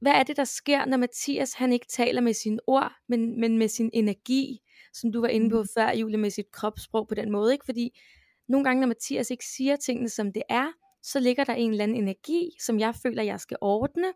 hvad 0.00 0.12
er 0.12 0.22
det, 0.22 0.36
der 0.36 0.44
sker, 0.44 0.84
når 0.84 0.96
Mathias 0.96 1.52
han 1.52 1.72
ikke 1.72 1.86
taler 1.86 2.20
med 2.20 2.32
sine 2.34 2.58
ord, 2.66 2.92
men, 3.08 3.40
men 3.40 3.58
med 3.58 3.68
sin 3.68 3.90
energi, 3.92 4.58
som 4.92 5.12
du 5.12 5.20
var 5.20 5.28
inde 5.28 5.50
på 5.50 5.64
før, 5.74 5.90
Julie, 5.90 6.18
med 6.18 6.30
sit 6.30 6.52
kropssprog 6.52 7.08
på 7.08 7.14
den 7.14 7.30
måde, 7.30 7.52
ikke? 7.52 7.64
Fordi 7.64 8.00
nogle 8.48 8.64
gange, 8.64 8.80
når 8.80 8.88
Mathias 8.88 9.30
ikke 9.30 9.44
siger 9.44 9.76
tingene, 9.76 10.08
som 10.08 10.32
det 10.32 10.42
er, 10.48 10.66
så 11.02 11.20
ligger 11.20 11.44
der 11.44 11.54
en 11.54 11.70
eller 11.70 11.84
anden 11.84 11.96
energi, 11.96 12.50
som 12.60 12.80
jeg 12.80 12.94
føler, 12.94 13.22
jeg 13.22 13.40
skal 13.40 13.56
ordne, 13.60 14.12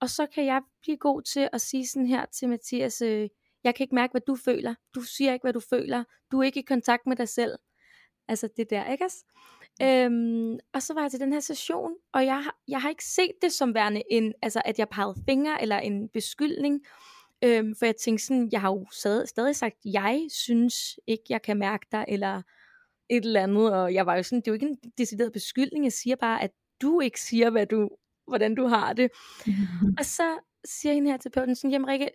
og 0.00 0.10
så 0.10 0.26
kan 0.34 0.46
jeg 0.46 0.62
blive 0.82 0.96
god 0.96 1.22
til 1.22 1.48
at 1.52 1.60
sige 1.60 1.86
sådan 1.86 2.06
her 2.06 2.24
til 2.24 2.48
Mathias, 2.48 3.02
øh, 3.02 3.28
jeg 3.64 3.74
kan 3.74 3.84
ikke 3.84 3.94
mærke, 3.94 4.10
hvad 4.10 4.20
du 4.26 4.36
føler, 4.36 4.74
du 4.94 5.00
siger 5.02 5.32
ikke, 5.32 5.44
hvad 5.44 5.52
du 5.52 5.60
føler, 5.60 6.04
du 6.32 6.38
er 6.40 6.42
ikke 6.42 6.60
i 6.60 6.64
kontakt 6.68 7.06
med 7.06 7.16
dig 7.16 7.28
selv, 7.28 7.58
altså 8.28 8.48
det 8.56 8.70
der, 8.70 8.90
ikke 8.92 9.04
også? 9.04 9.24
Øhm, 9.82 10.58
og 10.72 10.82
så 10.82 10.94
var 10.94 11.02
jeg 11.02 11.10
til 11.10 11.20
den 11.20 11.32
her 11.32 11.40
session, 11.40 11.92
og 12.12 12.26
jeg, 12.26 12.44
har- 12.44 12.58
jeg 12.68 12.82
har 12.82 12.88
ikke 12.90 13.04
set 13.04 13.32
det 13.42 13.52
som 13.52 13.74
værende 13.74 14.02
en, 14.10 14.32
altså 14.42 14.62
at 14.64 14.78
jeg 14.78 14.88
pegede 14.88 15.14
fingre 15.28 15.62
eller 15.62 15.78
en 15.78 16.08
beskyldning, 16.08 16.80
øhm, 17.44 17.74
for 17.76 17.84
jeg 17.86 17.96
tænkte 17.96 18.24
sådan, 18.26 18.48
jeg 18.52 18.60
har 18.60 18.68
jo 18.70 18.86
stadig, 18.92 19.28
stadig 19.28 19.56
sagt, 19.56 19.76
jeg 19.84 20.26
synes 20.30 20.98
ikke, 21.06 21.24
jeg 21.28 21.42
kan 21.42 21.56
mærke 21.58 21.86
dig, 21.92 22.04
eller 22.08 22.42
et 23.10 23.24
eller 23.24 23.42
andet, 23.42 23.74
og 23.74 23.94
jeg 23.94 24.06
var 24.06 24.16
jo 24.16 24.22
sådan, 24.22 24.38
det 24.40 24.48
er 24.48 24.52
jo 24.52 24.54
ikke 24.54 24.66
en 24.66 24.78
decideret 24.98 25.32
beskyldning, 25.32 25.84
jeg 25.84 25.92
siger 25.92 26.16
bare, 26.16 26.42
at 26.42 26.50
du 26.82 27.00
ikke 27.00 27.20
siger, 27.20 27.50
hvad 27.50 27.66
du, 27.66 27.88
hvordan 28.26 28.54
du 28.54 28.66
har 28.66 28.92
det. 28.92 29.10
Og 29.98 30.04
så 30.04 30.38
siger 30.64 30.92
hende 30.94 31.10
her 31.10 31.16
terapeuten 31.16 31.56
sådan, 31.56 31.70
jamen 31.70 31.88
Rikke, 31.88 32.08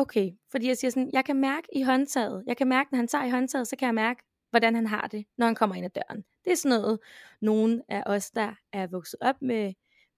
okay, 0.00 0.30
fordi 0.50 0.68
jeg 0.68 0.76
siger 0.76 0.90
sådan, 0.90 1.10
jeg 1.12 1.24
kan 1.24 1.36
mærke 1.36 1.68
i 1.72 1.82
håndtaget, 1.82 2.44
jeg 2.46 2.56
kan 2.56 2.68
mærke, 2.68 2.88
når 2.92 2.96
han 2.96 3.08
tager 3.08 3.24
i 3.24 3.30
håndtaget, 3.30 3.68
så 3.68 3.76
kan 3.76 3.86
jeg 3.86 3.94
mærke, 3.94 4.22
hvordan 4.50 4.74
han 4.74 4.86
har 4.86 5.06
det, 5.06 5.24
når 5.38 5.46
han 5.46 5.54
kommer 5.54 5.76
ind 5.76 5.84
ad 5.84 5.90
døren. 5.90 6.24
Det 6.44 6.52
er 6.52 6.56
sådan 6.56 6.80
noget, 6.80 6.98
nogen 7.40 7.82
af 7.88 8.02
os, 8.06 8.30
der 8.30 8.54
er 8.72 8.86
vokset 8.86 9.18
op 9.20 9.42
med, 9.42 9.72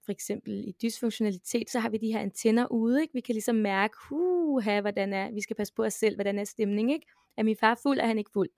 for 0.05 0.11
eksempel 0.11 0.53
i 0.67 0.71
dysfunktionalitet, 0.81 1.69
så 1.69 1.79
har 1.79 1.89
vi 1.89 1.97
de 1.97 2.13
her 2.13 2.19
antenner 2.19 2.71
ude, 2.71 3.01
ikke? 3.01 3.13
Vi 3.13 3.19
kan 3.19 3.35
ligesom 3.35 3.55
mærke, 3.55 3.97
huha, 4.09 4.81
hvordan 4.81 5.13
er, 5.13 5.31
vi 5.31 5.41
skal 5.41 5.55
passe 5.55 5.73
på 5.73 5.83
os 5.83 5.93
selv, 5.93 6.15
hvordan 6.15 6.39
er 6.39 6.43
stemningen, 6.43 6.93
ikke? 6.93 7.07
Er 7.37 7.43
min 7.43 7.55
far 7.55 7.79
fuld, 7.83 7.99
er 7.99 8.05
han 8.05 8.17
ikke 8.17 8.31
fuld? 8.33 8.49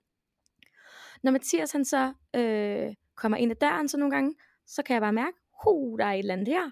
Når 1.22 1.30
Mathias 1.30 1.72
han 1.72 1.84
så 1.84 2.12
øh, 2.36 2.94
kommer 3.14 3.38
ind 3.38 3.50
ad 3.50 3.56
døren, 3.56 3.88
så 3.88 3.96
nogle 3.96 4.14
gange, 4.14 4.34
så 4.66 4.82
kan 4.82 4.94
jeg 4.94 5.00
bare 5.00 5.12
mærke, 5.12 5.36
hu, 5.64 5.96
der 5.98 6.04
er 6.04 6.12
et 6.12 6.18
eller 6.18 6.34
andet 6.34 6.48
her. 6.48 6.70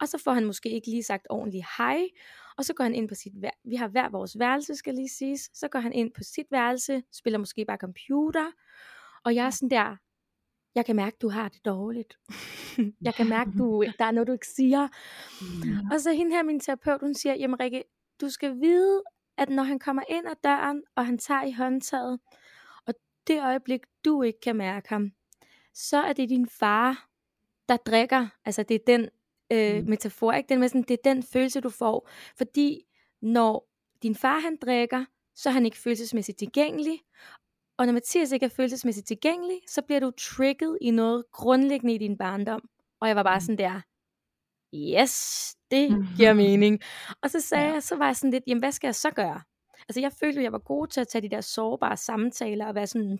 Og 0.00 0.08
så 0.08 0.18
får 0.18 0.32
han 0.32 0.44
måske 0.44 0.70
ikke 0.70 0.88
lige 0.88 1.02
sagt 1.02 1.26
ordentligt 1.30 1.66
hej, 1.78 2.08
og 2.56 2.64
så 2.64 2.74
går 2.74 2.84
han 2.84 2.94
ind 2.94 3.08
på 3.08 3.14
sit 3.14 3.42
vær- 3.42 3.60
vi 3.64 3.76
har 3.76 3.88
hver 3.88 4.08
vores 4.08 4.38
værelse, 4.38 4.76
skal 4.76 4.94
lige 4.94 5.08
siges. 5.08 5.50
Så 5.54 5.68
går 5.68 5.78
han 5.78 5.92
ind 5.92 6.12
på 6.14 6.22
sit 6.22 6.46
værelse, 6.50 7.02
spiller 7.12 7.38
måske 7.38 7.64
bare 7.64 7.76
computer, 7.76 8.50
og 9.24 9.34
jeg 9.34 9.46
er 9.46 9.50
sådan 9.50 9.70
der, 9.70 9.96
jeg 10.74 10.86
kan 10.86 10.96
mærke, 10.96 11.16
du 11.22 11.28
har 11.28 11.48
det 11.48 11.64
dårligt. 11.64 12.18
jeg 13.06 13.14
kan 13.14 13.28
mærke, 13.28 13.50
du, 13.58 13.84
der 13.98 14.04
er 14.04 14.10
noget, 14.10 14.26
du 14.26 14.32
ikke 14.32 14.46
siger. 14.48 14.88
Og 15.92 16.00
så 16.00 16.12
hende 16.12 16.36
her, 16.36 16.42
min 16.42 16.60
terapeut, 16.60 17.00
hun 17.00 17.14
siger, 17.14 17.34
jamen 17.34 17.60
Rikke, 17.60 17.84
du 18.20 18.28
skal 18.30 18.60
vide, 18.60 19.02
at 19.36 19.48
når 19.48 19.62
han 19.62 19.78
kommer 19.78 20.02
ind 20.08 20.26
ad 20.28 20.34
døren, 20.44 20.82
og 20.96 21.06
han 21.06 21.18
tager 21.18 21.42
i 21.44 21.52
håndtaget, 21.52 22.20
og 22.86 22.94
det 23.26 23.42
øjeblik, 23.42 23.80
du 24.04 24.22
ikke 24.22 24.40
kan 24.40 24.56
mærke 24.56 24.88
ham, 24.88 25.12
så 25.74 25.96
er 26.02 26.12
det 26.12 26.28
din 26.28 26.48
far, 26.48 27.08
der 27.68 27.76
drikker. 27.76 28.28
Altså 28.44 28.62
det 28.62 28.74
er 28.74 28.84
den 28.86 29.08
øh, 29.54 29.82
Mm. 29.82 29.88
metafor, 29.90 30.32
ikke? 30.32 30.48
Den 30.48 30.60
med 30.60 30.68
sådan, 30.68 30.82
det 30.82 30.90
er 30.90 31.12
den 31.14 31.22
følelse, 31.22 31.60
du 31.60 31.70
får. 31.70 32.08
Fordi 32.36 32.80
når 33.22 33.68
din 34.02 34.14
far 34.14 34.38
han 34.38 34.56
drikker, 34.62 35.04
så 35.36 35.48
er 35.48 35.52
han 35.52 35.64
ikke 35.64 35.78
følelsesmæssigt 35.78 36.38
tilgængelig, 36.38 37.00
Og 37.78 37.86
når 37.86 37.92
Mathias 37.92 38.32
ikke 38.32 38.46
er 38.46 38.50
følelsesmæssigt 38.50 39.06
tilgængelig, 39.06 39.60
så 39.68 39.82
bliver 39.82 40.00
du 40.00 40.10
trigget 40.10 40.78
i 40.80 40.90
noget 40.90 41.24
grundlæggende 41.32 41.94
i 41.94 41.98
din 41.98 42.18
barndom. 42.18 42.68
Og 43.00 43.08
jeg 43.08 43.16
var 43.16 43.22
bare 43.22 43.40
sådan 43.40 43.58
der, 43.58 43.80
yes, 44.74 45.56
det 45.70 46.08
giver 46.16 46.32
mening. 46.32 46.80
Og 47.22 47.30
så 47.30 47.40
sagde 47.40 47.64
ja. 47.66 47.72
jeg, 47.72 47.82
så 47.82 47.96
var 47.96 48.06
jeg 48.06 48.16
sådan 48.16 48.30
lidt, 48.30 48.44
jamen 48.46 48.58
hvad 48.62 48.72
skal 48.72 48.88
jeg 48.88 48.94
så 48.94 49.10
gøre? 49.10 49.40
Altså 49.88 50.00
jeg 50.00 50.12
følte, 50.12 50.38
at 50.40 50.44
jeg 50.44 50.52
var 50.52 50.58
god 50.58 50.86
til 50.86 51.00
at 51.00 51.08
tage 51.08 51.22
de 51.22 51.28
der 51.30 51.40
sårbare 51.40 51.96
samtaler 51.96 52.66
og 52.66 52.74
være 52.74 52.86
sådan, 52.86 53.18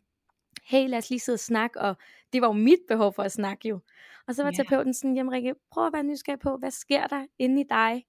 hey 0.64 0.88
lad 0.88 0.98
os 0.98 1.11
lige 1.11 1.20
sidde 1.20 1.36
og 1.36 1.40
snakke, 1.40 1.80
og 1.80 1.96
det 2.32 2.42
var 2.42 2.48
jo 2.48 2.52
mit 2.52 2.80
behov 2.88 3.12
for 3.12 3.22
at 3.22 3.32
snakke 3.32 3.68
jo. 3.68 3.80
Og 4.26 4.34
så 4.34 4.42
var 4.42 4.50
yeah. 4.50 4.57
terapeuten 4.57 4.94
sådan, 4.94 5.16
jamen 5.16 5.32
Rikke, 5.32 5.55
prøv 5.70 5.86
at 5.86 5.92
være 5.92 6.02
nysgerrig 6.02 6.40
på, 6.40 6.57
hvad 6.57 6.70
sker 6.70 7.07
der 7.07 7.26
inde 7.38 7.61
i 7.61 7.64
dig, 7.70 8.05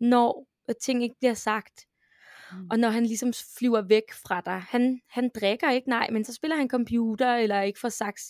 når 0.00 0.46
ting 0.82 1.02
ikke 1.02 1.16
bliver 1.18 1.34
sagt? 1.34 1.86
Mm. 2.52 2.68
Og 2.70 2.78
når 2.78 2.88
han 2.88 3.06
ligesom 3.06 3.32
flyver 3.58 3.82
væk 3.82 4.12
fra 4.12 4.40
dig, 4.40 4.62
han, 4.68 5.00
han 5.08 5.30
drikker 5.40 5.70
ikke, 5.70 5.88
nej, 5.88 6.10
men 6.10 6.24
så 6.24 6.34
spiller 6.34 6.56
han 6.56 6.68
computer, 6.68 7.34
eller 7.34 7.60
ikke 7.60 7.80
får 7.80 7.88
sagt, 7.88 8.20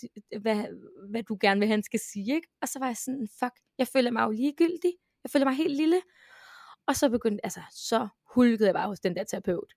hvad, 0.41 0.65
hvad 1.11 1.23
du 1.23 1.39
gerne 1.41 1.61
vil, 1.61 1.69
han 1.69 1.83
skal 1.83 2.01
sige, 2.01 2.35
ikke? 2.35 2.49
Og 2.63 2.69
så 2.69 2.79
var 2.79 2.87
jeg 2.87 2.97
sådan, 2.97 3.29
fuck, 3.39 3.53
jeg 3.79 3.89
føler 3.89 4.11
mig 4.11 4.23
jo 4.23 4.31
ligegyldig, 4.31 4.93
jeg 5.25 5.31
føler 5.31 5.45
mig 5.45 5.55
helt 5.55 5.77
lille. 5.77 6.01
Og 6.87 6.97
så 6.97 7.09
begyndte, 7.09 7.47
altså, 7.47 7.61
så 7.71 8.09
hulkede 8.35 8.67
jeg 8.67 8.75
bare 8.75 8.89
hos 8.89 9.01
den 9.01 9.17
der 9.17 9.25
terapeut. 9.25 9.73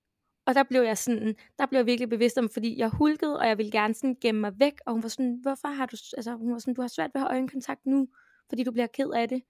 Og 0.46 0.56
der 0.56 0.64
blev 0.64 0.82
jeg 0.82 0.98
sådan, 0.98 1.36
der 1.60 1.66
blev 1.66 1.80
jeg 1.80 1.86
virkelig 1.86 2.10
bevidst 2.10 2.38
om, 2.38 2.50
fordi 2.50 2.78
jeg 2.78 2.90
hulkede, 2.90 3.40
og 3.40 3.48
jeg 3.48 3.58
ville 3.58 3.72
gerne 3.72 3.94
sådan 3.94 4.18
gemme 4.22 4.42
mig 4.42 4.60
væk, 4.60 4.74
og 4.86 4.94
hun 4.94 5.04
var 5.04 5.10
sådan, 5.10 5.40
hvorfor 5.42 5.68
har 5.68 5.86
du, 5.86 5.98
altså 6.18 6.36
hun 6.36 6.52
var 6.54 6.60
sådan, 6.60 6.74
du 6.74 6.82
har 6.82 6.88
svært 6.88 7.12
ved 7.14 7.22
at 7.22 7.28
have 7.28 7.32
øjenkontakt 7.32 7.86
nu, 7.86 8.08
fordi 8.50 8.64
du 8.64 8.72
bliver 8.72 8.88
ked 8.88 9.10
af 9.10 9.30
det. 9.30 9.44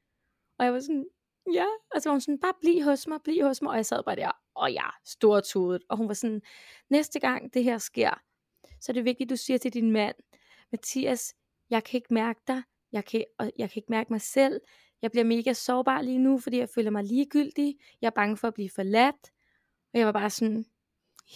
Og 0.58 0.66
jeg 0.66 0.74
var 0.74 0.80
sådan, 0.80 1.06
ja, 1.54 1.66
og 1.96 2.02
så 2.02 2.10
var 2.10 2.14
hun 2.14 2.22
sådan, 2.22 2.40
bare 2.40 2.54
bliv 2.62 2.84
hos 2.84 3.08
mig, 3.08 3.20
bliv 3.24 3.44
hos 3.46 3.62
mig, 3.62 3.72
og 3.72 3.78
jeg 3.78 3.86
sad 3.86 4.04
bare 4.04 4.16
der, 4.16 4.32
og 4.56 4.72
ja, 4.74 4.86
stortudet. 5.06 5.84
Og 5.90 5.98
hun 5.98 6.08
var 6.08 6.14
sådan, 6.14 6.42
næste 6.90 7.20
gang 7.20 7.54
det 7.54 7.64
her 7.64 7.78
sker, 7.78 8.22
så 8.82 8.92
er 8.92 8.94
det 8.94 9.06
vigtigt, 9.06 9.30
du 9.30 9.36
siger 9.36 9.58
til 9.58 9.74
din 9.74 9.92
mand, 9.92 10.16
Mathias, 10.72 11.36
jeg 11.70 11.84
kan 11.84 11.98
ikke 11.98 12.14
mærke 12.14 12.42
dig, 12.48 12.64
jeg 12.92 13.06
kan, 13.06 13.24
og 13.40 13.52
jeg 13.58 13.70
kan 13.70 13.80
ikke 13.80 13.92
mærke 13.92 14.14
mig 14.14 14.22
selv, 14.22 14.62
jeg 15.02 15.12
bliver 15.12 15.24
mega 15.24 15.54
sårbar 15.54 16.02
lige 16.02 16.18
nu, 16.18 16.40
fordi 16.40 16.58
jeg 16.58 16.70
føler 16.70 16.90
mig 16.90 17.04
ligegyldig, 17.04 17.76
jeg 18.02 18.08
er 18.08 18.12
bange 18.12 18.38
for 18.38 18.48
at 18.48 18.54
blive 18.54 18.70
forladt, 18.70 19.32
og 19.94 20.00
jeg 20.00 20.06
var 20.06 20.12
bare 20.12 20.30
sådan, 20.30 20.66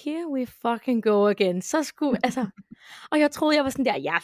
here 0.06 0.28
we 0.28 0.46
fucking 0.46 1.04
go 1.04 1.28
again. 1.28 1.62
Så 1.62 1.84
skulle, 1.84 2.20
altså, 2.28 2.46
og 3.12 3.20
jeg 3.20 3.32
troede, 3.32 3.56
jeg 3.56 3.64
var 3.64 3.70
sådan 3.70 3.86
der, 3.86 3.98
ja, 3.98 4.18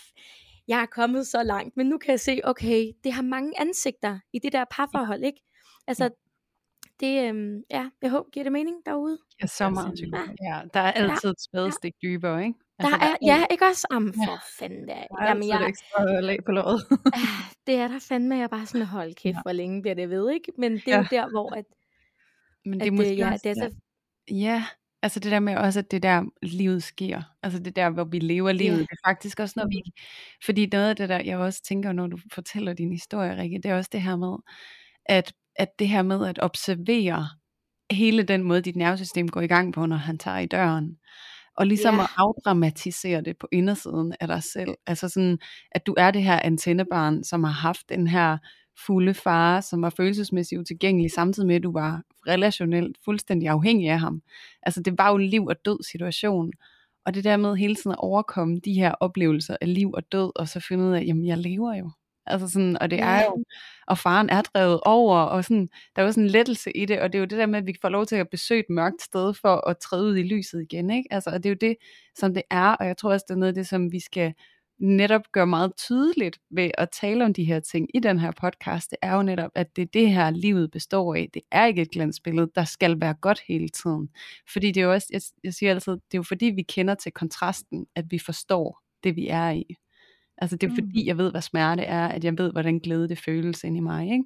jeg 0.67 0.81
er 0.81 0.85
kommet 0.85 1.27
så 1.27 1.43
langt, 1.43 1.77
men 1.77 1.87
nu 1.87 1.97
kan 1.97 2.11
jeg 2.11 2.19
se, 2.19 2.39
okay, 2.43 2.91
det 3.03 3.13
har 3.13 3.21
mange 3.21 3.61
ansigter 3.61 4.19
i 4.33 4.39
det 4.39 4.51
der 4.51 4.65
parforhold, 4.71 5.23
ikke? 5.23 5.41
Altså, 5.87 6.09
det, 6.99 7.29
øhm, 7.29 7.63
ja, 7.69 7.89
jeg 8.01 8.11
håber, 8.11 8.29
giver 8.29 8.43
det 8.43 8.51
mening 8.51 8.77
derude? 8.85 9.17
Ja, 9.41 9.47
så 9.47 9.69
meget. 9.69 9.99
Ja. 9.99 10.21
ja, 10.41 10.61
der 10.73 10.79
er 10.79 10.91
altid 10.91 11.29
et 11.29 11.41
spadestik 11.41 11.93
ja. 12.03 12.07
dybere, 12.07 12.45
ikke? 12.45 12.59
Altså, 12.79 12.97
der, 12.97 13.05
er, 13.05 13.07
der 13.07 13.13
er, 13.13 13.39
ja, 13.39 13.45
ikke 13.51 13.65
også? 13.65 13.87
Am, 13.91 14.13
for 14.13 14.31
ja. 14.31 14.37
fanden, 14.59 14.87
der, 14.87 14.93
der 14.93 15.01
er 15.19 15.27
Jamen, 15.27 15.47
jeg, 15.47 15.67
ekstra 15.67 16.19
lag 16.19 16.39
på 16.45 16.51
låret. 16.51 16.81
det 17.67 17.75
er 17.75 17.87
der 17.87 17.99
fandme, 17.99 18.35
jeg 18.37 18.49
bare 18.49 18.65
sådan, 18.65 18.87
hold 18.87 19.15
kæft, 19.15 19.35
ja. 19.35 19.41
hvor 19.41 19.51
længe 19.51 19.81
bliver 19.81 19.95
det 19.95 20.09
ved, 20.09 20.31
ikke? 20.31 20.51
Men 20.57 20.71
det 20.71 20.87
er 20.87 20.91
ja. 20.91 20.97
jo 20.97 21.07
der, 21.11 21.29
hvor 21.29 21.49
at, 21.49 21.65
men 22.65 22.79
det 22.79 22.87
er 22.87 22.91
at, 22.91 22.93
måske 22.93 23.15
ja, 23.15 23.37
det 23.43 23.49
er 23.51 23.55
så, 23.55 23.75
ja, 24.31 24.65
Altså 25.03 25.19
det 25.19 25.31
der 25.31 25.39
med 25.39 25.55
også, 25.55 25.79
at 25.79 25.91
det 25.91 26.03
der 26.03 26.23
livet 26.41 26.83
sker. 26.83 27.21
Altså 27.43 27.59
det 27.59 27.75
der, 27.75 27.89
hvor 27.89 28.03
vi 28.03 28.19
lever 28.19 28.51
livet. 28.51 28.75
Yeah. 28.77 28.79
Det 28.79 28.91
er 28.91 29.09
faktisk 29.09 29.39
også, 29.39 29.53
når 29.57 29.67
vi... 29.67 30.01
Fordi 30.45 30.65
noget 30.65 30.89
af 30.89 30.95
det 30.95 31.09
der, 31.09 31.19
jeg 31.19 31.37
også 31.37 31.63
tænker, 31.63 31.91
når 31.91 32.07
du 32.07 32.17
fortæller 32.33 32.73
din 32.73 32.91
historie, 32.91 33.37
Rikke, 33.37 33.59
det 33.63 33.71
er 33.71 33.75
også 33.75 33.89
det 33.93 34.01
her 34.01 34.15
med, 34.15 34.37
at, 35.05 35.33
at 35.55 35.69
det 35.79 35.87
her 35.87 36.01
med 36.01 36.27
at 36.27 36.39
observere 36.41 37.27
hele 37.91 38.23
den 38.23 38.43
måde, 38.43 38.61
dit 38.61 38.75
nervesystem 38.75 39.29
går 39.29 39.41
i 39.41 39.47
gang 39.47 39.73
på, 39.73 39.85
når 39.85 39.95
han 39.95 40.17
tager 40.17 40.37
i 40.37 40.45
døren. 40.45 40.97
Og 41.57 41.67
ligesom 41.67 41.95
yeah. 41.95 42.03
at 42.03 42.09
afdramatisere 42.17 43.21
det 43.21 43.37
på 43.37 43.47
indersiden 43.51 44.13
af 44.19 44.27
dig 44.27 44.43
selv. 44.43 44.75
Altså 44.87 45.09
sådan, 45.09 45.39
at 45.71 45.87
du 45.87 45.95
er 45.97 46.11
det 46.11 46.23
her 46.23 46.39
antennebarn, 46.43 47.23
som 47.23 47.43
har 47.43 47.51
haft 47.51 47.89
den 47.89 48.07
her 48.07 48.37
fulde 48.85 49.13
far, 49.13 49.61
som 49.61 49.81
var 49.81 49.89
følelsesmæssigt 49.89 50.61
utilgængelig, 50.61 51.11
samtidig 51.11 51.47
med 51.47 51.55
at 51.55 51.63
du 51.63 51.71
var 51.71 52.01
relationelt 52.27 52.97
fuldstændig 53.05 53.49
afhængig 53.49 53.89
af 53.89 53.99
ham. 53.99 54.21
Altså 54.63 54.81
det 54.81 54.97
var 54.97 55.09
jo 55.09 55.15
en 55.15 55.27
liv 55.27 55.45
og 55.45 55.65
død 55.65 55.83
situation. 55.83 56.51
Og 57.05 57.13
det 57.13 57.23
der 57.23 57.37
med 57.37 57.55
hele 57.55 57.75
tiden 57.75 57.91
at 57.91 57.97
overkomme 57.99 58.59
de 58.65 58.73
her 58.73 58.91
oplevelser 58.91 59.57
af 59.61 59.73
liv 59.73 59.91
og 59.93 60.11
død, 60.11 60.31
og 60.35 60.47
så 60.47 60.59
finde 60.59 60.83
ud 60.83 60.93
af, 60.93 61.03
jamen 61.05 61.25
jeg 61.27 61.37
lever 61.37 61.75
jo. 61.75 61.91
Altså 62.25 62.47
sådan, 62.47 62.77
og 62.81 62.91
det 62.91 62.99
er 62.99 63.23
jo, 63.23 63.43
og 63.87 63.97
faren 63.97 64.29
er 64.29 64.41
drevet 64.41 64.79
over, 64.85 65.17
og 65.17 65.43
sådan, 65.43 65.69
der 65.95 66.01
er 66.01 66.05
jo 66.05 66.11
sådan 66.11 66.23
en 66.23 66.29
lettelse 66.29 66.77
i 66.77 66.85
det, 66.85 66.99
og 66.99 67.13
det 67.13 67.17
er 67.17 67.19
jo 67.19 67.25
det 67.25 67.37
der 67.37 67.45
med, 67.45 67.59
at 67.59 67.67
vi 67.67 67.75
får 67.81 67.89
lov 67.89 68.05
til 68.05 68.15
at 68.15 68.29
besøge 68.29 68.59
et 68.59 68.69
mørkt 68.69 69.01
sted, 69.01 69.33
for 69.33 69.69
at 69.69 69.77
træde 69.77 70.03
ud 70.03 70.17
i 70.17 70.23
lyset 70.23 70.61
igen, 70.61 70.89
ikke? 70.89 71.07
Altså, 71.11 71.29
og 71.29 71.43
det 71.43 71.45
er 71.45 71.49
jo 71.49 71.57
det, 71.61 71.75
som 72.15 72.33
det 72.33 72.43
er, 72.49 72.69
og 72.69 72.87
jeg 72.87 72.97
tror 72.97 73.11
også, 73.11 73.25
det 73.27 73.33
er 73.33 73.37
noget 73.37 73.51
af 73.51 73.55
det, 73.55 73.67
som 73.67 73.91
vi 73.91 73.99
skal 73.99 74.33
netop 74.79 75.21
gør 75.31 75.45
meget 75.45 75.75
tydeligt 75.77 76.39
ved 76.51 76.71
at 76.77 76.89
tale 77.01 77.25
om 77.25 77.33
de 77.33 77.43
her 77.43 77.59
ting 77.59 77.87
i 77.93 77.99
den 77.99 78.19
her 78.19 78.31
podcast, 78.41 78.91
det 78.91 78.97
er 79.01 79.15
jo 79.15 79.23
netop, 79.23 79.51
at 79.55 79.75
det 79.75 79.81
er 79.81 79.85
det 79.93 80.11
her, 80.11 80.29
livet 80.29 80.71
består 80.71 81.15
af. 81.15 81.29
Det 81.33 81.41
er 81.51 81.65
ikke 81.65 81.81
et 81.81 81.91
glansbillede, 81.91 82.51
der 82.55 82.63
skal 82.63 83.01
være 83.01 83.13
godt 83.13 83.41
hele 83.47 83.69
tiden. 83.69 84.09
Fordi 84.53 84.67
det 84.67 84.81
er 84.81 84.85
jo 84.85 84.93
også, 84.93 85.07
jeg, 85.11 85.21
jeg 85.43 85.53
siger 85.53 85.71
altid, 85.71 85.91
det 85.91 86.13
er 86.13 86.17
jo 86.17 86.23
fordi, 86.23 86.45
vi 86.45 86.61
kender 86.61 86.95
til 86.95 87.11
kontrasten, 87.11 87.85
at 87.95 88.05
vi 88.09 88.19
forstår 88.19 88.81
det, 89.03 89.15
vi 89.15 89.27
er 89.27 89.49
i. 89.49 89.75
Altså 90.37 90.57
det 90.57 90.67
er 90.67 90.71
mm. 90.71 90.75
fordi, 90.75 91.07
jeg 91.07 91.17
ved, 91.17 91.31
hvad 91.31 91.41
smerte 91.41 91.83
er, 91.83 92.07
at 92.07 92.23
jeg 92.23 92.37
ved, 92.37 92.51
hvordan 92.51 92.79
glæde 92.79 93.09
det 93.09 93.19
føles 93.19 93.63
ind 93.63 93.77
i 93.77 93.79
mig. 93.79 94.11
Ikke? 94.11 94.23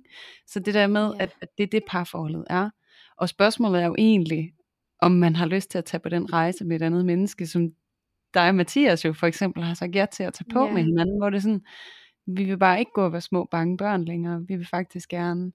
Så 0.48 0.60
det 0.60 0.74
der 0.74 0.88
med, 0.88 1.02
yeah. 1.02 1.24
at, 1.24 1.30
at 1.42 1.50
det 1.58 1.64
er 1.64 1.68
det 1.68 1.84
parforholdet 1.88 2.46
er. 2.50 2.70
Og 3.18 3.30
spørgsmålet 3.30 3.82
er 3.82 3.86
jo 3.86 3.96
egentlig, 3.98 4.54
om 5.02 5.12
man 5.12 5.36
har 5.36 5.46
lyst 5.46 5.72
til 5.72 5.78
at 5.78 5.86
tage 5.86 6.02
på 6.02 6.10
den 6.10 6.34
rejse 6.34 6.66
med 6.66 6.76
et 6.76 6.82
andet 6.82 7.06
menneske, 7.06 7.48
som 7.48 7.70
dig 8.38 8.50
og 8.50 8.56
Mathias 8.56 9.06
jo 9.06 9.14
for 9.14 9.28
eksempel 9.28 9.64
har 9.64 9.74
sagt 9.74 9.96
ja 9.96 10.06
til 10.12 10.24
at 10.24 10.34
tage 10.34 10.54
på 10.54 10.64
yeah. 10.64 10.74
med 10.74 10.84
hinanden, 10.84 11.18
hvor 11.18 11.30
det 11.30 11.38
er 11.38 11.42
sådan, 11.42 11.66
vi 12.28 12.44
vil 12.44 12.58
bare 12.58 12.80
ikke 12.80 12.92
gå 12.94 13.06
og 13.06 13.12
være 13.12 13.22
små 13.22 13.48
bange 13.52 13.78
børn 13.78 14.06
længere. 14.06 14.46
Vi 14.48 14.56
vil 14.56 14.68
faktisk 14.68 15.10
gerne 15.10 15.52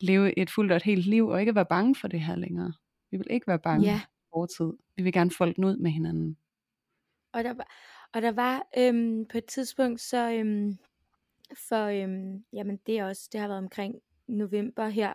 leve 0.00 0.38
et 0.38 0.50
fuldt 0.50 0.72
og 0.72 0.76
et 0.76 0.82
helt 0.82 1.06
liv, 1.06 1.26
og 1.26 1.40
ikke 1.40 1.54
være 1.54 1.66
bange 1.66 1.94
for 1.94 2.08
det 2.08 2.20
her 2.20 2.36
længere. 2.36 2.72
Vi 3.10 3.16
vil 3.16 3.26
ikke 3.30 3.46
være 3.46 3.58
bange 3.58 3.86
yeah. 3.86 4.00
for 4.32 4.46
tid. 4.46 4.72
Vi 4.96 5.02
vil 5.02 5.12
gerne 5.12 5.30
folde 5.30 5.54
den 5.54 5.64
ud 5.64 5.76
med 5.76 5.90
hinanden. 5.90 6.36
Og 7.32 7.44
der, 7.44 7.54
og 8.14 8.22
der 8.22 8.32
var 8.32 8.66
øhm, 8.78 9.26
på 9.26 9.38
et 9.38 9.44
tidspunkt, 9.44 10.00
så 10.00 10.32
øhm, 10.32 10.78
for, 11.68 11.84
øhm, 11.84 12.44
jamen 12.52 12.78
det 12.86 12.98
er 12.98 13.04
også, 13.04 13.28
det 13.32 13.40
har 13.40 13.48
været 13.48 13.62
omkring 13.62 13.94
november 14.28 14.88
her, 14.88 15.12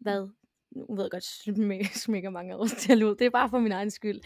hvad, 0.00 0.28
nu 0.74 0.94
ved 0.94 1.04
jeg 1.04 1.10
godt, 1.10 1.96
smækker 2.04 2.30
mange 2.30 2.56
år 2.56 2.66
til 2.66 3.04
ud. 3.04 3.14
Det 3.14 3.26
er 3.26 3.30
bare 3.30 3.50
for 3.50 3.58
min 3.58 3.72
egen 3.72 3.90
skyld. 3.90 4.20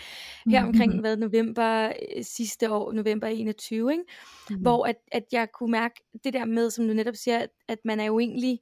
Her 0.46 0.64
omkring 0.64 0.92
hvad, 1.00 1.16
november 1.16 1.92
øh, 2.16 2.24
sidste 2.24 2.72
år, 2.72 2.92
november 2.92 3.26
21, 3.26 3.92
ikke? 3.92 4.04
Mm-hmm. 4.50 4.62
hvor 4.62 4.86
at, 4.86 4.96
at 5.12 5.24
jeg 5.32 5.48
kunne 5.52 5.72
mærke 5.72 5.94
det 6.24 6.32
der 6.32 6.44
med, 6.44 6.70
som 6.70 6.86
du 6.86 6.92
netop 6.92 7.14
siger, 7.14 7.38
at, 7.38 7.50
at 7.68 7.78
man 7.84 8.00
er 8.00 8.04
jo 8.04 8.18
egentlig, 8.18 8.60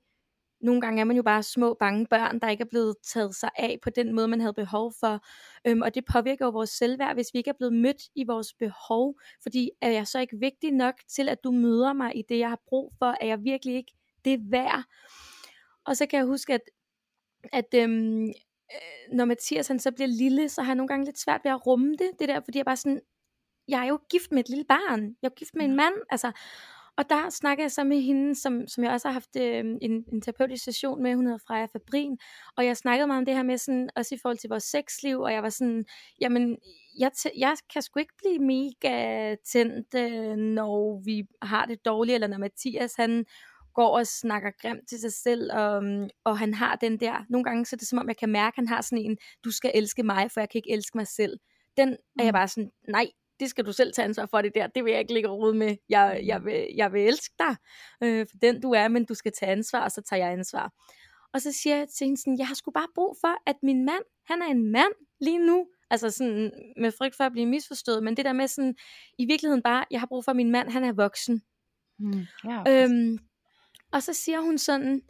nogle 0.61 0.81
gange 0.81 1.01
er 1.01 1.05
man 1.05 1.17
jo 1.17 1.23
bare 1.23 1.43
små 1.43 1.77
bange 1.81 2.07
børn, 2.07 2.41
der 2.41 2.49
ikke 2.49 2.63
er 2.63 2.69
blevet 2.71 2.95
taget 3.05 3.35
sig 3.35 3.51
af 3.59 3.79
på 3.83 3.91
den 3.91 4.15
måde, 4.15 4.29
man 4.29 4.41
havde 4.41 4.55
behov 4.55 4.93
for. 5.01 5.25
Øhm, 5.67 5.83
og 5.83 5.95
det 5.95 6.05
påvirker 6.13 6.45
jo 6.45 6.51
vores 6.51 6.71
selvværd, 6.71 7.15
hvis 7.15 7.27
vi 7.33 7.39
ikke 7.39 7.51
er 7.51 7.59
blevet 7.59 7.75
mødt 7.75 8.03
i 8.15 8.25
vores 8.27 8.55
behov. 8.55 9.15
Fordi 9.43 9.71
er 9.81 9.91
jeg 9.91 10.07
så 10.07 10.21
ikke 10.21 10.37
vigtig 10.41 10.73
nok 10.73 10.95
til, 11.09 11.29
at 11.29 11.45
du 11.45 11.51
møder 11.51 11.93
mig 11.93 12.17
i 12.17 12.23
det, 12.29 12.39
jeg 12.39 12.49
har 12.49 12.61
brug 12.69 12.93
for? 12.99 13.15
Er 13.21 13.27
jeg 13.27 13.45
virkelig 13.45 13.75
ikke 13.75 13.93
det 14.25 14.41
værd? 14.51 14.85
Og 15.87 15.97
så 15.97 16.07
kan 16.07 16.19
jeg 16.19 16.27
huske, 16.27 16.55
at 16.55 16.61
at 17.53 17.75
øhm, 17.75 18.27
øh, 18.75 19.17
når 19.17 19.25
Mathias 19.25 19.69
han 19.69 19.79
så 19.79 19.93
bliver 19.93 20.09
lille, 20.09 20.49
så 20.49 20.63
har 20.63 20.71
jeg 20.71 20.77
nogle 20.77 20.89
gange 20.89 21.05
lidt 21.05 21.19
svært 21.19 21.41
ved 21.45 21.51
at 21.51 21.67
rumme 21.67 21.93
det, 21.93 22.11
det 22.19 22.29
der, 22.29 22.41
fordi 22.45 22.59
jeg 22.59 22.65
bare 22.65 22.77
sådan, 22.77 23.01
jeg 23.69 23.83
er 23.85 23.89
jo 23.89 23.99
gift 24.11 24.33
med 24.33 24.41
et 24.41 24.49
lille 24.49 24.65
barn, 24.65 25.17
jeg 25.23 25.29
er 25.29 25.35
gift 25.35 25.55
med 25.55 25.65
en 25.65 25.77
mand, 25.77 25.95
altså, 26.11 26.33
og 26.99 27.11
der 27.11 27.31
snakker 27.31 27.65
jeg 27.65 27.73
så 27.73 27.85
med 27.85 28.01
hende, 28.01 28.35
som, 28.35 28.69
som 28.69 28.85
jeg 28.85 28.93
også 28.93 29.09
har 29.09 29.13
haft 29.13 29.37
øh, 29.37 29.65
en, 29.83 30.05
en 30.13 30.21
terapeutisk 30.23 30.65
session 30.65 31.03
med, 31.03 31.15
hun 31.15 31.27
hedder 31.27 31.45
Freja 31.47 31.67
Fabrin, 31.67 32.19
og 32.57 32.67
jeg 32.67 32.77
snakkede 32.77 33.07
meget 33.07 33.19
om 33.19 33.25
det 33.25 33.35
her 33.35 33.43
med 33.43 33.59
sådan, 33.59 33.91
også 33.97 34.15
i 34.15 34.19
forhold 34.23 34.39
til 34.39 34.49
vores 34.49 34.65
sexliv, 34.65 35.21
og 35.21 35.33
jeg 35.33 35.43
var 35.43 35.49
sådan, 35.49 35.85
jamen, 36.21 36.59
jeg, 36.99 37.11
jeg 37.39 37.57
kan 37.73 37.83
sgu 37.83 37.99
ikke 37.99 38.15
blive 38.19 38.39
mega 38.39 39.35
tændt, 39.53 39.95
øh, 39.95 40.37
når 40.37 41.03
vi 41.05 41.23
har 41.43 41.67
det 41.67 41.85
dårligt, 41.85 42.15
eller 42.15 42.29
når 42.29 42.39
Mathias, 42.39 42.95
han 42.95 43.25
går 43.77 43.99
og 43.99 44.07
snakker 44.07 44.51
grimt 44.63 44.89
til 44.89 45.01
sig 45.01 45.13
selv, 45.13 45.53
og, 45.53 45.83
og 46.25 46.39
han 46.39 46.55
har 46.55 46.77
den 46.77 47.01
der, 47.01 47.25
nogle 47.29 47.45
gange 47.45 47.67
så 47.67 47.77
er 47.77 47.79
det 47.79 47.89
som 47.89 47.99
om, 47.99 48.09
jeg 48.09 48.17
kan 48.17 48.29
mærke, 48.29 48.55
at 48.55 48.57
han 48.57 48.69
har 48.69 48.81
sådan 48.81 49.05
en, 49.05 49.17
du 49.45 49.51
skal 49.51 49.71
elske 49.75 50.03
mig, 50.03 50.31
for 50.31 50.41
jeg 50.41 50.49
kan 50.49 50.59
ikke 50.59 50.73
elske 50.73 50.99
mig 50.99 51.07
selv. 51.07 51.39
Den 51.77 51.89
er 52.19 52.25
jeg 52.25 52.33
mm. 52.33 52.33
bare 52.33 52.49
sådan, 52.49 52.71
nej, 52.89 53.07
det 53.41 53.51
skal 53.51 53.67
du 53.67 53.73
selv 53.73 53.93
tage 53.93 54.05
ansvar 54.05 54.27
for 54.27 54.43
det 54.43 54.55
der, 54.55 54.67
det 54.67 54.85
vil 54.85 54.91
jeg 54.91 55.01
ikke 55.01 55.15
ligge 55.15 55.29
råd 55.29 55.55
med, 55.55 55.77
jeg, 55.89 56.23
jeg, 56.25 56.45
vil, 56.45 56.67
jeg 56.77 56.93
vil 56.93 57.03
elske 57.03 57.35
dig, 57.39 57.57
øh, 58.03 58.27
for 58.31 58.37
den 58.43 58.61
du 58.61 58.71
er, 58.73 58.89
men 58.89 59.05
du 59.05 59.15
skal 59.15 59.33
tage 59.33 59.53
ansvar, 59.53 59.85
og 59.85 59.91
så 59.91 60.03
tager 60.03 60.25
jeg 60.25 60.33
ansvar. 60.33 60.73
Og 61.35 61.43
så 61.43 61.53
siger 61.53 61.77
jeg 61.77 61.89
til 61.89 62.05
hende 62.05 62.21
sådan, 62.21 62.39
jeg 62.39 62.47
har 62.47 62.55
sgu 62.55 62.71
bare 62.71 62.89
brug 62.95 63.17
for, 63.21 63.51
at 63.51 63.57
min 63.63 63.85
mand, 63.85 64.03
han 64.27 64.43
er 64.43 64.47
en 64.47 64.73
mand 64.73 64.93
lige 65.21 65.47
nu, 65.47 65.67
altså 65.91 66.11
sådan 66.11 66.53
med 66.77 66.93
frygt 66.99 67.17
for 67.17 67.25
at 67.25 67.33
blive 67.33 67.47
misforstået, 67.47 68.03
men 68.03 68.17
det 68.17 68.25
der 68.25 68.33
med 68.33 68.49
sådan, 68.49 68.75
i 69.19 69.27
virkeligheden 69.27 69.63
bare, 69.63 69.85
jeg 69.91 70.01
har 70.01 70.07
brug 70.07 70.25
for, 70.25 70.31
at 70.31 70.37
min 70.37 70.51
mand, 70.51 70.69
han 70.71 70.85
er 70.85 70.93
voksen. 70.93 71.43
Mm, 71.99 72.27
ja, 72.45 72.85
øhm, 72.85 73.19
og 73.97 74.03
så 74.03 74.13
siger 74.13 74.41
hun 74.41 74.59
sådan, 74.59 75.03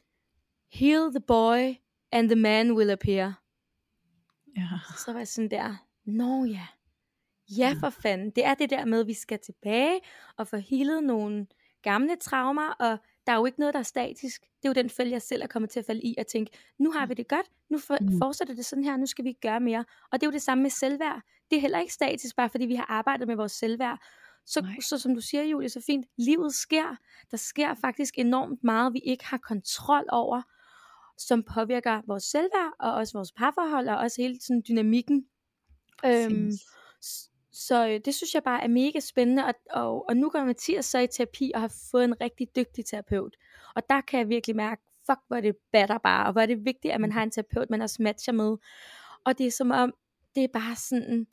heal 0.73 1.11
the 1.11 1.21
boy, 1.21 1.75
and 2.13 2.29
the 2.29 2.37
man 2.37 2.73
will 2.73 2.91
appear. 2.91 3.43
Ja. 4.57 4.69
Så 4.99 5.13
var 5.13 5.21
jeg 5.21 5.29
sådan 5.29 5.51
der, 5.51 5.87
nå 6.05 6.45
ja, 6.45 6.67
Ja, 7.59 7.75
for 7.81 7.91
fanden. 7.91 8.31
Det 8.31 8.45
er 8.45 8.55
det 8.55 8.71
der 8.71 8.85
med, 8.85 9.01
at 9.01 9.07
vi 9.07 9.15
skal 9.15 9.39
tilbage 9.39 10.01
og 10.37 10.49
få 10.49 10.57
healet 10.57 11.05
nogle 11.05 11.47
gamle 11.83 12.17
traumer, 12.17 12.71
og 12.71 12.99
der 13.27 13.33
er 13.33 13.37
jo 13.37 13.47
ikke 13.47 13.59
noget, 13.59 13.75
der 13.75 13.81
er 13.81 13.85
statisk. 13.85 14.43
Det 14.43 14.65
er 14.65 14.69
jo 14.69 14.73
den 14.73 14.91
fælde, 14.91 15.13
jeg 15.13 15.23
selv 15.23 15.43
er 15.43 15.47
kommet 15.47 15.71
til 15.71 15.81
at 15.81 15.87
falde 15.87 16.03
i, 16.03 16.15
og 16.19 16.27
tænke, 16.27 16.59
nu 16.79 16.93
har 16.93 17.07
vi 17.07 17.15
det 17.15 17.29
godt, 17.29 17.47
nu 17.71 17.79
for, 17.79 17.97
mm. 18.01 18.19
fortsætter 18.19 18.55
det 18.55 18.67
sådan 18.67 18.85
her, 18.85 18.97
nu 18.97 19.07
skal 19.07 19.25
vi 19.25 19.29
ikke 19.29 19.41
gøre 19.41 19.61
mere. 19.61 19.85
Og 20.13 20.21
det 20.21 20.27
er 20.27 20.31
jo 20.31 20.33
det 20.33 20.43
samme 20.43 20.63
med 20.63 20.71
selvværd. 20.71 21.23
Det 21.51 21.57
er 21.57 21.61
heller 21.61 21.79
ikke 21.79 21.93
statisk, 21.93 22.37
bare 22.37 22.49
fordi 22.49 22.67
vi 22.67 22.75
har 22.75 22.87
arbejdet 22.89 23.29
med 23.29 23.37
vores 23.37 23.53
selvværd. 23.53 23.99
Så, 24.47 24.67
så 24.81 24.99
som 24.99 25.15
du 25.15 25.21
siger, 25.21 25.43
Julie, 25.43 25.69
så 25.69 25.83
fint, 25.87 26.07
livet 26.17 26.55
sker. 26.55 26.97
Der 27.31 27.37
sker 27.37 27.75
faktisk 27.75 28.19
enormt 28.19 28.65
meget, 28.65 28.93
vi 28.93 28.99
ikke 28.99 29.25
har 29.25 29.39
kontrol 29.39 30.05
over, 30.09 30.43
som 31.19 31.43
påvirker 31.43 32.03
vores 32.07 32.25
selvværd, 32.25 32.73
og 32.81 32.93
også 32.95 33.19
vores 33.19 33.33
parforhold, 33.33 33.89
og 33.89 33.97
også 33.97 34.23
hele 34.23 34.41
sådan 34.41 34.63
dynamikken. 34.69 35.27
Øhm, 36.05 36.53
så 37.53 37.89
øh, 37.89 38.01
det 38.05 38.15
synes 38.15 38.35
jeg 38.35 38.43
bare 38.43 38.63
er 38.63 38.69
mega 38.69 39.01
spændende, 39.01 39.45
og, 39.45 39.55
og, 39.71 40.09
og 40.09 40.17
nu 40.17 40.31
går 40.31 40.45
Mathias 40.45 40.85
så 40.85 40.99
i 40.99 41.07
terapi 41.07 41.53
og 41.55 41.61
har 41.61 41.75
fået 41.91 42.05
en 42.05 42.21
rigtig 42.21 42.49
dygtig 42.57 42.87
terapeut. 42.87 43.37
Og 43.75 43.83
der 43.89 44.01
kan 44.01 44.19
jeg 44.19 44.29
virkelig 44.29 44.57
mærke, 44.57 44.83
fuck 45.07 45.21
hvor 45.29 45.41
det 45.41 45.57
batter 45.73 45.99
bare, 45.99 46.27
og 46.27 46.33
hvor 46.33 46.41
er 46.41 46.47
det 46.47 46.65
vigtigt, 46.65 46.95
at 46.95 47.01
man 47.01 47.13
har 47.13 47.23
en 47.23 47.31
terapeut, 47.31 47.71
man 47.71 47.81
også 47.81 48.03
matcher 48.03 48.33
med. 48.33 48.57
Og 49.25 49.39
det 49.39 49.47
er 49.47 49.51
som 49.51 49.71
om, 49.71 49.95
det 50.35 50.45
er 50.45 50.49
bare 50.53 50.77
sådan, 50.77 51.27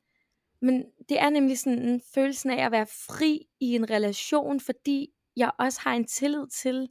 men 0.64 0.86
det 1.10 1.20
er 1.20 1.30
nemlig 1.30 1.60
sådan 1.60 1.80
en 1.80 2.02
følelsen 2.16 2.50
af 2.50 2.66
at 2.66 2.72
være 2.72 2.86
fri 2.86 3.48
i 3.60 3.76
en 3.76 3.90
relation, 3.90 4.60
fordi 4.60 5.10
jeg 5.36 5.52
også 5.60 5.82
har 5.82 5.94
en 5.94 6.08
tillid 6.08 6.48
til, 6.48 6.90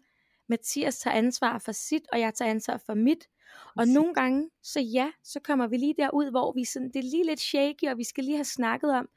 Mathias 0.49 0.99
tager 0.99 1.17
ansvar 1.17 1.59
for 1.59 1.73
sit, 1.73 2.03
og 2.13 2.21
jeg 2.21 2.35
tager 2.35 2.51
ansvar 2.51 2.77
for 2.87 2.95
mit. 2.95 3.29
Og 3.77 3.89
nogle 3.89 4.15
gange, 4.15 4.51
så 4.63 4.81
ja, 4.81 5.11
så 5.25 5.41
kommer 5.41 5.67
vi 5.67 5.77
lige 5.77 5.95
derud, 5.99 6.31
hvor 6.31 6.53
vi 6.53 6.65
sådan, 6.65 6.89
det 6.89 6.97
er 6.97 7.11
lige 7.11 7.27
lidt 7.27 7.41
shaky, 7.41 7.89
og 7.89 7.99
vi 7.99 8.05
skal 8.05 8.25
lige 8.25 8.37
have 8.37 8.45
snakket 8.45 8.91
om, 8.91 9.09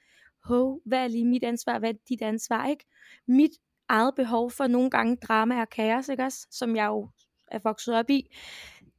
hov, 0.43 0.82
hvad 0.86 1.03
er 1.03 1.08
lige 1.08 1.26
mit 1.26 1.43
ansvar, 1.43 1.80
hvad 1.80 1.89
er 1.89 1.97
dit 2.10 2.22
ansvar, 2.22 2.68
ikke? 2.68 2.86
Mit 3.28 3.51
eget 3.89 4.16
behov 4.16 4.51
for 4.51 4.68
nogle 4.68 4.89
gange 4.89 5.16
drama 5.16 5.62
og 5.62 5.70
kaos, 5.70 6.10
ikke 6.10 6.24
også? 6.24 6.47
Som 6.51 6.76
jeg 6.76 6.86
jo 6.86 7.10
er 7.47 7.60
vokset 7.64 7.95
op 7.95 8.10
i, 8.10 8.36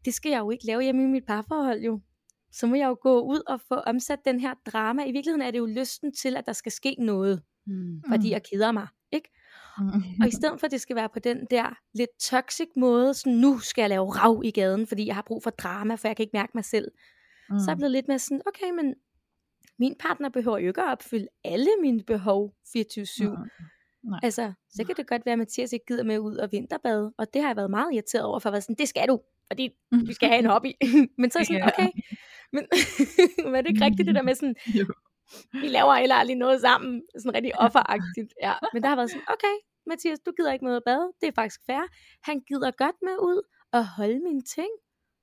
det 0.04 0.14
skal 0.14 0.30
jeg 0.30 0.38
jo 0.38 0.50
ikke 0.50 0.66
lave 0.66 0.82
hjemme 0.82 1.02
i 1.02 1.06
mit 1.06 1.26
parforhold 1.26 1.82
jo. 1.82 2.00
Så 2.58 2.66
må 2.66 2.74
jeg 2.74 2.86
jo 2.86 2.96
gå 3.00 3.20
ud 3.20 3.40
og 3.46 3.60
få 3.60 3.74
omsat 3.74 4.18
den 4.24 4.40
her 4.40 4.54
drama. 4.66 5.02
I 5.02 5.12
virkeligheden 5.12 5.42
er 5.42 5.50
det 5.50 5.58
jo 5.58 5.66
lysten 5.66 6.12
til, 6.12 6.36
at 6.36 6.46
der 6.46 6.52
skal 6.52 6.72
ske 6.72 6.96
noget, 6.98 7.42
mm. 7.66 8.02
fordi 8.08 8.30
jeg 8.30 8.42
keder 8.42 8.72
mig, 8.72 8.88
ikke? 9.12 9.30
Mm. 9.78 10.02
Og 10.20 10.28
i 10.28 10.30
stedet 10.30 10.60
for 10.60 10.64
at 10.66 10.70
det 10.70 10.80
skal 10.80 10.96
være 10.96 11.08
på 11.08 11.18
den 11.18 11.46
der 11.50 11.78
lidt 11.94 12.10
toxic 12.20 12.68
måde, 12.76 13.14
så 13.14 13.28
nu 13.28 13.58
skal 13.58 13.82
jeg 13.82 13.88
lave 13.88 14.10
rav 14.10 14.42
i 14.44 14.50
gaden, 14.50 14.86
fordi 14.86 15.06
jeg 15.06 15.14
har 15.14 15.22
brug 15.26 15.42
for 15.42 15.50
drama, 15.50 15.94
for 15.94 16.08
jeg 16.08 16.16
kan 16.16 16.22
ikke 16.22 16.36
mærke 16.36 16.52
mig 16.54 16.64
selv. 16.64 16.90
Mm. 17.50 17.58
Så 17.58 17.64
er 17.64 17.72
jeg 17.72 17.76
blevet 17.76 17.92
lidt 17.92 18.08
mere 18.08 18.18
sådan, 18.18 18.42
okay, 18.46 18.70
men 18.70 18.94
min 19.78 19.94
partner 19.98 20.28
behøver 20.28 20.58
jo 20.58 20.68
ikke 20.68 20.82
at 20.82 20.92
opfylde 20.92 21.28
alle 21.44 21.70
mine 21.82 22.02
behov 22.02 22.54
24-7. 22.76 23.24
Mm. 23.24 23.36
Nej. 24.10 24.20
Altså, 24.22 24.52
så 24.70 24.84
kan 24.84 24.96
det 24.96 25.06
godt 25.06 25.26
være, 25.26 25.32
at 25.32 25.38
Mathias 25.38 25.72
ikke 25.72 25.86
gider 25.86 26.04
med 26.04 26.18
ud 26.18 26.36
og 26.36 26.48
vinterbade, 26.52 27.12
og 27.18 27.34
det 27.34 27.42
har 27.42 27.48
jeg 27.48 27.56
været 27.56 27.70
meget 27.70 27.94
irriteret 27.94 28.24
over, 28.24 28.38
for 28.38 28.48
at 28.48 28.52
være 28.52 28.62
sådan, 28.62 28.76
det 28.78 28.88
skal 28.88 29.08
du, 29.08 29.20
fordi 29.50 29.68
vi 30.06 30.12
skal 30.12 30.28
have 30.28 30.38
en 30.38 30.50
hobby. 30.52 30.72
men 31.20 31.30
så 31.30 31.38
er 31.38 31.40
jeg 31.40 31.46
sådan, 31.46 31.70
okay, 31.72 31.90
men, 32.54 32.64
er 33.56 33.60
det 33.62 33.70
ikke 33.70 33.84
rigtigt 33.84 34.06
det 34.06 34.14
der 34.14 34.22
med 34.22 34.34
sådan, 34.34 34.56
vi 35.62 35.68
laver 35.68 35.94
heller 35.94 36.14
aldrig 36.14 36.36
noget 36.36 36.60
sammen, 36.60 37.02
sådan 37.18 37.34
rigtig 37.34 37.60
offeragtigt. 37.60 38.34
Ja. 38.42 38.54
Men 38.72 38.82
der 38.82 38.88
har 38.88 38.96
været 38.96 39.10
sådan, 39.10 39.26
okay, 39.28 39.56
Mathias, 39.86 40.18
du 40.26 40.32
gider 40.36 40.52
ikke 40.52 40.64
med 40.64 40.76
at 40.76 40.82
bade, 40.86 41.12
det 41.20 41.26
er 41.28 41.32
faktisk 41.34 41.60
fair. 41.66 41.84
Han 42.22 42.40
gider 42.48 42.70
godt 42.70 42.96
med 43.02 43.16
ud 43.30 43.42
og 43.72 43.88
holde 43.88 44.20
mine 44.20 44.42
ting. 44.42 44.70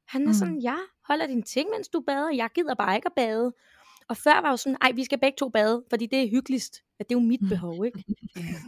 Han 0.08 0.22
er 0.24 0.28
mm. 0.28 0.34
sådan, 0.34 0.60
ja, 0.60 0.78
holder 1.08 1.28
dine 1.28 1.42
ting, 1.42 1.70
mens 1.70 1.88
du 1.90 2.00
bader, 2.08 2.32
jeg 2.32 2.50
gider 2.56 2.76
bare 2.76 2.96
ikke 2.96 3.06
at 3.06 3.14
bade. 3.16 3.54
Og 4.10 4.18
før 4.18 4.42
var 4.42 4.50
jo 4.50 4.58
sådan, 4.58 4.78
ej, 4.82 4.92
vi 4.92 5.04
skal 5.04 5.20
begge 5.20 5.36
to 5.40 5.50
bade, 5.50 5.84
fordi 5.90 6.06
det 6.06 6.24
er 6.24 6.30
hyggeligst. 6.30 6.84
At 7.00 7.10
det 7.10 7.16
er 7.16 7.20
jo 7.20 7.26
mit 7.26 7.42
mm. 7.42 7.50
behov, 7.50 7.86
ikke? 7.86 8.04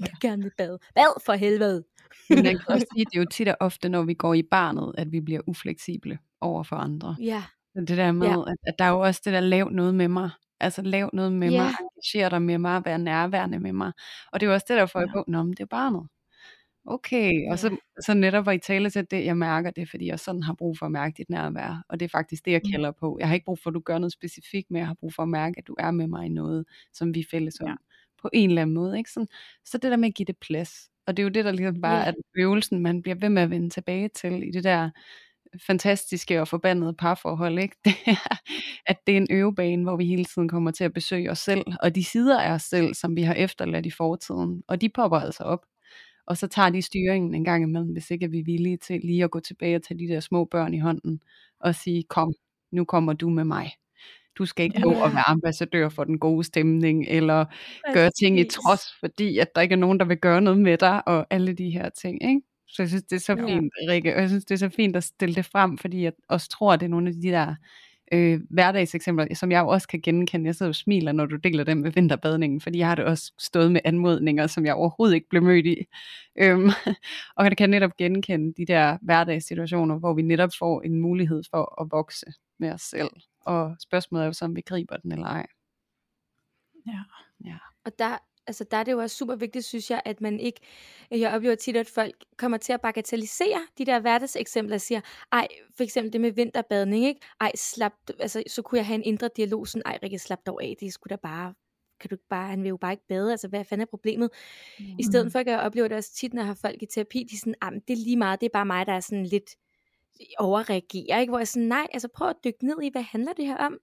Jeg 0.01 0.15
gerne 0.21 0.43
vil 0.43 0.51
bade. 0.57 0.79
Bad 0.95 1.21
for 1.25 1.33
helvede. 1.33 1.83
Men 2.29 2.43
man 2.43 2.57
kan 2.59 2.67
også 2.67 2.85
sige, 2.93 3.05
det 3.05 3.15
er 3.15 3.19
jo 3.19 3.25
tit 3.31 3.47
og 3.47 3.57
ofte, 3.59 3.89
når 3.89 4.03
vi 4.03 4.13
går 4.13 4.33
i 4.33 4.43
barnet, 4.43 4.95
at 4.97 5.11
vi 5.11 5.21
bliver 5.21 5.41
ufleksible 5.47 6.19
over 6.41 6.63
for 6.63 6.75
andre. 6.75 7.15
Ja. 7.19 7.43
Det 7.75 7.97
der 7.97 8.11
med, 8.11 8.27
ja. 8.27 8.41
at, 8.41 8.55
at 8.67 8.75
der 8.79 8.85
er 8.85 8.89
jo 8.89 8.99
også 8.99 9.21
det 9.25 9.33
der, 9.33 9.39
lav 9.39 9.69
noget 9.69 9.95
med 9.95 10.07
mig. 10.07 10.29
Altså 10.59 10.81
lav 10.81 11.09
noget 11.13 11.33
med 11.33 11.51
yeah. 11.51 11.61
mig, 11.61 11.73
engagere 11.79 12.29
dig 12.29 12.41
med 12.41 12.57
mig, 12.57 12.85
være 12.85 12.99
nærværende 12.99 13.59
med 13.59 13.73
mig. 13.73 13.91
Og 14.31 14.39
det 14.39 14.45
er 14.45 14.49
jo 14.49 14.53
også 14.53 14.65
det, 14.69 14.77
der 14.77 14.85
får 14.85 14.99
ja. 14.99 15.05
i 15.05 15.23
Nå, 15.27 15.43
men 15.43 15.51
det 15.51 15.59
er 15.59 15.65
barnet. 15.65 16.07
Okay, 16.87 17.51
og 17.51 17.59
så, 17.59 17.77
så 18.05 18.13
netop 18.13 18.45
var 18.45 18.51
i 18.51 18.59
tale 18.59 18.89
til 18.89 19.05
det, 19.11 19.25
jeg 19.25 19.37
mærker 19.37 19.71
det, 19.71 19.89
fordi 19.89 20.07
jeg 20.07 20.19
sådan 20.19 20.43
har 20.43 20.53
brug 20.53 20.77
for 20.77 20.85
at 20.85 20.91
mærke 20.91 21.13
dit 21.17 21.29
nærvær, 21.29 21.83
og 21.89 21.99
det 21.99 22.05
er 22.05 22.09
faktisk 22.09 22.45
det, 22.45 22.51
jeg 22.51 22.61
mm. 22.65 22.71
kalder 22.71 22.91
på. 22.91 23.17
Jeg 23.19 23.27
har 23.27 23.33
ikke 23.33 23.45
brug 23.45 23.59
for, 23.59 23.69
at 23.69 23.73
du 23.73 23.79
gør 23.79 23.97
noget 23.97 24.13
specifikt, 24.13 24.71
men 24.71 24.79
jeg 24.79 24.87
har 24.87 24.93
brug 24.93 25.13
for 25.13 25.23
at 25.23 25.29
mærke, 25.29 25.55
at 25.57 25.67
du 25.67 25.75
er 25.79 25.91
med 25.91 26.07
mig 26.07 26.25
i 26.25 26.29
noget, 26.29 26.65
som 26.93 27.13
vi 27.13 27.19
er 27.19 27.23
fælles 27.31 27.59
om, 27.59 27.67
ja. 27.67 27.75
på 28.21 28.29
en 28.33 28.49
eller 28.49 28.61
anden 28.61 28.73
måde. 28.73 28.97
Ikke? 28.97 29.11
Sådan, 29.11 29.27
så 29.65 29.77
det 29.77 29.91
der 29.91 29.97
med 29.97 30.07
at 30.07 30.15
give 30.15 30.25
det 30.25 30.37
plads, 30.37 30.89
og 31.07 31.17
det 31.17 31.23
er 31.23 31.25
jo 31.25 31.29
det, 31.29 31.45
der 31.45 31.51
ligesom 31.51 31.81
bare 31.81 31.97
ja. 31.97 32.07
er 32.09 32.13
øvelsen, 32.37 32.79
man 32.79 33.01
bliver 33.01 33.15
ved 33.15 33.29
med 33.29 33.41
at 33.41 33.49
vende 33.49 33.69
tilbage 33.69 34.09
til 34.09 34.47
i 34.47 34.51
det 34.51 34.63
der 34.63 34.89
fantastiske 35.67 36.41
og 36.41 36.47
forbandede 36.47 36.93
parforhold, 36.93 37.59
ikke? 37.59 37.75
Det 37.85 37.95
er, 38.05 38.37
at 38.85 38.97
det 39.07 39.13
er 39.13 39.17
en 39.17 39.27
øvebane, 39.31 39.83
hvor 39.83 39.97
vi 39.97 40.05
hele 40.05 40.25
tiden 40.25 40.49
kommer 40.49 40.71
til 40.71 40.83
at 40.83 40.93
besøge 40.93 41.31
os 41.31 41.39
selv, 41.39 41.65
og 41.81 41.95
de 41.95 42.03
sider 42.03 42.41
af 42.41 42.51
os 42.51 42.61
selv, 42.61 42.93
som 42.93 43.15
vi 43.15 43.21
har 43.21 43.33
efterladt 43.33 43.85
i 43.85 43.91
fortiden, 43.91 44.63
og 44.67 44.81
de 44.81 44.89
popper 44.89 45.17
altså 45.17 45.43
op. 45.43 45.65
Og 46.27 46.37
så 46.37 46.47
tager 46.47 46.69
de 46.69 46.81
styringen 46.81 47.35
en 47.35 47.43
gang 47.43 47.63
imellem, 47.63 47.91
hvis 47.91 48.11
ikke 48.11 48.25
er 48.25 48.29
vi 48.29 48.39
er 48.39 48.43
villige 48.43 48.77
til 48.77 49.01
lige 49.03 49.23
at 49.23 49.31
gå 49.31 49.39
tilbage 49.39 49.75
og 49.75 49.83
tage 49.83 49.99
de 49.99 50.13
der 50.13 50.19
små 50.19 50.45
børn 50.45 50.73
i 50.73 50.79
hånden, 50.79 51.21
og 51.59 51.75
sige, 51.75 52.03
kom, 52.03 52.33
nu 52.71 52.85
kommer 52.85 53.13
du 53.13 53.29
med 53.29 53.43
mig. 53.43 53.71
Du 54.37 54.45
skal 54.45 54.63
ikke 54.63 54.79
ja. 54.79 54.83
gå 54.83 54.91
og 54.91 55.13
være 55.13 55.29
ambassadør 55.29 55.89
for 55.89 56.03
den 56.03 56.19
gode 56.19 56.43
stemning, 56.43 57.05
eller 57.07 57.45
Præcis. 57.45 57.93
gøre 57.93 58.09
ting 58.19 58.39
i 58.39 58.43
trods, 58.43 58.81
fordi 58.99 59.37
at 59.37 59.55
der 59.55 59.61
ikke 59.61 59.73
er 59.73 59.79
nogen, 59.79 59.99
der 59.99 60.05
vil 60.05 60.17
gøre 60.17 60.41
noget 60.41 60.59
med 60.59 60.77
dig, 60.77 61.07
og 61.07 61.27
alle 61.29 61.53
de 61.53 61.69
her 61.69 61.89
ting. 61.89 62.23
Ikke? 62.29 62.41
Så 62.67 62.81
jeg 62.81 62.89
synes, 62.89 63.03
det 63.03 63.15
er 63.15 63.19
så 63.19 63.35
fint, 63.35 63.71
ja. 63.81 63.91
Rikke, 63.91 64.15
og 64.15 64.21
jeg 64.21 64.29
synes, 64.29 64.45
det 64.45 64.53
er 64.53 64.59
så 64.59 64.69
fint 64.69 64.95
at 64.95 65.03
stille 65.03 65.35
det 65.35 65.45
frem, 65.45 65.77
fordi 65.77 66.03
jeg 66.03 66.13
også 66.29 66.49
tror, 66.49 66.73
at 66.73 66.79
det 66.79 66.85
er 66.85 66.89
nogle 66.89 67.07
af 67.07 67.13
de 67.13 67.27
der 67.27 67.55
øh, 68.11 68.39
hverdagseksempler, 68.49 69.35
som 69.35 69.51
jeg 69.51 69.59
jo 69.59 69.67
også 69.67 69.87
kan 69.87 70.01
genkende. 70.01 70.47
Jeg 70.47 70.55
sidder 70.55 70.69
og 70.69 70.75
smiler, 70.75 71.11
når 71.11 71.25
du 71.25 71.35
deler 71.35 71.63
dem 71.63 71.77
med 71.77 71.91
vinterbadningen, 71.91 72.61
fordi 72.61 72.77
jeg 72.77 72.87
har 72.87 72.95
det 72.95 73.05
også 73.05 73.33
stået 73.39 73.71
med 73.71 73.81
anmodninger, 73.83 74.47
som 74.47 74.65
jeg 74.65 74.73
overhovedet 74.73 75.15
ikke 75.15 75.29
blev 75.29 75.43
mødt 75.43 75.65
i. 75.65 75.75
Øhm, 76.39 76.69
og 77.37 77.49
det 77.49 77.57
kan 77.57 77.69
netop 77.69 77.97
genkende 77.97 78.53
de 78.57 78.65
der 78.65 78.97
hverdagssituationer, 79.01 79.99
hvor 79.99 80.13
vi 80.13 80.21
netop 80.21 80.49
får 80.59 80.81
en 80.81 80.99
mulighed 80.99 81.43
for 81.51 81.81
at 81.81 81.87
vokse 81.91 82.25
med 82.59 82.71
os 82.71 82.81
selv. 82.81 83.09
Og 83.45 83.75
spørgsmålet 83.79 84.23
er 84.23 84.25
jo 84.25 84.33
så, 84.33 84.45
om 84.45 84.55
vi 84.55 84.61
griber 84.61 84.97
den 84.97 85.11
eller 85.11 85.27
ej. 85.27 85.47
Ja. 86.87 87.03
ja. 87.45 87.57
Og 87.85 87.99
der, 87.99 88.17
altså 88.47 88.63
der 88.71 88.77
er 88.77 88.83
det 88.83 88.91
jo 88.91 88.99
også 88.99 89.15
super 89.15 89.35
vigtigt, 89.35 89.65
synes 89.65 89.91
jeg, 89.91 90.01
at 90.05 90.21
man 90.21 90.39
ikke, 90.39 90.59
jeg 91.11 91.33
oplever 91.33 91.55
tit, 91.55 91.75
at 91.75 91.87
folk 91.87 92.15
kommer 92.37 92.57
til 92.57 92.73
at 92.73 92.81
bagatellisere 92.81 93.67
de 93.77 93.85
der 93.85 93.99
hverdagseksempler 93.99 94.75
og 94.75 94.81
siger, 94.81 95.01
ej, 95.31 95.47
for 95.77 95.83
eksempel 95.83 96.13
det 96.13 96.21
med 96.21 96.31
vinterbadning, 96.31 97.05
ikke? 97.05 97.21
Ej, 97.41 97.51
slap, 97.55 97.93
altså, 98.19 98.43
så 98.47 98.61
kunne 98.61 98.77
jeg 98.77 98.85
have 98.85 98.95
en 98.95 99.03
indre 99.03 99.29
dialog, 99.35 99.67
sådan, 99.67 99.81
ej, 99.85 99.99
Rikke, 100.03 100.19
slap 100.19 100.39
dog 100.45 100.63
af, 100.63 100.75
det 100.79 100.93
skulle 100.93 101.11
da 101.11 101.19
bare 101.23 101.53
kan 101.99 102.09
du 102.09 102.15
ikke 102.15 102.27
bare, 102.29 102.49
han 102.49 102.63
vil 102.63 102.69
jo 102.69 102.77
bare 102.77 102.91
ikke 102.91 103.07
bade, 103.07 103.31
altså 103.31 103.47
hvad 103.47 103.63
fanden 103.63 103.81
er 103.81 103.89
problemet? 103.89 104.29
Mm. 104.79 104.85
I 104.99 105.03
stedet 105.03 105.31
for, 105.31 105.39
at 105.39 105.47
jeg 105.47 105.59
oplever 105.59 105.87
det 105.87 105.97
også 105.97 106.13
tit, 106.13 106.33
når 106.33 106.41
jeg 106.41 106.47
har 106.47 106.53
folk 106.53 106.81
i 106.81 106.85
terapi, 106.85 107.27
de 107.29 107.35
er 107.35 107.39
sådan, 107.39 107.55
ah, 107.61 107.73
det 107.73 107.93
er 107.93 108.03
lige 108.03 108.17
meget, 108.17 108.41
det 108.41 108.45
er 108.45 108.53
bare 108.53 108.65
mig, 108.65 108.85
der 108.85 108.93
er 108.93 108.99
sådan 108.99 109.25
lidt 109.25 109.55
overreagerer, 110.39 111.19
ikke? 111.19 111.31
hvor 111.31 111.39
jeg 111.39 111.47
sådan, 111.47 111.67
nej, 111.67 111.87
altså 111.93 112.07
prøv 112.07 112.29
at 112.29 112.35
dykke 112.43 112.65
ned 112.65 112.81
i, 112.83 112.89
hvad 112.91 113.01
handler 113.01 113.33
det 113.33 113.45
her 113.45 113.57
om? 113.57 113.77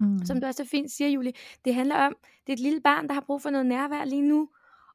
Mm. 0.00 0.24
Som 0.24 0.40
du 0.40 0.46
også 0.46 0.64
så 0.64 0.70
fint 0.70 0.90
siger, 0.90 1.08
Julie, 1.10 1.32
det 1.64 1.74
handler 1.74 1.96
om, 1.96 2.16
det 2.46 2.52
er 2.52 2.56
et 2.56 2.60
lille 2.60 2.80
barn, 2.80 3.08
der 3.08 3.14
har 3.14 3.24
brug 3.26 3.42
for 3.42 3.50
noget 3.50 3.66
nærvær 3.66 4.04
lige 4.04 4.22
nu, 4.22 4.48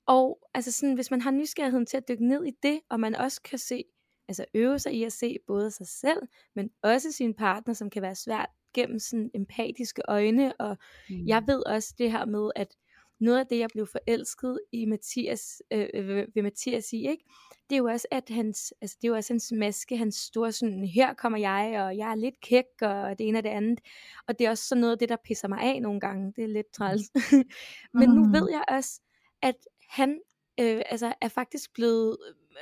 og 0.05 0.39
altså 0.53 0.71
sådan, 0.71 0.95
hvis 0.95 1.11
man 1.11 1.21
har 1.21 1.31
nysgerrigheden 1.31 1.85
til 1.85 1.97
at 1.97 2.07
dykke 2.07 2.27
ned 2.27 2.45
i 2.45 2.51
det, 2.63 2.79
og 2.89 2.99
man 2.99 3.15
også 3.15 3.41
kan 3.41 3.59
se, 3.59 3.83
altså 4.27 4.45
øve 4.53 4.79
sig 4.79 4.93
i 4.93 5.03
at 5.03 5.13
se 5.13 5.37
både 5.47 5.71
sig 5.71 5.87
selv, 5.87 6.21
men 6.55 6.69
også 6.83 7.11
sin 7.11 7.33
partner, 7.33 7.73
som 7.73 7.89
kan 7.89 8.01
være 8.01 8.15
svært 8.15 8.49
gennem 8.73 8.99
sådan 8.99 9.31
empatiske 9.33 10.01
øjne, 10.07 10.53
og 10.59 10.77
mm. 11.09 11.27
jeg 11.27 11.43
ved 11.47 11.65
også 11.65 11.95
det 11.97 12.11
her 12.11 12.25
med, 12.25 12.51
at 12.55 12.75
noget 13.19 13.39
af 13.39 13.47
det, 13.47 13.59
jeg 13.59 13.69
blev 13.73 13.87
forelsket 13.87 14.59
i 14.71 14.85
Mathias, 14.85 15.61
øh, 15.71 16.07
ved, 16.07 16.25
ved 16.33 16.43
Mathias 16.43 16.93
i, 16.93 17.07
ikke? 17.07 17.23
det 17.69 17.75
er 17.75 17.79
jo 17.79 17.85
også, 17.85 18.07
at 18.11 18.29
hans, 18.29 18.73
altså 18.81 18.97
det 19.01 19.07
er 19.07 19.11
jo 19.11 19.15
også 19.15 19.33
hans 19.33 19.51
maske, 19.51 19.97
hans 19.97 20.15
store 20.15 20.51
sådan, 20.51 20.85
her 20.85 21.13
kommer 21.13 21.39
jeg, 21.39 21.81
og 21.81 21.97
jeg 21.97 22.11
er 22.11 22.15
lidt 22.15 22.41
kæk, 22.41 22.65
og 22.81 23.19
det 23.19 23.27
ene 23.27 23.37
og 23.37 23.43
det 23.43 23.49
andet. 23.49 23.79
Og 24.27 24.39
det 24.39 24.47
er 24.47 24.49
også 24.49 24.67
sådan 24.67 24.81
noget 24.81 24.91
af 24.91 24.99
det, 24.99 25.09
der 25.09 25.15
pisser 25.23 25.47
mig 25.47 25.59
af 25.61 25.81
nogle 25.81 25.99
gange. 25.99 26.33
Det 26.35 26.43
er 26.43 26.47
lidt 26.47 26.71
træls. 26.73 27.01
Men 27.99 28.09
nu 28.09 28.31
ved 28.31 28.49
jeg 28.51 28.63
også, 28.67 29.01
at 29.41 29.55
han 29.89 30.19
øh, 30.59 30.81
altså 30.89 31.13
er 31.21 31.27
faktisk 31.27 31.73
blevet 31.73 32.17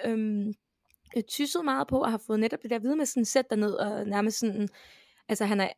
øh, 0.06 0.54
tysset 1.28 1.66
meget 1.66 1.88
på, 1.88 2.02
og 2.02 2.12
har 2.12 2.18
fået 2.28 2.40
netop 2.40 2.64
det 2.64 2.70
der 2.70 2.80
vide 2.80 2.96
med 2.96 3.06
sådan, 3.06 3.26
sæt 3.26 3.50
dig 3.50 3.58
ned, 3.58 3.74
og 3.74 4.08
nærmest 4.08 4.40
sådan, 4.40 4.70
altså 5.30 5.46
han 5.46 5.62
er 5.62 5.70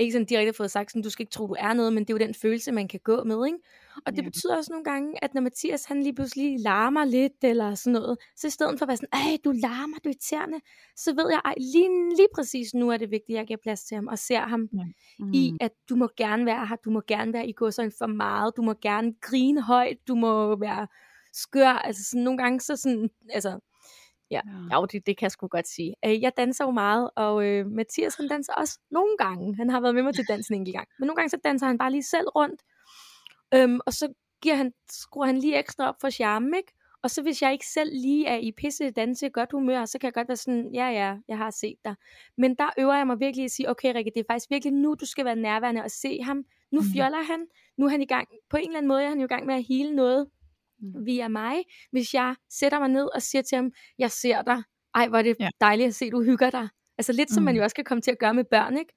ikke 0.00 0.12
sådan 0.12 0.26
direkte 0.26 0.52
fået 0.52 0.70
sagt, 0.70 0.90
sådan, 0.90 1.02
du 1.02 1.10
skal 1.10 1.22
ikke 1.22 1.30
tro, 1.30 1.46
du 1.46 1.56
er 1.58 1.72
noget, 1.72 1.92
men 1.92 2.04
det 2.04 2.10
er 2.10 2.14
jo 2.14 2.26
den 2.26 2.34
følelse, 2.34 2.72
man 2.72 2.88
kan 2.88 3.00
gå 3.04 3.24
med, 3.24 3.46
ikke? 3.46 3.58
Og 4.06 4.12
det 4.12 4.18
Ja. 4.22 4.24
betyder 4.24 4.56
også 4.56 4.72
nogle 4.72 4.84
gange, 4.84 5.24
at 5.24 5.34
når 5.34 5.40
Mathias 5.40 5.84
han 5.84 6.02
lige 6.02 6.14
pludselig 6.14 6.60
larmer 6.60 7.04
lidt, 7.04 7.32
eller 7.42 7.74
sådan 7.74 7.92
noget, 7.92 8.18
så 8.36 8.46
i 8.46 8.50
stedet 8.50 8.78
for 8.78 8.84
at 8.84 8.88
være 8.88 8.96
sådan, 8.96 9.08
ej, 9.12 9.36
du 9.44 9.52
larmer, 9.52 9.96
du 10.04 10.08
er 10.08 10.12
irriterende, 10.12 10.60
så 10.96 11.14
ved 11.14 11.30
jeg, 11.30 11.40
ej, 11.44 11.54
lige, 11.56 12.16
lige 12.16 12.28
præcis 12.34 12.74
nu 12.74 12.90
er 12.90 12.96
det 12.96 13.10
vigtigt, 13.10 13.36
at 13.36 13.40
jeg 13.40 13.46
giver 13.46 13.58
plads 13.62 13.84
til 13.84 13.94
ham, 13.94 14.06
og 14.06 14.18
ser 14.18 14.40
ham 14.40 14.68
Mm. 15.18 15.32
i, 15.34 15.52
at 15.60 15.70
du 15.88 15.96
må 15.96 16.08
gerne 16.16 16.46
være 16.46 16.66
her, 16.66 16.76
du 16.76 16.90
må 16.90 17.02
gerne 17.06 17.32
være 17.32 17.46
i 17.48 17.52
godsøjne 17.52 17.92
for 17.98 18.06
meget, 18.06 18.56
du 18.56 18.62
må 18.62 18.74
gerne 18.82 19.14
grine 19.20 19.62
højt, 19.62 19.96
du 20.08 20.14
må 20.14 20.56
være 20.58 20.86
skør, 21.32 21.68
altså 21.68 22.04
sådan 22.04 22.24
nogle 22.24 22.38
gange, 22.38 22.60
så 22.60 22.76
sådan, 22.76 23.10
altså, 23.30 23.58
ja, 24.30 24.40
Ja. 24.70 24.76
jo, 24.80 24.86
det, 24.86 25.06
det 25.06 25.16
kan 25.16 25.24
jeg 25.24 25.30
sgu 25.30 25.46
godt 25.46 25.68
sige. 25.68 25.94
Øh, 26.04 26.22
Jeg 26.22 26.32
danser 26.36 26.64
jo 26.64 26.70
meget, 26.70 27.10
og 27.16 27.44
øh, 27.46 27.66
Mathias 27.66 28.14
han 28.14 28.28
danser 28.28 28.52
også 28.52 28.78
nogle 28.90 29.16
gange, 29.18 29.56
han 29.56 29.70
har 29.70 29.80
været 29.80 29.94
med 29.94 30.02
mig 30.02 30.14
til 30.14 30.24
dansen 30.28 30.54
en 30.54 30.72
gang, 30.72 30.88
men 30.98 31.06
nogle 31.06 31.16
gange 31.16 31.30
så 31.30 31.38
danser 31.44 31.66
han 31.66 31.78
bare 31.78 31.90
lige 31.90 32.02
selv 32.02 32.28
rundt, 32.28 32.62
øhm, 33.54 33.80
og 33.86 33.92
så 33.92 34.12
giver 34.42 34.54
han, 34.54 34.72
skruer 34.90 35.26
han 35.26 35.38
lige 35.38 35.58
ekstra 35.58 35.88
op 35.88 35.94
for 36.00 36.10
charmen, 36.10 36.54
ikke? 36.54 36.72
Og 37.02 37.10
så 37.10 37.22
hvis 37.22 37.42
jeg 37.42 37.52
ikke 37.52 37.66
selv 37.66 37.90
lige 37.92 38.26
er 38.26 38.36
i 38.36 38.52
pisse 38.52 38.90
danse 38.90 39.28
godt 39.30 39.52
humør, 39.52 39.84
så 39.84 39.98
kan 39.98 40.06
jeg 40.06 40.14
godt 40.14 40.28
være 40.28 40.36
sådan, 40.36 40.70
ja 40.74 40.88
ja, 40.88 41.16
jeg 41.28 41.38
har 41.38 41.50
set 41.50 41.76
dig. 41.84 41.94
Men 42.38 42.54
der 42.54 42.70
øver 42.78 42.94
jeg 42.96 43.06
mig 43.06 43.20
virkelig 43.20 43.44
at 43.44 43.50
sige, 43.50 43.70
okay 43.70 43.94
Rikke, 43.94 44.10
det 44.14 44.20
er 44.20 44.24
faktisk 44.30 44.50
virkelig 44.50 44.72
nu, 44.72 44.94
du 44.94 45.06
skal 45.06 45.24
være 45.24 45.36
nærværende 45.36 45.82
og 45.82 45.90
se 45.90 46.22
ham. 46.22 46.44
Nu 46.72 46.80
Mhm. 46.80 46.88
fjoller 46.94 47.22
han, 47.22 47.46
nu 47.78 47.86
er 47.86 47.90
han 47.90 48.02
i 48.02 48.06
gang, 48.06 48.28
på 48.50 48.56
en 48.56 48.62
eller 48.66 48.76
anden 48.78 48.88
måde 48.88 49.02
er 49.04 49.08
han 49.08 49.18
jo 49.18 49.24
i 49.24 49.28
gang 49.28 49.46
med 49.46 49.54
at 49.54 49.64
hele 49.64 49.94
noget 49.96 50.26
Mm. 50.80 51.06
via 51.06 51.28
mig. 51.28 51.56
Hvis 51.92 52.14
jeg 52.14 52.34
sætter 52.50 52.78
mig 52.78 52.88
ned 52.88 53.08
og 53.14 53.22
siger 53.22 53.42
til 53.42 53.56
ham, 53.56 53.72
jeg 53.98 54.10
ser 54.10 54.42
dig, 54.42 54.62
ej 54.94 55.08
hvor 55.08 55.18
er 55.18 55.22
det 55.22 55.36
Ja. 55.40 55.48
dejligt 55.60 55.86
at 55.86 55.94
se, 55.94 56.10
du 56.10 56.22
hygger 56.22 56.50
dig. 56.50 56.68
Altså 56.98 57.12
lidt 57.12 57.30
som 57.30 57.42
man 57.42 57.54
Mhm. 57.54 57.56
jo 57.58 57.62
også 57.64 57.76
kan 57.76 57.84
komme 57.84 58.02
til 58.02 58.10
at 58.10 58.18
gøre 58.18 58.34
med 58.34 58.44
børn, 58.44 58.76
ikke? 58.78 58.92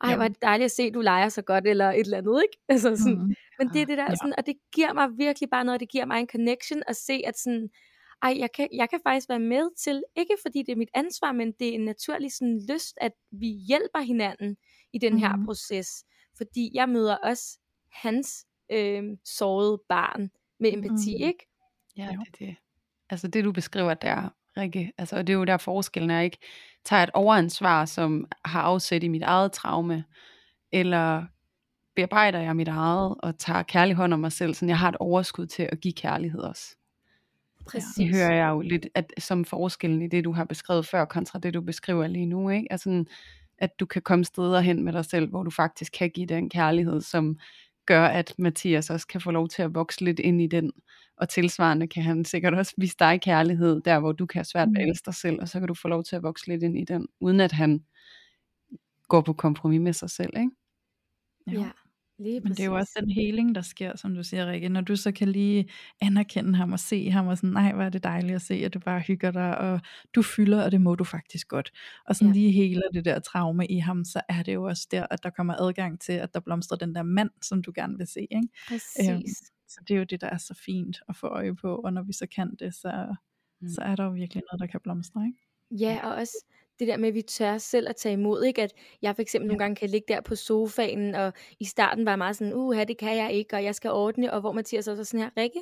Ej, 0.00 0.10
Ja. 0.10 0.16
hvor 0.16 0.24
er 0.24 0.28
det 0.28 0.42
dejligt 0.42 0.64
at 0.64 0.70
se, 0.70 0.90
du 0.90 1.00
leger 1.00 1.28
så 1.28 1.42
godt, 1.42 1.66
eller 1.66 1.90
et 1.90 2.00
eller 2.00 2.18
andet, 2.18 2.42
ikke? 2.42 2.58
Altså 2.68 2.96
sådan, 2.96 3.18
Mm. 3.18 3.34
men 3.58 3.68
det 3.68 3.82
er 3.82 3.86
det 3.86 3.98
der, 3.98 4.04
Ja. 4.08 4.14
sådan, 4.14 4.34
og 4.38 4.46
det 4.46 4.54
giver 4.74 4.92
mig 4.92 5.08
virkelig 5.18 5.50
bare 5.50 5.64
noget, 5.64 5.80
det 5.80 5.88
giver 5.90 6.04
mig 6.06 6.20
en 6.20 6.28
connection 6.28 6.82
at 6.86 6.96
se, 6.96 7.22
at 7.26 7.38
sådan, 7.38 7.68
ej, 8.22 8.34
jeg 8.38 8.48
kan, 8.52 8.68
jeg 8.72 8.90
kan 8.90 9.00
faktisk 9.02 9.28
være 9.28 9.38
med 9.40 9.70
til, 9.84 10.02
ikke 10.16 10.36
fordi 10.42 10.62
det 10.62 10.72
er 10.72 10.76
mit 10.76 10.90
ansvar, 10.94 11.32
men 11.32 11.52
det 11.52 11.68
er 11.68 11.72
en 11.72 11.84
naturlig 11.84 12.32
sådan 12.32 12.60
lyst, 12.70 12.98
at 13.00 13.12
vi 13.30 13.46
hjælper 13.46 13.98
hinanden 14.00 14.56
i 14.92 14.98
den 14.98 15.18
her 15.18 15.36
Mhm. 15.36 15.44
proces. 15.46 16.04
Fordi 16.36 16.70
jeg 16.74 16.88
møder 16.88 17.16
også 17.16 17.58
hans 17.92 18.46
øh, 18.72 19.02
sårede 19.24 19.80
barn 19.88 20.30
med 20.60 20.72
empati, 20.72 21.14
Mhm. 21.18 21.28
ikke? 21.28 21.46
Ja, 21.96 22.02
det 22.06 22.42
er 22.42 22.46
det. 22.46 22.56
Altså 23.10 23.28
det, 23.28 23.44
du 23.44 23.52
beskriver 23.52 23.94
der, 23.94 24.28
Rikke, 24.56 24.92
altså, 24.98 25.16
og 25.16 25.26
det 25.26 25.32
er 25.32 25.36
jo 25.36 25.44
der 25.44 25.56
forskellen 25.56 26.10
er, 26.10 26.20
ikke 26.20 26.38
tager 26.84 27.02
et 27.02 27.10
overansvar, 27.14 27.84
som 27.84 28.26
har 28.44 28.62
afsæt 28.62 29.02
i 29.02 29.08
mit 29.08 29.22
eget 29.22 29.52
traume, 29.52 30.04
eller 30.72 31.24
bearbejder 31.96 32.38
jeg 32.40 32.56
mit 32.56 32.68
eget, 32.68 33.14
og 33.18 33.38
tager 33.38 33.62
kærlig 33.62 33.94
hånd 33.96 34.14
om 34.14 34.20
mig 34.20 34.32
selv, 34.32 34.54
så 34.54 34.66
jeg 34.66 34.78
har 34.78 34.88
et 34.88 34.96
overskud 35.00 35.46
til 35.46 35.68
at 35.72 35.80
give 35.80 35.92
kærlighed 35.94 36.40
også. 36.40 36.76
Præcis. 37.66 37.94
Det 37.96 38.08
hører 38.16 38.34
jeg 38.34 38.48
jo 38.48 38.60
lidt 38.60 38.86
at, 38.94 39.12
som 39.18 39.44
forskellen 39.44 40.02
i 40.02 40.08
det, 40.08 40.24
du 40.24 40.32
har 40.32 40.44
beskrevet 40.44 40.86
før, 40.86 41.04
kontra 41.04 41.38
det, 41.38 41.54
du 41.54 41.60
beskriver 41.60 42.06
lige 42.06 42.26
nu. 42.26 42.50
Ikke? 42.50 42.66
Altså, 42.72 42.84
sådan, 42.84 43.06
at 43.58 43.70
du 43.80 43.86
kan 43.86 44.02
komme 44.02 44.24
steder 44.24 44.60
hen 44.60 44.84
med 44.84 44.92
dig 44.92 45.04
selv, 45.04 45.28
hvor 45.30 45.42
du 45.42 45.50
faktisk 45.50 45.92
kan 45.98 46.10
give 46.10 46.26
den 46.26 46.50
kærlighed, 46.50 47.00
som 47.00 47.38
gør, 47.88 48.04
at 48.06 48.34
Mathias 48.38 48.90
også 48.90 49.06
kan 49.06 49.20
få 49.20 49.30
lov 49.30 49.48
til 49.48 49.62
at 49.62 49.74
vokse 49.74 50.04
lidt 50.04 50.18
ind 50.20 50.42
i 50.42 50.46
den. 50.46 50.72
Og 51.16 51.28
tilsvarende 51.28 51.86
kan 51.88 52.02
han 52.02 52.24
sikkert 52.24 52.54
også 52.54 52.74
vise 52.78 52.96
dig 52.98 53.20
kærlighed, 53.20 53.80
der 53.80 54.00
hvor 54.00 54.12
du 54.12 54.26
kan 54.26 54.38
have 54.38 54.44
svært 54.44 54.68
ved 54.68 54.76
at 54.80 54.86
Mm. 54.86 54.90
elske 54.90 55.06
dig 55.06 55.14
selv, 55.14 55.38
og 55.40 55.48
så 55.48 55.58
kan 55.58 55.68
du 55.68 55.74
få 55.74 55.88
lov 55.88 56.04
til 56.04 56.16
at 56.16 56.22
vokse 56.22 56.48
lidt 56.48 56.62
ind 56.62 56.78
i 56.78 56.84
den, 56.84 57.08
uden 57.20 57.40
at 57.40 57.52
han 57.52 57.84
går 59.08 59.20
på 59.20 59.32
kompromis 59.32 59.80
med 59.80 59.92
sig 59.92 60.10
selv. 60.10 60.30
Ikke? 60.38 60.50
Ja, 61.46 61.70
lige 62.18 62.40
Men 62.40 62.52
det 62.52 62.60
er 62.60 62.64
jo 62.64 62.74
også 62.74 62.92
den 63.00 63.10
heling, 63.10 63.54
der 63.54 63.60
sker, 63.62 63.96
som 63.96 64.14
du 64.14 64.22
siger, 64.22 64.46
Rikke. 64.46 64.68
Når 64.68 64.80
du 64.80 64.96
så 64.96 65.12
kan 65.12 65.28
lige 65.28 65.68
anerkende 66.00 66.54
ham 66.56 66.72
og 66.72 66.80
se 66.80 67.10
ham, 67.10 67.26
og 67.26 67.36
sådan, 67.38 67.50
nej, 67.50 67.72
hvor 67.72 67.82
er 67.82 67.88
det 67.88 68.02
dejligt 68.04 68.34
at 68.34 68.42
se, 68.42 68.54
at 68.54 68.74
du 68.74 68.78
bare 68.78 69.00
hygger 69.00 69.30
dig, 69.30 69.58
og 69.58 69.80
du 70.14 70.22
fylder, 70.22 70.64
og 70.64 70.72
det 70.72 70.80
må 70.80 70.94
du 70.94 71.04
faktisk 71.04 71.48
godt. 71.48 71.72
Og 72.06 72.16
sådan 72.16 72.28
Ja. 72.28 72.40
lige 72.40 72.52
heler 72.52 72.82
det 72.94 73.04
der 73.04 73.18
traume 73.18 73.66
i 73.66 73.78
ham, 73.78 74.04
så 74.04 74.20
er 74.28 74.42
det 74.42 74.54
jo 74.54 74.64
også 74.64 74.88
der, 74.90 75.06
at 75.10 75.22
der 75.22 75.30
kommer 75.30 75.54
adgang 75.54 76.00
til, 76.00 76.12
at 76.12 76.34
der 76.34 76.40
blomstrer 76.40 76.76
den 76.78 76.94
der 76.94 77.02
mand, 77.02 77.30
som 77.42 77.62
du 77.62 77.72
gerne 77.74 77.96
vil 77.98 78.06
se. 78.06 78.20
Ikke? 78.20 78.48
Præcis. 78.68 79.36
Så 79.68 79.80
det 79.88 79.94
er 79.94 79.98
jo 79.98 80.04
det, 80.04 80.20
der 80.20 80.26
er 80.30 80.38
så 80.38 80.54
fint 80.54 81.00
at 81.08 81.16
få 81.16 81.26
øje 81.26 81.54
på, 81.54 81.76
og 81.76 81.92
når 81.92 82.02
vi 82.02 82.12
så 82.12 82.26
kan 82.26 82.54
det, 82.58 82.74
så, 82.74 83.14
Mm. 83.60 83.68
så 83.68 83.80
er 83.82 83.96
der 83.96 84.04
jo 84.04 84.10
virkelig 84.10 84.42
noget, 84.52 84.60
der 84.60 84.66
kan 84.66 84.80
blomstre. 84.84 85.26
Ikke? 85.26 85.38
Ja, 85.84 86.00
og 86.08 86.14
også 86.14 86.44
det 86.78 86.88
der 86.88 86.96
med, 86.96 87.08
at 87.08 87.14
vi 87.14 87.22
tør 87.22 87.58
selv 87.58 87.88
at 87.88 87.96
tage 87.96 88.12
imod, 88.12 88.42
ikke? 88.44 88.62
At 88.62 88.72
jeg 89.02 89.14
for 89.14 89.22
eksempel 89.22 89.44
Ja. 89.46 89.48
nogle 89.48 89.58
gange 89.58 89.76
kan 89.76 89.88
ligge 89.90 90.14
der 90.14 90.20
på 90.20 90.34
sofaen, 90.36 91.14
og 91.14 91.32
i 91.60 91.64
starten 91.64 92.04
var 92.04 92.10
jeg 92.12 92.18
meget 92.18 92.36
sådan, 92.36 92.54
uha, 92.54 92.84
det 92.84 92.98
kan 92.98 93.16
jeg 93.16 93.32
ikke, 93.32 93.56
og 93.56 93.64
jeg 93.64 93.74
skal 93.74 93.90
ordne, 93.90 94.32
og 94.32 94.40
hvor 94.40 94.52
Mathias 94.52 94.88
også 94.88 95.00
er 95.02 95.04
sådan 95.04 95.20
her, 95.20 95.30
Rikke, 95.42 95.60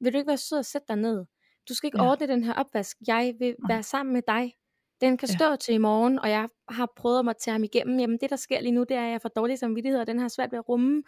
vil 0.00 0.12
du 0.12 0.18
ikke 0.18 0.28
være 0.28 0.36
sød 0.36 0.58
og 0.58 0.64
sætte 0.64 0.84
dig 0.88 0.96
ned? 0.96 1.24
Du 1.68 1.74
skal 1.74 1.86
ikke 1.86 1.98
Ja. 1.98 2.04
ja. 2.04 2.10
ordne 2.10 2.26
den 2.26 2.44
her 2.44 2.52
opvask, 2.54 2.96
jeg 3.06 3.34
vil 3.38 3.54
Nej. 3.58 3.74
være 3.74 3.82
sammen 3.82 4.12
med 4.12 4.22
dig. 4.28 4.52
Den 5.00 5.16
kan 5.16 5.28
Ja. 5.28 5.34
stå 5.36 5.56
til 5.56 5.74
i 5.74 5.78
morgen, 5.78 6.18
og 6.18 6.30
jeg 6.30 6.48
har 6.68 6.92
prøvet 6.96 7.28
at 7.28 7.36
tage 7.40 7.52
ham 7.52 7.64
igennem. 7.64 7.98
Jamen 7.98 8.18
det, 8.20 8.30
der 8.30 8.36
sker 8.36 8.60
lige 8.60 8.72
nu, 8.72 8.80
det 8.88 8.96
er, 8.96 9.04
at 9.04 9.10
jeg 9.10 9.22
får 9.22 9.28
dårlig 9.28 9.58
samvittighed, 9.58 10.00
og 10.00 10.06
den 10.06 10.18
har 10.18 10.28
svært 10.28 10.52
ved 10.52 10.58
at 10.58 10.68
rumme. 10.68 11.02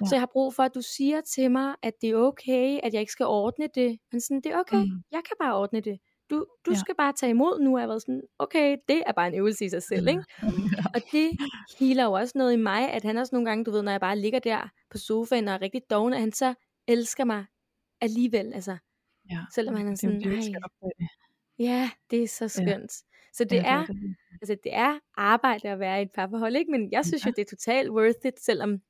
Ja. 0.00 0.06
Så 0.06 0.14
jeg 0.14 0.20
har 0.20 0.28
brug 0.32 0.54
for, 0.54 0.62
at 0.62 0.74
du 0.74 0.82
siger 0.82 1.20
til 1.20 1.50
mig, 1.50 1.74
at 1.82 1.92
det 2.00 2.10
er 2.10 2.16
okay, 2.16 2.80
at 2.82 2.92
jeg 2.92 3.00
ikke 3.00 3.12
skal 3.12 3.26
ordne 3.26 3.68
det. 3.74 3.98
Men 4.12 4.20
sådan, 4.20 4.40
det 4.40 4.52
er 4.52 4.58
okay, 4.58 4.76
Mm. 4.76 5.02
jeg 5.12 5.20
kan 5.28 5.36
bare 5.40 5.56
ordne 5.56 5.80
det. 5.80 5.98
Du, 6.30 6.46
du 6.66 6.70
Ja. 6.70 6.76
skal 6.78 6.94
bare 6.94 7.12
tage 7.12 7.30
imod 7.30 7.60
nu. 7.60 7.70
Og 7.74 7.78
jeg 7.78 7.82
har 7.82 7.88
været 7.88 8.02
sådan, 8.02 8.22
okay, 8.38 8.76
det 8.88 9.02
er 9.06 9.12
bare 9.12 9.26
en 9.28 9.34
øvelse 9.34 9.64
i 9.64 9.68
sig 9.68 9.82
selv, 9.82 10.08
ikke? 10.08 10.24
Og 10.94 11.00
det 11.12 11.30
healer 11.78 12.04
jo 12.04 12.12
også 12.12 12.32
noget 12.38 12.52
i 12.52 12.56
mig, 12.56 12.92
at 12.92 13.02
han 13.02 13.16
også 13.16 13.34
nogle 13.34 13.46
gange, 13.48 13.64
du 13.64 13.70
ved, 13.70 13.82
når 13.82 13.90
jeg 13.92 14.00
bare 14.00 14.18
ligger 14.18 14.38
der 14.38 14.68
på 14.90 14.98
sofaen 14.98 15.48
og 15.48 15.54
er 15.54 15.62
rigtig 15.62 15.82
doven, 15.90 16.12
at 16.12 16.20
han 16.20 16.32
så 16.32 16.54
elsker 16.88 17.24
mig 17.24 17.44
alligevel, 18.00 18.52
altså. 18.54 18.76
Ja. 19.30 19.38
Selvom 19.54 19.76
han 19.76 19.86
er 19.86 19.90
er 19.92 19.96
sådan, 19.96 20.20
det. 20.20 20.54
Ja, 21.58 21.90
det 22.10 22.22
er 22.22 22.28
så 22.28 22.48
skønt. 22.48 22.92
Så 23.32 23.44
det 23.44 23.56
Ja, 23.56 23.62
er, 23.76 23.86
det 23.86 23.88
det. 23.96 24.16
altså 24.42 24.56
det 24.64 24.74
er 24.74 24.98
arbejde 25.16 25.68
at 25.68 25.78
være 25.80 25.98
i 25.98 26.02
et 26.02 26.10
parforhold, 26.14 26.56
ikke? 26.56 26.70
Men 26.70 26.92
jeg 26.92 27.04
synes 27.04 27.26
jo, 27.26 27.30
det 27.30 27.38
er 27.42 27.56
totalt 27.56 27.90
worth 27.90 28.26
it, 28.26 28.40
selvom 28.40 28.80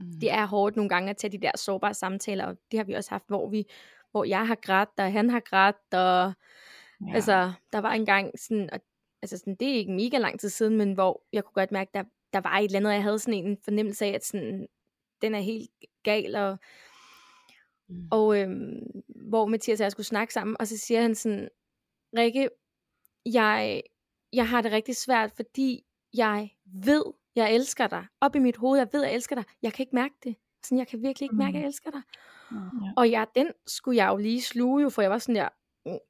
Mm. 0.00 0.20
det 0.20 0.30
er 0.30 0.46
hårdt 0.46 0.76
nogle 0.76 0.88
gange 0.88 1.10
at 1.10 1.16
tage 1.16 1.32
de 1.32 1.38
der 1.38 1.50
sårbare 1.56 1.94
samtaler, 1.94 2.46
og 2.46 2.56
det 2.70 2.78
har 2.78 2.84
vi 2.84 2.92
også 2.92 3.10
haft, 3.10 3.24
hvor 3.28 3.48
vi 3.50 3.64
hvor 4.10 4.24
jeg 4.24 4.46
har 4.46 4.54
grædt, 4.54 4.88
og 4.98 5.12
han 5.12 5.30
har 5.30 5.40
grædt, 5.40 5.94
og 5.94 6.32
Ja. 7.06 7.14
altså, 7.14 7.52
der 7.72 7.78
var 7.78 7.92
en 7.92 8.06
gang 8.06 8.38
sådan, 8.38 8.70
og, 8.72 8.80
altså 9.22 9.38
sådan, 9.38 9.54
det 9.54 9.68
er 9.68 9.74
ikke 9.74 9.92
mega 9.92 10.18
lang 10.18 10.40
tid 10.40 10.48
siden, 10.48 10.76
men 10.76 10.92
hvor 10.92 11.22
jeg 11.32 11.44
kunne 11.44 11.54
godt 11.54 11.72
mærke, 11.72 11.90
der, 11.94 12.04
der 12.32 12.40
var 12.40 12.58
et 12.58 12.64
eller 12.64 12.78
andet, 12.78 12.90
og 12.90 12.94
jeg 12.94 13.02
havde 13.02 13.18
sådan 13.18 13.46
en 13.46 13.58
fornemmelse 13.64 14.04
af, 14.04 14.10
at 14.10 14.24
sådan, 14.24 14.66
den 15.22 15.34
er 15.34 15.40
helt 15.40 15.70
gal, 16.02 16.36
og, 16.36 16.58
Mm. 17.90 18.08
og 18.10 18.40
øhm, 18.40 19.02
hvor 19.28 19.46
Mathias 19.46 19.80
og 19.80 19.84
jeg 19.84 19.92
skulle 19.92 20.06
snakke 20.06 20.34
sammen, 20.34 20.56
og 20.60 20.66
så 20.66 20.78
siger 20.78 21.00
han 21.02 21.14
sådan, 21.14 21.48
Rikke, 22.18 22.48
jeg, 23.26 23.82
jeg 24.32 24.48
har 24.48 24.60
det 24.62 24.72
rigtig 24.72 24.96
svært, 24.96 25.32
fordi 25.36 25.84
jeg 26.14 26.50
ved, 26.64 27.02
jeg 27.36 27.54
elsker 27.54 27.86
dig. 27.86 28.06
Op 28.20 28.34
i 28.36 28.38
mit 28.38 28.56
hoved, 28.56 28.78
jeg 28.78 28.88
ved, 28.92 29.02
jeg 29.04 29.14
elsker 29.14 29.36
dig. 29.36 29.44
Jeg 29.62 29.72
kan 29.72 29.82
ikke 29.82 29.94
mærke 29.96 30.14
det. 30.24 30.36
Sådan, 30.64 30.78
jeg 30.78 30.86
kan 30.86 31.02
virkelig 31.02 31.24
ikke 31.26 31.36
mærke, 31.36 31.56
at 31.56 31.60
jeg 31.60 31.66
elsker 31.66 31.90
dig. 31.90 32.02
Ja. 32.52 32.56
Og 32.96 33.10
ja, 33.10 33.24
den 33.34 33.52
skulle 33.66 33.96
jeg 33.96 34.08
jo 34.08 34.16
lige 34.16 34.42
sluge, 34.42 34.82
jo, 34.82 34.88
for 34.88 35.02
jeg 35.02 35.10
var 35.10 35.18
sådan 35.18 35.34
der, 35.34 35.48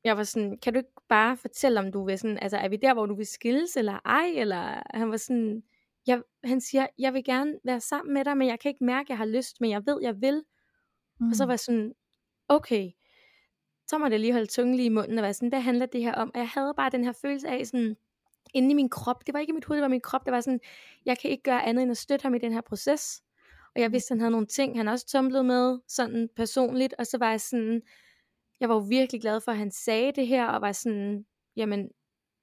jeg 0.05 0.17
var 0.17 0.23
sådan, 0.23 0.59
kan 0.59 0.73
du 0.73 0.79
ikke 0.79 0.91
bare 1.09 1.37
fortælle, 1.37 1.81
om 1.81 1.93
du 1.93 2.05
vil 2.05 2.19
sådan, 2.19 2.39
altså 2.39 2.57
er 2.57 2.69
vi 2.69 2.77
der, 2.77 2.95
hvor 2.95 3.07
du 3.07 3.15
vil 3.15 3.27
skilles, 3.27 3.77
eller 3.77 4.01
ej, 4.05 4.33
eller 4.37 4.83
han 4.95 5.11
var 5.11 5.17
sådan, 5.17 5.63
jeg, 6.07 6.23
han 6.45 6.61
siger, 6.61 6.87
jeg 6.99 7.15
vil 7.15 7.25
gerne 7.25 7.55
være 7.65 7.81
sammen 7.81 8.15
med 8.15 8.25
dig, 8.25 8.37
men 8.37 8.49
jeg 8.49 8.61
kan 8.61 8.69
ikke 8.69 8.85
mærke, 8.85 9.07
at 9.07 9.09
jeg 9.09 9.19
har 9.19 9.25
lyst, 9.25 9.61
men 9.61 9.71
jeg 9.71 9.87
ved, 9.87 9.99
jeg 10.03 10.21
vil. 10.21 10.45
Mm. 11.21 11.29
Og 11.29 11.37
så 11.37 11.45
var 11.45 11.53
jeg 11.53 11.61
sådan, 11.61 11.95
okay, 12.49 12.91
så 13.87 13.99
må 13.99 14.07
jeg 14.07 14.21
lige 14.21 14.33
holde 14.33 14.47
tungen 14.47 14.75
lige 14.75 14.87
i 14.87 14.89
munden, 14.89 15.19
og 15.19 15.23
være 15.23 15.35
sådan, 15.35 15.49
hvad 15.49 15.61
handler 15.61 15.87
det 15.87 16.03
her 16.03 16.15
om? 16.15 16.31
Og 16.35 16.41
jeg 16.41 16.49
havde 16.49 16.75
bare 16.77 16.91
den 16.91 17.05
her 17.05 17.13
følelse 17.13 17.49
af 17.49 17.67
sådan, 17.67 17.97
inde 18.55 18.71
i 18.71 18.75
min 18.75 18.89
krop, 18.89 19.27
det 19.27 19.35
var 19.35 19.41
ikke 19.41 19.53
mit 19.53 19.65
hoved, 19.65 19.77
det 19.79 19.83
var 19.83 19.89
min 19.89 20.01
krop, 20.01 20.25
det 20.25 20.33
var 20.33 20.41
sådan, 20.41 20.61
jeg 21.07 21.19
kan 21.19 21.31
ikke 21.31 21.43
gøre 21.43 21.65
andet 21.65 21.83
end 21.83 21.91
at 21.91 21.97
støtte 21.97 22.23
ham 22.23 22.35
i 22.35 22.39
den 22.39 22.53
her 22.53 22.61
proces. 22.61 23.23
Og 23.75 23.81
jeg 23.81 23.93
vidste, 23.93 24.13
han 24.13 24.21
havde 24.21 24.31
nogle 24.31 24.47
ting, 24.47 24.77
han 24.77 24.89
også 24.89 25.07
tumlede 25.07 25.45
med, 25.45 25.79
sådan 25.89 26.29
personligt, 26.37 26.95
og 26.99 27.07
så 27.07 27.19
var 27.19 27.31
jeg 27.31 27.41
sådan, 27.41 27.83
jeg 28.61 28.69
var 28.69 28.75
jo 28.75 28.81
virkelig 28.81 29.21
glad 29.21 29.41
for, 29.41 29.53
at 29.53 29.59
han 29.59 29.71
sagde 29.71 30.13
det 30.13 30.27
her, 30.27 30.47
og 30.47 30.61
var 30.61 30.73
sådan, 30.73 31.27
jamen, 31.57 31.91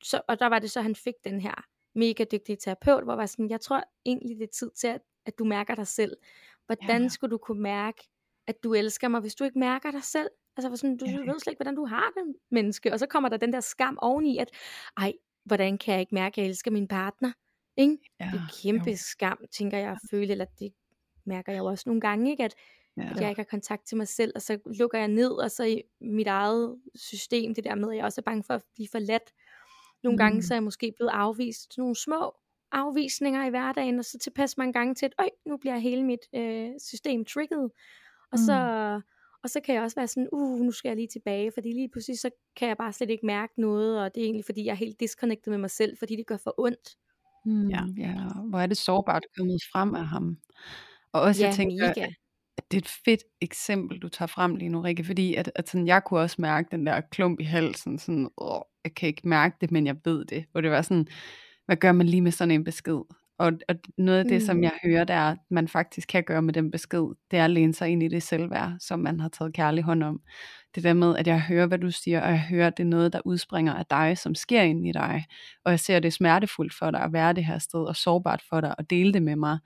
så, 0.03 0.21
og 0.27 0.39
der 0.39 0.45
var 0.47 0.59
det 0.59 0.71
så, 0.71 0.81
han 0.81 0.95
fik 0.95 1.13
den 1.23 1.41
her 1.41 1.63
mega 1.95 2.23
dygtige 2.31 2.55
terapeut, 2.55 3.03
hvor 3.03 3.13
jeg 3.13 3.17
var 3.17 3.25
sådan, 3.25 3.49
jeg 3.49 3.61
tror 3.61 3.83
egentlig, 4.05 4.37
det 4.37 4.43
er 4.43 4.51
tid 4.53 4.71
til, 4.71 4.87
at, 4.87 5.01
at 5.25 5.39
du 5.39 5.43
mærker 5.45 5.75
dig 5.75 5.87
selv. 5.87 6.17
Hvordan 6.65 7.01
Ja. 7.01 7.07
skulle 7.07 7.31
du 7.31 7.37
kunne 7.37 7.61
mærke, 7.61 8.07
at 8.47 8.63
du 8.63 8.73
elsker 8.73 9.07
mig, 9.07 9.21
hvis 9.21 9.35
du 9.35 9.43
ikke 9.43 9.59
mærker 9.59 9.91
dig 9.91 10.03
selv? 10.03 10.29
Altså, 10.57 10.69
for 10.69 10.75
sådan, 10.75 10.97
du 10.97 11.05
Ja. 11.05 11.11
ved 11.17 11.39
slet 11.39 11.51
ikke, 11.51 11.57
hvordan 11.59 11.75
du 11.75 11.85
har 11.85 12.11
det, 12.17 12.35
menneske. 12.51 12.93
Og 12.93 12.99
så 12.99 13.05
kommer 13.07 13.29
der 13.29 13.37
den 13.37 13.53
der 13.53 13.59
skam 13.59 13.97
oveni, 14.01 14.37
at, 14.37 14.49
ej, 14.97 15.13
hvordan 15.45 15.77
kan 15.77 15.91
jeg 15.93 16.01
ikke 16.01 16.15
mærke, 16.15 16.33
at 16.33 16.37
jeg 16.37 16.45
elsker 16.49 16.71
min 16.71 16.87
partner? 16.87 17.31
Ikke? 17.77 17.97
ja, 18.19 18.25
Det 18.33 18.39
er 18.39 18.61
kæmpe 18.63 18.89
jo. 18.89 18.97
skam, 18.97 19.37
tænker 19.51 19.77
jeg 19.77 19.91
at 19.91 19.97
føle, 20.11 20.31
eller 20.31 20.45
det 20.59 20.73
mærker 21.25 21.51
jeg 21.51 21.59
jo 21.59 21.65
også 21.65 21.83
nogle 21.89 22.01
gange, 22.01 22.31
ikke? 22.31 22.43
At, 22.43 22.55
Ja. 22.97 23.09
at 23.09 23.21
jeg 23.21 23.29
ikke 23.29 23.39
har 23.39 23.47
kontakt 23.49 23.87
til 23.87 23.97
mig 23.97 24.07
selv, 24.07 24.31
og 24.35 24.41
så 24.41 24.59
lukker 24.65 24.97
jeg 24.97 25.07
ned, 25.07 25.31
og 25.31 25.51
så 25.51 25.63
i 25.63 25.81
mit 26.01 26.27
eget 26.27 26.77
system, 26.95 27.55
det 27.55 27.63
der 27.63 27.75
med, 27.75 27.91
at 27.91 27.97
jeg 27.97 28.05
også 28.05 28.21
er 28.21 28.23
bange 28.23 28.43
for 28.43 28.53
at 28.53 28.63
blive 28.75 28.87
forladt. 28.91 29.33
Nogle 30.03 30.15
mm. 30.15 30.17
gange 30.17 30.43
så 30.43 30.53
er 30.53 30.55
jeg 30.55 30.63
måske 30.63 30.93
blevet 30.95 31.11
afvist 31.13 31.71
til 31.71 31.79
nogle 31.79 31.95
små 31.95 32.35
afvisninger 32.71 33.45
i 33.45 33.49
hverdagen, 33.49 33.99
og 33.99 34.05
så 34.05 34.17
tilpasse 34.19 34.55
mig 34.57 34.65
en 34.65 34.73
gang 34.73 34.97
til, 34.97 35.05
at 35.05 35.13
Øj, 35.19 35.29
nu 35.45 35.57
bliver 35.57 35.77
hele 35.77 36.03
mit 36.03 36.19
øh, 36.35 36.69
system 36.79 37.25
trigget. 37.25 37.71
Og, 38.31 38.39
mm. 38.39 38.45
så, 38.45 38.59
og 39.43 39.49
så 39.49 39.59
kan 39.59 39.75
jeg 39.75 39.83
også 39.83 39.95
være 39.95 40.07
sådan, 40.07 40.29
uh, 40.31 40.59
nu 40.59 40.71
skal 40.71 40.89
jeg 40.89 40.95
lige 40.95 41.07
tilbage, 41.07 41.51
fordi 41.53 41.71
lige 41.71 41.89
pludselig 41.89 42.19
så 42.19 42.29
kan 42.55 42.67
jeg 42.67 42.77
bare 42.77 42.93
slet 42.93 43.09
ikke 43.09 43.25
mærke 43.25 43.61
noget, 43.61 44.01
og 44.03 44.15
det 44.15 44.21
er 44.21 44.25
egentlig 44.25 44.45
fordi, 44.45 44.65
jeg 44.65 44.71
er 44.71 44.75
helt 44.75 44.99
disconnected 44.99 45.51
med 45.51 45.57
mig 45.57 45.71
selv, 45.71 45.97
fordi 45.97 46.15
det 46.15 46.27
gør 46.27 46.37
for 46.37 46.55
ondt. 46.57 46.97
Mm, 47.45 47.69
ja. 47.69 47.81
ja, 47.97 48.13
hvor 48.49 48.59
er 48.59 48.67
det 48.67 48.77
sårbart 48.77 49.23
kommet 49.37 49.61
frem 49.71 49.95
af 49.95 50.07
ham. 50.07 50.37
Og 51.11 51.21
også 51.21 51.41
ja, 51.41 51.47
jeg 51.47 51.55
tænker, 51.55 51.87
mega. 51.87 52.07
Det 52.71 52.77
er 52.77 52.81
et 52.81 52.95
fedt 53.05 53.23
eksempel, 53.41 53.99
du 53.99 54.09
tager 54.09 54.27
frem 54.27 54.55
lige 54.55 54.69
nu, 54.69 54.81
Rikke, 54.81 55.03
fordi 55.03 55.35
at, 55.35 55.51
at 55.55 55.69
sådan, 55.69 55.87
jeg 55.87 56.03
kunne 56.03 56.19
også 56.19 56.35
mærke 56.39 56.67
den 56.71 56.87
der 56.87 57.01
klump 57.01 57.39
i 57.39 57.43
halsen, 57.43 57.99
sådan, 57.99 58.29
åh, 58.37 58.61
jeg 58.83 58.95
kan 58.95 59.07
ikke 59.07 59.27
mærke 59.27 59.57
det, 59.61 59.71
men 59.71 59.87
jeg 59.87 59.95
ved 60.05 60.25
det. 60.25 60.45
Hvor 60.51 60.61
det 60.61 60.71
var 60.71 60.81
sådan, 60.81 61.07
hvad 61.65 61.75
gør 61.75 61.91
man 61.91 62.07
lige 62.07 62.21
med 62.21 62.31
sådan 62.31 62.51
en 62.51 62.63
besked? 62.63 63.01
Og, 63.39 63.51
og 63.69 63.75
noget 63.97 64.19
af 64.19 64.25
det, 64.25 64.41
mm. 64.41 64.45
som 64.45 64.63
jeg 64.63 64.71
hører, 64.83 65.03
der 65.03 65.13
er, 65.13 65.31
at 65.31 65.37
man 65.49 65.67
faktisk 65.67 66.07
kan 66.07 66.23
gøre 66.23 66.41
med 66.41 66.53
den 66.53 66.71
besked, 66.71 67.05
det 67.31 67.39
er 67.39 67.45
at 67.45 67.51
læne 67.51 67.73
sig 67.73 67.89
ind 67.89 68.03
i 68.03 68.07
det 68.07 68.23
selvværd, 68.23 68.73
som 68.79 68.99
man 68.99 69.19
har 69.19 69.29
taget 69.29 69.53
kærlig 69.53 69.83
hånd 69.83 70.03
om. 70.03 70.21
Det 70.75 70.83
der 70.83 70.93
med, 70.93 71.17
at 71.17 71.27
jeg 71.27 71.41
hører, 71.41 71.67
hvad 71.67 71.77
du 71.77 71.91
siger, 71.91 72.21
og 72.21 72.29
jeg 72.29 72.41
hører, 72.41 72.67
at 72.67 72.77
det 72.77 72.83
er 72.83 72.87
noget, 72.87 73.13
der 73.13 73.21
udspringer 73.25 73.73
af 73.73 73.85
dig, 73.85 74.17
som 74.17 74.35
sker 74.35 74.61
ind 74.61 74.87
i 74.87 74.91
dig. 74.91 75.25
Og 75.65 75.71
jeg 75.71 75.79
ser, 75.79 75.97
at 75.97 76.03
det 76.03 76.07
er 76.07 76.11
smertefuldt 76.11 76.73
for 76.73 76.91
dig 76.91 77.01
at 77.01 77.13
være 77.13 77.33
det 77.33 77.45
her 77.45 77.59
sted, 77.59 77.79
og 77.79 77.95
sårbart 77.95 78.43
for 78.49 78.61
dig 78.61 78.75
at 78.77 78.89
dele 78.89 79.13
det 79.13 79.23
med 79.23 79.35
mig. 79.35 79.59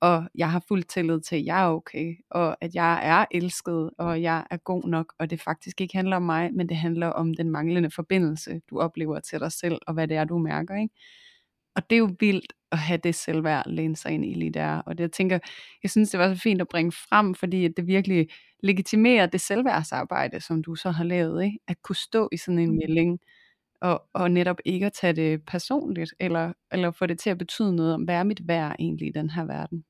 Og 0.00 0.24
jeg 0.34 0.50
har 0.50 0.64
fuld 0.68 0.82
tillid 0.82 1.20
til, 1.20 1.36
at 1.36 1.44
jeg 1.44 1.62
er 1.62 1.68
okay, 1.68 2.14
og 2.30 2.56
at 2.60 2.74
jeg 2.74 3.00
er 3.02 3.24
elsket, 3.30 3.90
og 3.98 4.22
jeg 4.22 4.46
er 4.50 4.56
god 4.56 4.84
nok, 4.84 5.14
og 5.18 5.30
det 5.30 5.40
faktisk 5.40 5.80
ikke 5.80 5.96
handler 5.96 6.16
om 6.16 6.22
mig, 6.22 6.54
men 6.54 6.68
det 6.68 6.76
handler 6.76 7.06
om 7.06 7.34
den 7.34 7.50
manglende 7.50 7.90
forbindelse, 7.90 8.60
du 8.70 8.80
oplever 8.80 9.20
til 9.20 9.40
dig 9.40 9.52
selv, 9.52 9.78
og 9.86 9.94
hvad 9.94 10.08
det 10.08 10.16
er, 10.16 10.24
du 10.24 10.38
mærker. 10.38 10.74
Ikke? 10.74 10.94
Og 11.76 11.90
det 11.90 11.96
er 11.96 12.00
jo 12.00 12.10
vildt 12.20 12.52
at 12.72 12.78
have 12.78 13.00
det 13.04 13.14
selvværd 13.14 13.66
læne 13.66 13.96
sig 13.96 14.12
ind 14.12 14.24
i 14.24 14.34
lige 14.34 14.50
der. 14.50 14.78
Og 14.78 14.98
det, 14.98 15.04
jeg 15.04 15.12
tænker, 15.12 15.38
jeg 15.82 15.90
synes, 15.90 16.10
det 16.10 16.20
var 16.20 16.34
så 16.34 16.40
fint 16.40 16.60
at 16.60 16.68
bringe 16.68 16.92
frem, 16.92 17.34
fordi 17.34 17.68
det 17.68 17.86
virkelig 17.86 18.28
legitimerer 18.62 19.26
det 19.26 19.40
selvværdsarbejde, 19.40 20.40
som 20.40 20.62
du 20.62 20.74
så 20.74 20.90
har 20.90 21.04
lavet. 21.04 21.44
Ikke? 21.44 21.58
At 21.68 21.82
kunne 21.82 21.96
stå 21.96 22.28
i 22.32 22.36
sådan 22.36 22.58
en 22.58 22.70
mm. 22.70 22.76
melding, 22.76 23.18
og, 23.80 24.02
og 24.14 24.30
netop 24.30 24.56
ikke 24.64 24.86
at 24.86 24.92
tage 24.92 25.12
det 25.12 25.44
personligt, 25.46 26.14
eller, 26.20 26.52
eller 26.72 26.90
få 26.90 27.06
det 27.06 27.18
til 27.18 27.30
at 27.30 27.38
betyde 27.38 27.76
noget 27.76 27.94
om, 27.94 28.02
hvad 28.02 28.14
er 28.14 28.24
mit 28.24 28.48
værd 28.48 28.76
egentlig 28.78 29.08
i 29.08 29.12
den 29.12 29.30
her 29.30 29.44
verden. 29.44 29.84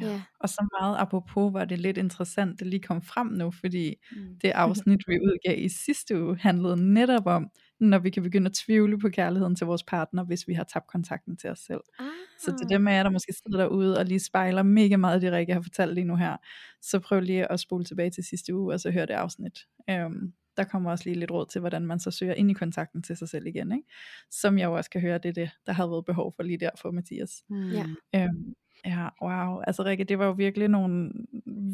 Ja. 0.00 0.06
Yeah. 0.06 0.20
Og 0.40 0.48
så 0.48 0.66
meget 0.80 0.96
apropos 0.98 1.52
var 1.52 1.64
det 1.64 1.78
lidt 1.78 1.98
interessant, 1.98 2.58
det 2.58 2.66
lige 2.66 2.80
kom 2.80 3.02
frem 3.02 3.26
nu, 3.26 3.50
fordi 3.50 3.94
mm. 4.12 4.38
det 4.42 4.50
afsnit, 4.50 5.00
vi 5.08 5.18
udgav 5.20 5.58
i 5.58 5.68
sidste 5.68 6.24
uge, 6.24 6.38
handlede 6.38 6.92
netop 6.92 7.26
om, 7.26 7.50
når 7.80 7.98
vi 7.98 8.10
kan 8.10 8.22
begynde 8.22 8.46
at 8.46 8.52
tvivle 8.52 8.98
på 8.98 9.08
kærligheden 9.08 9.56
til 9.56 9.66
vores 9.66 9.82
partner, 9.82 10.24
hvis 10.24 10.48
vi 10.48 10.54
har 10.54 10.64
tabt 10.64 10.86
kontakten 10.86 11.36
til 11.36 11.50
os 11.50 11.58
selv. 11.58 11.80
Ah. 11.98 12.06
Så 12.40 12.56
til 12.58 12.68
dem 12.68 12.88
af 12.88 12.92
jer, 12.96 13.02
der 13.02 13.10
måske 13.10 13.32
sidder 13.32 13.58
derude 13.58 13.98
og 13.98 14.04
lige 14.04 14.20
spejler 14.20 14.62
mega 14.62 14.96
meget 14.96 15.22
det, 15.22 15.32
Rikke 15.32 15.52
har 15.52 15.60
fortalt 15.60 15.94
lige 15.94 16.04
nu 16.04 16.16
her, 16.16 16.36
så 16.82 16.98
prøv 16.98 17.20
lige 17.20 17.52
at 17.52 17.60
spole 17.60 17.84
tilbage 17.84 18.10
til 18.10 18.24
sidste 18.24 18.54
uge, 18.54 18.74
og 18.74 18.80
så 18.80 18.90
hør 18.90 19.06
det 19.06 19.14
afsnit. 19.14 19.58
Um, 19.90 20.32
der 20.56 20.64
kommer 20.64 20.90
også 20.90 21.04
lige 21.04 21.18
lidt 21.18 21.30
råd 21.30 21.46
til, 21.46 21.60
hvordan 21.60 21.86
man 21.86 22.00
så 22.00 22.10
søger 22.10 22.34
ind 22.34 22.50
i 22.50 22.54
kontakten 22.54 23.02
til 23.02 23.16
sig 23.16 23.28
selv 23.28 23.46
igen. 23.46 23.72
Ikke? 23.72 23.88
Som 24.30 24.58
jeg 24.58 24.64
jo 24.64 24.76
også 24.76 24.90
kan 24.90 25.00
høre, 25.00 25.18
det 25.18 25.28
er 25.28 25.32
det, 25.32 25.50
der 25.66 25.72
har 25.72 25.86
været 25.86 26.04
behov 26.04 26.32
for 26.36 26.42
lige 26.42 26.58
der 26.58 26.70
for 26.82 26.90
Mathias. 26.90 27.44
Mm. 27.48 27.70
Ja. 27.70 27.86
Um, 28.24 28.54
Ja, 28.84 29.08
wow. 29.22 29.60
Altså 29.66 29.84
Rikke, 29.84 30.04
det 30.04 30.18
var 30.18 30.26
jo 30.26 30.32
virkelig 30.32 30.68
nogle 30.68 31.12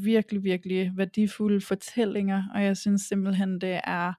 virkelig, 0.03 0.45
virkelig 0.45 0.93
værdifulde 0.97 1.61
fortællinger, 1.61 2.45
og 2.55 2.65
jeg 2.65 2.77
synes 2.77 3.03
simpelthen, 3.03 3.61
det 3.61 3.81
er 3.85 4.13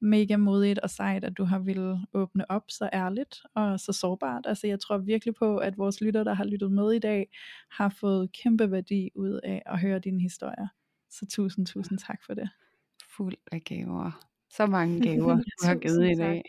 mega 0.00 0.36
modigt 0.36 0.78
og 0.78 0.90
sejt, 0.90 1.24
at 1.24 1.38
du 1.38 1.44
har 1.44 1.58
ville 1.58 1.98
åbne 2.14 2.50
op 2.50 2.64
så 2.68 2.90
ærligt 2.92 3.42
og 3.54 3.80
så 3.80 3.92
sårbart. 3.92 4.46
Altså 4.46 4.66
jeg 4.66 4.80
tror 4.80 4.98
virkelig 4.98 5.34
på, 5.34 5.56
at 5.56 5.78
vores 5.78 6.00
lytter, 6.00 6.24
der 6.24 6.34
har 6.34 6.44
lyttet 6.44 6.72
med 6.72 6.92
i 6.92 6.98
dag, 6.98 7.28
har 7.70 7.88
fået 7.88 8.32
kæmpe 8.32 8.70
værdi 8.70 9.10
ud 9.14 9.40
af 9.44 9.62
at 9.66 9.80
høre 9.80 9.98
dine 9.98 10.20
historier. 10.20 10.68
Så 11.10 11.26
tusind, 11.26 11.66
tusind 11.66 11.98
tak 11.98 12.24
for 12.26 12.34
det. 12.34 12.48
Fuld 13.16 13.34
af 13.52 13.62
gaver. 13.64 14.24
Så 14.50 14.66
mange 14.66 15.00
gaver, 15.00 15.36
du 15.62 15.66
har 15.66 15.74
givet 15.74 16.10
i 16.10 16.14
dag. 16.14 16.42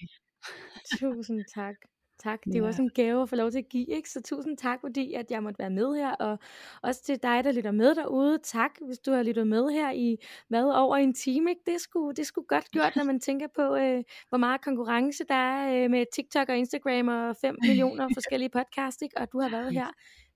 Tusind 1.00 1.44
tak 1.56 1.76
tak. 2.20 2.44
Det 2.46 2.56
er 2.56 2.60
jo 2.60 2.66
også 2.66 2.82
en 2.82 2.90
gave 2.90 3.22
at 3.22 3.30
få 3.30 3.36
lov 3.36 3.52
til 3.52 3.58
at 3.58 3.70
give, 3.70 3.90
ikke? 3.90 4.10
Så 4.10 4.22
tusind 4.22 4.58
tak, 4.58 4.82
fordi 4.82 5.14
at 5.14 5.32
jeg 5.32 5.44
måtte 5.44 5.60
være 5.60 5.70
med 5.70 5.96
her, 5.96 6.12
og 6.12 6.40
også 6.82 7.04
til 7.04 7.24
dig, 7.24 7.44
der 7.44 7.52
lytter 7.52 7.72
med 7.72 7.96
derude. 7.96 8.40
Tak, 8.44 8.72
hvis 8.86 9.00
du 9.00 9.12
har 9.12 9.24
lyttet 9.24 9.48
med 9.48 9.70
her 9.70 9.92
i, 9.92 10.18
hvad, 10.48 10.64
over 10.64 10.98
en 10.98 11.14
time, 11.14 11.50
ikke? 11.52 11.62
Det 11.66 11.82
skulle, 11.82 12.16
det 12.16 12.26
skulle 12.26 12.48
godt 12.48 12.72
gjort, 12.74 12.96
når 12.96 13.04
man 13.04 13.20
tænker 13.20 13.48
på, 13.56 13.76
øh, 13.76 14.04
hvor 14.30 14.38
meget 14.38 14.62
konkurrence 14.62 15.24
der 15.24 15.36
er 15.36 15.84
øh, 15.84 15.92
med 15.92 16.06
TikTok 16.16 16.50
og 16.50 16.58
Instagram 16.58 17.08
og 17.08 17.36
5 17.42 17.56
millioner 17.68 18.10
forskellige 18.14 18.50
podcasts, 18.50 19.02
ikke? 19.02 19.18
Og 19.18 19.32
du 19.32 19.40
har 19.40 19.50
været 19.50 19.74
her 19.74 19.88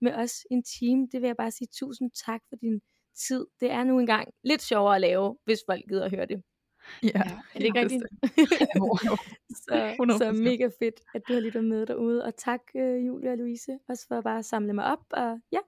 med 0.01 0.13
os 0.13 0.45
en 0.51 0.63
time. 0.63 1.07
Det 1.11 1.21
vil 1.21 1.27
jeg 1.27 1.37
bare 1.37 1.51
sige 1.51 1.67
tusind 1.79 2.11
tak 2.25 2.41
for 2.49 2.55
din 2.55 2.81
tid. 3.27 3.45
Det 3.59 3.71
er 3.71 3.83
nu 3.83 3.99
engang 3.99 4.27
lidt 4.43 4.61
sjovere 4.61 4.95
at 4.95 5.01
lave, 5.01 5.37
hvis 5.45 5.59
folk 5.69 5.81
gider 5.89 6.05
at 6.05 6.11
høre 6.11 6.25
det. 6.25 6.43
Ja, 7.03 7.07
ja 7.13 7.21
er 7.53 7.59
det 7.59 7.65
ikke 7.65 7.79
rigtigt? 7.79 8.03
så, 9.65 10.17
så 10.17 10.31
mega 10.31 10.69
fedt, 10.79 11.01
at 11.13 11.21
du 11.27 11.33
har 11.33 11.39
lyttet 11.39 11.63
med 11.63 11.85
derude. 11.85 12.25
Og 12.25 12.35
tak, 12.35 12.61
uh, 12.75 13.05
Julia 13.07 13.31
og 13.31 13.37
Louise, 13.37 13.79
også 13.89 14.07
for 14.07 14.17
at 14.17 14.23
bare 14.23 14.43
samle 14.43 14.73
mig 14.73 14.85
op. 14.85 15.03
Og 15.09 15.39
ja, 15.51 15.59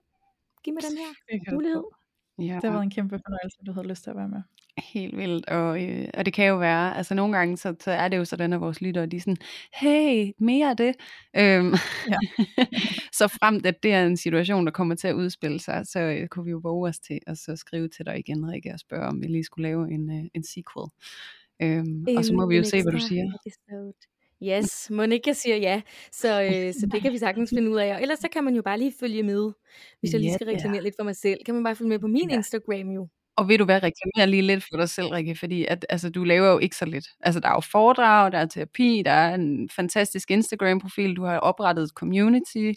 give 0.64 0.74
mig 0.74 0.84
den 0.84 0.98
her 0.98 1.54
mulighed. 1.54 1.84
Ja. 2.40 2.44
Det 2.44 2.64
har 2.64 2.72
været 2.72 2.84
en 2.84 2.92
kæmpe 2.92 3.20
fornøjelse, 3.26 3.58
at 3.62 3.68
du 3.68 3.72
havde 3.72 3.88
lyst 3.88 4.04
til 4.04 4.10
at 4.10 4.16
være 4.16 4.28
med. 4.28 4.42
Helt 4.84 5.18
vildt, 5.18 5.46
og, 5.46 5.84
øh, 5.84 6.08
og 6.14 6.26
det 6.26 6.34
kan 6.34 6.48
jo 6.48 6.58
være, 6.58 6.98
altså 6.98 7.14
nogle 7.14 7.38
gange, 7.38 7.58
så, 7.58 7.76
så 7.80 7.92
er 7.92 8.08
det 8.08 8.18
jo 8.18 8.26
sådan, 8.26 8.54
at 8.54 8.62
vores 8.62 8.82
lyttere, 8.82 9.06
de 9.06 9.16
er 9.16 9.20
sådan, 9.20 9.38
hey, 9.74 10.32
mere 10.40 10.70
af 10.70 10.78
det. 10.78 10.96
Øhm, 11.36 11.74
ja. 12.10 12.18
så 13.20 13.28
frem 13.28 13.62
at 13.66 13.84
det 13.84 13.94
er 13.94 14.06
en 14.06 14.18
situation, 14.18 14.66
der 14.66 14.72
kommer 14.72 14.96
til 14.96 15.08
at 15.08 15.14
udspille 15.14 15.60
sig, 15.60 15.88
så 15.88 16.00
øh, 16.00 16.28
kunne 16.28 16.46
vi 16.46 16.52
jo 16.52 16.60
våge 16.64 16.90
os 16.90 17.00
til 17.00 17.20
at 17.28 17.38
så 17.38 17.56
skrive 17.56 17.88
til 17.88 18.06
dig 18.06 18.20
igen, 18.20 18.52
Rikke, 18.52 18.74
og 18.74 18.80
spørge, 18.80 19.08
om 19.08 19.22
vi 19.22 19.28
lige 19.28 19.44
skulle 19.44 19.68
lave 19.70 19.92
en, 19.92 20.12
øh, 20.12 20.26
en 20.34 20.44
sequel. 20.44 20.90
Øhm, 21.62 22.06
og 22.18 22.26
så 22.26 22.34
må 22.34 22.48
vi 22.48 22.58
jo 22.58 22.64
se, 22.64 22.84
hvad 22.84 22.94
du 22.94 23.00
siger. 23.00 23.34
Episode. 23.46 23.94
Yes, 24.44 24.90
Monika 24.90 25.34
siger 25.34 25.56
ja, 25.56 25.82
så, 26.12 26.42
øh, 26.42 26.74
så 26.74 26.90
det 26.92 27.02
kan 27.02 27.12
vi 27.12 27.18
sagtens 27.18 27.50
finde 27.50 27.72
ud 27.72 27.78
af. 27.78 27.96
Og 27.96 28.02
ellers 28.02 28.20
så 28.20 28.28
kan 28.32 28.44
man 28.44 28.56
jo 28.56 28.62
bare 28.62 28.78
lige 28.78 28.94
følge 29.00 29.24
med, 29.24 29.52
hvis 30.00 30.14
jeg 30.14 30.22
lige 30.22 30.34
skal 30.34 30.48
reklamere 30.48 30.76
yeah. 30.76 30.84
lidt 30.84 30.96
for 31.00 31.04
mig 31.04 31.16
selv. 31.16 31.40
Kan 31.46 31.54
man 31.56 31.64
bare 31.64 31.76
følge 31.76 31.90
med 31.90 32.00
på 32.00 32.08
min 32.08 32.30
yeah. 32.30 32.38
Instagram 32.38 32.90
jo. 32.90 33.08
Og 33.40 33.48
vil 33.48 33.60
du 33.60 33.66
være 33.66 33.80
reklamere 33.80 34.30
lige 34.30 34.42
lidt 34.42 34.64
for 34.64 34.78
dig 34.78 34.90
selv, 34.90 35.08
Rikke, 35.08 35.36
fordi 35.36 35.66
at, 35.66 35.86
altså, 35.90 36.10
du 36.10 36.24
laver 36.24 36.52
jo 36.52 36.58
ikke 36.58 36.76
så 36.76 36.86
lidt. 36.86 37.06
Altså, 37.22 37.40
der 37.40 37.48
er 37.48 37.54
jo 37.54 37.60
foredrag, 37.60 38.32
der 38.32 38.38
er 38.38 38.46
terapi, 38.46 39.02
der 39.06 39.12
er 39.12 39.36
en 39.36 39.70
fantastisk 39.76 40.32
Instagram-profil, 40.32 41.16
du 41.16 41.24
har 41.24 41.38
oprettet 41.38 41.84
et 41.84 41.90
community, 41.90 42.72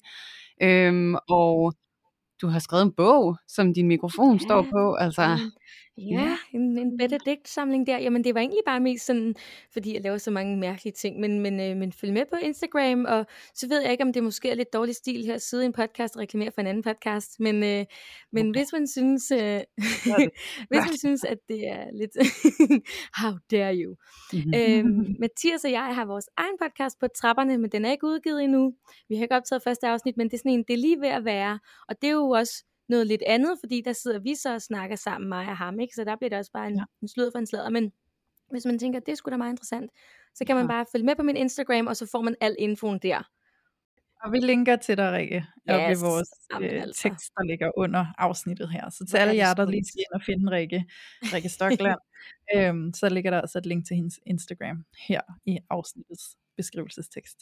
øhm, 0.62 1.14
og 1.28 1.74
du 2.42 2.46
har 2.46 2.58
skrevet 2.58 2.82
en 2.82 2.92
bog, 2.92 3.36
som 3.48 3.74
din 3.74 3.88
mikrofon 3.88 4.36
ja. 4.36 4.44
står 4.44 4.66
på. 4.72 4.94
Altså, 4.94 5.38
Ja, 5.96 6.36
en, 6.54 6.78
en 6.78 6.96
Benedikt-samling 6.96 7.86
der. 7.86 7.98
Jamen, 7.98 8.24
det 8.24 8.34
var 8.34 8.40
egentlig 8.40 8.62
bare 8.66 8.80
mest 8.80 9.06
sådan, 9.06 9.34
fordi 9.72 9.94
jeg 9.94 10.02
laver 10.02 10.18
så 10.18 10.30
mange 10.30 10.56
mærkelige 10.56 10.92
ting, 10.92 11.20
men, 11.20 11.40
men, 11.40 11.60
øh, 11.60 11.76
men 11.76 11.92
følg 11.92 12.12
med 12.12 12.24
på 12.30 12.36
Instagram, 12.36 13.04
og 13.04 13.26
så 13.54 13.68
ved 13.68 13.80
jeg 13.80 13.92
ikke, 13.92 14.04
om 14.04 14.12
det 14.12 14.24
måske 14.24 14.50
er 14.50 14.54
lidt 14.54 14.72
dårlig 14.72 14.94
stil 14.94 15.24
her 15.24 15.34
at 15.34 15.42
sidde 15.42 15.62
i 15.62 15.66
en 15.66 15.72
podcast 15.72 16.16
og 16.16 16.20
reklamere 16.20 16.50
for 16.50 16.60
en 16.60 16.66
anden 16.66 16.82
podcast, 16.82 17.40
men, 17.40 17.54
øh, 17.64 17.84
men 18.32 18.48
okay. 18.50 18.60
hvis 18.60 18.72
man 18.72 18.86
synes, 18.86 19.30
øh, 19.30 19.60
hvis 20.68 20.82
man 20.88 20.98
synes, 20.98 21.24
at 21.24 21.38
det 21.48 21.68
er 21.68 21.84
lidt, 21.94 22.12
how 23.20 23.32
dare 23.50 23.74
you. 23.74 23.96
øhm, 24.34 25.06
Mathias 25.22 25.64
og 25.64 25.70
jeg 25.70 25.94
har 25.94 26.04
vores 26.04 26.28
egen 26.36 26.56
podcast 26.62 27.00
på 27.00 27.06
trapperne, 27.08 27.58
men 27.58 27.70
den 27.70 27.84
er 27.84 27.90
ikke 27.90 28.06
udgivet 28.06 28.44
endnu. 28.44 28.74
Vi 29.08 29.16
har 29.16 29.22
ikke 29.22 29.36
optaget 29.36 29.62
første 29.62 29.86
afsnit, 29.88 30.16
men 30.16 30.26
det 30.26 30.34
er 30.34 30.38
sådan 30.38 30.52
en, 30.52 30.64
det 30.68 30.74
er 30.74 30.78
lige 30.78 31.00
ved 31.00 31.08
at 31.08 31.24
være, 31.24 31.58
og 31.88 32.02
det 32.02 32.08
er 32.08 32.12
jo 32.12 32.28
også 32.28 32.64
noget 32.88 33.06
lidt 33.06 33.22
andet, 33.26 33.58
fordi 33.60 33.82
der 33.84 33.92
sidder 33.92 34.18
vi 34.18 34.34
så 34.34 34.54
og 34.54 34.62
snakker 34.62 34.96
sammen, 34.96 35.28
mig 35.28 35.48
og 35.48 35.56
ham, 35.56 35.80
ikke? 35.80 35.94
så 35.94 36.04
der 36.04 36.16
bliver 36.16 36.30
det 36.30 36.38
også 36.38 36.52
bare 36.52 36.68
en, 36.68 36.76
ja. 36.76 36.84
en 37.02 37.08
slød 37.08 37.30
for 37.32 37.38
en 37.38 37.46
sladder, 37.46 37.70
men 37.70 37.92
hvis 38.50 38.64
man 38.64 38.78
tænker, 38.78 39.00
det 39.00 39.18
skulle 39.18 39.32
da 39.32 39.36
meget 39.36 39.52
interessant, 39.52 39.90
så 40.34 40.44
kan 40.44 40.56
man 40.56 40.68
bare 40.68 40.86
følge 40.92 41.06
med 41.06 41.16
på 41.16 41.22
min 41.22 41.36
Instagram, 41.36 41.86
og 41.86 41.96
så 41.96 42.08
får 42.12 42.22
man 42.22 42.36
al 42.40 42.56
infoen 42.58 42.98
der. 42.98 43.22
Og 44.24 44.32
vi 44.32 44.38
linker 44.38 44.76
til 44.76 44.96
dig, 44.96 45.12
Rikke, 45.12 45.36
yes. 45.36 45.44
op 45.68 45.80
i 45.90 45.94
vores 46.06 46.28
Jamen, 46.52 46.70
øh, 46.70 46.82
altså. 46.82 47.02
tekst, 47.02 47.32
der 47.36 47.44
ligger 47.44 47.70
under 47.76 48.06
afsnittet 48.18 48.70
her. 48.70 48.90
Så 48.90 49.06
til 49.10 49.16
alle 49.16 49.36
jer, 49.36 49.54
der 49.54 49.66
lige 49.66 49.84
skal 49.84 49.98
ind 49.98 50.14
og 50.14 50.22
finde 50.26 50.50
Rikke, 50.50 50.84
Rikke 51.22 51.48
Stockland, 51.56 52.00
øhm, 52.54 52.92
så 52.94 53.08
ligger 53.08 53.30
der 53.30 53.40
også 53.40 53.58
et 53.58 53.66
link 53.66 53.86
til 53.86 53.96
hendes 53.96 54.20
Instagram 54.26 54.84
her 55.08 55.20
i 55.46 55.58
afsnittets 55.70 56.36
beskrivelsestekst. 56.56 57.38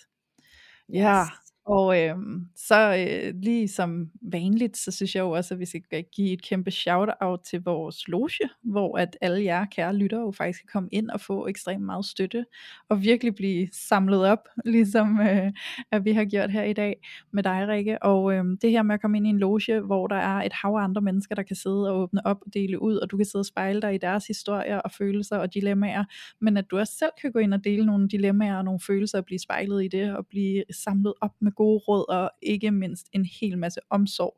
Yes. 0.96 1.28
Og 1.66 2.00
øh, 2.02 2.16
så 2.56 2.96
øh, 2.98 3.34
lige 3.42 3.68
som 3.68 4.10
vanligt, 4.22 4.76
så 4.76 4.90
synes 4.90 5.14
jeg 5.14 5.20
jo 5.22 5.30
også, 5.30 5.54
at 5.54 5.60
vi 5.60 5.64
skal 5.66 6.04
give 6.14 6.32
et 6.32 6.42
kæmpe 6.42 6.70
shout-out 6.70 7.40
til 7.44 7.62
vores 7.64 8.08
loge, 8.08 8.48
hvor 8.62 8.98
at 8.98 9.16
alle 9.20 9.44
jer 9.44 9.64
kære 9.64 9.96
lyttere 9.96 10.20
jo 10.20 10.30
faktisk 10.30 10.60
kan 10.60 10.68
komme 10.72 10.88
ind 10.92 11.10
og 11.10 11.20
få 11.20 11.48
ekstremt 11.48 11.84
meget 11.84 12.04
støtte, 12.04 12.44
og 12.88 13.02
virkelig 13.02 13.34
blive 13.34 13.68
samlet 13.72 14.24
op, 14.26 14.48
ligesom 14.64 15.20
øh, 15.20 15.52
at 15.92 16.04
vi 16.04 16.12
har 16.12 16.24
gjort 16.24 16.50
her 16.50 16.62
i 16.62 16.72
dag 16.72 16.96
med 17.32 17.42
dig, 17.42 17.68
Rikke. 17.68 18.02
Og 18.02 18.32
øh, 18.34 18.44
det 18.62 18.70
her 18.70 18.82
med 18.82 18.94
at 18.94 19.00
komme 19.00 19.16
ind 19.16 19.26
i 19.26 19.30
en 19.30 19.38
loge, 19.38 19.80
hvor 19.80 20.06
der 20.06 20.16
er 20.16 20.42
et 20.42 20.52
hav 20.52 20.70
af 20.70 20.84
andre 20.84 21.00
mennesker, 21.02 21.34
der 21.34 21.42
kan 21.42 21.56
sidde 21.56 21.90
og 21.90 22.00
åbne 22.00 22.26
op 22.26 22.38
og 22.46 22.54
dele 22.54 22.82
ud, 22.82 22.96
og 22.96 23.10
du 23.10 23.16
kan 23.16 23.26
sidde 23.26 23.42
og 23.42 23.46
spejle 23.46 23.82
dig 23.82 23.94
i 23.94 23.98
deres 23.98 24.26
historier 24.26 24.78
og 24.78 24.90
følelser 24.92 25.36
og 25.36 25.54
dilemmaer, 25.54 26.04
men 26.40 26.56
at 26.56 26.70
du 26.70 26.78
også 26.78 26.92
selv 26.98 27.10
kan 27.20 27.32
gå 27.32 27.38
ind 27.38 27.54
og 27.54 27.64
dele 27.64 27.86
nogle 27.86 28.08
dilemmaer 28.08 28.56
og 28.56 28.64
nogle 28.64 28.80
følelser 28.86 29.18
og 29.18 29.24
blive 29.24 29.38
spejlet 29.38 29.84
i 29.84 29.88
det, 29.88 30.16
og 30.16 30.26
blive 30.26 30.64
samlet 30.70 31.14
op 31.20 31.32
med 31.40 31.52
gode 31.60 31.78
råd 31.78 32.04
og 32.08 32.30
ikke 32.42 32.70
mindst 32.70 33.08
en 33.12 33.24
hel 33.24 33.58
masse 33.58 33.80
omsorg. 33.90 34.34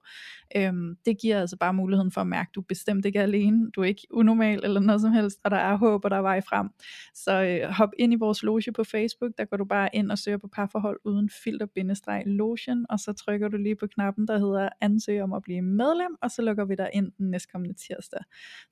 Øhm, 0.56 0.96
det 1.06 1.20
giver 1.20 1.40
altså 1.40 1.56
bare 1.56 1.74
muligheden 1.74 2.10
for 2.10 2.20
at 2.20 2.26
mærke, 2.26 2.48
at 2.48 2.54
du 2.54 2.60
bestemt 2.60 3.04
ikke 3.04 3.18
er 3.18 3.22
alene, 3.22 3.70
du 3.70 3.80
er 3.80 3.84
ikke 3.84 4.06
unormal 4.10 4.60
eller 4.64 4.80
noget 4.80 5.00
som 5.00 5.12
helst, 5.12 5.38
og 5.44 5.50
der 5.50 5.56
er 5.56 5.76
håb, 5.76 6.04
og 6.04 6.10
der 6.10 6.16
er 6.16 6.22
vej 6.22 6.40
frem. 6.40 6.68
Så 7.14 7.32
øh, 7.44 7.70
hop 7.70 7.88
ind 7.98 8.12
i 8.12 8.16
vores 8.16 8.42
loge 8.42 8.72
på 8.76 8.84
Facebook, 8.84 9.32
der 9.38 9.44
går 9.44 9.56
du 9.56 9.64
bare 9.64 9.88
ind 9.92 10.10
og 10.10 10.18
søger 10.18 10.38
på 10.38 10.48
parforhold 10.48 11.00
uden 11.04 11.30
filter-logen, 11.44 12.86
og 12.90 12.98
så 12.98 13.12
trykker 13.12 13.48
du 13.48 13.56
lige 13.56 13.76
på 13.76 13.86
knappen, 13.86 14.28
der 14.28 14.38
hedder 14.38 14.68
ansøg 14.80 15.22
om 15.22 15.32
at 15.32 15.42
blive 15.42 15.62
medlem, 15.62 16.16
og 16.22 16.30
så 16.30 16.42
lukker 16.42 16.64
vi 16.64 16.74
dig 16.74 16.90
ind 16.92 17.12
den 17.18 17.30
næstkommende 17.30 17.74
tirsdag. 17.74 18.20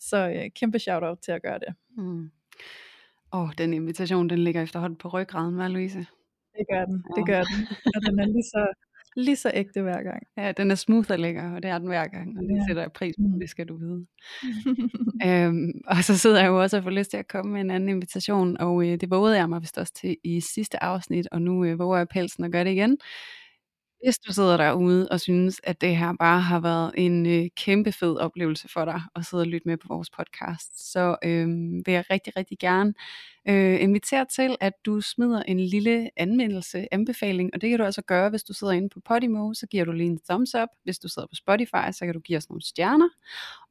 Så 0.01 0.28
øh, 0.28 0.51
kæmpe 0.51 0.78
shout 0.78 1.02
out 1.02 1.18
til 1.18 1.32
at 1.32 1.43
gøre 1.43 1.59
det. 1.59 1.74
Mm. 1.97 2.31
Og 3.31 3.51
den 3.59 3.74
invitation, 3.74 4.31
den 4.31 4.39
ligger 4.39 4.62
efterhånden 4.62 4.98
på 4.98 5.09
ryggraden, 5.09 5.60
hva' 5.60 5.68
Louise? 5.68 6.06
Det 6.61 6.66
gør 6.73 6.85
den, 6.91 6.99
det 7.16 7.24
gør 7.31 7.43
den. 7.51 7.59
Og 7.95 7.99
den 8.07 8.15
er 8.23 8.27
lige 8.37 8.49
så, 8.55 8.62
lige 9.16 9.37
så 9.37 9.51
ægte 9.55 9.82
hver 9.82 10.03
gang. 10.03 10.23
Ja, 10.37 10.53
den 10.53 10.70
er 10.70 10.74
smooth 10.74 11.11
og 11.11 11.19
lækker, 11.19 11.55
og 11.55 11.62
det 11.62 11.70
er 11.70 11.78
den 11.78 11.87
hver 11.87 12.07
gang, 12.07 12.39
og 12.39 12.43
det 12.43 12.57
ja. 12.57 12.66
sætter 12.69 12.82
jeg 12.82 12.93
pris 12.93 13.15
på, 13.16 13.27
mm. 13.32 13.41
det 13.41 13.51
skal 13.51 13.66
du 13.66 13.77
vide. 13.78 14.07
øhm, 15.27 15.73
og 15.87 16.05
så 16.05 16.19
sidder 16.19 16.41
jeg 16.41 16.49
jo 16.49 16.62
også 16.62 16.77
og 16.77 16.82
får 16.82 16.91
lyst 16.91 17.11
til 17.11 17.16
at 17.16 17.28
komme 17.28 17.53
med 17.53 17.61
en 17.61 17.70
anden 17.70 17.89
invitation, 17.89 18.57
og 18.61 18.87
øh, 18.87 19.01
det 19.01 19.11
vågede 19.11 19.37
jeg 19.37 19.49
mig 19.49 19.61
vist 19.61 19.78
også 19.78 19.93
til 19.93 20.16
i 20.24 20.41
sidste 20.41 20.82
afsnit, 20.82 21.28
og 21.32 21.43
nu 21.43 21.65
øh, 21.65 21.78
våger 21.78 21.99
jeg 21.99 22.09
pelsen 22.09 22.45
og 22.45 22.51
gør 22.51 22.65
det 22.65 22.70
igen. 22.70 22.99
Hvis 24.05 24.18
du 24.18 24.32
sidder 24.32 24.56
derude 24.56 25.09
og 25.10 25.20
synes, 25.20 25.60
at 25.64 25.81
det 25.81 25.97
her 25.97 26.12
bare 26.18 26.40
har 26.40 26.60
været 26.60 26.93
en 26.97 27.27
øh, 27.27 27.48
kæmpe 27.56 27.93
fed 27.93 28.16
oplevelse 28.16 28.68
for 28.68 28.85
dig 28.85 29.02
at 29.16 29.27
sidde 29.27 29.40
og 29.40 29.47
lytte 29.47 29.68
med 29.68 29.77
på 29.77 29.89
vores 29.89 30.10
podcast, 30.10 30.93
så 30.93 31.16
øh, 31.24 31.48
vil 31.86 31.94
jeg 31.94 32.05
rigtig, 32.10 32.36
rigtig 32.36 32.59
gerne 32.59 32.94
øh, 33.48 33.82
invitere 33.82 34.27
til, 34.36 34.56
at 34.60 34.72
du 34.86 35.01
smider 35.01 35.43
en 35.43 35.60
lille 35.60 36.10
anmeldelse, 36.16 36.86
anbefaling, 36.94 37.51
og 37.55 37.60
det 37.60 37.70
kan 37.70 37.78
du 37.78 37.85
altså 37.85 38.02
gøre, 38.02 38.31
hvis 38.31 38.43
du 38.43 38.52
sidder 38.52 38.72
inde 38.72 38.89
på 38.89 39.01
Podimo, 39.05 39.55
så 39.55 39.66
giver 39.66 39.85
du 39.85 39.93
lige 39.93 40.10
en 40.10 40.20
thumbs 40.31 40.55
up. 40.55 40.68
Hvis 40.85 40.98
du 40.98 41.09
sidder 41.09 41.28
på 41.28 41.35
Spotify, 41.35 41.93
så 41.93 42.05
kan 42.05 42.14
du 42.14 42.20
give 42.20 42.36
os 42.36 42.48
nogle 42.48 42.62
stjerner. 42.62 43.09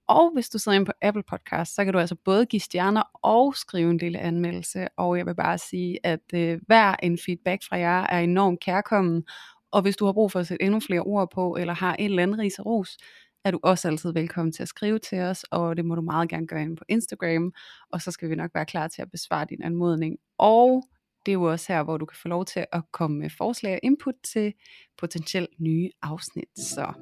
Og 0.08 0.32
hvis 0.34 0.50
du 0.50 0.58
sidder 0.58 0.76
inde 0.76 0.86
på 0.86 0.92
Apple 1.02 1.24
Podcast, 1.30 1.76
så 1.76 1.84
kan 1.84 1.94
du 1.94 2.00
altså 2.00 2.16
både 2.16 2.46
give 2.46 2.60
stjerner 2.60 3.04
og 3.14 3.56
skrive 3.56 3.90
en 3.92 3.98
lille 3.98 4.20
anmeldelse. 4.20 4.88
Og 4.98 5.18
jeg 5.18 5.26
vil 5.26 5.36
bare 5.36 5.58
sige, 5.58 6.00
at 6.04 6.34
øh, 6.34 6.60
hver 6.68 6.96
en 7.04 7.18
feedback 7.26 7.64
fra 7.70 7.78
jer 7.78 8.08
er 8.10 8.20
enormt 8.20 8.60
kærkommen, 8.60 9.24
og 9.72 9.82
hvis 9.82 9.96
du 9.96 10.06
har 10.06 10.14
brug 10.14 10.32
for 10.32 10.40
at 10.40 10.48
sætte 10.48 10.66
endnu 10.66 10.80
flere 10.80 11.02
ord 11.02 11.32
på, 11.32 11.56
eller 11.56 11.74
har 11.74 11.96
en 11.96 12.10
eller 12.10 12.24
anden 12.24 12.40
ris 12.40 12.60
og 12.60 12.66
ros, 12.66 12.98
er 13.46 13.52
du 13.52 13.60
også 13.64 13.88
altid 13.88 14.14
velkommen 14.14 14.52
til 14.52 14.62
at 14.62 14.68
skrive 14.68 15.00
til 15.00 15.20
os, 15.20 15.44
og 15.44 15.78
det 15.78 15.86
må 15.86 15.96
du 15.96 16.02
meget 16.02 16.30
gerne 16.30 16.48
gøre 16.48 16.62
ind 16.62 16.78
på 16.78 16.84
Instagram, 16.88 17.54
og 17.92 18.02
så 18.02 18.12
skal 18.12 18.30
vi 18.30 18.36
nok 18.36 18.52
være 18.54 18.66
klar 18.66 18.88
til 18.88 19.02
at 19.02 19.12
besvare 19.12 19.46
din 19.50 19.64
anmodning. 19.64 20.18
Og 20.38 20.84
det 21.26 21.32
er 21.32 21.34
jo 21.34 21.44
også 21.44 21.74
her, 21.74 21.84
hvor 21.84 21.98
du 21.98 22.06
kan 22.06 22.18
få 22.22 22.28
lov 22.28 22.46
til 22.46 22.66
at 22.72 22.84
komme 22.92 23.20
med 23.20 23.30
forslag 23.30 23.74
og 23.74 23.80
input 23.84 24.16
til 24.34 24.54
potentielt 24.98 25.60
nye 25.60 25.90
afsnit. 26.02 26.60
Så 26.60 26.94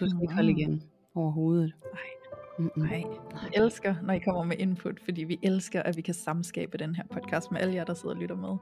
du 0.00 0.08
skal 0.08 0.22
ikke 0.22 0.34
holde 0.34 0.50
igen 0.50 0.82
overhovedet. 1.14 1.72
Nej. 1.84 2.19
Mm-mm. 2.60 2.82
Nej, 2.82 3.04
vi 3.32 3.48
elsker, 3.52 3.94
når 4.02 4.14
I 4.14 4.18
kommer 4.18 4.44
med 4.44 4.56
input, 4.58 5.00
fordi 5.04 5.24
vi 5.24 5.38
elsker, 5.42 5.82
at 5.82 5.96
vi 5.96 6.02
kan 6.02 6.14
samskabe 6.14 6.78
den 6.78 6.94
her 6.94 7.04
podcast 7.12 7.52
med 7.52 7.60
alle 7.60 7.74
jer, 7.74 7.84
der 7.84 7.94
sidder 7.94 8.14
og 8.14 8.20
lytter 8.20 8.36
med, 8.36 8.56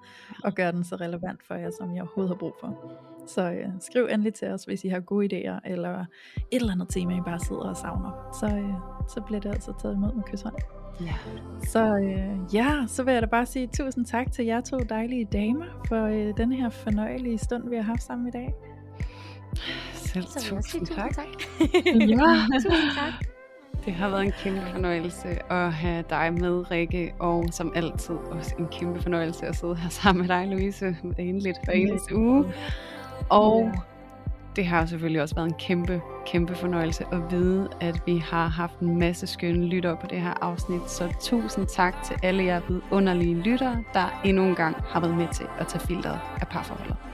og 0.45 0.55
gøre 0.55 0.73
den 0.73 0.85
så 0.85 0.97
relevant 0.97 1.43
for 1.43 1.55
jer, 1.55 1.71
som 1.79 1.95
I 1.95 2.01
overhovedet 2.01 2.31
har 2.31 2.37
brug 2.37 2.55
for. 2.61 3.01
Så 3.27 3.51
øh, 3.51 3.67
skriv 3.81 4.09
endelig 4.11 4.35
til 4.35 4.49
os, 4.49 4.65
hvis 4.65 4.85
I 4.85 4.89
har 4.89 5.01
gode 5.01 5.27
idéer, 5.27 5.61
eller 5.65 5.99
et 5.99 6.61
eller 6.61 6.73
andet 6.73 6.89
tema, 6.89 7.17
I 7.17 7.21
bare 7.21 7.39
sidder 7.39 7.63
og 7.63 7.77
savner. 7.77 8.37
Så, 8.41 8.47
øh, 8.47 8.75
så 9.09 9.21
bliver 9.27 9.41
det 9.41 9.49
altså 9.51 9.73
taget 9.83 9.95
imod 9.95 10.15
med 10.15 10.23
kysshånd. 10.23 10.55
Ja. 11.01 11.15
Så 11.65 11.97
øh, 11.97 12.55
ja, 12.55 12.85
så 12.87 13.03
vil 13.03 13.13
jeg 13.13 13.23
da 13.23 13.27
bare 13.27 13.47
sige 13.47 13.67
tusind 13.67 14.05
tak 14.07 14.33
til 14.33 14.45
jer 14.45 14.61
to 14.61 14.79
dejlige 14.79 15.25
damer, 15.25 15.67
for 15.89 16.05
øh, 16.05 16.37
den 16.37 16.53
her 16.53 16.69
fornøjelige 16.69 17.39
stund, 17.39 17.69
vi 17.69 17.77
har 17.77 17.83
haft 17.83 18.03
sammen 18.03 18.29
i 18.29 18.31
dag. 18.31 18.55
Selv 19.93 20.25
tusind, 20.25 20.63
tusind 20.63 20.87
tak. 20.87 21.15
tak. 21.15 21.27
ja. 21.85 22.47
tusind 22.65 22.95
tak. 22.97 23.38
Det 23.89 23.97
har 23.97 24.09
været 24.09 24.23
en 24.23 24.33
kæmpe 24.33 24.61
fornøjelse 24.73 25.53
at 25.53 25.73
have 25.73 26.05
dig 26.11 26.33
med, 26.33 26.71
Rikke, 26.71 27.15
og 27.19 27.45
som 27.51 27.73
altid 27.77 28.15
også 28.15 28.55
en 28.59 28.67
kæmpe 28.67 29.03
fornøjelse 29.03 29.47
at 29.47 29.57
sidde 29.57 29.77
her 29.77 29.89
sammen 29.89 30.27
med 30.27 30.37
dig, 30.37 30.47
Louise, 30.47 30.97
enligt 31.19 31.59
for 31.65 31.73
eneste 31.73 32.17
uge. 32.17 32.45
Og 33.29 33.73
det 34.57 34.67
har 34.67 34.87
selvfølgelig 34.87 35.23
også 35.23 35.35
været 35.35 35.47
en 35.47 35.55
kæmpe, 35.59 36.01
kæmpe 36.27 36.55
fornøjelse 36.55 37.05
at 37.13 37.19
vide, 37.31 37.69
at 37.81 38.03
vi 38.07 38.19
har 38.19 38.49
haft 38.49 38.79
en 38.79 38.99
masse 38.99 39.27
skønne 39.27 39.67
lyttere 39.67 39.97
på 40.01 40.07
det 40.11 40.21
her 40.21 40.35
afsnit. 40.45 40.91
Så 40.91 41.15
tusind 41.21 41.67
tak 41.67 42.03
til 42.03 42.17
alle 42.23 42.45
jer 42.45 42.61
vidunderlige 42.69 43.35
lyttere, 43.35 43.85
der 43.95 44.21
endnu 44.25 44.43
en 44.43 44.55
gang 44.55 44.77
har 44.89 45.01
været 45.01 45.17
med 45.17 45.29
til 45.33 45.47
at 45.59 45.67
tage 45.67 45.87
filteret 45.87 46.21
af 46.41 46.49
parforholdet. 46.49 47.08